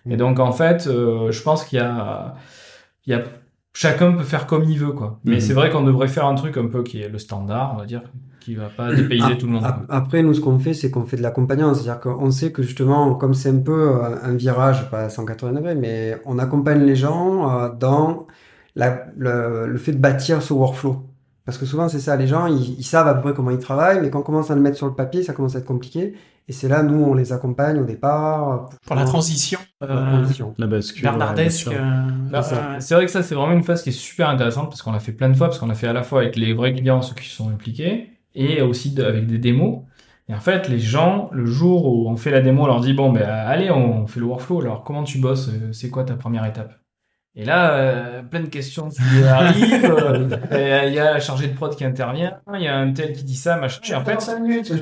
Et 0.09 0.17
donc, 0.17 0.39
en 0.39 0.51
fait, 0.51 0.87
euh, 0.87 1.31
je 1.31 1.41
pense 1.41 1.63
qu'il 1.65 1.79
y 1.79 1.81
a, 1.81 2.35
il 3.05 3.11
y 3.11 3.13
a, 3.15 3.23
chacun 3.73 4.11
peut 4.13 4.23
faire 4.23 4.47
comme 4.47 4.63
il 4.65 4.77
veut, 4.79 4.91
quoi. 4.91 5.19
Mais 5.23 5.35
Mhm. 5.35 5.41
c'est 5.41 5.53
vrai 5.53 5.69
qu'on 5.69 5.83
devrait 5.83 6.07
faire 6.07 6.25
un 6.25 6.35
truc 6.35 6.57
un 6.57 6.67
peu 6.67 6.83
qui 6.83 7.01
est 7.01 7.09
le 7.09 7.17
standard, 7.19 7.73
on 7.75 7.77
va 7.79 7.85
dire, 7.85 8.01
qui 8.47 8.55
va 8.55 8.69
pas 8.69 8.93
dépayser 8.93 9.37
tout 9.37 9.45
le 9.45 9.51
monde. 9.53 9.65
ap- 9.65 9.85
Après, 9.89 10.23
nous, 10.23 10.33
ce 10.33 10.39
qu'on 10.39 10.57
fait, 10.57 10.73
c'est 10.73 10.89
qu'on 10.89 11.05
fait 11.05 11.17
de 11.17 11.21
l'accompagnement. 11.21 11.73
C'est-à-dire 11.73 11.99
qu'on 11.99 12.31
sait 12.31 12.51
que 12.53 12.63
justement, 12.63 13.13
comme 13.15 13.33
c'est 13.33 13.49
un 13.49 13.57
peu 13.59 13.89
euh, 13.97 14.15
un 14.23 14.35
virage, 14.35 14.89
pas 14.89 15.01
à 15.01 15.09
180 15.09 15.51
degrés, 15.51 15.75
mais 15.75 16.17
on 16.25 16.39
accompagne 16.39 16.83
les 16.85 16.95
gens 16.95 17.49
euh, 17.51 17.69
dans 17.77 18.25
la, 18.75 19.05
le, 19.17 19.67
le 19.67 19.77
fait 19.77 19.91
de 19.91 19.97
bâtir 19.97 20.41
ce 20.41 20.53
workflow. 20.53 21.03
Parce 21.45 21.57
que 21.57 21.65
souvent, 21.65 21.89
c'est 21.89 21.99
ça, 21.99 22.15
les 22.15 22.27
gens, 22.27 22.47
ils, 22.47 22.77
ils 22.79 22.83
savent 22.83 23.07
à 23.07 23.13
peu 23.15 23.21
près 23.21 23.33
comment 23.33 23.51
ils 23.51 23.59
travaillent, 23.59 23.99
mais 24.01 24.09
quand 24.09 24.19
on 24.19 24.23
commence 24.23 24.49
à 24.51 24.55
le 24.55 24.61
mettre 24.61 24.77
sur 24.77 24.87
le 24.87 24.93
papier, 24.95 25.23
ça 25.23 25.33
commence 25.33 25.55
à 25.55 25.59
être 25.59 25.65
compliqué. 25.65 26.13
Et 26.49 26.53
c'est 26.53 26.69
là, 26.69 26.81
nous, 26.83 27.03
on 27.03 27.13
les 27.13 27.33
accompagne 27.33 27.77
au 27.79 27.83
départ. 27.83 28.51
euh, 28.53 28.57
Pour 28.85 28.95
la 28.95 29.03
transition. 29.03 29.59
euh, 29.83 29.87
transition. 29.87 30.53
La 30.57 30.67
bascule. 30.67 31.03
Bernardesque. 31.03 31.69
Bah, 32.31 32.41
euh, 32.53 32.75
c'est 32.79 32.95
vrai 32.95 33.05
que 33.05 33.11
ça, 33.11 33.21
c'est 33.23 33.35
vraiment 33.35 33.51
une 33.53 33.63
phase 33.63 33.81
qui 33.83 33.89
est 33.89 33.91
super 33.91 34.29
intéressante 34.29 34.69
parce 34.69 34.81
qu'on 34.81 34.93
l'a 34.93 34.99
fait 34.99 35.11
plein 35.11 35.27
de 35.29 35.35
fois, 35.35 35.47
parce 35.47 35.59
qu'on 35.59 35.67
l'a 35.67 35.73
fait 35.73 35.87
à 35.87 35.93
la 35.93 36.03
fois 36.03 36.21
avec 36.21 36.35
les 36.37 36.53
vrais 36.53 36.73
clients, 36.73 37.01
ceux 37.01 37.15
qui 37.15 37.27
sont 37.29 37.49
impliqués, 37.49 38.11
et 38.37 38.61
aussi 38.61 38.95
avec 39.01 39.27
des 39.27 39.37
démos. 39.39 39.83
Et 40.29 40.33
en 40.33 40.39
fait, 40.39 40.67
les 40.69 40.79
gens, 40.79 41.29
le 41.31 41.45
jour 41.45 41.85
où 41.85 42.09
on 42.09 42.17
fait 42.17 42.31
la 42.31 42.41
démo, 42.41 42.63
on 42.63 42.67
leur 42.67 42.81
dit 42.81 42.93
bon, 42.93 43.11
ben 43.11 43.23
allez, 43.29 43.71
on 43.71 44.07
fait 44.07 44.19
le 44.19 44.25
workflow. 44.25 44.61
Alors, 44.61 44.83
comment 44.83 45.03
tu 45.03 45.19
bosses? 45.19 45.49
Euh, 45.49 45.71
C'est 45.73 45.89
quoi 45.89 46.03
ta 46.03 46.15
première 46.15 46.45
étape? 46.45 46.73
Et 47.39 47.45
là, 47.45 47.71
euh, 47.73 48.23
plein 48.23 48.39
de 48.39 48.47
questions 48.47 48.89
qui 48.89 49.23
arrivent. 49.29 49.85
euh, 50.51 50.83
et 50.83 50.87
Il 50.87 50.93
y 50.95 50.99
a 50.99 51.13
la 51.13 51.19
chargée 51.19 51.47
de 51.47 51.53
prod 51.53 51.73
qui 51.75 51.85
intervient. 51.85 52.33
Il 52.55 52.61
y 52.61 52.67
a 52.67 52.75
un 52.75 52.91
tel 52.93 53.13
qui 53.13 53.23
dit 53.23 53.35
ça, 53.35 53.57
machin. 53.57 53.79
Et 53.87 53.93
en 53.93 54.03
fait, 54.03 54.31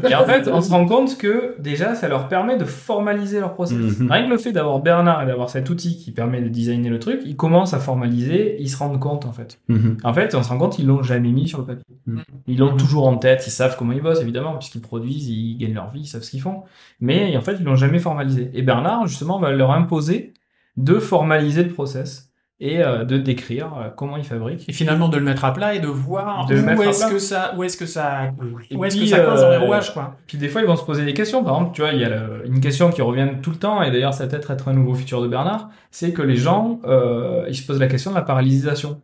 et 0.10 0.16
en 0.16 0.24
fait, 0.26 0.48
on 0.48 0.62
se 0.62 0.72
rend 0.72 0.86
compte 0.86 1.18
que 1.18 1.56
déjà, 1.60 1.96
ça 1.96 2.08
leur 2.08 2.30
permet 2.30 2.58
de 2.58 2.64
formaliser 2.64 3.42
leur 3.42 3.54
process. 3.54 4.00
Mhm. 4.00 4.10
Rien 4.10 4.26
que 4.26 4.30
le 4.30 4.38
fait 4.38 4.54
d'avoir 4.54 4.80
Bernard 4.80 5.24
et 5.24 5.26
d'avoir 5.26 5.50
cet 5.50 5.70
outil 5.70 5.98
qui 5.98 6.12
permet 6.12 6.42
de 6.42 6.48
designer 6.48 6.90
le 6.90 7.00
truc, 7.00 7.20
ils 7.26 7.36
commencent 7.36 7.74
à 7.74 7.80
formaliser, 7.80 8.56
ils 8.62 8.70
se 8.70 8.78
rendent 8.78 9.02
compte 9.02 9.26
en 9.26 9.34
fait. 9.34 9.60
Mhm. 9.68 9.98
En 10.06 10.14
fait, 10.14 10.34
on 10.34 10.42
se 10.42 10.48
rend 10.48 10.58
compte 10.58 10.78
qu'ils 10.78 10.88
l'ont 10.88 11.04
jamais 11.04 11.32
mis 11.32 11.50
sur 11.50 11.60
le 11.60 11.66
papier. 11.66 11.84
Mhm. 12.08 12.22
Ils 12.48 12.58
l'ont 12.58 12.78
toujours 12.78 13.06
en 13.08 13.18
tête, 13.18 13.44
ils 13.48 13.52
savent 13.52 13.76
comment 13.78 13.92
ils 13.92 14.02
bossent 14.02 14.22
évidemment, 14.22 14.56
puisqu'ils 14.56 14.80
produisent, 14.82 15.28
ils 15.28 15.58
gagnent 15.58 15.74
leur 15.74 15.90
vie, 15.90 16.02
ils 16.02 16.08
savent 16.08 16.22
ce 16.24 16.32
qu'ils 16.32 16.42
font. 16.42 16.64
Mais 17.02 17.36
en 17.36 17.42
fait, 17.42 17.58
ils 17.60 17.66
l'ont 17.66 17.76
jamais 17.76 18.00
formalisé. 18.00 18.50
Et 18.54 18.62
Bernard, 18.62 19.08
justement, 19.08 19.40
va 19.40 19.52
leur 19.52 19.72
imposer 19.72 20.34
de 20.78 21.00
formaliser 21.00 21.64
le 21.64 21.70
process 21.70 22.30
et 22.62 22.82
euh, 22.82 23.04
de 23.04 23.18
décrire 23.18 23.74
euh, 23.78 23.90
comment 23.90 24.16
ils 24.16 24.24
fabriquent. 24.24 24.68
Et 24.70 24.72
finalement 24.74 25.10
de 25.10 25.18
le 25.18 25.24
mettre 25.24 25.44
à 25.44 25.52
plat 25.54 25.74
et 25.76 25.80
de 25.80 25.88
voir 25.88 26.46
De 26.46 26.56
où 26.78 26.84
est-ce 26.84 27.06
que 27.12 27.20
ça, 27.20 27.54
où 27.58 27.64
est-ce 27.64 27.76
que 27.78 27.86
ça, 27.86 28.32
Et 28.72 28.76
où 28.78 28.86
est-ce 28.86 28.96
que 28.98 29.06
ça 29.06 29.20
coince 29.20 29.42
dans 29.42 29.50
les 29.50 29.56
euh, 29.58 29.60
rouages, 29.60 29.94
quoi. 29.94 30.16
Puis 30.26 30.38
des 30.38 30.48
fois, 30.48 30.62
ils 30.62 30.68
vont 30.68 30.76
se 30.78 30.86
poser 30.86 31.04
des 31.04 31.14
questions. 31.14 31.44
Par 31.44 31.56
exemple, 31.56 31.72
tu 31.76 31.82
vois, 31.82 31.92
il 31.92 32.00
y 32.00 32.06
a 32.06 32.10
le- 32.10 32.44
une 32.46 32.62
question 32.62 32.90
qui 32.92 33.02
revient 33.02 33.28
tout 33.42 33.50
le 33.52 33.58
temps, 33.58 33.82
et 33.84 33.92
d'ailleurs, 33.92 34.14
ça 34.14 34.24
va 34.26 34.30
peut-être 34.30 34.52
être 34.52 34.68
un 34.70 34.74
nouveau 34.74 34.94
feature 34.94 35.22
de 35.22 35.28
Bernard, 35.28 35.70
c'est 35.92 36.14
que 36.14 36.22
les 36.22 36.38
gens, 36.38 36.80
euh, 36.86 37.46
ils 37.50 37.56
se 37.56 37.66
posent 37.68 37.80
la 37.80 37.88
question 37.88 38.12
de 38.12 38.16
la 38.16 38.22
parallélisation. 38.22 39.02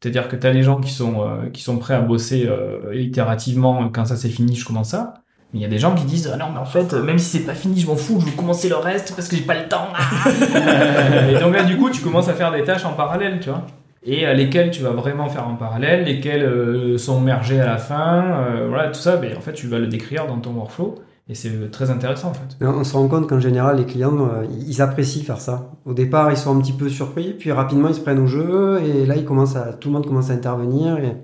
C'est-à-dire 0.00 0.28
que 0.28 0.36
tu 0.36 0.46
as 0.46 0.52
les 0.52 0.62
gens 0.62 0.80
qui 0.80 0.90
sont, 0.92 1.22
euh, 1.22 1.48
qui 1.50 1.62
sont 1.62 1.78
prêts 1.78 1.94
à 1.94 2.00
bosser 2.02 2.46
euh, 2.46 2.94
itérativement, 2.94 3.88
quand 3.88 4.04
ça 4.04 4.16
c'est 4.16 4.28
fini, 4.28 4.54
je 4.54 4.66
commence 4.66 4.90
ça. 4.90 5.14
Mais 5.54 5.60
il 5.60 5.62
y 5.62 5.66
a 5.66 5.68
des 5.68 5.78
gens 5.78 5.94
qui 5.94 6.04
disent, 6.04 6.28
ah 6.34 6.36
non, 6.36 6.46
mais 6.52 6.58
en 6.58 6.64
fait, 6.64 6.92
même 6.94 7.18
si 7.18 7.38
c'est 7.38 7.46
pas 7.46 7.54
fini, 7.54 7.80
je 7.80 7.86
m'en 7.86 7.94
fous, 7.94 8.18
je 8.18 8.26
veux 8.26 8.36
commencer 8.36 8.68
le 8.68 8.74
reste 8.74 9.14
parce 9.14 9.28
que 9.28 9.36
j'ai 9.36 9.42
pas 9.42 9.54
le 9.54 9.68
temps. 9.68 9.86
Et 11.30 11.38
donc 11.38 11.54
là, 11.54 11.62
du 11.62 11.76
coup, 11.76 11.90
tu 11.90 12.02
commences 12.02 12.28
à 12.28 12.34
faire 12.34 12.50
des 12.50 12.64
tâches 12.64 12.84
en 12.84 12.92
parallèle, 12.94 13.38
tu 13.38 13.50
vois. 13.50 13.64
Et 14.04 14.26
lesquelles 14.34 14.72
tu 14.72 14.82
vas 14.82 14.90
vraiment 14.90 15.28
faire 15.28 15.46
en 15.46 15.54
parallèle, 15.54 16.04
lesquelles 16.04 16.42
euh, 16.42 16.98
sont 16.98 17.20
mergées 17.20 17.60
à 17.60 17.66
la 17.66 17.78
fin, 17.78 18.24
euh, 18.24 18.66
voilà, 18.68 18.88
tout 18.88 18.98
ça, 18.98 19.16
ben, 19.16 19.34
en 19.36 19.40
fait, 19.40 19.52
tu 19.52 19.68
vas 19.68 19.78
le 19.78 19.86
décrire 19.86 20.26
dans 20.26 20.38
ton 20.38 20.50
workflow. 20.50 20.96
Et 21.26 21.34
c'est 21.34 21.70
très 21.70 21.90
intéressant 21.90 22.28
en 22.28 22.34
fait. 22.34 22.62
On 22.62 22.84
se 22.84 22.92
rend 22.92 23.08
compte 23.08 23.26
qu'en 23.26 23.40
général, 23.40 23.78
les 23.78 23.86
clients, 23.86 24.14
euh, 24.18 24.44
ils 24.66 24.82
apprécient 24.82 25.22
faire 25.22 25.40
ça. 25.40 25.72
Au 25.86 25.94
départ, 25.94 26.30
ils 26.30 26.36
sont 26.36 26.54
un 26.54 26.60
petit 26.60 26.74
peu 26.74 26.90
surpris, 26.90 27.32
puis 27.32 27.50
rapidement, 27.50 27.88
ils 27.88 27.94
se 27.94 28.00
prennent 28.00 28.18
au 28.18 28.26
jeu, 28.26 28.78
et 28.84 29.06
là, 29.06 29.16
ils 29.16 29.24
commencent 29.24 29.56
à, 29.56 29.72
tout 29.72 29.88
le 29.88 29.94
monde 29.94 30.06
commence 30.06 30.28
à 30.28 30.34
intervenir. 30.34 30.98
Et 30.98 31.16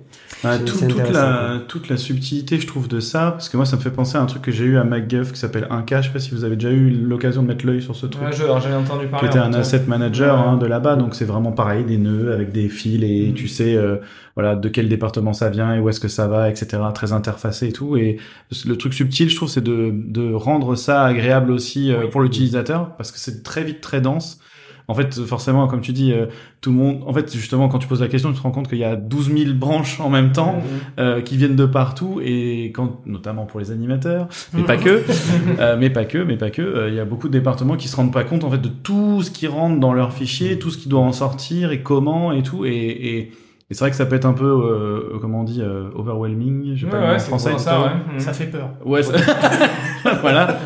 toute, 0.65 0.97
la, 1.13 1.59
toute 1.69 1.91
la 1.91 1.99
subtilité, 1.99 2.59
je 2.59 2.67
trouve, 2.67 2.89
de 2.89 2.99
ça, 2.99 3.33
parce 3.33 3.51
que 3.51 3.59
moi, 3.59 3.67
ça 3.67 3.77
me 3.77 3.83
fait 3.83 3.91
penser 3.91 4.17
à 4.17 4.23
un 4.23 4.27
truc 4.27 4.41
que 4.41 4.51
j'ai 4.51 4.65
eu 4.65 4.79
à 4.79 4.85
MacGuff 4.85 5.33
qui 5.33 5.39
s'appelle 5.39 5.67
1K. 5.71 5.99
Je 5.99 6.07
sais 6.07 6.13
pas 6.15 6.19
si 6.19 6.31
vous 6.31 6.45
avez 6.45 6.57
déjà 6.57 6.71
eu 6.71 6.89
l'occasion 6.91 7.43
de 7.43 7.49
mettre 7.49 7.67
l'œil 7.67 7.83
sur 7.83 7.95
ce 7.95 8.07
truc. 8.07 8.25
Ouais, 8.25 8.33
j'avais 8.33 8.75
entendu 8.75 9.07
parler. 9.07 9.29
Qui 9.29 9.37
était 9.37 9.45
un 9.45 9.53
asset 9.53 9.85
manager 9.87 10.39
hein, 10.39 10.57
de 10.57 10.65
là-bas, 10.65 10.97
donc 10.97 11.15
c'est 11.15 11.27
vraiment 11.27 11.53
pareil, 11.53 11.85
des 11.85 11.99
nœuds 11.99 12.33
avec 12.33 12.53
des 12.53 12.71
fils, 12.71 13.03
et 13.03 13.31
mm. 13.31 13.35
tu 13.35 13.49
sais, 13.49 13.77
euh, 13.77 13.97
voilà, 14.41 14.57
de 14.57 14.69
quel 14.71 14.89
département 14.89 15.35
ça 15.35 15.51
vient 15.51 15.75
et 15.75 15.81
où 15.81 15.91
est-ce 15.91 16.01
que 16.01 16.09
ça 16.09 16.27
va, 16.27 16.49
etc. 16.49 16.83
Très 16.95 17.13
interfacé 17.13 17.69
et 17.69 17.73
tout. 17.73 17.99
Et 17.99 18.17
le 18.65 18.77
truc 18.77 18.95
subtil, 18.95 19.29
je 19.29 19.37
trouve, 19.37 19.51
c'est 19.51 19.63
de 19.63 19.93
de 19.93 20.33
rendre 20.33 20.77
ça 20.77 21.05
agréable 21.05 21.53
aussi 21.53 21.93
euh, 21.93 22.07
pour 22.07 22.23
l'utilisateur 22.23 22.97
parce 22.97 23.13
que 23.13 23.19
c'est 23.19 23.43
très 23.43 23.63
vite 23.63 23.83
très 23.83 24.01
dense. 24.01 24.41
En 24.89 24.95
fait, 24.95 25.21
forcément, 25.21 25.69
comme 25.69 25.83
tu 25.83 25.93
dis, 25.93 26.13
euh, 26.13 26.27
tout 26.63 26.71
le 26.71 26.77
monde. 26.77 27.03
En 27.07 27.13
fait, 27.13 27.31
justement, 27.33 27.69
quand 27.69 27.79
tu 27.79 27.87
poses 27.87 28.01
la 28.01 28.09
question, 28.09 28.33
tu 28.33 28.39
te 28.39 28.43
rends 28.43 28.51
compte 28.51 28.67
qu'il 28.67 28.79
y 28.79 28.85
a 28.85 28.97
12 28.97 29.31
000 29.31 29.55
branches 29.55 30.01
en 30.01 30.09
même 30.09 30.33
temps 30.33 30.63
euh, 30.99 31.21
qui 31.21 31.37
viennent 31.37 31.55
de 31.55 31.67
partout 31.67 32.21
et 32.25 32.73
quand, 32.75 33.03
notamment 33.05 33.45
pour 33.45 33.61
les 33.61 33.71
animateurs, 33.71 34.27
mais 34.55 34.63
pas 34.63 34.79
que, 34.79 35.05
mais 35.79 35.91
pas 35.91 36.07
que, 36.07 36.19
mais 36.19 36.39
pas 36.39 36.51
que. 36.51 36.89
Il 36.89 36.95
y 36.95 36.99
a 36.99 37.05
beaucoup 37.05 37.29
de 37.29 37.35
départements 37.35 37.77
qui 37.77 37.89
se 37.89 37.95
rendent 37.95 38.13
pas 38.13 38.25
compte 38.25 38.43
en 38.43 38.51
fait 38.51 38.63
de 38.63 38.71
tout 38.71 39.23
ce 39.23 39.31
qui 39.31 39.47
rentre 39.47 39.79
dans 39.79 39.93
leur 39.93 40.15
fichier, 40.15 40.59
tout 40.59 40.71
ce 40.71 40.79
qui 40.79 40.89
doit 40.89 41.01
en 41.03 41.13
sortir 41.13 41.73
et 41.73 41.83
comment 41.83 42.33
et 42.33 42.43
tout. 42.43 42.65
Et, 42.65 42.73
et 42.73 43.33
et 43.71 43.75
c'est 43.75 43.85
vrai 43.85 43.91
que 43.91 43.97
ça 43.97 44.05
peut 44.05 44.17
être 44.17 44.27
un 44.27 44.33
peu, 44.33 44.47
euh, 44.47 45.19
comment 45.21 45.43
on 45.43 45.45
dit, 45.45 45.63
euh, 45.63 45.91
overwhelming, 45.95 46.75
je 46.75 46.87
sais 46.87 46.91
pas 46.91 47.13
ouais, 47.13 47.19
français. 47.21 47.57
Ça, 47.57 47.81
ouais. 47.81 48.19
Ça 48.19 48.33
fait 48.33 48.47
peur. 48.47 48.71
Ouais, 48.85 49.01
voilà. 50.23 50.59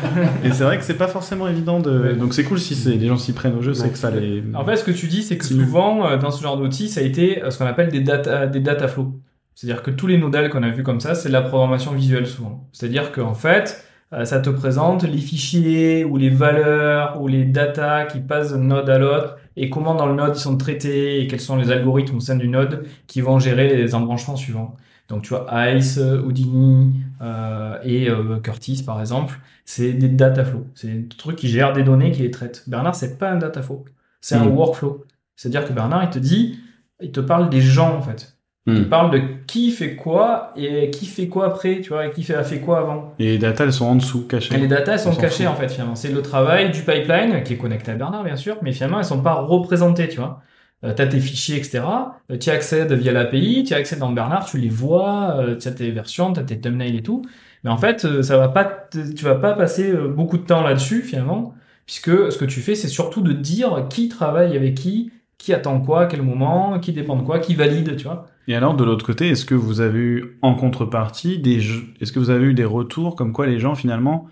Et 0.43 0.51
c'est 0.51 0.63
vrai 0.63 0.79
que 0.79 0.83
c'est 0.83 0.97
pas 0.97 1.07
forcément 1.07 1.47
évident 1.47 1.79
de. 1.79 2.13
Donc 2.13 2.33
c'est 2.33 2.43
cool 2.43 2.59
si 2.59 2.73
c'est 2.73 2.95
les 2.95 3.07
gens 3.07 3.17
s'y 3.17 3.33
prennent 3.33 3.55
au 3.55 3.61
jeu, 3.61 3.75
c'est 3.75 3.91
que 3.91 3.97
ça 3.99 4.09
les. 4.09 4.43
En 4.55 4.65
fait, 4.65 4.77
ce 4.77 4.83
que 4.83 4.89
tu 4.89 5.05
dis, 5.05 5.21
c'est 5.21 5.37
que 5.37 5.45
souvent 5.45 6.07
euh, 6.07 6.17
dans 6.17 6.31
ce 6.31 6.41
genre 6.41 6.57
d'outils, 6.57 6.89
ça 6.89 7.01
a 7.01 7.03
été 7.03 7.43
ce 7.47 7.59
qu'on 7.59 7.67
appelle 7.67 7.89
des 7.89 7.99
data, 7.99 8.47
des 8.47 8.59
data 8.59 8.87
flows. 8.87 9.13
C'est-à-dire 9.53 9.83
que 9.83 9.91
tous 9.91 10.07
les 10.07 10.17
nodales 10.17 10.49
qu'on 10.49 10.63
a 10.63 10.71
vus 10.71 10.83
comme 10.83 10.99
ça, 10.99 11.13
c'est 11.13 11.29
de 11.29 11.33
la 11.33 11.43
programmation 11.43 11.91
visuelle 11.91 12.25
souvent. 12.25 12.67
C'est-à-dire 12.73 13.11
qu'en 13.11 13.35
fait, 13.35 13.85
ça 14.23 14.39
te 14.39 14.49
présente 14.49 15.03
les 15.03 15.19
fichiers 15.19 16.03
ou 16.03 16.17
les 16.17 16.29
valeurs 16.29 17.21
ou 17.21 17.27
les 17.27 17.45
data 17.45 18.05
qui 18.05 18.19
passent 18.19 18.51
d'un 18.51 18.63
node 18.63 18.89
à 18.89 18.97
l'autre 18.97 19.37
et 19.57 19.69
comment 19.69 19.95
dans 19.95 20.07
le 20.07 20.15
node 20.15 20.35
ils 20.35 20.39
sont 20.39 20.57
traités 20.57 21.21
et 21.21 21.27
quels 21.27 21.39
sont 21.39 21.55
les 21.55 21.71
algorithmes 21.71 22.17
au 22.17 22.19
sein 22.19 22.35
du 22.35 22.47
node 22.47 22.85
qui 23.07 23.21
vont 23.21 23.39
gérer 23.39 23.75
les 23.75 23.95
embranchements 23.95 24.35
suivants. 24.35 24.75
Donc 25.07 25.21
tu 25.23 25.29
vois, 25.29 25.45
Ice, 25.71 25.97
Houdini 25.97 26.93
euh, 27.21 27.77
et 27.83 28.09
euh, 28.09 28.39
Curtis 28.39 28.83
par 28.83 28.99
exemple, 28.99 29.39
c'est 29.63 29.93
des 29.93 30.09
data 30.09 30.43
flows. 30.43 30.65
C'est 30.73 30.87
des 30.87 31.07
trucs 31.15 31.35
qui 31.35 31.47
gèrent 31.47 31.73
des 31.73 31.83
données, 31.83 32.11
qui 32.11 32.23
les 32.23 32.31
traitent. 32.31 32.63
Bernard, 32.67 32.95
c'est 32.95 33.17
pas 33.17 33.29
un 33.29 33.37
data 33.37 33.61
flow, 33.61 33.85
c'est 34.21 34.35
un 34.35 34.45
hmm. 34.45 34.57
workflow. 34.57 35.05
C'est-à-dire 35.35 35.67
que 35.67 35.73
Bernard, 35.73 36.03
il 36.03 36.09
te 36.09 36.19
dit, 36.19 36.59
il 37.01 37.11
te 37.11 37.19
parle 37.19 37.49
des 37.49 37.61
gens 37.61 37.95
en 37.95 38.01
fait. 38.01 38.34
Il 38.67 38.73
hmm. 38.73 38.89
parle 38.89 39.11
de 39.11 39.21
qui 39.45 39.69
fait 39.69 39.95
quoi 39.95 40.51
et 40.55 40.89
qui 40.89 41.05
fait 41.05 41.27
quoi 41.27 41.45
après, 41.45 41.81
tu 41.81 41.89
vois, 41.89 42.07
et 42.07 42.11
qui 42.11 42.31
a 42.33 42.43
fait 42.43 42.59
quoi 42.59 42.79
avant. 42.79 43.13
Et 43.19 43.25
les 43.25 43.37
data, 43.37 43.63
elles 43.63 43.73
sont 43.73 43.85
en 43.85 43.95
dessous, 43.95 44.25
cachées. 44.27 44.55
Et 44.55 44.57
les 44.57 44.67
data, 44.67 44.93
elles 44.93 44.99
sont 44.99 45.15
cachées, 45.15 45.45
en 45.45 45.55
fait, 45.55 45.69
finalement. 45.69 45.93
C'est 45.93 46.11
le 46.11 46.23
travail 46.23 46.71
du 46.71 46.81
pipeline 46.81 47.43
qui 47.43 47.53
est 47.53 47.57
connecté 47.57 47.91
à 47.91 47.95
Bernard, 47.95 48.23
bien 48.23 48.35
sûr, 48.35 48.57
mais 48.63 48.71
finalement, 48.71 48.97
elles 48.97 49.05
sont 49.05 49.21
pas 49.21 49.35
représentées, 49.35 50.07
tu 50.07 50.17
vois. 50.17 50.41
Euh, 50.83 50.95
tu 50.95 51.01
as 51.01 51.07
tes 51.07 51.19
fichiers, 51.19 51.57
etc. 51.57 51.83
Euh, 52.31 52.37
tu 52.37 52.49
accèdes 52.49 52.91
via 52.93 53.11
l'API, 53.11 53.65
tu 53.67 53.75
accèdes 53.75 53.99
dans 53.99 54.11
Bernard, 54.11 54.45
tu 54.45 54.57
les 54.57 54.69
vois, 54.69 55.37
euh, 55.37 55.55
tu 55.55 55.67
as 55.67 55.71
tes 55.71 55.91
versions, 55.91 56.33
tu 56.33 56.39
as 56.39 56.43
tes 56.43 56.59
thumbnails 56.59 56.97
et 56.97 57.03
tout. 57.03 57.21
Mais 57.63 57.69
en 57.69 57.77
fait, 57.77 58.03
euh, 58.05 58.23
ça 58.23 58.37
va 58.37 58.49
pas, 58.49 58.87
tu 58.91 59.23
vas 59.23 59.35
pas 59.35 59.53
passer 59.53 59.93
beaucoup 59.93 60.39
de 60.39 60.43
temps 60.45 60.63
là-dessus, 60.63 61.03
finalement, 61.03 61.53
puisque 61.85 62.31
ce 62.31 62.37
que 62.37 62.45
tu 62.45 62.61
fais, 62.61 62.73
c'est 62.73 62.87
surtout 62.87 63.21
de 63.21 63.31
dire 63.31 63.87
qui 63.89 64.09
travaille 64.09 64.55
avec 64.55 64.75
qui, 64.75 65.11
qui 65.37 65.53
attend 65.53 65.79
quoi, 65.79 66.05
quel 66.05 66.21
moment, 66.21 66.79
qui 66.79 66.91
dépend 66.93 67.15
de 67.15 67.21
quoi, 67.21 67.39
qui 67.39 67.55
valide, 67.55 67.95
tu 67.97 68.05
vois. 68.05 68.27
Et 68.47 68.55
alors, 68.55 68.75
de 68.75 68.83
l'autre 68.83 69.05
côté, 69.05 69.29
est-ce 69.29 69.45
que 69.45 69.55
vous 69.55 69.81
avez 69.81 69.99
eu 69.99 70.37
en 70.41 70.55
contrepartie 70.55 71.39
des, 71.39 71.61
est-ce 71.99 72.11
que 72.11 72.19
vous 72.19 72.29
avez 72.29 72.45
eu 72.45 72.53
des 72.53 72.65
retours 72.65 73.15
comme 73.15 73.31
quoi 73.31 73.47
les 73.47 73.59
gens 73.59 73.75
finalement 73.75 74.27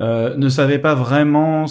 euh, 0.00 0.36
ne 0.36 0.48
savaient 0.48 0.78
pas 0.78 0.94
vraiment 0.94 1.66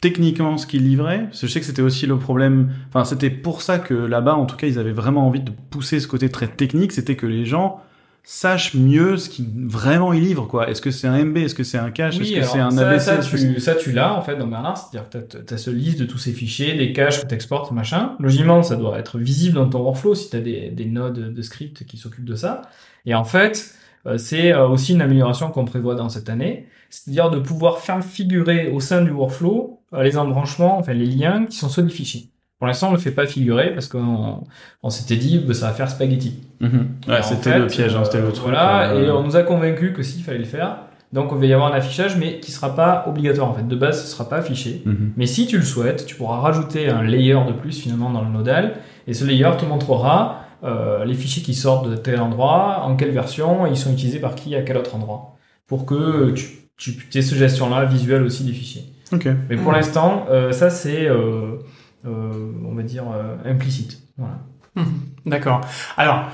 techniquement 0.00 0.58
ce 0.58 0.66
qu'ils 0.66 0.84
livraient? 0.84 1.24
Parce 1.24 1.40
que 1.40 1.46
je 1.46 1.52
sais 1.52 1.60
que 1.60 1.66
c'était 1.66 1.82
aussi 1.82 2.06
le 2.06 2.18
problème. 2.18 2.70
Enfin, 2.88 3.04
c'était 3.04 3.30
pour 3.30 3.62
ça 3.62 3.78
que 3.78 3.94
là-bas, 3.94 4.34
en 4.34 4.46
tout 4.46 4.56
cas, 4.56 4.66
ils 4.66 4.78
avaient 4.78 4.92
vraiment 4.92 5.26
envie 5.26 5.40
de 5.40 5.52
pousser 5.70 6.00
ce 6.00 6.08
côté 6.08 6.28
très 6.28 6.48
technique. 6.48 6.92
C'était 6.92 7.16
que 7.16 7.26
les 7.26 7.44
gens 7.44 7.80
sache 8.26 8.74
mieux 8.74 9.18
ce 9.18 9.28
qui 9.28 9.46
vraiment 9.54 10.14
il 10.14 10.22
livre 10.22 10.46
quoi. 10.46 10.70
Est-ce 10.70 10.80
que 10.80 10.90
c'est 10.90 11.06
un 11.06 11.24
MB, 11.24 11.36
est-ce 11.36 11.54
que 11.54 11.62
c'est 11.62 11.78
un 11.78 11.90
cache, 11.90 12.18
est-ce 12.18 12.34
que 12.34 12.42
c'est 12.42 12.58
un 12.58 12.76
ABC 12.76 13.04
Ça, 13.04 13.18
tu, 13.18 13.60
ça 13.60 13.74
tu 13.74 13.92
l'as 13.92 14.14
en 14.14 14.22
fait 14.22 14.36
dans 14.36 14.46
Bernard, 14.46 14.78
c'est-à-dire 14.78 15.10
que 15.10 15.18
tu 15.18 15.54
as, 15.54 15.58
ce 15.58 15.70
liste 15.70 16.00
de 16.00 16.06
tous 16.06 16.18
ces 16.18 16.32
fichiers, 16.32 16.74
des 16.74 16.92
caches 16.94 17.20
que 17.20 17.26
tu 17.26 17.34
exportes, 17.34 17.70
machin. 17.70 18.16
Logiquement, 18.18 18.62
ça 18.62 18.76
doit 18.76 18.98
être 18.98 19.18
visible 19.18 19.56
dans 19.56 19.68
ton 19.68 19.80
workflow 19.80 20.14
si 20.14 20.30
tu 20.30 20.36
as 20.36 20.40
des, 20.40 20.70
des, 20.70 20.86
nodes 20.86 21.34
de 21.34 21.42
script 21.42 21.84
qui 21.84 21.98
s'occupent 21.98 22.24
de 22.24 22.34
ça. 22.34 22.62
Et 23.04 23.14
en 23.14 23.24
fait, 23.24 23.74
euh, 24.06 24.18
c'est 24.18 24.52
euh, 24.52 24.68
aussi 24.68 24.92
une 24.92 25.02
amélioration 25.02 25.50
qu'on 25.50 25.64
prévoit 25.64 25.94
dans 25.94 26.08
cette 26.08 26.28
année, 26.28 26.66
c'est-à-dire 26.88 27.30
de 27.30 27.38
pouvoir 27.38 27.78
faire 27.78 28.02
figurer 28.02 28.70
au 28.70 28.80
sein 28.80 29.02
du 29.02 29.10
workflow 29.10 29.80
euh, 29.92 30.02
les 30.02 30.16
embranchements, 30.16 30.78
enfin 30.78 30.92
les 30.92 31.06
liens 31.06 31.46
qui 31.46 31.56
sont 31.56 31.68
sur 31.68 31.82
des 31.82 31.90
fichiers. 31.90 32.30
Pour 32.64 32.68
l'instant, 32.68 32.86
on 32.86 32.92
ne 32.92 32.96
le 32.96 33.02
fait 33.02 33.10
pas 33.10 33.26
figurer 33.26 33.74
parce 33.74 33.88
qu'on 33.88 34.42
on, 34.82 34.88
s'était 34.88 35.16
dit 35.16 35.42
que 35.42 35.48
bah, 35.48 35.52
ça 35.52 35.66
va 35.66 35.74
faire 35.74 35.90
spaghetti. 35.90 36.38
Mhm. 36.60 36.86
Ouais, 37.06 37.20
c'était 37.20 37.58
le 37.58 37.66
piège, 37.66 37.94
hein, 37.94 38.04
c'était 38.04 38.22
le 38.22 38.32
truc. 38.32 38.44
Voilà, 38.44 38.92
euh, 38.92 39.04
et 39.04 39.10
on 39.10 39.22
nous 39.22 39.36
a 39.36 39.42
convaincu 39.42 39.92
que 39.92 40.02
s'il 40.02 40.24
fallait 40.24 40.38
le 40.38 40.44
faire. 40.46 40.78
Donc, 41.12 41.30
on 41.30 41.34
va 41.34 41.44
y 41.44 41.52
avoir 41.52 41.70
un 41.70 41.76
affichage, 41.76 42.16
mais 42.16 42.40
qui 42.40 42.52
sera 42.52 42.74
pas 42.74 43.04
obligatoire. 43.06 43.50
En 43.50 43.52
fait, 43.52 43.68
de 43.68 43.76
base, 43.76 44.02
ce 44.02 44.10
sera 44.10 44.30
pas 44.30 44.36
affiché. 44.36 44.80
Mhm. 44.86 45.12
Mais 45.18 45.26
si 45.26 45.46
tu 45.46 45.58
le 45.58 45.62
souhaites, 45.62 46.06
tu 46.06 46.14
pourras 46.14 46.38
rajouter 46.38 46.88
un 46.88 47.02
layer 47.02 47.36
de 47.46 47.52
plus 47.52 47.78
finalement 47.78 48.08
dans 48.08 48.22
le 48.22 48.30
nodal. 48.30 48.76
Et 49.06 49.12
ce 49.12 49.26
layer 49.26 49.50
te 49.58 49.66
montrera 49.66 50.46
euh, 50.64 51.04
les 51.04 51.12
fichiers 51.12 51.42
qui 51.42 51.52
sortent 51.52 51.90
de 51.90 51.96
tel 51.96 52.18
endroit, 52.18 52.80
en 52.84 52.96
quelle 52.96 53.10
version, 53.10 53.66
et 53.66 53.72
ils 53.72 53.76
sont 53.76 53.92
utilisés 53.92 54.20
par 54.20 54.36
qui 54.36 54.56
à 54.56 54.62
quel 54.62 54.78
autre 54.78 54.94
endroit. 54.94 55.36
Pour 55.66 55.84
que 55.84 56.32
tu, 56.32 56.52
tu 56.78 57.18
aies 57.18 57.20
ce 57.20 57.34
gestion-là 57.34 57.84
visuelle 57.84 58.22
aussi 58.22 58.42
des 58.42 58.52
fichiers. 58.52 58.94
Mais 59.48 59.56
pour 59.56 59.72
l'instant, 59.72 60.26
euh, 60.30 60.52
ça 60.52 60.70
c'est 60.70 61.08
euh, 61.08 61.58
on 62.04 62.74
va 62.74 62.82
dire, 62.82 63.04
euh, 63.10 63.36
implicite. 63.44 64.02
Voilà. 64.16 64.40
Mhm. 64.76 65.00
D'accord. 65.26 65.60
Alors, 65.96 66.28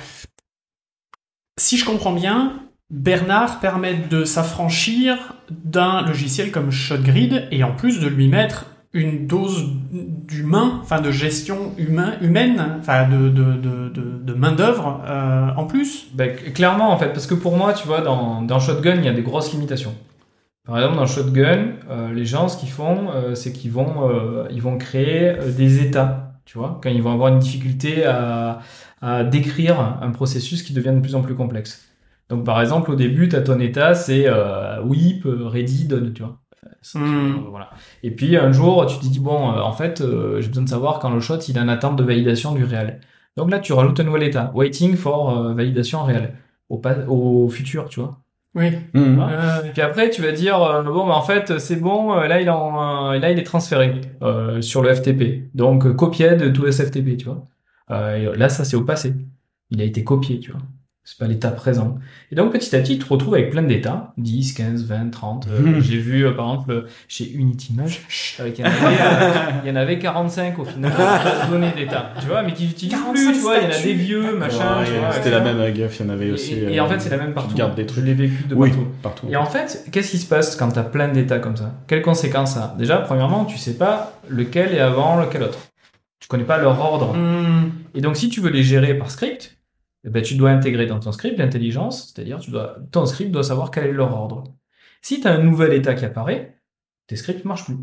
si 1.58 1.76
je 1.76 1.84
comprends 1.84 2.12
bien, 2.12 2.54
Bernard 2.90 3.60
permet 3.60 3.94
de 3.94 4.24
s'affranchir 4.24 5.34
d'un 5.50 6.02
logiciel 6.02 6.50
comme 6.50 6.70
ShotGrid 6.70 7.48
et 7.50 7.62
en 7.62 7.74
plus 7.74 8.00
de 8.00 8.08
lui 8.08 8.28
mettre 8.28 8.66
une 8.92 9.28
dose 9.28 9.68
d'humain, 9.92 10.80
enfin 10.82 11.00
de 11.00 11.12
gestion 11.12 11.72
humain, 11.78 12.14
humaine, 12.20 12.78
enfin 12.80 13.08
de, 13.08 13.28
de, 13.28 14.34
main 14.34 14.52
d'œuvre 14.52 15.00
euh, 15.04 15.50
en 15.56 15.64
plus. 15.64 16.08
Ben, 16.14 16.34
clairement 16.34 16.90
en 16.90 16.98
fait, 16.98 17.08
parce 17.08 17.26
que 17.26 17.34
pour 17.34 17.56
moi, 17.56 17.72
tu 17.72 17.86
vois, 17.86 18.00
dans, 18.00 18.42
dans 18.42 18.58
Shotgun, 18.58 18.96
il 18.96 19.04
y 19.04 19.08
a 19.08 19.12
des 19.12 19.22
grosses 19.22 19.52
limitations. 19.52 19.94
Par 20.70 20.78
exemple, 20.78 20.98
dans 20.98 21.06
Shotgun, 21.06 21.72
euh, 21.90 22.12
les 22.12 22.24
gens, 22.24 22.46
ce 22.46 22.56
qu'ils 22.56 22.68
font, 22.68 23.10
euh, 23.10 23.34
c'est 23.34 23.52
qu'ils 23.52 23.72
vont, 23.72 24.08
euh, 24.08 24.46
ils 24.52 24.62
vont 24.62 24.78
créer 24.78 25.34
des 25.56 25.82
états, 25.82 26.34
tu 26.44 26.58
vois, 26.58 26.78
quand 26.80 26.90
ils 26.90 27.02
vont 27.02 27.12
avoir 27.12 27.32
une 27.32 27.40
difficulté 27.40 28.04
à, 28.04 28.60
à, 29.02 29.24
décrire 29.24 29.80
un 30.00 30.10
processus 30.12 30.62
qui 30.62 30.72
devient 30.72 30.92
de 30.94 31.00
plus 31.00 31.16
en 31.16 31.22
plus 31.22 31.34
complexe. 31.34 31.90
Donc, 32.28 32.44
par 32.44 32.60
exemple, 32.60 32.92
au 32.92 32.94
début, 32.94 33.28
tu 33.28 33.34
as 33.34 33.40
ton 33.40 33.58
état, 33.58 33.94
c'est 33.94 34.28
whip, 34.84 35.26
ready, 35.26 35.88
done, 35.88 36.12
tu 36.12 36.22
vois. 36.22 36.38
Hmm. 36.94 37.48
Voilà. 37.50 37.70
Et 38.04 38.12
puis, 38.12 38.36
un 38.36 38.52
jour, 38.52 38.86
tu 38.86 38.96
te 38.98 39.06
dis, 39.06 39.18
bon, 39.18 39.36
en 39.36 39.72
fait, 39.72 40.00
j'ai 40.38 40.46
besoin 40.46 40.62
de 40.62 40.68
savoir 40.68 41.00
quand 41.00 41.10
le 41.10 41.18
shot, 41.18 41.38
il 41.48 41.56
est 41.56 41.60
en 41.60 41.66
attente 41.66 41.96
de 41.96 42.04
validation 42.04 42.54
du 42.54 42.62
réel. 42.62 43.00
Donc 43.36 43.50
là, 43.50 43.58
tu 43.58 43.72
rajoutes 43.72 43.98
un 43.98 44.04
nouvel 44.04 44.22
état, 44.22 44.52
waiting 44.54 44.94
for 44.94 45.52
validation 45.52 46.04
réelle, 46.04 46.36
au, 46.68 46.80
au 47.08 47.48
futur, 47.48 47.88
tu 47.88 47.98
vois. 47.98 48.20
Oui. 48.54 48.70
Mmh. 48.94 49.22
et 49.64 49.70
puis 49.70 49.82
après, 49.82 50.10
tu 50.10 50.22
vas 50.22 50.32
dire 50.32 50.60
euh, 50.60 50.82
bon, 50.82 51.06
bah, 51.06 51.14
en 51.14 51.22
fait, 51.22 51.58
c'est 51.58 51.76
bon. 51.76 52.12
Euh, 52.12 52.26
là, 52.26 52.40
il 52.40 52.50
en, 52.50 53.12
là, 53.12 53.30
il 53.30 53.38
est 53.38 53.44
transféré 53.44 54.00
euh, 54.22 54.60
sur 54.60 54.82
le 54.82 54.92
FTP. 54.92 55.54
Donc, 55.54 55.94
copié 55.94 56.34
de 56.34 56.48
tout 56.48 56.70
SFTP, 56.70 57.16
tu 57.16 57.26
vois. 57.26 57.46
là, 57.88 58.48
ça, 58.48 58.64
c'est 58.64 58.76
au 58.76 58.84
passé. 58.84 59.14
Il 59.70 59.80
a 59.80 59.84
été 59.84 60.02
copié, 60.02 60.40
tu 60.40 60.50
vois 60.50 60.60
c'est 61.04 61.18
pas 61.18 61.26
l'état 61.26 61.50
présent. 61.50 61.98
Et 62.30 62.34
donc 62.34 62.52
petit 62.52 62.74
à 62.76 62.78
petit, 62.78 62.98
tu 62.98 63.04
te 63.04 63.12
retrouves 63.12 63.34
avec 63.34 63.50
plein 63.50 63.62
d'états, 63.62 64.12
10, 64.18 64.52
15, 64.52 64.84
20, 64.84 65.10
30. 65.10 65.48
J'ai 65.80 65.96
vu 65.96 66.26
euh, 66.26 66.32
par 66.32 66.48
exemple 66.48 66.84
chez 67.08 67.32
Unity 67.32 67.72
Image, 67.72 68.02
euh, 68.40 68.48
il, 68.54 68.60
y 68.60 68.62
en 68.62 68.66
avait, 68.66 69.00
euh, 69.00 69.50
il 69.64 69.68
y 69.68 69.72
en 69.72 69.76
avait 69.76 69.98
45 69.98 70.58
au 70.58 70.64
final 70.64 70.92
de 70.92 71.50
données 71.50 71.72
d'état. 71.74 72.12
Tu 72.20 72.26
vois, 72.26 72.42
mais 72.42 72.52
qui 72.52 72.66
n'utilisent 72.66 72.98
plus, 73.12 73.32
tu 73.32 73.38
vois, 73.40 73.56
il 73.58 73.64
y 73.64 73.66
en 73.66 73.70
a 73.70 73.82
des 73.82 73.94
vieux, 73.94 74.36
machin. 74.36 74.84
C'était 75.12 75.30
la 75.30 75.40
même 75.40 75.60
à 75.60 75.68
il 75.68 75.78
y 75.78 76.02
en 76.02 76.08
avait 76.10 76.30
aussi. 76.30 76.54
Et, 76.54 76.80
en 76.80 76.88
fait, 76.88 77.00
c'est 77.00 77.10
la 77.10 77.16
même 77.16 77.32
partout. 77.32 77.54
Garde 77.54 77.74
des 77.74 77.86
trucs. 77.86 78.04
Je 78.04 78.06
l'ai 78.06 78.14
vécu 78.14 78.44
de 78.44 78.54
partout. 79.02 79.26
Et 79.30 79.36
en 79.36 79.46
fait, 79.46 79.86
qu'est-ce 79.90 80.10
qui 80.10 80.18
se 80.18 80.28
passe 80.28 80.56
quand 80.56 80.70
tu 80.70 80.78
as 80.78 80.84
plein 80.84 81.08
d'états 81.08 81.38
comme 81.38 81.56
ça? 81.56 81.72
Quelles 81.86 82.02
conséquences 82.02 82.54
ça 82.54 82.74
a? 82.74 82.78
Déjà, 82.78 82.98
premièrement, 82.98 83.44
tu 83.44 83.58
sais 83.58 83.74
pas 83.74 84.12
lequel 84.28 84.74
est 84.74 84.80
avant, 84.80 85.20
lequel 85.20 85.42
autre. 85.42 85.58
Tu 86.20 86.28
connais 86.28 86.44
pas 86.44 86.58
leur 86.58 86.78
ordre. 86.80 87.14
Hmm. 87.14 87.70
Et 87.94 88.00
donc, 88.00 88.16
si 88.16 88.28
tu 88.28 88.40
veux 88.40 88.50
les 88.50 88.62
gérer 88.62 88.94
par 88.94 89.10
script, 89.10 89.56
ben, 90.04 90.22
tu 90.22 90.34
dois 90.34 90.50
intégrer 90.50 90.86
dans 90.86 90.98
ton 90.98 91.12
script 91.12 91.38
l'intelligence, 91.38 92.12
c'est-à-dire 92.14 92.40
tu 92.40 92.50
dois, 92.50 92.76
ton 92.90 93.04
script 93.06 93.30
doit 93.30 93.42
savoir 93.42 93.70
quel 93.70 93.86
est 93.86 93.92
leur 93.92 94.14
ordre. 94.14 94.44
Si 95.02 95.20
tu 95.20 95.28
as 95.28 95.32
un 95.32 95.42
nouvel 95.42 95.72
état 95.74 95.94
qui 95.94 96.04
apparaît, 96.04 96.58
tes 97.06 97.16
scripts 97.16 97.44
marchent 97.44 97.66
plus. 97.66 97.76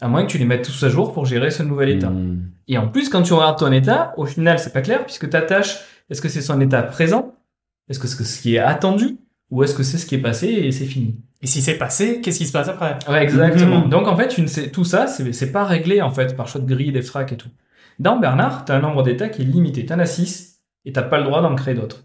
À 0.00 0.08
moins 0.08 0.24
que 0.24 0.30
tu 0.30 0.38
les 0.38 0.44
mettes 0.44 0.64
tous 0.64 0.82
à 0.82 0.88
jour 0.88 1.12
pour 1.12 1.26
gérer 1.26 1.50
ce 1.50 1.62
nouvel 1.62 1.90
état. 1.90 2.10
Hmm. 2.10 2.50
Et 2.68 2.76
en 2.76 2.88
plus, 2.88 3.08
quand 3.08 3.22
tu 3.22 3.32
regardes 3.32 3.58
ton 3.58 3.70
état, 3.72 4.14
au 4.16 4.26
final, 4.26 4.58
c'est 4.58 4.72
pas 4.72 4.82
clair 4.82 5.04
puisque 5.04 5.30
ta 5.30 5.42
tâche, 5.42 5.78
est-ce 6.10 6.20
que 6.20 6.28
c'est 6.28 6.40
son 6.42 6.60
état 6.60 6.82
présent? 6.82 7.34
Est-ce 7.88 7.98
que 7.98 8.08
c'est 8.08 8.24
ce 8.24 8.40
qui 8.40 8.56
est 8.56 8.58
attendu? 8.58 9.18
Ou 9.50 9.62
est-ce 9.62 9.74
que 9.74 9.82
c'est 9.82 9.98
ce 9.98 10.06
qui 10.06 10.14
est 10.14 10.22
passé 10.22 10.48
et 10.48 10.72
c'est 10.72 10.86
fini? 10.86 11.20
Et 11.42 11.46
si 11.46 11.60
c'est 11.60 11.76
passé, 11.76 12.20
qu'est-ce 12.20 12.38
qui 12.38 12.46
se 12.46 12.52
passe 12.52 12.68
après? 12.68 12.96
Ouais, 13.08 13.22
exactement. 13.22 13.84
Mhm. 13.84 13.90
Donc 13.90 14.08
en 14.08 14.16
fait, 14.16 14.28
tu 14.28 14.42
ne 14.42 14.46
sais, 14.46 14.70
tout 14.70 14.84
ça, 14.84 15.06
c'est 15.06 15.52
pas 15.52 15.64
réglé 15.64 16.00
en 16.00 16.10
fait 16.10 16.36
par 16.36 16.48
choix 16.48 16.60
de 16.60 16.66
grille, 16.66 16.92
d'abstract 16.92 17.32
et 17.32 17.36
tout. 17.36 17.50
Dans 17.98 18.18
Bernard, 18.18 18.64
tu 18.64 18.72
as 18.72 18.76
un 18.76 18.80
nombre 18.80 19.02
d'états 19.02 19.28
qui 19.28 19.42
est 19.42 19.44
limité. 19.44 19.84
Tu 19.84 19.92
en 19.92 19.98
as 19.98 20.06
6 20.06 20.51
et 20.84 20.92
t'as 20.92 21.02
pas 21.02 21.18
le 21.18 21.24
droit 21.24 21.42
d'en 21.42 21.54
créer 21.54 21.74
d'autres. 21.74 22.04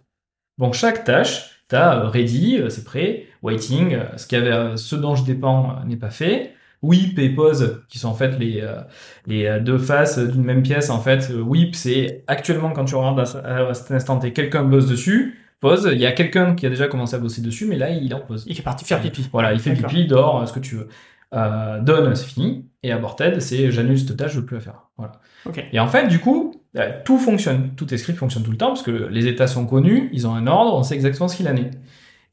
Donc 0.58 0.74
chaque 0.74 1.04
tâche, 1.04 1.64
tu 1.70 1.76
as 1.76 2.08
ready, 2.08 2.58
euh, 2.60 2.70
c'est 2.70 2.84
prêt, 2.84 3.26
waiting, 3.42 3.94
euh, 3.94 4.18
ce, 4.18 4.28
qui 4.28 4.36
avait, 4.36 4.52
euh, 4.52 4.76
ce 4.78 4.96
dont 4.96 5.16
je 5.16 5.24
dépends 5.24 5.72
euh, 5.72 5.86
n'est 5.86 5.98
pas 5.98 6.10
fait. 6.10 6.54
Whip 6.84 7.18
et 7.18 7.30
pause, 7.30 7.82
qui 7.90 7.98
sont 7.98 8.10
en 8.10 8.14
fait 8.14 8.38
les, 8.38 8.62
euh, 8.62 8.82
les 9.26 9.46
euh, 9.48 9.60
deux 9.60 9.80
faces 9.80 10.20
d'une 10.20 10.44
même 10.44 10.62
pièce. 10.62 10.90
En 10.90 11.00
fait, 11.02 11.30
Euh, 11.32 11.42
whip, 11.42 11.76
c'est 11.76 12.24
actuellement 12.28 12.72
quand 12.72 12.86
tu 12.86 12.96
regardes 12.96 13.20
à, 13.20 13.74
cet 13.74 13.92
instant 13.92 14.20
T, 14.20 14.32
quelqu'un 14.32 14.64
bosse 14.64 14.88
dessus. 14.88 15.40
Pause, 15.60 15.90
il 15.92 16.00
y 16.00 16.06
a 16.06 16.12
quelqu'un 16.12 16.54
qui 16.54 16.68
a 16.68 16.70
déjà 16.70 16.88
commencé 16.88 17.16
à 17.16 17.20
bosser 17.20 17.42
dessus, 17.42 17.66
mais 17.66 17.78
là, 17.78 17.90
il 17.90 18.14
en 18.14 18.20
pause. 18.20 18.46
Il 18.48 18.58
est 18.58 18.62
parti 18.62 18.86
faire 18.86 19.02
pipi. 19.02 19.28
Voilà, 19.32 19.54
il 19.54 19.60
fait 19.60 19.74
pipi, 19.74 20.02
il 20.02 20.08
dort, 20.08 20.42
euh, 20.42 20.46
ce 20.46 20.54
que 20.54 20.60
tu 20.60 20.76
veux. 20.76 20.88
Euh, 21.34 21.82
done, 21.82 22.14
c'est 22.16 22.28
fini. 22.28 22.70
Et 22.84 22.92
aborted, 22.92 23.42
c'est 23.42 23.72
j'annule 23.72 23.98
cette 23.98 24.16
tâche, 24.16 24.34
je 24.34 24.40
veux 24.40 24.46
plus 24.46 24.58
la 24.58 24.62
faire. 24.62 24.90
Voilà. 24.98 25.14
Ok. 25.46 25.66
Et 25.74 25.80
en 25.80 25.88
fait, 25.88 26.08
du 26.08 26.20
coup, 26.20 26.54
euh, 26.54 26.57
tout 27.06 27.18
fonctionne. 27.18 27.72
Tous 27.76 27.86
tes 27.86 27.98
scripts 27.98 28.20
fonctionnent 28.20 28.44
tout 28.44 28.52
le 28.52 28.58
temps 28.58 28.68
parce 28.68 28.84
que 28.84 28.92
les 28.92 29.28
états 29.28 29.48
sont 29.48 29.66
connus, 29.66 30.10
ils 30.14 30.28
ont 30.28 30.34
un 30.36 30.48
ordre, 30.48 30.76
on 30.76 30.84
sait 30.84 30.96
exactement 30.96 31.28
ce 31.28 31.36
qu'il 31.38 31.48
en 31.48 31.56
est. 31.56 31.72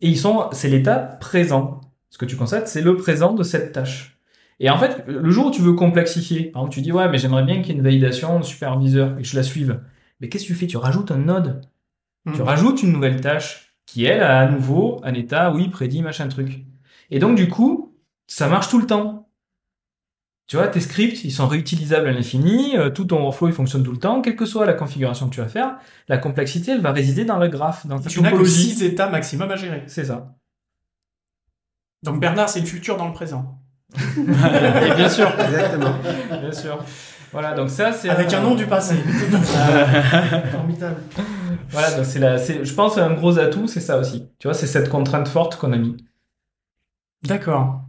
Et 0.01 0.09
ils 0.09 0.19
sont, 0.19 0.49
c'est 0.53 0.69
l'état 0.69 0.99
présent. 0.99 1.81
Ce 2.11 2.19
que 2.19 2.25
tu 2.27 2.37
constates, 2.37 2.69
c'est 2.69 2.83
le 2.83 2.97
présent 2.97 3.33
de 3.33 3.43
cette 3.43 3.73
tâche. 3.73 4.19
Et 4.61 4.71
en 4.71 4.79
fait, 4.79 5.05
le 5.09 5.31
jour 5.31 5.47
où 5.47 5.51
tu 5.51 5.63
veux 5.63 5.73
complexifier, 5.73 6.45
par 6.45 6.63
exemple, 6.63 6.75
tu 6.75 6.81
dis 6.83 6.93
ouais, 6.93 7.09
mais 7.09 7.19
j'aimerais 7.19 7.43
bien 7.43 7.57
qu'il 7.61 7.69
y 7.69 7.71
ait 7.71 7.79
une 7.79 7.83
validation 7.85 8.39
de 8.39 8.45
superviseur 8.45 9.19
et 9.19 9.23
que 9.23 9.29
je 9.29 9.37
la 9.37 9.43
suive. 9.43 9.81
Mais 10.21 10.29
qu'est-ce 10.29 10.45
que 10.45 10.49
tu 10.49 10.55
fais? 10.55 10.67
Tu 10.67 10.77
rajoutes 10.77 11.11
un 11.11 11.19
node. 11.19 11.63
Tu 12.27 12.41
Mhm. 12.41 12.43
rajoutes 12.43 12.83
une 12.83 12.93
nouvelle 12.93 13.21
tâche 13.21 13.75
qui, 13.87 14.05
elle, 14.05 14.23
a 14.23 14.41
à 14.41 14.47
nouveau 14.51 15.01
un 15.05 15.13
état, 15.15 15.53
oui, 15.53 15.69
prédit, 15.69 16.03
machin 16.03 16.29
truc. 16.29 16.65
Et 17.11 17.19
donc, 17.19 17.37
du 17.37 17.49
coup, 17.49 17.97
ça 18.27 18.49
marche 18.49 18.69
tout 18.69 18.79
le 18.79 18.87
temps. 18.87 19.24
Tu 20.47 20.57
vois, 20.57 20.69
tes 20.69 20.81
scripts, 20.81 21.25
ils 21.25 21.31
sont 21.31 21.49
réutilisables 21.49 22.07
à 22.07 22.13
l'infini, 22.13 22.77
euh, 22.77 22.91
tout 22.91 23.07
ton 23.07 23.23
workflow, 23.23 23.49
il 23.49 23.55
fonctionne 23.55 23.83
tout 23.83 23.93
le 23.93 23.99
temps, 23.99 24.21
quelle 24.21 24.37
que 24.37 24.45
soit 24.45 24.67
la 24.67 24.75
configuration 24.75 25.29
que 25.29 25.35
tu 25.35 25.41
vas 25.41 25.49
faire, 25.49 25.77
la 26.07 26.19
complexité, 26.19 26.73
elle 26.73 26.83
va 26.83 26.93
résider 26.93 27.25
dans 27.25 27.39
le 27.39 27.49
graphe, 27.49 27.87
dans 27.87 27.99
ta 27.99 28.11
Tu 28.11 28.21
n'as 28.21 28.29
que 28.29 28.33
topologie. 28.33 28.75
6 28.75 28.83
états 28.85 29.09
maximum 29.09 29.51
à 29.51 29.57
gérer. 29.57 29.85
C'est 29.87 30.05
ça. 30.05 30.35
Donc 32.03 32.21
Bernard, 32.21 32.51
c'est 32.51 32.61
le 32.61 32.67
futur 32.67 32.99
dans 32.99 33.09
le 33.09 33.15
présent. 33.15 33.59
Et 33.99 34.95
bien 34.97 35.09
sûr, 35.09 35.29
Exactement. 35.29 35.95
bien 36.41 36.53
sûr. 36.53 36.79
Voilà, 37.33 37.55
donc 37.55 37.71
ça, 37.71 37.93
c'est... 37.93 38.11
Avec 38.11 38.33
un 38.35 38.43
nom 38.43 38.55
du 38.55 38.67
passé. 38.67 38.97
Formidable. 40.53 41.01
Voilà, 41.71 41.91
donc 41.93 42.05
c'est 42.05 42.19
la, 42.19 42.37
je 42.37 42.73
pense, 42.75 42.99
un 42.99 43.15
gros 43.15 43.39
atout, 43.39 43.67
c'est 43.67 43.81
ça 43.81 43.99
aussi. 43.99 44.29
Tu 44.39 44.47
vois, 44.47 44.55
c'est 44.55 44.67
cette 44.67 44.89
contrainte 44.91 45.27
forte 45.27 45.57
qu'on 45.57 45.73
a 45.73 45.79
mis. 45.79 45.97
D'accord. 47.23 47.84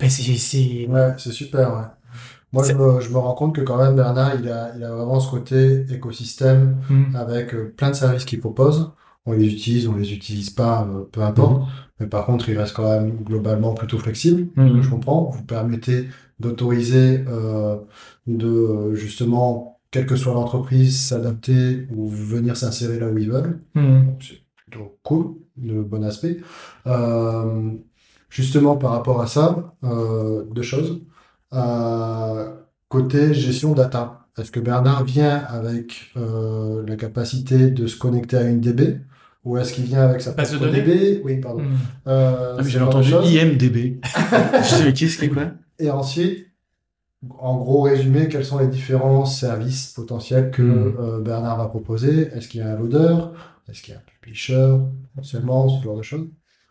Ben 0.00 0.08
c'est. 0.08 0.86
Ouais, 0.86 1.14
c'est 1.18 1.32
super, 1.32 1.74
ouais. 1.74 1.84
Moi, 2.52 2.62
je 2.64 2.72
me, 2.72 3.00
je 3.00 3.10
me 3.10 3.18
rends 3.18 3.34
compte 3.34 3.54
que 3.54 3.60
quand 3.60 3.76
même, 3.76 3.94
Bernard, 3.96 4.34
il 4.40 4.48
a, 4.48 4.72
il 4.74 4.82
a 4.82 4.90
vraiment 4.94 5.20
ce 5.20 5.30
côté 5.30 5.84
écosystème 5.92 6.78
avec 7.14 7.54
euh, 7.54 7.74
plein 7.76 7.90
de 7.90 7.94
services 7.94 8.24
qu'il 8.24 8.40
propose. 8.40 8.92
On 9.26 9.32
les 9.32 9.52
utilise, 9.52 9.86
on 9.88 9.96
les 9.96 10.14
utilise 10.14 10.48
pas, 10.50 10.88
euh, 10.90 11.04
peu 11.12 11.20
importe. 11.20 11.62
Mais 12.00 12.06
par 12.06 12.24
contre, 12.24 12.48
il 12.48 12.56
reste 12.56 12.74
quand 12.74 12.88
même 12.90 13.10
globalement 13.22 13.74
plutôt 13.74 13.98
flexible. 13.98 14.48
Mhm. 14.56 14.82
Je 14.82 14.88
comprends. 14.88 15.24
Vous 15.30 15.42
permettez 15.44 16.08
d'autoriser, 16.40 17.24
euh, 17.28 17.76
de 18.26 18.46
euh, 18.46 18.94
justement, 18.94 19.80
quelle 19.90 20.06
que 20.06 20.16
soit 20.16 20.32
l'entreprise, 20.32 20.98
s'adapter 20.98 21.86
ou 21.94 22.08
venir 22.08 22.56
s'insérer 22.56 22.98
là 22.98 23.08
où 23.10 23.18
ils 23.18 23.30
veulent. 23.30 23.58
C'est 24.20 24.38
plutôt 24.56 24.98
cool, 25.02 25.34
de 25.58 25.82
bon 25.82 26.02
aspect. 26.04 26.38
Justement, 28.28 28.76
par 28.76 28.90
rapport 28.92 29.20
à 29.22 29.26
ça, 29.26 29.74
euh, 29.84 30.44
deux 30.52 30.62
choses. 30.62 31.00
Euh, 31.54 32.54
côté 32.88 33.32
gestion 33.34 33.72
data, 33.72 34.26
est-ce 34.38 34.50
que 34.50 34.60
Bernard 34.60 35.04
vient 35.04 35.36
avec 35.48 36.12
euh, 36.16 36.84
la 36.86 36.96
capacité 36.96 37.70
de 37.70 37.86
se 37.86 37.96
connecter 37.96 38.36
à 38.36 38.42
une 38.42 38.60
DB 38.60 39.00
ou 39.44 39.56
est-ce 39.56 39.72
qu'il 39.72 39.84
vient 39.84 40.02
avec 40.02 40.20
sa 40.20 40.32
Base 40.32 40.52
de 40.52 40.58
données 40.58 40.82
DB? 40.82 41.22
Oui, 41.24 41.38
pardon. 41.40 41.62
Ah, 42.04 42.56
de 42.60 42.82
entendu. 42.82 43.10
IMDB. 43.24 44.00
je 44.04 44.90
qu'est-ce 44.90 45.18
a 45.18 45.28
quoi? 45.28 45.52
Et 45.78 45.90
ensuite, 45.90 46.48
en 47.38 47.56
gros 47.56 47.82
résumé, 47.82 48.28
quels 48.28 48.44
sont 48.44 48.58
les 48.58 48.66
différents 48.68 49.24
services 49.24 49.88
potentiels 49.94 50.50
que 50.50 50.62
Mhm. 50.62 50.96
euh, 51.00 51.20
Bernard 51.20 51.56
va 51.56 51.68
proposer? 51.68 52.28
Est-ce 52.34 52.46
qu'il 52.48 52.60
y 52.60 52.62
a 52.62 52.68
un 52.72 52.76
loader? 52.76 53.16
Est-ce 53.68 53.82
qu'il 53.82 53.94
y 53.94 53.96
a 53.96 54.00
un 54.00 54.02
publisher 54.20 54.76
Seulement, 55.22 55.68
ce 55.68 55.82
genre 55.82 55.96
de 55.96 56.02
choses? 56.02 56.28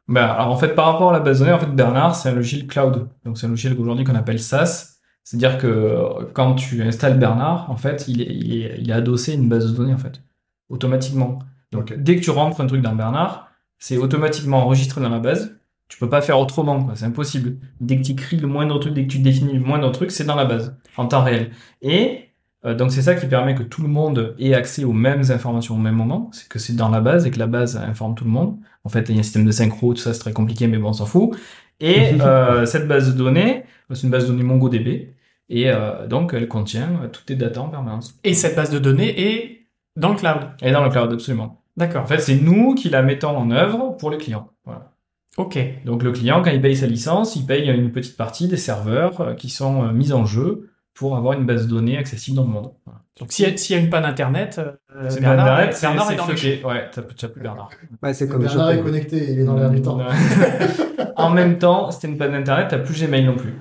Ben, 0.07 0.23
alors 0.23 0.49
en 0.49 0.57
fait, 0.57 0.69
par 0.69 0.85
rapport 0.85 1.09
à 1.09 1.13
la 1.13 1.19
base 1.19 1.39
de 1.39 1.45
données, 1.45 1.55
en 1.55 1.59
fait, 1.59 1.73
Bernard, 1.75 2.15
c'est 2.15 2.29
un 2.29 2.33
logiciel 2.33 2.67
cloud. 2.67 3.09
Donc, 3.25 3.37
c'est 3.37 3.45
un 3.45 3.49
logiciel 3.49 3.77
aujourd'hui 3.77 4.05
qu'on 4.05 4.15
appelle 4.15 4.39
SaaS. 4.39 4.99
C'est-à-dire 5.23 5.57
que 5.57 5.67
euh, 5.67 6.25
quand 6.33 6.55
tu 6.55 6.81
installes 6.81 7.19
Bernard, 7.19 7.69
en 7.69 7.75
fait, 7.75 8.05
il 8.07 8.21
est, 8.21 8.33
il 8.33 8.61
est, 8.61 8.77
il 8.79 8.89
est 8.89 8.93
adossé 8.93 9.33
à 9.33 9.35
une 9.35 9.49
base 9.49 9.69
de 9.69 9.75
données, 9.75 9.93
en 9.93 9.97
fait, 9.97 10.21
automatiquement. 10.69 11.39
Donc, 11.71 11.93
dès 11.93 12.15
que 12.15 12.21
tu 12.21 12.29
rentres 12.29 12.61
un 12.61 12.67
truc 12.67 12.81
dans 12.81 12.95
Bernard, 12.95 13.49
c'est 13.77 13.97
automatiquement 13.97 14.63
enregistré 14.63 15.01
dans 15.01 15.09
la 15.09 15.19
base. 15.19 15.59
Tu 15.89 15.97
peux 15.97 16.09
pas 16.09 16.21
faire 16.21 16.39
autrement, 16.39 16.83
quoi. 16.83 16.95
C'est 16.95 17.05
impossible. 17.05 17.57
Dès 17.81 17.97
que 17.97 18.03
tu 18.03 18.11
écris 18.13 18.37
le 18.37 18.47
moindre 18.47 18.79
truc, 18.79 18.93
dès 18.93 19.03
que 19.03 19.11
tu 19.11 19.19
définis 19.19 19.53
le 19.53 19.59
moindre 19.59 19.91
truc, 19.91 20.11
c'est 20.11 20.23
dans 20.25 20.35
la 20.35 20.45
base, 20.45 20.77
en 20.95 21.07
temps 21.07 21.23
réel. 21.23 21.51
Et 21.81 22.27
euh, 22.65 22.73
donc 22.75 22.91
c'est 22.91 23.01
ça 23.01 23.15
qui 23.15 23.25
permet 23.27 23.55
que 23.55 23.63
tout 23.63 23.81
le 23.81 23.87
monde 23.87 24.35
ait 24.39 24.53
accès 24.53 24.83
aux 24.83 24.93
mêmes 24.93 25.23
informations 25.29 25.75
au 25.75 25.79
même 25.79 25.95
moment. 25.95 26.29
C'est 26.33 26.47
que 26.49 26.59
c'est 26.59 26.75
dans 26.75 26.89
la 26.89 27.01
base 27.01 27.25
et 27.25 27.31
que 27.31 27.39
la 27.39 27.47
base 27.47 27.77
informe 27.77 28.15
tout 28.15 28.25
le 28.25 28.31
monde. 28.31 28.57
En 28.83 28.89
fait, 28.89 29.09
il 29.09 29.15
y 29.15 29.17
a 29.17 29.19
un 29.19 29.23
système 29.23 29.45
de 29.45 29.51
synchro, 29.51 29.93
tout 29.93 30.01
ça, 30.01 30.13
c'est 30.13 30.19
très 30.19 30.33
compliqué, 30.33 30.67
mais 30.67 30.77
bon, 30.77 30.89
on 30.89 30.93
s'en 30.93 31.05
fout. 31.05 31.37
Et 31.79 32.13
euh, 32.21 32.65
cette 32.65 32.87
base 32.87 33.13
de 33.13 33.17
données, 33.17 33.63
c'est 33.91 34.03
une 34.03 34.09
base 34.09 34.25
de 34.25 34.31
données 34.31 34.43
MongoDB. 34.43 35.13
Et 35.49 35.69
euh, 35.69 36.07
donc, 36.07 36.33
elle 36.33 36.47
contient 36.47 36.89
euh, 37.03 37.07
toutes 37.07 37.25
tes 37.25 37.35
datas 37.35 37.61
en 37.61 37.69
permanence. 37.69 38.19
Et 38.23 38.33
cette 38.33 38.55
base 38.55 38.69
de 38.69 38.79
données 38.79 39.19
est 39.19 39.67
dans 39.95 40.09
le 40.09 40.15
cloud. 40.15 40.41
Et 40.61 40.71
dans 40.71 40.83
le 40.83 40.89
cloud, 40.89 41.11
absolument. 41.13 41.61
D'accord. 41.77 42.03
En 42.03 42.07
fait, 42.07 42.19
c'est 42.19 42.35
nous 42.35 42.75
qui 42.75 42.89
la 42.89 43.01
mettons 43.01 43.37
en 43.37 43.51
œuvre 43.51 43.95
pour 43.97 44.09
les 44.09 44.17
clients. 44.17 44.49
Voilà. 44.65 44.91
Ok. 45.37 45.57
Donc, 45.85 46.03
le 46.03 46.11
client, 46.11 46.41
quand 46.41 46.51
il 46.51 46.61
paye 46.61 46.75
sa 46.75 46.87
licence, 46.87 47.35
il 47.35 47.45
paye 47.45 47.69
une 47.69 47.91
petite 47.91 48.17
partie 48.17 48.47
des 48.47 48.57
serveurs 48.57 49.35
qui 49.35 49.49
sont 49.49 49.91
mis 49.93 50.11
en 50.11 50.25
jeu 50.25 50.71
pour 50.97 51.15
avoir 51.15 51.33
une 51.39 51.45
base 51.45 51.65
de 51.67 51.69
données 51.69 51.97
accessible 51.97 52.35
dans 52.37 52.43
le 52.43 52.49
monde. 52.49 52.71
Voilà. 52.85 52.99
Donc 53.19 53.31
s'il 53.31 53.47
y, 53.47 53.51
a- 53.53 53.57
s'il 53.57 53.75
y 53.75 53.79
a 53.79 53.81
une 53.81 53.89
panne 53.89 54.05
internet, 54.05 54.59
euh, 54.59 55.05
C'est 55.09 55.21
Bernard, 55.21 55.45
Bernard, 55.45 55.73
c'est 55.73 55.87
Bernard 55.87 56.11
est 56.11 56.15
dans 56.15 56.27
le. 56.27 56.65
Ouais, 56.67 56.85
t'as 56.91 57.01
plus 57.01 57.41
Bernard. 57.41 57.69
Ouais, 58.03 58.13
c'est 58.13 58.27
comme 58.27 58.41
Bernard 58.43 58.71
est 58.71 58.81
connecté, 58.81 59.31
il 59.33 59.39
est 59.39 59.43
dans 59.45 59.55
l'air 59.55 59.69
du 59.69 59.81
temps. 59.81 59.99
en 61.15 61.29
même 61.29 61.57
temps, 61.57 61.91
si 61.91 61.99
t'as 61.99 62.07
une 62.07 62.17
panne 62.17 62.31
d'internet, 62.31 62.67
t'as 62.69 62.77
plus 62.79 62.99
Gmail 63.05 63.25
non 63.25 63.35
plus. 63.35 63.53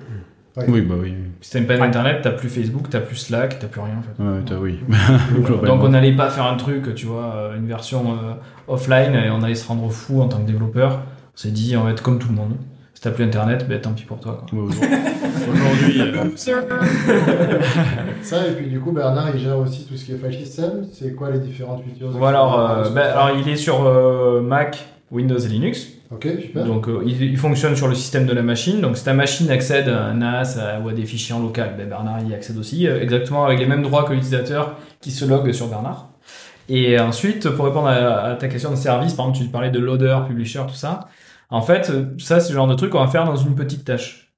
Oui, 0.67 0.81
bah 0.81 0.95
oui. 0.99 1.13
Si 1.41 1.51
t'as 1.51 1.59
une 1.59 1.67
panne 1.67 1.79
Ouais. 1.79 1.87
d'internet, 1.87 2.19
t'as 2.23 2.31
plus 2.31 2.49
Facebook, 2.49 2.89
t'as 2.89 2.99
plus 2.99 3.15
Slack, 3.15 3.59
t'as 3.59 3.67
plus 3.67 3.79
rien 3.81 3.93
en 3.99 4.01
fait. 4.01 4.23
Ouais, 4.23 4.39
t'as 4.43 4.55
oui. 4.55 4.79
Donc 5.65 5.83
on 5.83 5.89
n'allait 5.89 6.15
pas 6.15 6.29
faire 6.31 6.45
un 6.47 6.55
truc, 6.55 6.95
tu 6.95 7.05
vois, 7.05 7.31
euh, 7.35 7.57
une 7.57 7.67
version 7.67 8.13
euh, 8.13 8.33
offline 8.67 9.13
et 9.13 9.29
on 9.29 9.43
allait 9.43 9.53
se 9.55 9.67
rendre 9.67 9.87
fou 9.91 10.21
en 10.21 10.27
tant 10.27 10.39
que 10.39 10.47
développeur. 10.47 11.01
On 11.35 11.37
s'est 11.37 11.51
dit, 11.51 11.77
on 11.77 11.83
va 11.83 11.91
être 11.91 12.01
comme 12.01 12.17
tout 12.17 12.29
le 12.29 12.35
monde. 12.35 12.55
T'as 13.07 13.13
plus 13.13 13.23
internet, 13.23 13.65
ben 13.69 13.79
tant 13.79 13.91
pis 13.93 14.03
pour 14.03 14.19
toi. 14.19 14.43
quoi. 14.49 14.59
Aujourd'hui, 14.63 16.01
euh, 16.01 16.25
Ça, 18.21 18.45
et 18.47 18.51
puis 18.51 18.67
du 18.67 18.81
coup, 18.81 18.91
Bernard, 18.91 19.29
il 19.33 19.39
gère 19.39 19.57
aussi 19.57 19.85
tout 19.85 19.95
ce 19.95 20.03
qui 20.03 20.11
est 20.11 20.17
file 20.17 20.45
system. 20.45 20.85
C'est 20.91 21.13
quoi 21.15 21.31
les 21.31 21.39
différentes 21.39 21.83
features 21.85 22.09
Voilà, 22.09 22.39
alors, 22.39 22.69
euh, 22.69 22.89
ben, 22.89 23.01
alors 23.01 23.29
il 23.39 23.47
est 23.47 23.55
sur 23.55 23.85
euh, 23.85 24.41
Mac, 24.41 24.85
Windows 25.09 25.37
et 25.37 25.47
Linux. 25.47 25.87
Ok, 26.11 26.27
super. 26.41 26.65
Donc 26.65 26.89
euh, 26.89 27.01
il, 27.05 27.21
il 27.21 27.37
fonctionne 27.37 27.77
sur 27.77 27.87
le 27.87 27.95
système 27.95 28.25
de 28.25 28.33
la 28.33 28.41
machine. 28.41 28.81
Donc 28.81 28.97
si 28.97 29.05
ta 29.05 29.13
machine 29.13 29.49
accède 29.51 29.87
à 29.87 30.03
un 30.07 30.15
NAS 30.15 30.57
à- 30.59 30.81
ou 30.81 30.89
à 30.89 30.93
des 30.93 31.05
fichiers 31.05 31.33
en 31.33 31.39
local, 31.39 31.75
ben 31.77 31.87
Bernard 31.87 32.21
y 32.29 32.33
accède 32.33 32.57
aussi, 32.57 32.87
euh, 32.87 33.01
exactement 33.01 33.45
avec 33.45 33.59
les 33.59 33.67
mêmes 33.67 33.83
droits 33.83 34.03
que 34.03 34.11
l'utilisateur 34.11 34.75
qui 34.99 35.11
se 35.11 35.23
logue 35.23 35.49
sur 35.53 35.67
Bernard. 35.67 36.09
Et 36.69 36.99
ensuite, 36.99 37.49
pour 37.51 37.63
répondre 37.65 37.87
à, 37.87 37.93
à 38.25 38.35
ta 38.35 38.49
question 38.49 38.69
de 38.71 38.75
service, 38.75 39.13
par 39.13 39.27
exemple, 39.29 39.45
tu 39.45 39.49
parlais 39.51 39.69
de 39.69 39.79
loader, 39.79 40.17
publisher, 40.27 40.59
tout 40.67 40.75
ça. 40.75 41.07
En 41.49 41.61
fait, 41.61 41.89
euh, 41.89 42.05
ça, 42.19 42.39
c'est 42.39 42.49
le 42.49 42.55
genre 42.55 42.67
de 42.67 42.75
truc 42.75 42.91
qu'on 42.91 42.99
va 42.99 43.07
faire 43.07 43.25
dans 43.25 43.35
une 43.35 43.55
petite 43.55 43.85
tâche. 43.85 44.33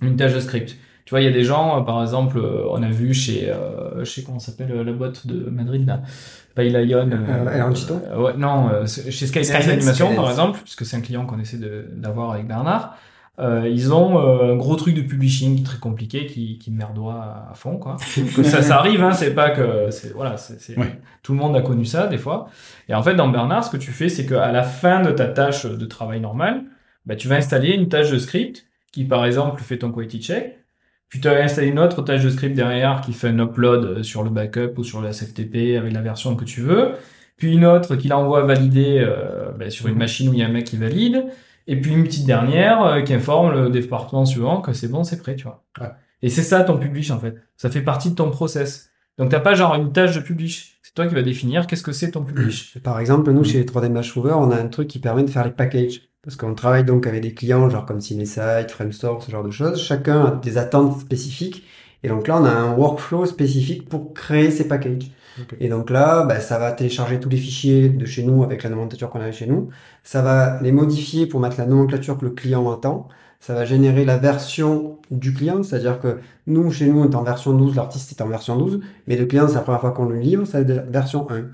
Une 0.00 0.16
tâche 0.16 0.34
de 0.34 0.40
script. 0.40 0.76
Tu 1.04 1.10
vois, 1.10 1.20
il 1.20 1.24
y 1.24 1.28
a 1.28 1.32
des 1.32 1.44
gens, 1.44 1.78
euh, 1.78 1.82
par 1.82 2.02
exemple, 2.02 2.38
euh, 2.38 2.64
on 2.68 2.82
a 2.82 2.90
vu 2.90 3.14
chez, 3.14 3.48
euh, 3.50 4.04
chez 4.04 4.24
comment 4.24 4.40
ça 4.40 4.50
s'appelle, 4.50 4.72
la 4.74 4.92
boîte 4.92 5.26
de 5.26 5.48
Madrid, 5.50 5.86
là, 5.86 6.02
Pay 6.56 6.70
Lion. 6.70 7.08
Euh, 7.12 7.62
euh, 8.12 8.22
ouais, 8.22 8.36
non, 8.36 8.84
chez 8.86 9.26
Skydance 9.26 9.50
Animation, 9.50 10.14
par 10.16 10.28
exemple, 10.30 10.58
puisque 10.64 10.84
c'est 10.84 10.96
un 10.96 11.00
client 11.00 11.24
qu'on 11.24 11.38
essaie 11.38 11.58
d'avoir 11.92 12.32
avec 12.32 12.48
Bernard. 12.48 12.96
Euh, 13.38 13.68
ils 13.68 13.92
ont 13.92 14.18
euh, 14.18 14.54
un 14.54 14.56
gros 14.56 14.76
truc 14.76 14.94
de 14.94 15.02
publishing 15.02 15.62
très 15.62 15.78
compliqué 15.78 16.24
qui, 16.26 16.58
qui 16.58 16.70
merdoie 16.70 17.48
à 17.50 17.54
fond, 17.54 17.76
quoi. 17.76 17.98
que 18.34 18.42
ça, 18.42 18.62
ça 18.62 18.78
arrive, 18.78 19.02
hein, 19.02 19.12
c'est 19.12 19.34
pas 19.34 19.50
que, 19.50 19.90
c'est, 19.90 20.14
voilà, 20.14 20.36
c'est, 20.38 20.76
Ouais. 20.78 20.98
tout 21.22 21.32
le 21.32 21.38
monde 21.38 21.54
a 21.54 21.60
connu 21.60 21.84
ça, 21.84 22.06
des 22.06 22.16
fois. 22.18 22.48
Et 22.88 22.94
en 22.94 23.02
fait, 23.02 23.14
dans 23.14 23.28
Bernard, 23.28 23.64
ce 23.64 23.70
que 23.70 23.76
tu 23.76 23.90
fais, 23.90 24.08
c'est 24.08 24.24
qu'à 24.24 24.52
la 24.52 24.62
fin 24.62 25.02
de 25.02 25.10
ta 25.10 25.26
tâche 25.26 25.66
de 25.66 25.84
travail 25.86 26.20
normal, 26.20 26.64
bah, 27.04 27.14
tu 27.14 27.28
vas 27.28 27.36
installer 27.36 27.72
une 27.74 27.88
tâche 27.88 28.10
de 28.10 28.18
script 28.18 28.66
qui, 28.92 29.04
par 29.04 29.26
exemple, 29.26 29.60
fait 29.62 29.78
ton 29.78 29.92
quality 29.92 30.22
check. 30.22 30.58
Puis 31.08 31.20
tu 31.20 31.28
vas 31.28 31.36
installer 31.42 31.68
une 31.68 31.78
autre 31.78 32.02
tâche 32.02 32.24
de 32.24 32.30
script 32.30 32.56
derrière 32.56 33.00
qui 33.00 33.12
fait 33.12 33.28
un 33.28 33.38
upload 33.38 34.02
sur 34.02 34.24
le 34.24 34.30
backup 34.30 34.72
ou 34.78 34.82
sur 34.82 35.00
le 35.00 35.12
SFTP 35.12 35.76
avec 35.78 35.92
la 35.92 36.00
version 36.00 36.34
que 36.34 36.44
tu 36.44 36.62
veux. 36.62 36.92
Puis 37.36 37.52
une 37.52 37.64
autre 37.66 37.96
qui 37.96 38.08
l'envoie 38.08 38.42
valider 38.42 38.98
euh, 39.06 39.50
bah, 39.56 39.70
sur 39.70 39.86
une 39.88 39.96
machine 39.96 40.28
où 40.30 40.32
il 40.32 40.38
y 40.40 40.42
a 40.42 40.46
un 40.46 40.50
mec 40.50 40.64
qui 40.64 40.76
valide. 40.76 41.26
Et 41.66 41.80
puis 41.80 41.92
une 41.92 42.04
petite 42.04 42.26
dernière 42.26 42.84
euh, 42.84 43.02
qui 43.02 43.12
informe 43.12 43.52
le 43.52 43.70
département 43.70 44.24
suivant 44.24 44.60
que 44.60 44.72
c'est 44.72 44.88
bon, 44.88 45.04
c'est 45.04 45.18
prêt, 45.18 45.34
tu 45.34 45.44
vois. 45.44 45.64
Ouais. 45.80 45.90
Et 46.22 46.28
c'est 46.28 46.42
ça 46.42 46.62
ton 46.64 46.78
publish 46.78 47.10
en 47.10 47.18
fait. 47.18 47.36
Ça 47.56 47.70
fait 47.70 47.82
partie 47.82 48.10
de 48.10 48.14
ton 48.14 48.30
process. 48.30 48.90
Donc 49.18 49.30
t'as 49.30 49.40
pas 49.40 49.54
genre 49.54 49.74
une 49.74 49.92
tâche 49.92 50.14
de 50.14 50.20
publish. 50.20 50.78
C'est 50.82 50.94
toi 50.94 51.06
qui 51.06 51.14
vas 51.14 51.22
définir 51.22 51.66
qu'est-ce 51.66 51.82
que 51.82 51.92
c'est 51.92 52.12
ton 52.12 52.22
publish. 52.22 52.78
Par 52.84 53.00
exemple, 53.00 53.30
nous, 53.32 53.44
chez 53.44 53.64
3D 53.64 53.88
Match 53.88 54.14
Mover, 54.16 54.34
on 54.36 54.50
a 54.50 54.56
un 54.56 54.68
truc 54.68 54.88
qui 54.88 54.98
permet 54.98 55.24
de 55.24 55.30
faire 55.30 55.44
les 55.44 55.50
packages. 55.50 56.02
Parce 56.22 56.36
qu'on 56.36 56.54
travaille 56.54 56.84
donc 56.84 57.06
avec 57.06 57.22
des 57.22 57.34
clients, 57.34 57.70
genre 57.70 57.86
comme 57.86 58.00
CineSite, 58.00 58.70
Framestore, 58.70 59.22
ce 59.22 59.30
genre 59.30 59.44
de 59.44 59.50
choses. 59.50 59.80
Chacun 59.80 60.24
a 60.24 60.30
des 60.32 60.58
attentes 60.58 61.00
spécifiques. 61.00 61.64
Et 62.02 62.08
donc 62.08 62.26
là, 62.26 62.40
on 62.40 62.44
a 62.44 62.50
un 62.50 62.74
workflow 62.74 63.26
spécifique 63.26 63.88
pour 63.88 64.12
créer 64.12 64.50
ces 64.50 64.66
packages. 64.66 65.10
Et 65.60 65.68
donc 65.68 65.90
là, 65.90 66.24
bah, 66.24 66.40
ça 66.40 66.58
va 66.58 66.72
télécharger 66.72 67.20
tous 67.20 67.28
les 67.28 67.36
fichiers 67.36 67.88
de 67.88 68.06
chez 68.06 68.22
nous 68.22 68.42
avec 68.42 68.62
la 68.62 68.70
nomenclature 68.70 69.10
qu'on 69.10 69.20
avait 69.20 69.32
chez 69.32 69.46
nous. 69.46 69.68
Ça 70.02 70.22
va 70.22 70.60
les 70.62 70.72
modifier 70.72 71.26
pour 71.26 71.40
mettre 71.40 71.58
la 71.58 71.66
nomenclature 71.66 72.18
que 72.18 72.24
le 72.24 72.30
client 72.30 72.70
attend. 72.72 73.08
Ça 73.40 73.54
va 73.54 73.64
générer 73.64 74.04
la 74.04 74.16
version 74.16 74.98
du 75.10 75.32
client, 75.32 75.62
c'est-à-dire 75.62 76.00
que 76.00 76.18
nous, 76.46 76.70
chez 76.72 76.86
nous, 76.86 77.00
on 77.00 77.10
est 77.10 77.14
en 77.14 77.22
version 77.22 77.52
12, 77.52 77.76
l'artiste 77.76 78.10
est 78.12 78.22
en 78.22 78.28
version 78.28 78.56
12, 78.56 78.80
mais 79.06 79.16
le 79.16 79.26
client, 79.26 79.46
c'est 79.46 79.54
la 79.54 79.60
première 79.60 79.80
fois 79.80 79.92
qu'on 79.92 80.06
le 80.06 80.18
livre, 80.18 80.44
c'est 80.46 80.64
la 80.64 80.82
version 80.82 81.30
1. 81.30 81.44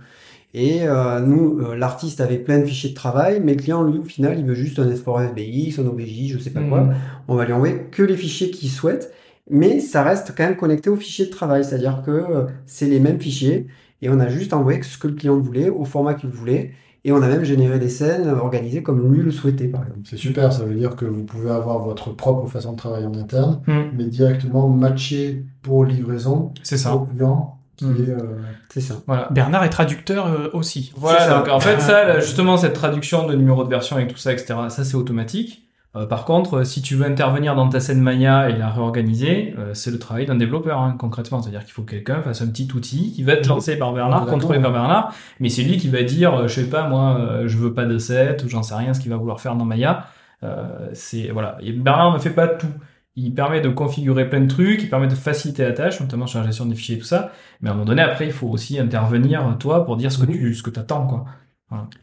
Et 0.54 0.82
euh, 0.82 1.20
nous, 1.20 1.60
euh, 1.60 1.74
l'artiste 1.74 2.20
avait 2.20 2.38
plein 2.38 2.58
de 2.58 2.66
fichiers 2.66 2.90
de 2.90 2.94
travail, 2.94 3.40
mais 3.42 3.54
le 3.54 3.60
client, 3.60 3.82
lui, 3.82 3.98
au 3.98 4.04
final, 4.04 4.38
il 4.38 4.44
veut 4.44 4.54
juste 4.54 4.78
un 4.78 4.90
export 4.90 5.20
FBX, 5.20 5.80
un 5.80 5.86
OBJ, 5.86 6.28
je 6.28 6.38
sais 6.38 6.50
pas 6.50 6.62
quoi. 6.62 6.82
Mhm. 6.82 6.94
On 7.28 7.36
va 7.36 7.46
lui 7.46 7.52
envoyer 7.52 7.86
que 7.90 8.02
les 8.02 8.16
fichiers 8.16 8.50
qu'il 8.50 8.68
souhaite, 8.68 9.12
mais 9.50 9.80
ça 9.80 10.02
reste 10.02 10.32
quand 10.36 10.44
même 10.44 10.56
connecté 10.56 10.90
aux 10.90 10.96
fichiers 10.96 11.26
de 11.26 11.30
travail, 11.30 11.64
c'est-à-dire 11.64 12.02
que 12.04 12.10
euh, 12.10 12.44
c'est 12.66 12.86
les 12.86 13.00
mêmes 13.00 13.20
fichiers, 13.20 13.66
et 14.00 14.08
on 14.10 14.18
a 14.20 14.28
juste 14.28 14.52
envoyé 14.52 14.82
ce 14.82 14.98
que 14.98 15.08
le 15.08 15.14
client 15.14 15.38
voulait, 15.38 15.68
au 15.68 15.84
format 15.84 16.14
qu'il 16.14 16.30
voulait, 16.30 16.72
et 17.04 17.10
on 17.10 17.20
a 17.20 17.26
même 17.28 17.42
généré 17.44 17.80
des 17.80 17.88
scènes 17.88 18.28
organisées 18.28 18.82
comme 18.84 19.12
lui 19.12 19.22
le 19.22 19.32
souhaitait, 19.32 19.66
par 19.66 19.82
exemple. 19.82 20.02
C'est 20.04 20.16
super, 20.16 20.52
ça 20.52 20.64
veut 20.64 20.74
dire 20.74 20.94
que 20.94 21.04
vous 21.04 21.24
pouvez 21.24 21.50
avoir 21.50 21.80
votre 21.80 22.10
propre 22.12 22.46
façon 22.46 22.72
de 22.72 22.76
travailler 22.76 23.06
en 23.06 23.14
interne, 23.14 23.60
Hmm. 23.66 23.90
mais 23.96 24.04
directement 24.04 24.68
matcher 24.68 25.44
pour 25.62 25.84
livraison 25.84 26.52
C'est 26.62 26.76
ça. 26.76 26.94
au 26.94 27.00
client 27.06 27.58
qui 27.76 27.86
est. 27.86 28.08
euh, 28.10 28.38
C'est 28.68 28.80
ça. 28.80 29.00
Voilà. 29.08 29.28
Bernard 29.32 29.64
est 29.64 29.70
traducteur 29.70 30.26
euh, 30.26 30.48
aussi. 30.52 30.92
Voilà, 30.96 31.38
donc 31.40 31.48
en 31.48 31.58
fait, 31.58 31.80
ça, 31.80 32.04
là, 32.04 32.20
justement, 32.20 32.56
cette 32.56 32.74
traduction 32.74 33.26
de 33.26 33.34
numéro 33.34 33.64
de 33.64 33.68
version 33.68 33.98
et 33.98 34.06
tout 34.06 34.16
ça, 34.16 34.32
etc., 34.32 34.54
ça 34.68 34.84
c'est 34.84 34.94
automatique. 34.96 35.66
Euh, 35.94 36.06
par 36.06 36.24
contre, 36.24 36.58
euh, 36.60 36.64
si 36.64 36.80
tu 36.80 36.94
veux 36.96 37.04
intervenir 37.04 37.54
dans 37.54 37.68
ta 37.68 37.78
scène 37.78 38.00
Maya 38.00 38.48
et 38.48 38.56
la 38.56 38.70
réorganiser, 38.70 39.54
euh, 39.58 39.74
c'est 39.74 39.90
le 39.90 39.98
travail 39.98 40.24
d'un 40.24 40.36
développeur, 40.36 40.80
hein, 40.80 40.96
concrètement. 40.98 41.42
C'est-à-dire 41.42 41.64
qu'il 41.64 41.72
faut 41.72 41.82
que 41.82 41.90
quelqu'un 41.90 42.22
fasse 42.22 42.40
un 42.40 42.46
petit 42.48 42.68
outil 42.74 43.12
qui 43.12 43.22
va 43.22 43.34
être 43.34 43.46
lancé 43.46 43.76
par 43.76 43.92
Bernard, 43.92 44.26
contrôlé 44.26 44.58
par 44.58 44.72
Bernard, 44.72 45.14
mais 45.38 45.50
c'est 45.50 45.62
lui 45.62 45.76
qui 45.76 45.88
va 45.88 46.02
dire, 46.02 46.34
euh, 46.34 46.48
je 46.48 46.54
sais 46.54 46.70
pas, 46.70 46.88
moi, 46.88 47.18
euh, 47.18 47.46
je 47.46 47.58
veux 47.58 47.74
pas 47.74 47.84
de 47.84 47.98
set, 47.98 48.42
ou 48.44 48.48
j'en 48.48 48.62
sais 48.62 48.74
rien, 48.74 48.94
ce 48.94 49.00
qu'il 49.00 49.10
va 49.10 49.16
vouloir 49.18 49.40
faire 49.40 49.54
dans 49.54 49.66
Maya. 49.66 50.06
Euh, 50.44 50.88
c'est, 50.94 51.28
voilà. 51.28 51.58
Et 51.60 51.72
Bernard 51.72 52.14
ne 52.14 52.18
fait 52.18 52.30
pas 52.30 52.48
tout. 52.48 52.66
Il 53.14 53.34
permet 53.34 53.60
de 53.60 53.68
configurer 53.68 54.30
plein 54.30 54.40
de 54.40 54.48
trucs, 54.48 54.82
il 54.82 54.88
permet 54.88 55.06
de 55.06 55.14
faciliter 55.14 55.62
la 55.64 55.72
tâche, 55.72 56.00
notamment 56.00 56.26
sur 56.26 56.40
la 56.40 56.46
gestion 56.46 56.64
des 56.64 56.74
fichiers 56.74 56.96
et 56.96 56.98
tout 56.98 57.04
ça. 57.04 57.32
Mais 57.60 57.68
à 57.68 57.72
un 57.72 57.74
moment 57.74 57.84
donné, 57.84 58.00
après, 58.00 58.24
il 58.24 58.32
faut 58.32 58.48
aussi 58.48 58.78
intervenir, 58.78 59.44
toi, 59.60 59.84
pour 59.84 59.98
dire 59.98 60.10
ce 60.10 60.18
que 60.18 60.32
tu, 60.32 60.54
ce 60.54 60.62
que 60.62 60.70
t'attends, 60.70 61.06
quoi. 61.06 61.26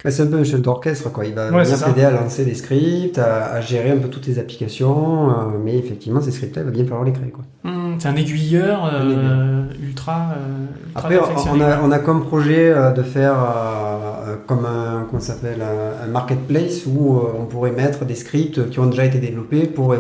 C'est 0.05 0.21
un 0.23 0.27
peu 0.27 0.37
un 0.37 0.43
chef 0.43 0.61
d'orchestre, 0.61 1.11
quoi. 1.11 1.25
Il 1.25 1.33
va 1.35 1.51
Ouais, 1.51 1.65
ça. 1.65 1.85
t'aider 1.87 2.03
à 2.05 2.11
lancer 2.11 2.45
des 2.45 2.55
scripts, 2.55 3.17
à, 3.17 3.53
à 3.53 3.61
gérer 3.61 3.91
un 3.91 3.97
peu 3.97 4.07
toutes 4.09 4.27
les 4.27 4.39
applications, 4.39 5.29
euh, 5.29 5.33
mais 5.63 5.77
effectivement, 5.77 6.21
ces 6.21 6.31
scripts-là, 6.31 6.61
il 6.63 6.65
va 6.65 6.71
bien 6.71 6.83
falloir 6.85 7.03
les 7.03 7.11
créer, 7.13 7.29
quoi. 7.31 7.43
Hmm, 7.63 7.95
c'est 7.99 8.07
un 8.07 8.15
aiguilleur 8.15 8.85
euh, 8.85 8.89
Un 8.99 9.03
aiguilleur. 9.69 9.87
ultra, 9.87 10.13
euh, 10.37 10.65
ultra 10.87 10.99
Après, 10.99 11.19
on 11.51 11.61
a, 11.61 11.79
on 11.83 11.91
a 11.91 11.99
comme 11.99 12.25
projet 12.25 12.73
de 12.95 13.03
faire 13.03 13.35
comme 14.49 14.65
un, 14.65 15.05
comment 15.07 15.21
ça 15.21 15.33
s'appelle, 15.33 15.61
un, 15.61 16.05
un 16.05 16.07
marketplace 16.11 16.85
où 16.87 17.17
euh, 17.17 17.21
on 17.39 17.45
pourrait 17.45 17.71
mettre 17.71 18.03
des 18.03 18.15
scripts 18.15 18.69
qui 18.71 18.79
ont 18.79 18.87
déjà 18.87 19.05
été 19.05 19.19
développés 19.19 19.67
pour 19.67 19.93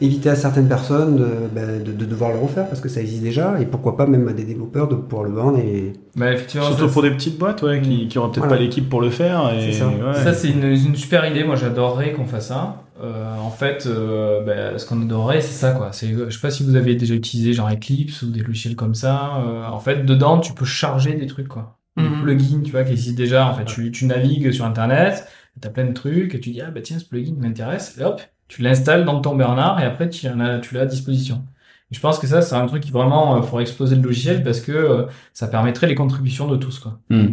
éviter 0.00 0.28
à 0.28 0.34
certaines 0.34 0.66
personnes 0.68 1.16
de, 1.16 1.26
ben, 1.54 1.80
de, 1.82 1.92
de 1.92 2.04
devoir 2.04 2.32
le 2.32 2.38
refaire 2.40 2.66
parce 2.66 2.80
que 2.80 2.88
ça 2.88 3.00
existe 3.00 3.22
déjà 3.22 3.60
et 3.60 3.66
pourquoi 3.66 3.96
pas 3.96 4.06
même 4.06 4.26
à 4.26 4.32
des 4.32 4.42
développeurs 4.42 4.88
de 4.88 4.96
pouvoir 4.96 5.22
le 5.22 5.30
vendre 5.34 5.58
et 5.60 5.92
Bah, 6.16 6.32
effectivement, 6.32 6.66
Surtout 6.66 6.88
ça, 6.88 6.92
pour 6.92 7.02
des 7.02 7.12
petites 7.12 7.38
boîtes, 7.38 7.62
ouais, 7.62 7.80
qui, 7.80 8.08
qui 8.08 8.18
auraient 8.18 8.28
peut-être 8.30 8.40
Voilà. 8.44 8.56
pas 8.56 8.62
l'équipe 8.62 8.88
pour 8.88 9.00
le 9.00 9.10
faire. 9.10 9.54
Et, 9.54 9.70
C'est 9.72 9.78
ça. 9.78 9.86
ouais. 9.86 10.14
Ça, 10.14 10.34
c'est 10.34 10.48
une, 10.50 10.64
une 10.64 10.96
super 10.96 11.24
idée. 11.24 11.44
Moi, 11.44 11.54
j'adorerais 11.54 12.12
qu'on 12.12 12.24
fasse 12.26 12.48
ça. 12.48 12.82
Euh, 13.02 13.36
en 13.40 13.50
fait, 13.50 13.86
euh, 13.86 14.44
bah, 14.44 14.78
ce 14.78 14.86
qu'on 14.86 15.00
adorerait, 15.02 15.40
c'est 15.40 15.52
ça, 15.54 15.70
quoi. 15.70 15.90
C'est, 15.92 16.08
je 16.12 16.30
sais 16.30 16.40
pas 16.40 16.50
si 16.50 16.64
vous 16.64 16.74
avez 16.76 16.94
déjà 16.96 17.14
utilisé 17.14 17.52
genre 17.52 17.70
Eclipse 17.70 18.22
ou 18.22 18.30
des 18.30 18.40
logiciels 18.40 18.74
comme 18.76 18.94
ça. 18.94 19.36
Euh, 19.46 19.66
en 19.66 19.78
fait, 19.80 20.04
dedans, 20.04 20.38
tu 20.38 20.52
peux 20.52 20.64
charger 20.64 21.14
des 21.14 21.26
trucs, 21.26 21.48
quoi. 21.48 21.78
Des 21.96 22.02
Mhm. 22.04 22.22
plugins, 22.22 22.62
tu 22.64 22.70
vois, 22.70 22.84
qui 22.84 22.92
existent 22.92 23.16
déjà. 23.16 23.46
En 23.48 23.54
fait, 23.54 23.64
tu, 23.66 23.90
tu 23.92 24.06
navigues 24.06 24.50
sur 24.52 24.64
Internet, 24.64 25.26
t'as 25.60 25.68
plein 25.68 25.84
de 25.84 25.92
trucs, 25.92 26.34
et 26.34 26.40
tu 26.40 26.50
dis, 26.50 26.60
ah, 26.62 26.70
bah, 26.70 26.80
tiens, 26.82 26.98
ce 26.98 27.04
plugin 27.04 27.34
m'intéresse. 27.38 27.98
Et 27.98 28.04
hop, 28.04 28.20
tu 28.48 28.62
l'installes 28.62 29.04
dans 29.04 29.20
ton 29.20 29.34
Bernard, 29.36 29.78
et 29.80 29.84
après, 29.84 30.08
tu 30.08 30.26
en 30.28 30.40
as, 30.40 30.58
tu 30.60 30.74
l'as 30.74 30.82
à 30.82 30.86
disposition. 30.86 31.44
Et 31.90 31.94
je 31.94 32.00
pense 32.00 32.18
que 32.18 32.26
ça, 32.26 32.40
c'est 32.40 32.54
un 32.54 32.64
truc 32.66 32.82
qui 32.82 32.90
vraiment, 32.90 33.36
euh, 33.36 33.42
faudrait 33.42 33.62
exploser 33.64 33.96
le 33.96 34.02
logiciel 34.02 34.42
parce 34.42 34.60
que 34.60 34.72
euh, 34.72 35.06
ça 35.34 35.46
permettrait 35.48 35.86
les 35.86 35.94
contributions 35.94 36.48
de 36.48 36.56
tous, 36.56 36.78
quoi. 36.78 36.98
Hmm. 37.10 37.26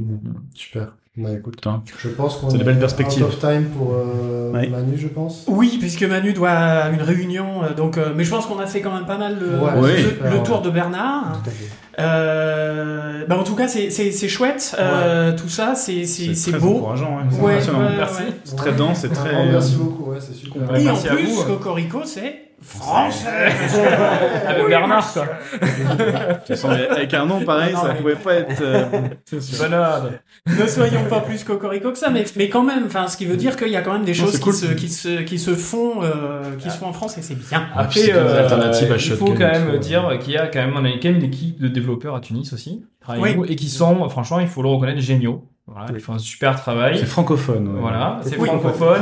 Super. 0.53 0.93
Bah 1.19 1.29
écoute, 1.37 1.61
je 1.99 2.09
pense 2.09 2.37
qu'on 2.37 2.49
est 2.49 2.57
des 2.57 2.63
belles 2.63 2.79
perspectives. 2.79 3.23
out 3.23 3.29
of 3.29 3.39
time 3.39 3.65
pour 3.77 3.93
euh, 3.93 4.51
Ouais. 4.53 4.67
Manu, 4.67 4.97
je 4.97 5.07
pense. 5.07 5.43
Oui, 5.47 5.77
puisque 5.79 6.03
Manu 6.03 6.33
doit 6.33 6.49
à 6.49 6.89
une 6.89 7.01
réunion, 7.01 7.63
euh, 7.63 7.73
donc, 7.73 7.97
euh, 7.97 8.13
mais 8.15 8.23
je 8.23 8.29
pense 8.31 8.45
qu'on 8.45 8.59
a 8.59 8.65
fait 8.65 8.81
quand 8.81 8.93
même 8.93 9.05
pas 9.05 9.17
mal 9.17 9.37
le, 9.39 9.59
Ouais, 9.59 9.71
le- 9.75 9.81
oui. 9.81 10.05
le, 10.37 10.43
tour 10.43 10.57
ouais. 10.59 10.65
de 10.65 10.69
Bernard. 10.71 11.41
tout 11.43 11.49
à 11.49 11.53
fait. 11.53 11.69
Euh, 12.01 13.25
bah 13.27 13.37
en 13.37 13.43
tout 13.43 13.55
cas, 13.55 13.67
c'est 13.67 13.89
c'est- 13.89 14.11
c'est 14.11 14.27
chouette. 14.29 14.75
Euh, 14.79 15.35
Tout 15.37 15.49
ça, 15.49 15.75
c'est 15.75 16.05
c'est- 16.05 16.33
c'est 16.33 16.51
très 16.51 16.59
beau. 16.59 16.77
encourageant. 16.77 17.19
hein. 17.19 17.27
Ouais, 17.41 17.55
ouais, 17.55 17.61
Merci. 17.97 18.23
ouais. 18.23 18.29
C'est 18.45 18.55
très 18.55 18.71
dense, 18.71 18.99
c'est 19.01 19.09
très. 19.13 19.45
Merci 19.49 19.75
beaucoup, 19.75 20.11
ouais, 20.11 20.17
c'est 20.19 20.33
super. 20.33 20.61
Ouais, 20.71 20.81
Et 20.83 20.89
en 20.89 20.93
merci 20.93 21.09
à 21.09 21.13
plus, 21.15 21.25
vous. 21.27 21.43
Cocorico, 21.43 21.99
c'est 22.05 22.48
français. 22.61 23.27
Avec 24.47 24.67
Bernard, 24.67 25.11
quoi. 25.13 25.25
De 25.61 26.33
toute 26.35 26.47
façon, 26.47 26.69
avec 26.69 27.13
un 27.13 27.25
nom 27.25 27.41
pareil, 27.45 27.73
Non, 27.73 27.81
ça 27.81 27.87
mais- 27.93 27.99
pouvait 27.99 28.15
pas 28.15 28.33
être. 28.35 28.61
euh, 28.61 28.85
ne 30.59 30.67
soyons 30.67 31.03
pas 31.09 31.21
plus 31.21 31.43
cocorico 31.43 31.91
que 31.91 31.97
ça, 31.97 32.09
mais, 32.09 32.25
mais 32.35 32.49
quand 32.49 32.63
même, 32.63 32.83
enfin, 32.87 33.07
ce 33.07 33.17
qui 33.17 33.25
veut 33.25 33.37
dire 33.37 33.55
qu'il 33.55 33.69
y 33.69 33.75
a 33.75 33.81
quand 33.81 33.93
même 33.93 34.03
des 34.05 34.11
Non, 34.13 34.17
choses 34.17 34.31
c'est 34.33 34.37
qui, 34.39 34.43
cool. 34.43 34.53
se, 34.53 34.65
qui, 34.73 34.89
se, 34.89 35.21
qui 35.21 35.39
se 35.39 35.55
font, 35.55 36.03
euh, 36.03 36.55
qui 36.59 36.69
se 36.69 36.77
font 36.77 36.87
en 36.87 36.93
France 36.93 37.17
et 37.17 37.21
c'est 37.21 37.35
bien. 37.35 37.67
Ah, 37.75 37.81
Après, 37.81 38.11
euh, 38.11 38.43
alternatives 38.43 38.91
à 38.91 38.95
il 38.95 39.11
faut 39.13 39.25
quand 39.27 39.39
même 39.39 39.71
tout. 39.73 39.77
dire 39.77 40.17
qu'il 40.19 40.33
y 40.33 40.37
a 40.37 40.47
quand 40.47 40.59
même, 40.59 40.73
on 40.75 40.85
a 40.85 40.89
quand 40.89 41.05
même 41.09 41.15
une 41.17 41.23
équipe 41.23 41.61
de 41.61 41.67
développeurs 41.67 42.15
à 42.15 42.19
Tunis 42.21 42.51
aussi, 42.53 42.83
qui 43.05 43.11
Oui. 43.19 43.35
et 43.47 43.55
qui 43.55 43.69
sont, 43.69 44.07
franchement, 44.09 44.39
il 44.39 44.47
faut 44.47 44.61
le 44.61 44.69
reconnaître, 44.69 44.99
géniaux. 45.01 45.45
Voilà, 45.71 45.87
ils 45.93 45.99
font 45.99 46.13
un 46.13 46.17
super 46.19 46.55
travail. 46.55 46.97
C'est 46.97 47.05
francophone. 47.05 47.67
ouais. 47.67 47.79
Voilà, 47.79 48.19
c'est 48.23 48.37
Oui, 48.37 48.47
francophone, 48.47 48.97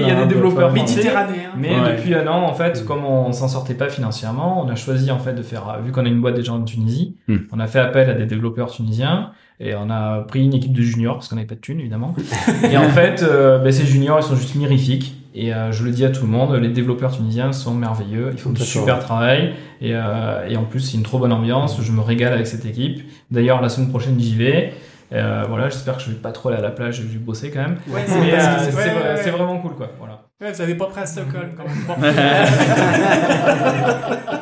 il 0.00 0.08
y 0.08 0.10
a 0.10 0.24
des 0.24 0.34
développeurs 0.34 0.74
français. 0.74 0.96
Méditerranéen. 0.96 1.50
Mais 1.58 1.70
Ouais. 1.78 1.96
depuis 1.96 2.14
un 2.14 2.26
an, 2.26 2.42
en 2.44 2.54
fait, 2.54 2.82
Mm. 2.82 2.84
comme 2.86 3.04
on 3.04 3.32
s'en 3.32 3.48
sortait 3.48 3.74
pas 3.74 3.88
financièrement, 3.88 4.64
on 4.64 4.68
a 4.68 4.74
choisi 4.76 5.10
en 5.10 5.18
fait 5.18 5.34
de 5.34 5.42
faire, 5.42 5.78
vu 5.84 5.92
qu'on 5.92 6.04
a 6.04 6.08
une 6.08 6.20
boîte 6.20 6.34
déjà 6.36 6.52
en 6.52 6.62
Tunisie, 6.62 7.16
Mm. 7.28 7.36
on 7.52 7.60
a 7.60 7.66
fait 7.66 7.80
appel 7.80 8.08
à 8.08 8.14
des 8.14 8.26
développeurs 8.26 8.70
tunisiens 8.70 9.30
et 9.60 9.74
on 9.74 9.90
a 9.90 10.20
pris 10.20 10.44
une 10.44 10.54
équipe 10.54 10.72
de 10.72 10.82
juniors 10.82 11.14
parce 11.16 11.28
qu'on 11.28 11.36
n'avait 11.36 11.46
pas 11.46 11.54
de 11.54 11.60
thunes 11.60 11.80
évidemment. 11.80 12.14
et 12.70 12.76
en 12.78 12.88
fait, 12.88 13.22
euh, 13.22 13.58
ben, 13.58 13.70
ces 13.72 13.84
juniors, 13.84 14.18
ils 14.20 14.22
sont 14.24 14.36
juste 14.36 14.54
mirifiques. 14.54 15.14
Et 15.38 15.52
euh, 15.52 15.70
je 15.70 15.84
le 15.84 15.90
dis 15.90 16.02
à 16.06 16.08
tout 16.08 16.22
le 16.24 16.30
monde, 16.32 16.54
les 16.54 16.70
développeurs 16.70 17.12
tunisiens 17.14 17.52
sont 17.52 17.74
merveilleux, 17.74 18.30
ils 18.32 18.38
font 18.38 18.52
du 18.52 18.62
super 18.62 19.00
travail 19.00 19.52
et, 19.82 19.90
euh, 19.92 20.48
et 20.48 20.56
en 20.56 20.64
plus 20.64 20.80
c'est 20.80 20.96
une 20.96 21.02
trop 21.02 21.18
bonne 21.18 21.32
ambiance. 21.32 21.78
Je 21.82 21.92
me 21.92 22.00
régale 22.00 22.32
avec 22.32 22.46
cette 22.46 22.64
équipe. 22.64 23.02
D'ailleurs, 23.30 23.60
la 23.60 23.68
semaine 23.68 23.90
prochaine 23.90 24.18
j'y 24.18 24.34
vais. 24.34 24.72
Euh, 25.12 25.44
voilà, 25.48 25.68
j'espère 25.68 25.96
que 25.96 26.02
je 26.02 26.10
vais 26.10 26.16
pas 26.16 26.32
trop 26.32 26.48
aller 26.48 26.58
à 26.58 26.62
la 26.62 26.70
plage, 26.70 26.96
je 26.96 27.02
vais 27.02 27.18
bosser 27.18 27.50
quand 27.50 27.60
même. 27.60 27.78
Ouais, 27.88 28.04
Mais 28.08 28.34
euh, 28.34 28.38
c'est 28.58 28.74
ouais, 28.74 29.24
ouais. 29.24 29.30
vraiment 29.30 29.58
cool 29.58 29.74
quoi. 29.76 29.90
Voilà. 29.98 30.22
Ouais, 30.40 30.52
vous 30.52 30.60
avez 30.60 30.74
pas 30.74 30.86
pris 30.86 31.00
à 31.00 31.06
Stockholm 31.06 31.50
quand 31.56 31.64
même. 31.64 31.84
Bon. 31.86 31.94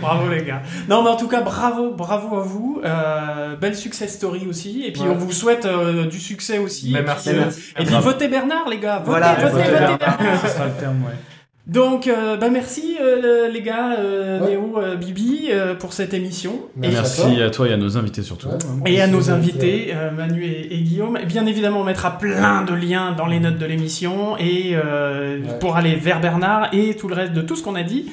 bravo 0.00 0.28
les 0.28 0.44
gars. 0.44 0.62
Non 0.88 1.02
mais 1.02 1.10
en 1.10 1.16
tout 1.16 1.28
cas 1.28 1.40
bravo, 1.42 1.92
bravo 1.94 2.36
à 2.38 2.42
vous. 2.42 2.80
Euh, 2.84 3.56
belle 3.56 3.74
success 3.76 4.14
story 4.14 4.46
aussi. 4.48 4.84
Et 4.86 4.92
puis 4.92 5.02
Ouais. 5.02 5.08
on 5.10 5.14
vous 5.14 5.32
souhaite 5.32 5.66
euh, 5.66 6.06
du 6.06 6.18
succès 6.18 6.58
aussi. 6.58 6.90
Mais 6.92 7.00
Et 7.00 7.02
puis, 7.02 7.06
merci. 7.12 7.30
euh, 7.30 7.34
Merci. 7.40 7.60
Et 7.78 7.84
puis 7.84 7.94
votez 7.96 8.28
Bernard 8.28 8.68
les 8.68 8.78
gars. 8.78 8.98
Votez, 8.98 9.10
Voilà, 9.10 9.34
votez, 9.34 9.48
votez 9.50 9.64
votez 9.64 9.70
Bernard. 9.78 9.98
Bernard. 9.98 10.40
Ce 10.42 10.48
sera 10.48 10.64
le 10.66 10.72
terme, 10.72 11.02
ouais. 11.04 11.12
Donc 11.68 12.08
euh, 12.08 12.36
bah 12.36 12.50
merci 12.50 12.96
euh, 13.00 13.48
les 13.48 13.62
gars, 13.62 13.96
euh, 13.98 14.40
Ouais. 14.40 14.50
Néo, 14.50 14.78
euh, 14.78 14.96
Bibi 14.96 15.48
euh, 15.50 15.74
pour 15.76 15.92
cette 15.92 16.12
émission. 16.12 16.58
Merci. 16.74 17.20
Merci 17.24 17.40
à 17.42 17.50
toi 17.50 17.68
et 17.68 17.72
à 17.72 17.76
nos 17.76 17.96
invités 17.96 18.22
surtout. 18.22 18.48
Ouais. 18.48 18.92
Et 18.94 19.00
à 19.00 19.06
nos 19.06 19.30
invités, 19.30 19.92
euh, 19.94 20.10
Manu 20.10 20.44
et, 20.44 20.74
et 20.74 20.78
Guillaume. 20.80 21.16
Et 21.18 21.24
bien 21.24 21.46
évidemment, 21.46 21.80
on 21.80 21.84
mettra 21.84 22.18
plein 22.18 22.62
de 22.64 22.74
liens 22.74 23.12
dans 23.12 23.26
les 23.26 23.38
notes 23.38 23.58
de 23.58 23.66
l'émission 23.66 24.36
et 24.38 24.72
euh, 24.74 25.38
Ouais. 25.42 25.58
pour 25.60 25.76
aller 25.76 25.94
vers 25.94 26.20
Bernard 26.20 26.68
et 26.74 26.94
tout 26.96 27.06
le 27.06 27.14
reste 27.14 27.32
de 27.32 27.42
tout 27.42 27.54
ce 27.54 27.62
qu'on 27.62 27.76
a 27.76 27.84
dit. 27.84 28.10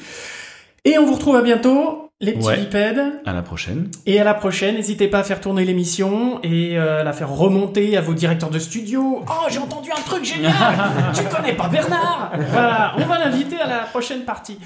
Et 0.85 0.97
on 0.99 1.05
vous 1.05 1.15
retrouve 1.15 1.35
à 1.35 1.41
bientôt, 1.41 2.08
les 2.21 2.33
petits 2.33 2.45
Ouais. 2.47 2.57
bipèdes. 2.57 3.01
À 3.25 3.31
la 3.33 3.41
prochaine. 3.41 3.89
Et 4.05 4.19
à 4.19 4.23
la 4.25 4.33
prochaine, 4.33 4.75
n'hésitez 4.75 5.07
pas 5.07 5.19
à 5.19 5.23
faire 5.23 5.39
tourner 5.39 5.63
l'émission 5.63 6.39
et 6.43 6.77
euh, 6.77 7.03
la 7.03 7.13
faire 7.13 7.29
remonter 7.29 7.95
à 7.95 8.01
vos 8.01 8.13
directeurs 8.13 8.49
de 8.49 8.59
studio. 8.59 9.23
Oh, 9.27 9.47
j'ai 9.49 9.59
entendu 9.59 9.89
un 9.91 10.01
truc 10.01 10.25
génial 10.25 10.51
Tu 11.15 11.23
connais 11.23 11.53
pas 11.53 11.67
Bernard 11.69 12.31
Voilà, 12.51 12.93
on 12.97 13.05
va 13.05 13.19
l'inviter 13.19 13.57
à 13.59 13.67
la 13.67 13.79
prochaine 13.83 14.21
partie. 14.25 14.59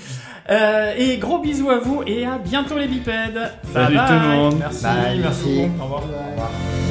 Euh, 0.49 0.93
et 0.97 1.18
gros 1.18 1.39
bisous 1.39 1.70
à 1.70 1.78
vous 1.78 2.01
et 2.08 2.26
à 2.26 2.38
bientôt 2.39 2.78
les 2.78 2.88
bipèdes. 2.88 3.51
Bye 3.74 3.86
Salut 3.86 3.97
tout 3.97 4.14
le 4.14 4.20
monde. 4.36 4.56
Merci, 4.60 4.84
Bye, 4.84 5.20
merci. 5.22 5.62
Au 5.80 5.84
revoir. 5.84 6.04
Au 6.04 6.32
revoir. 6.32 6.82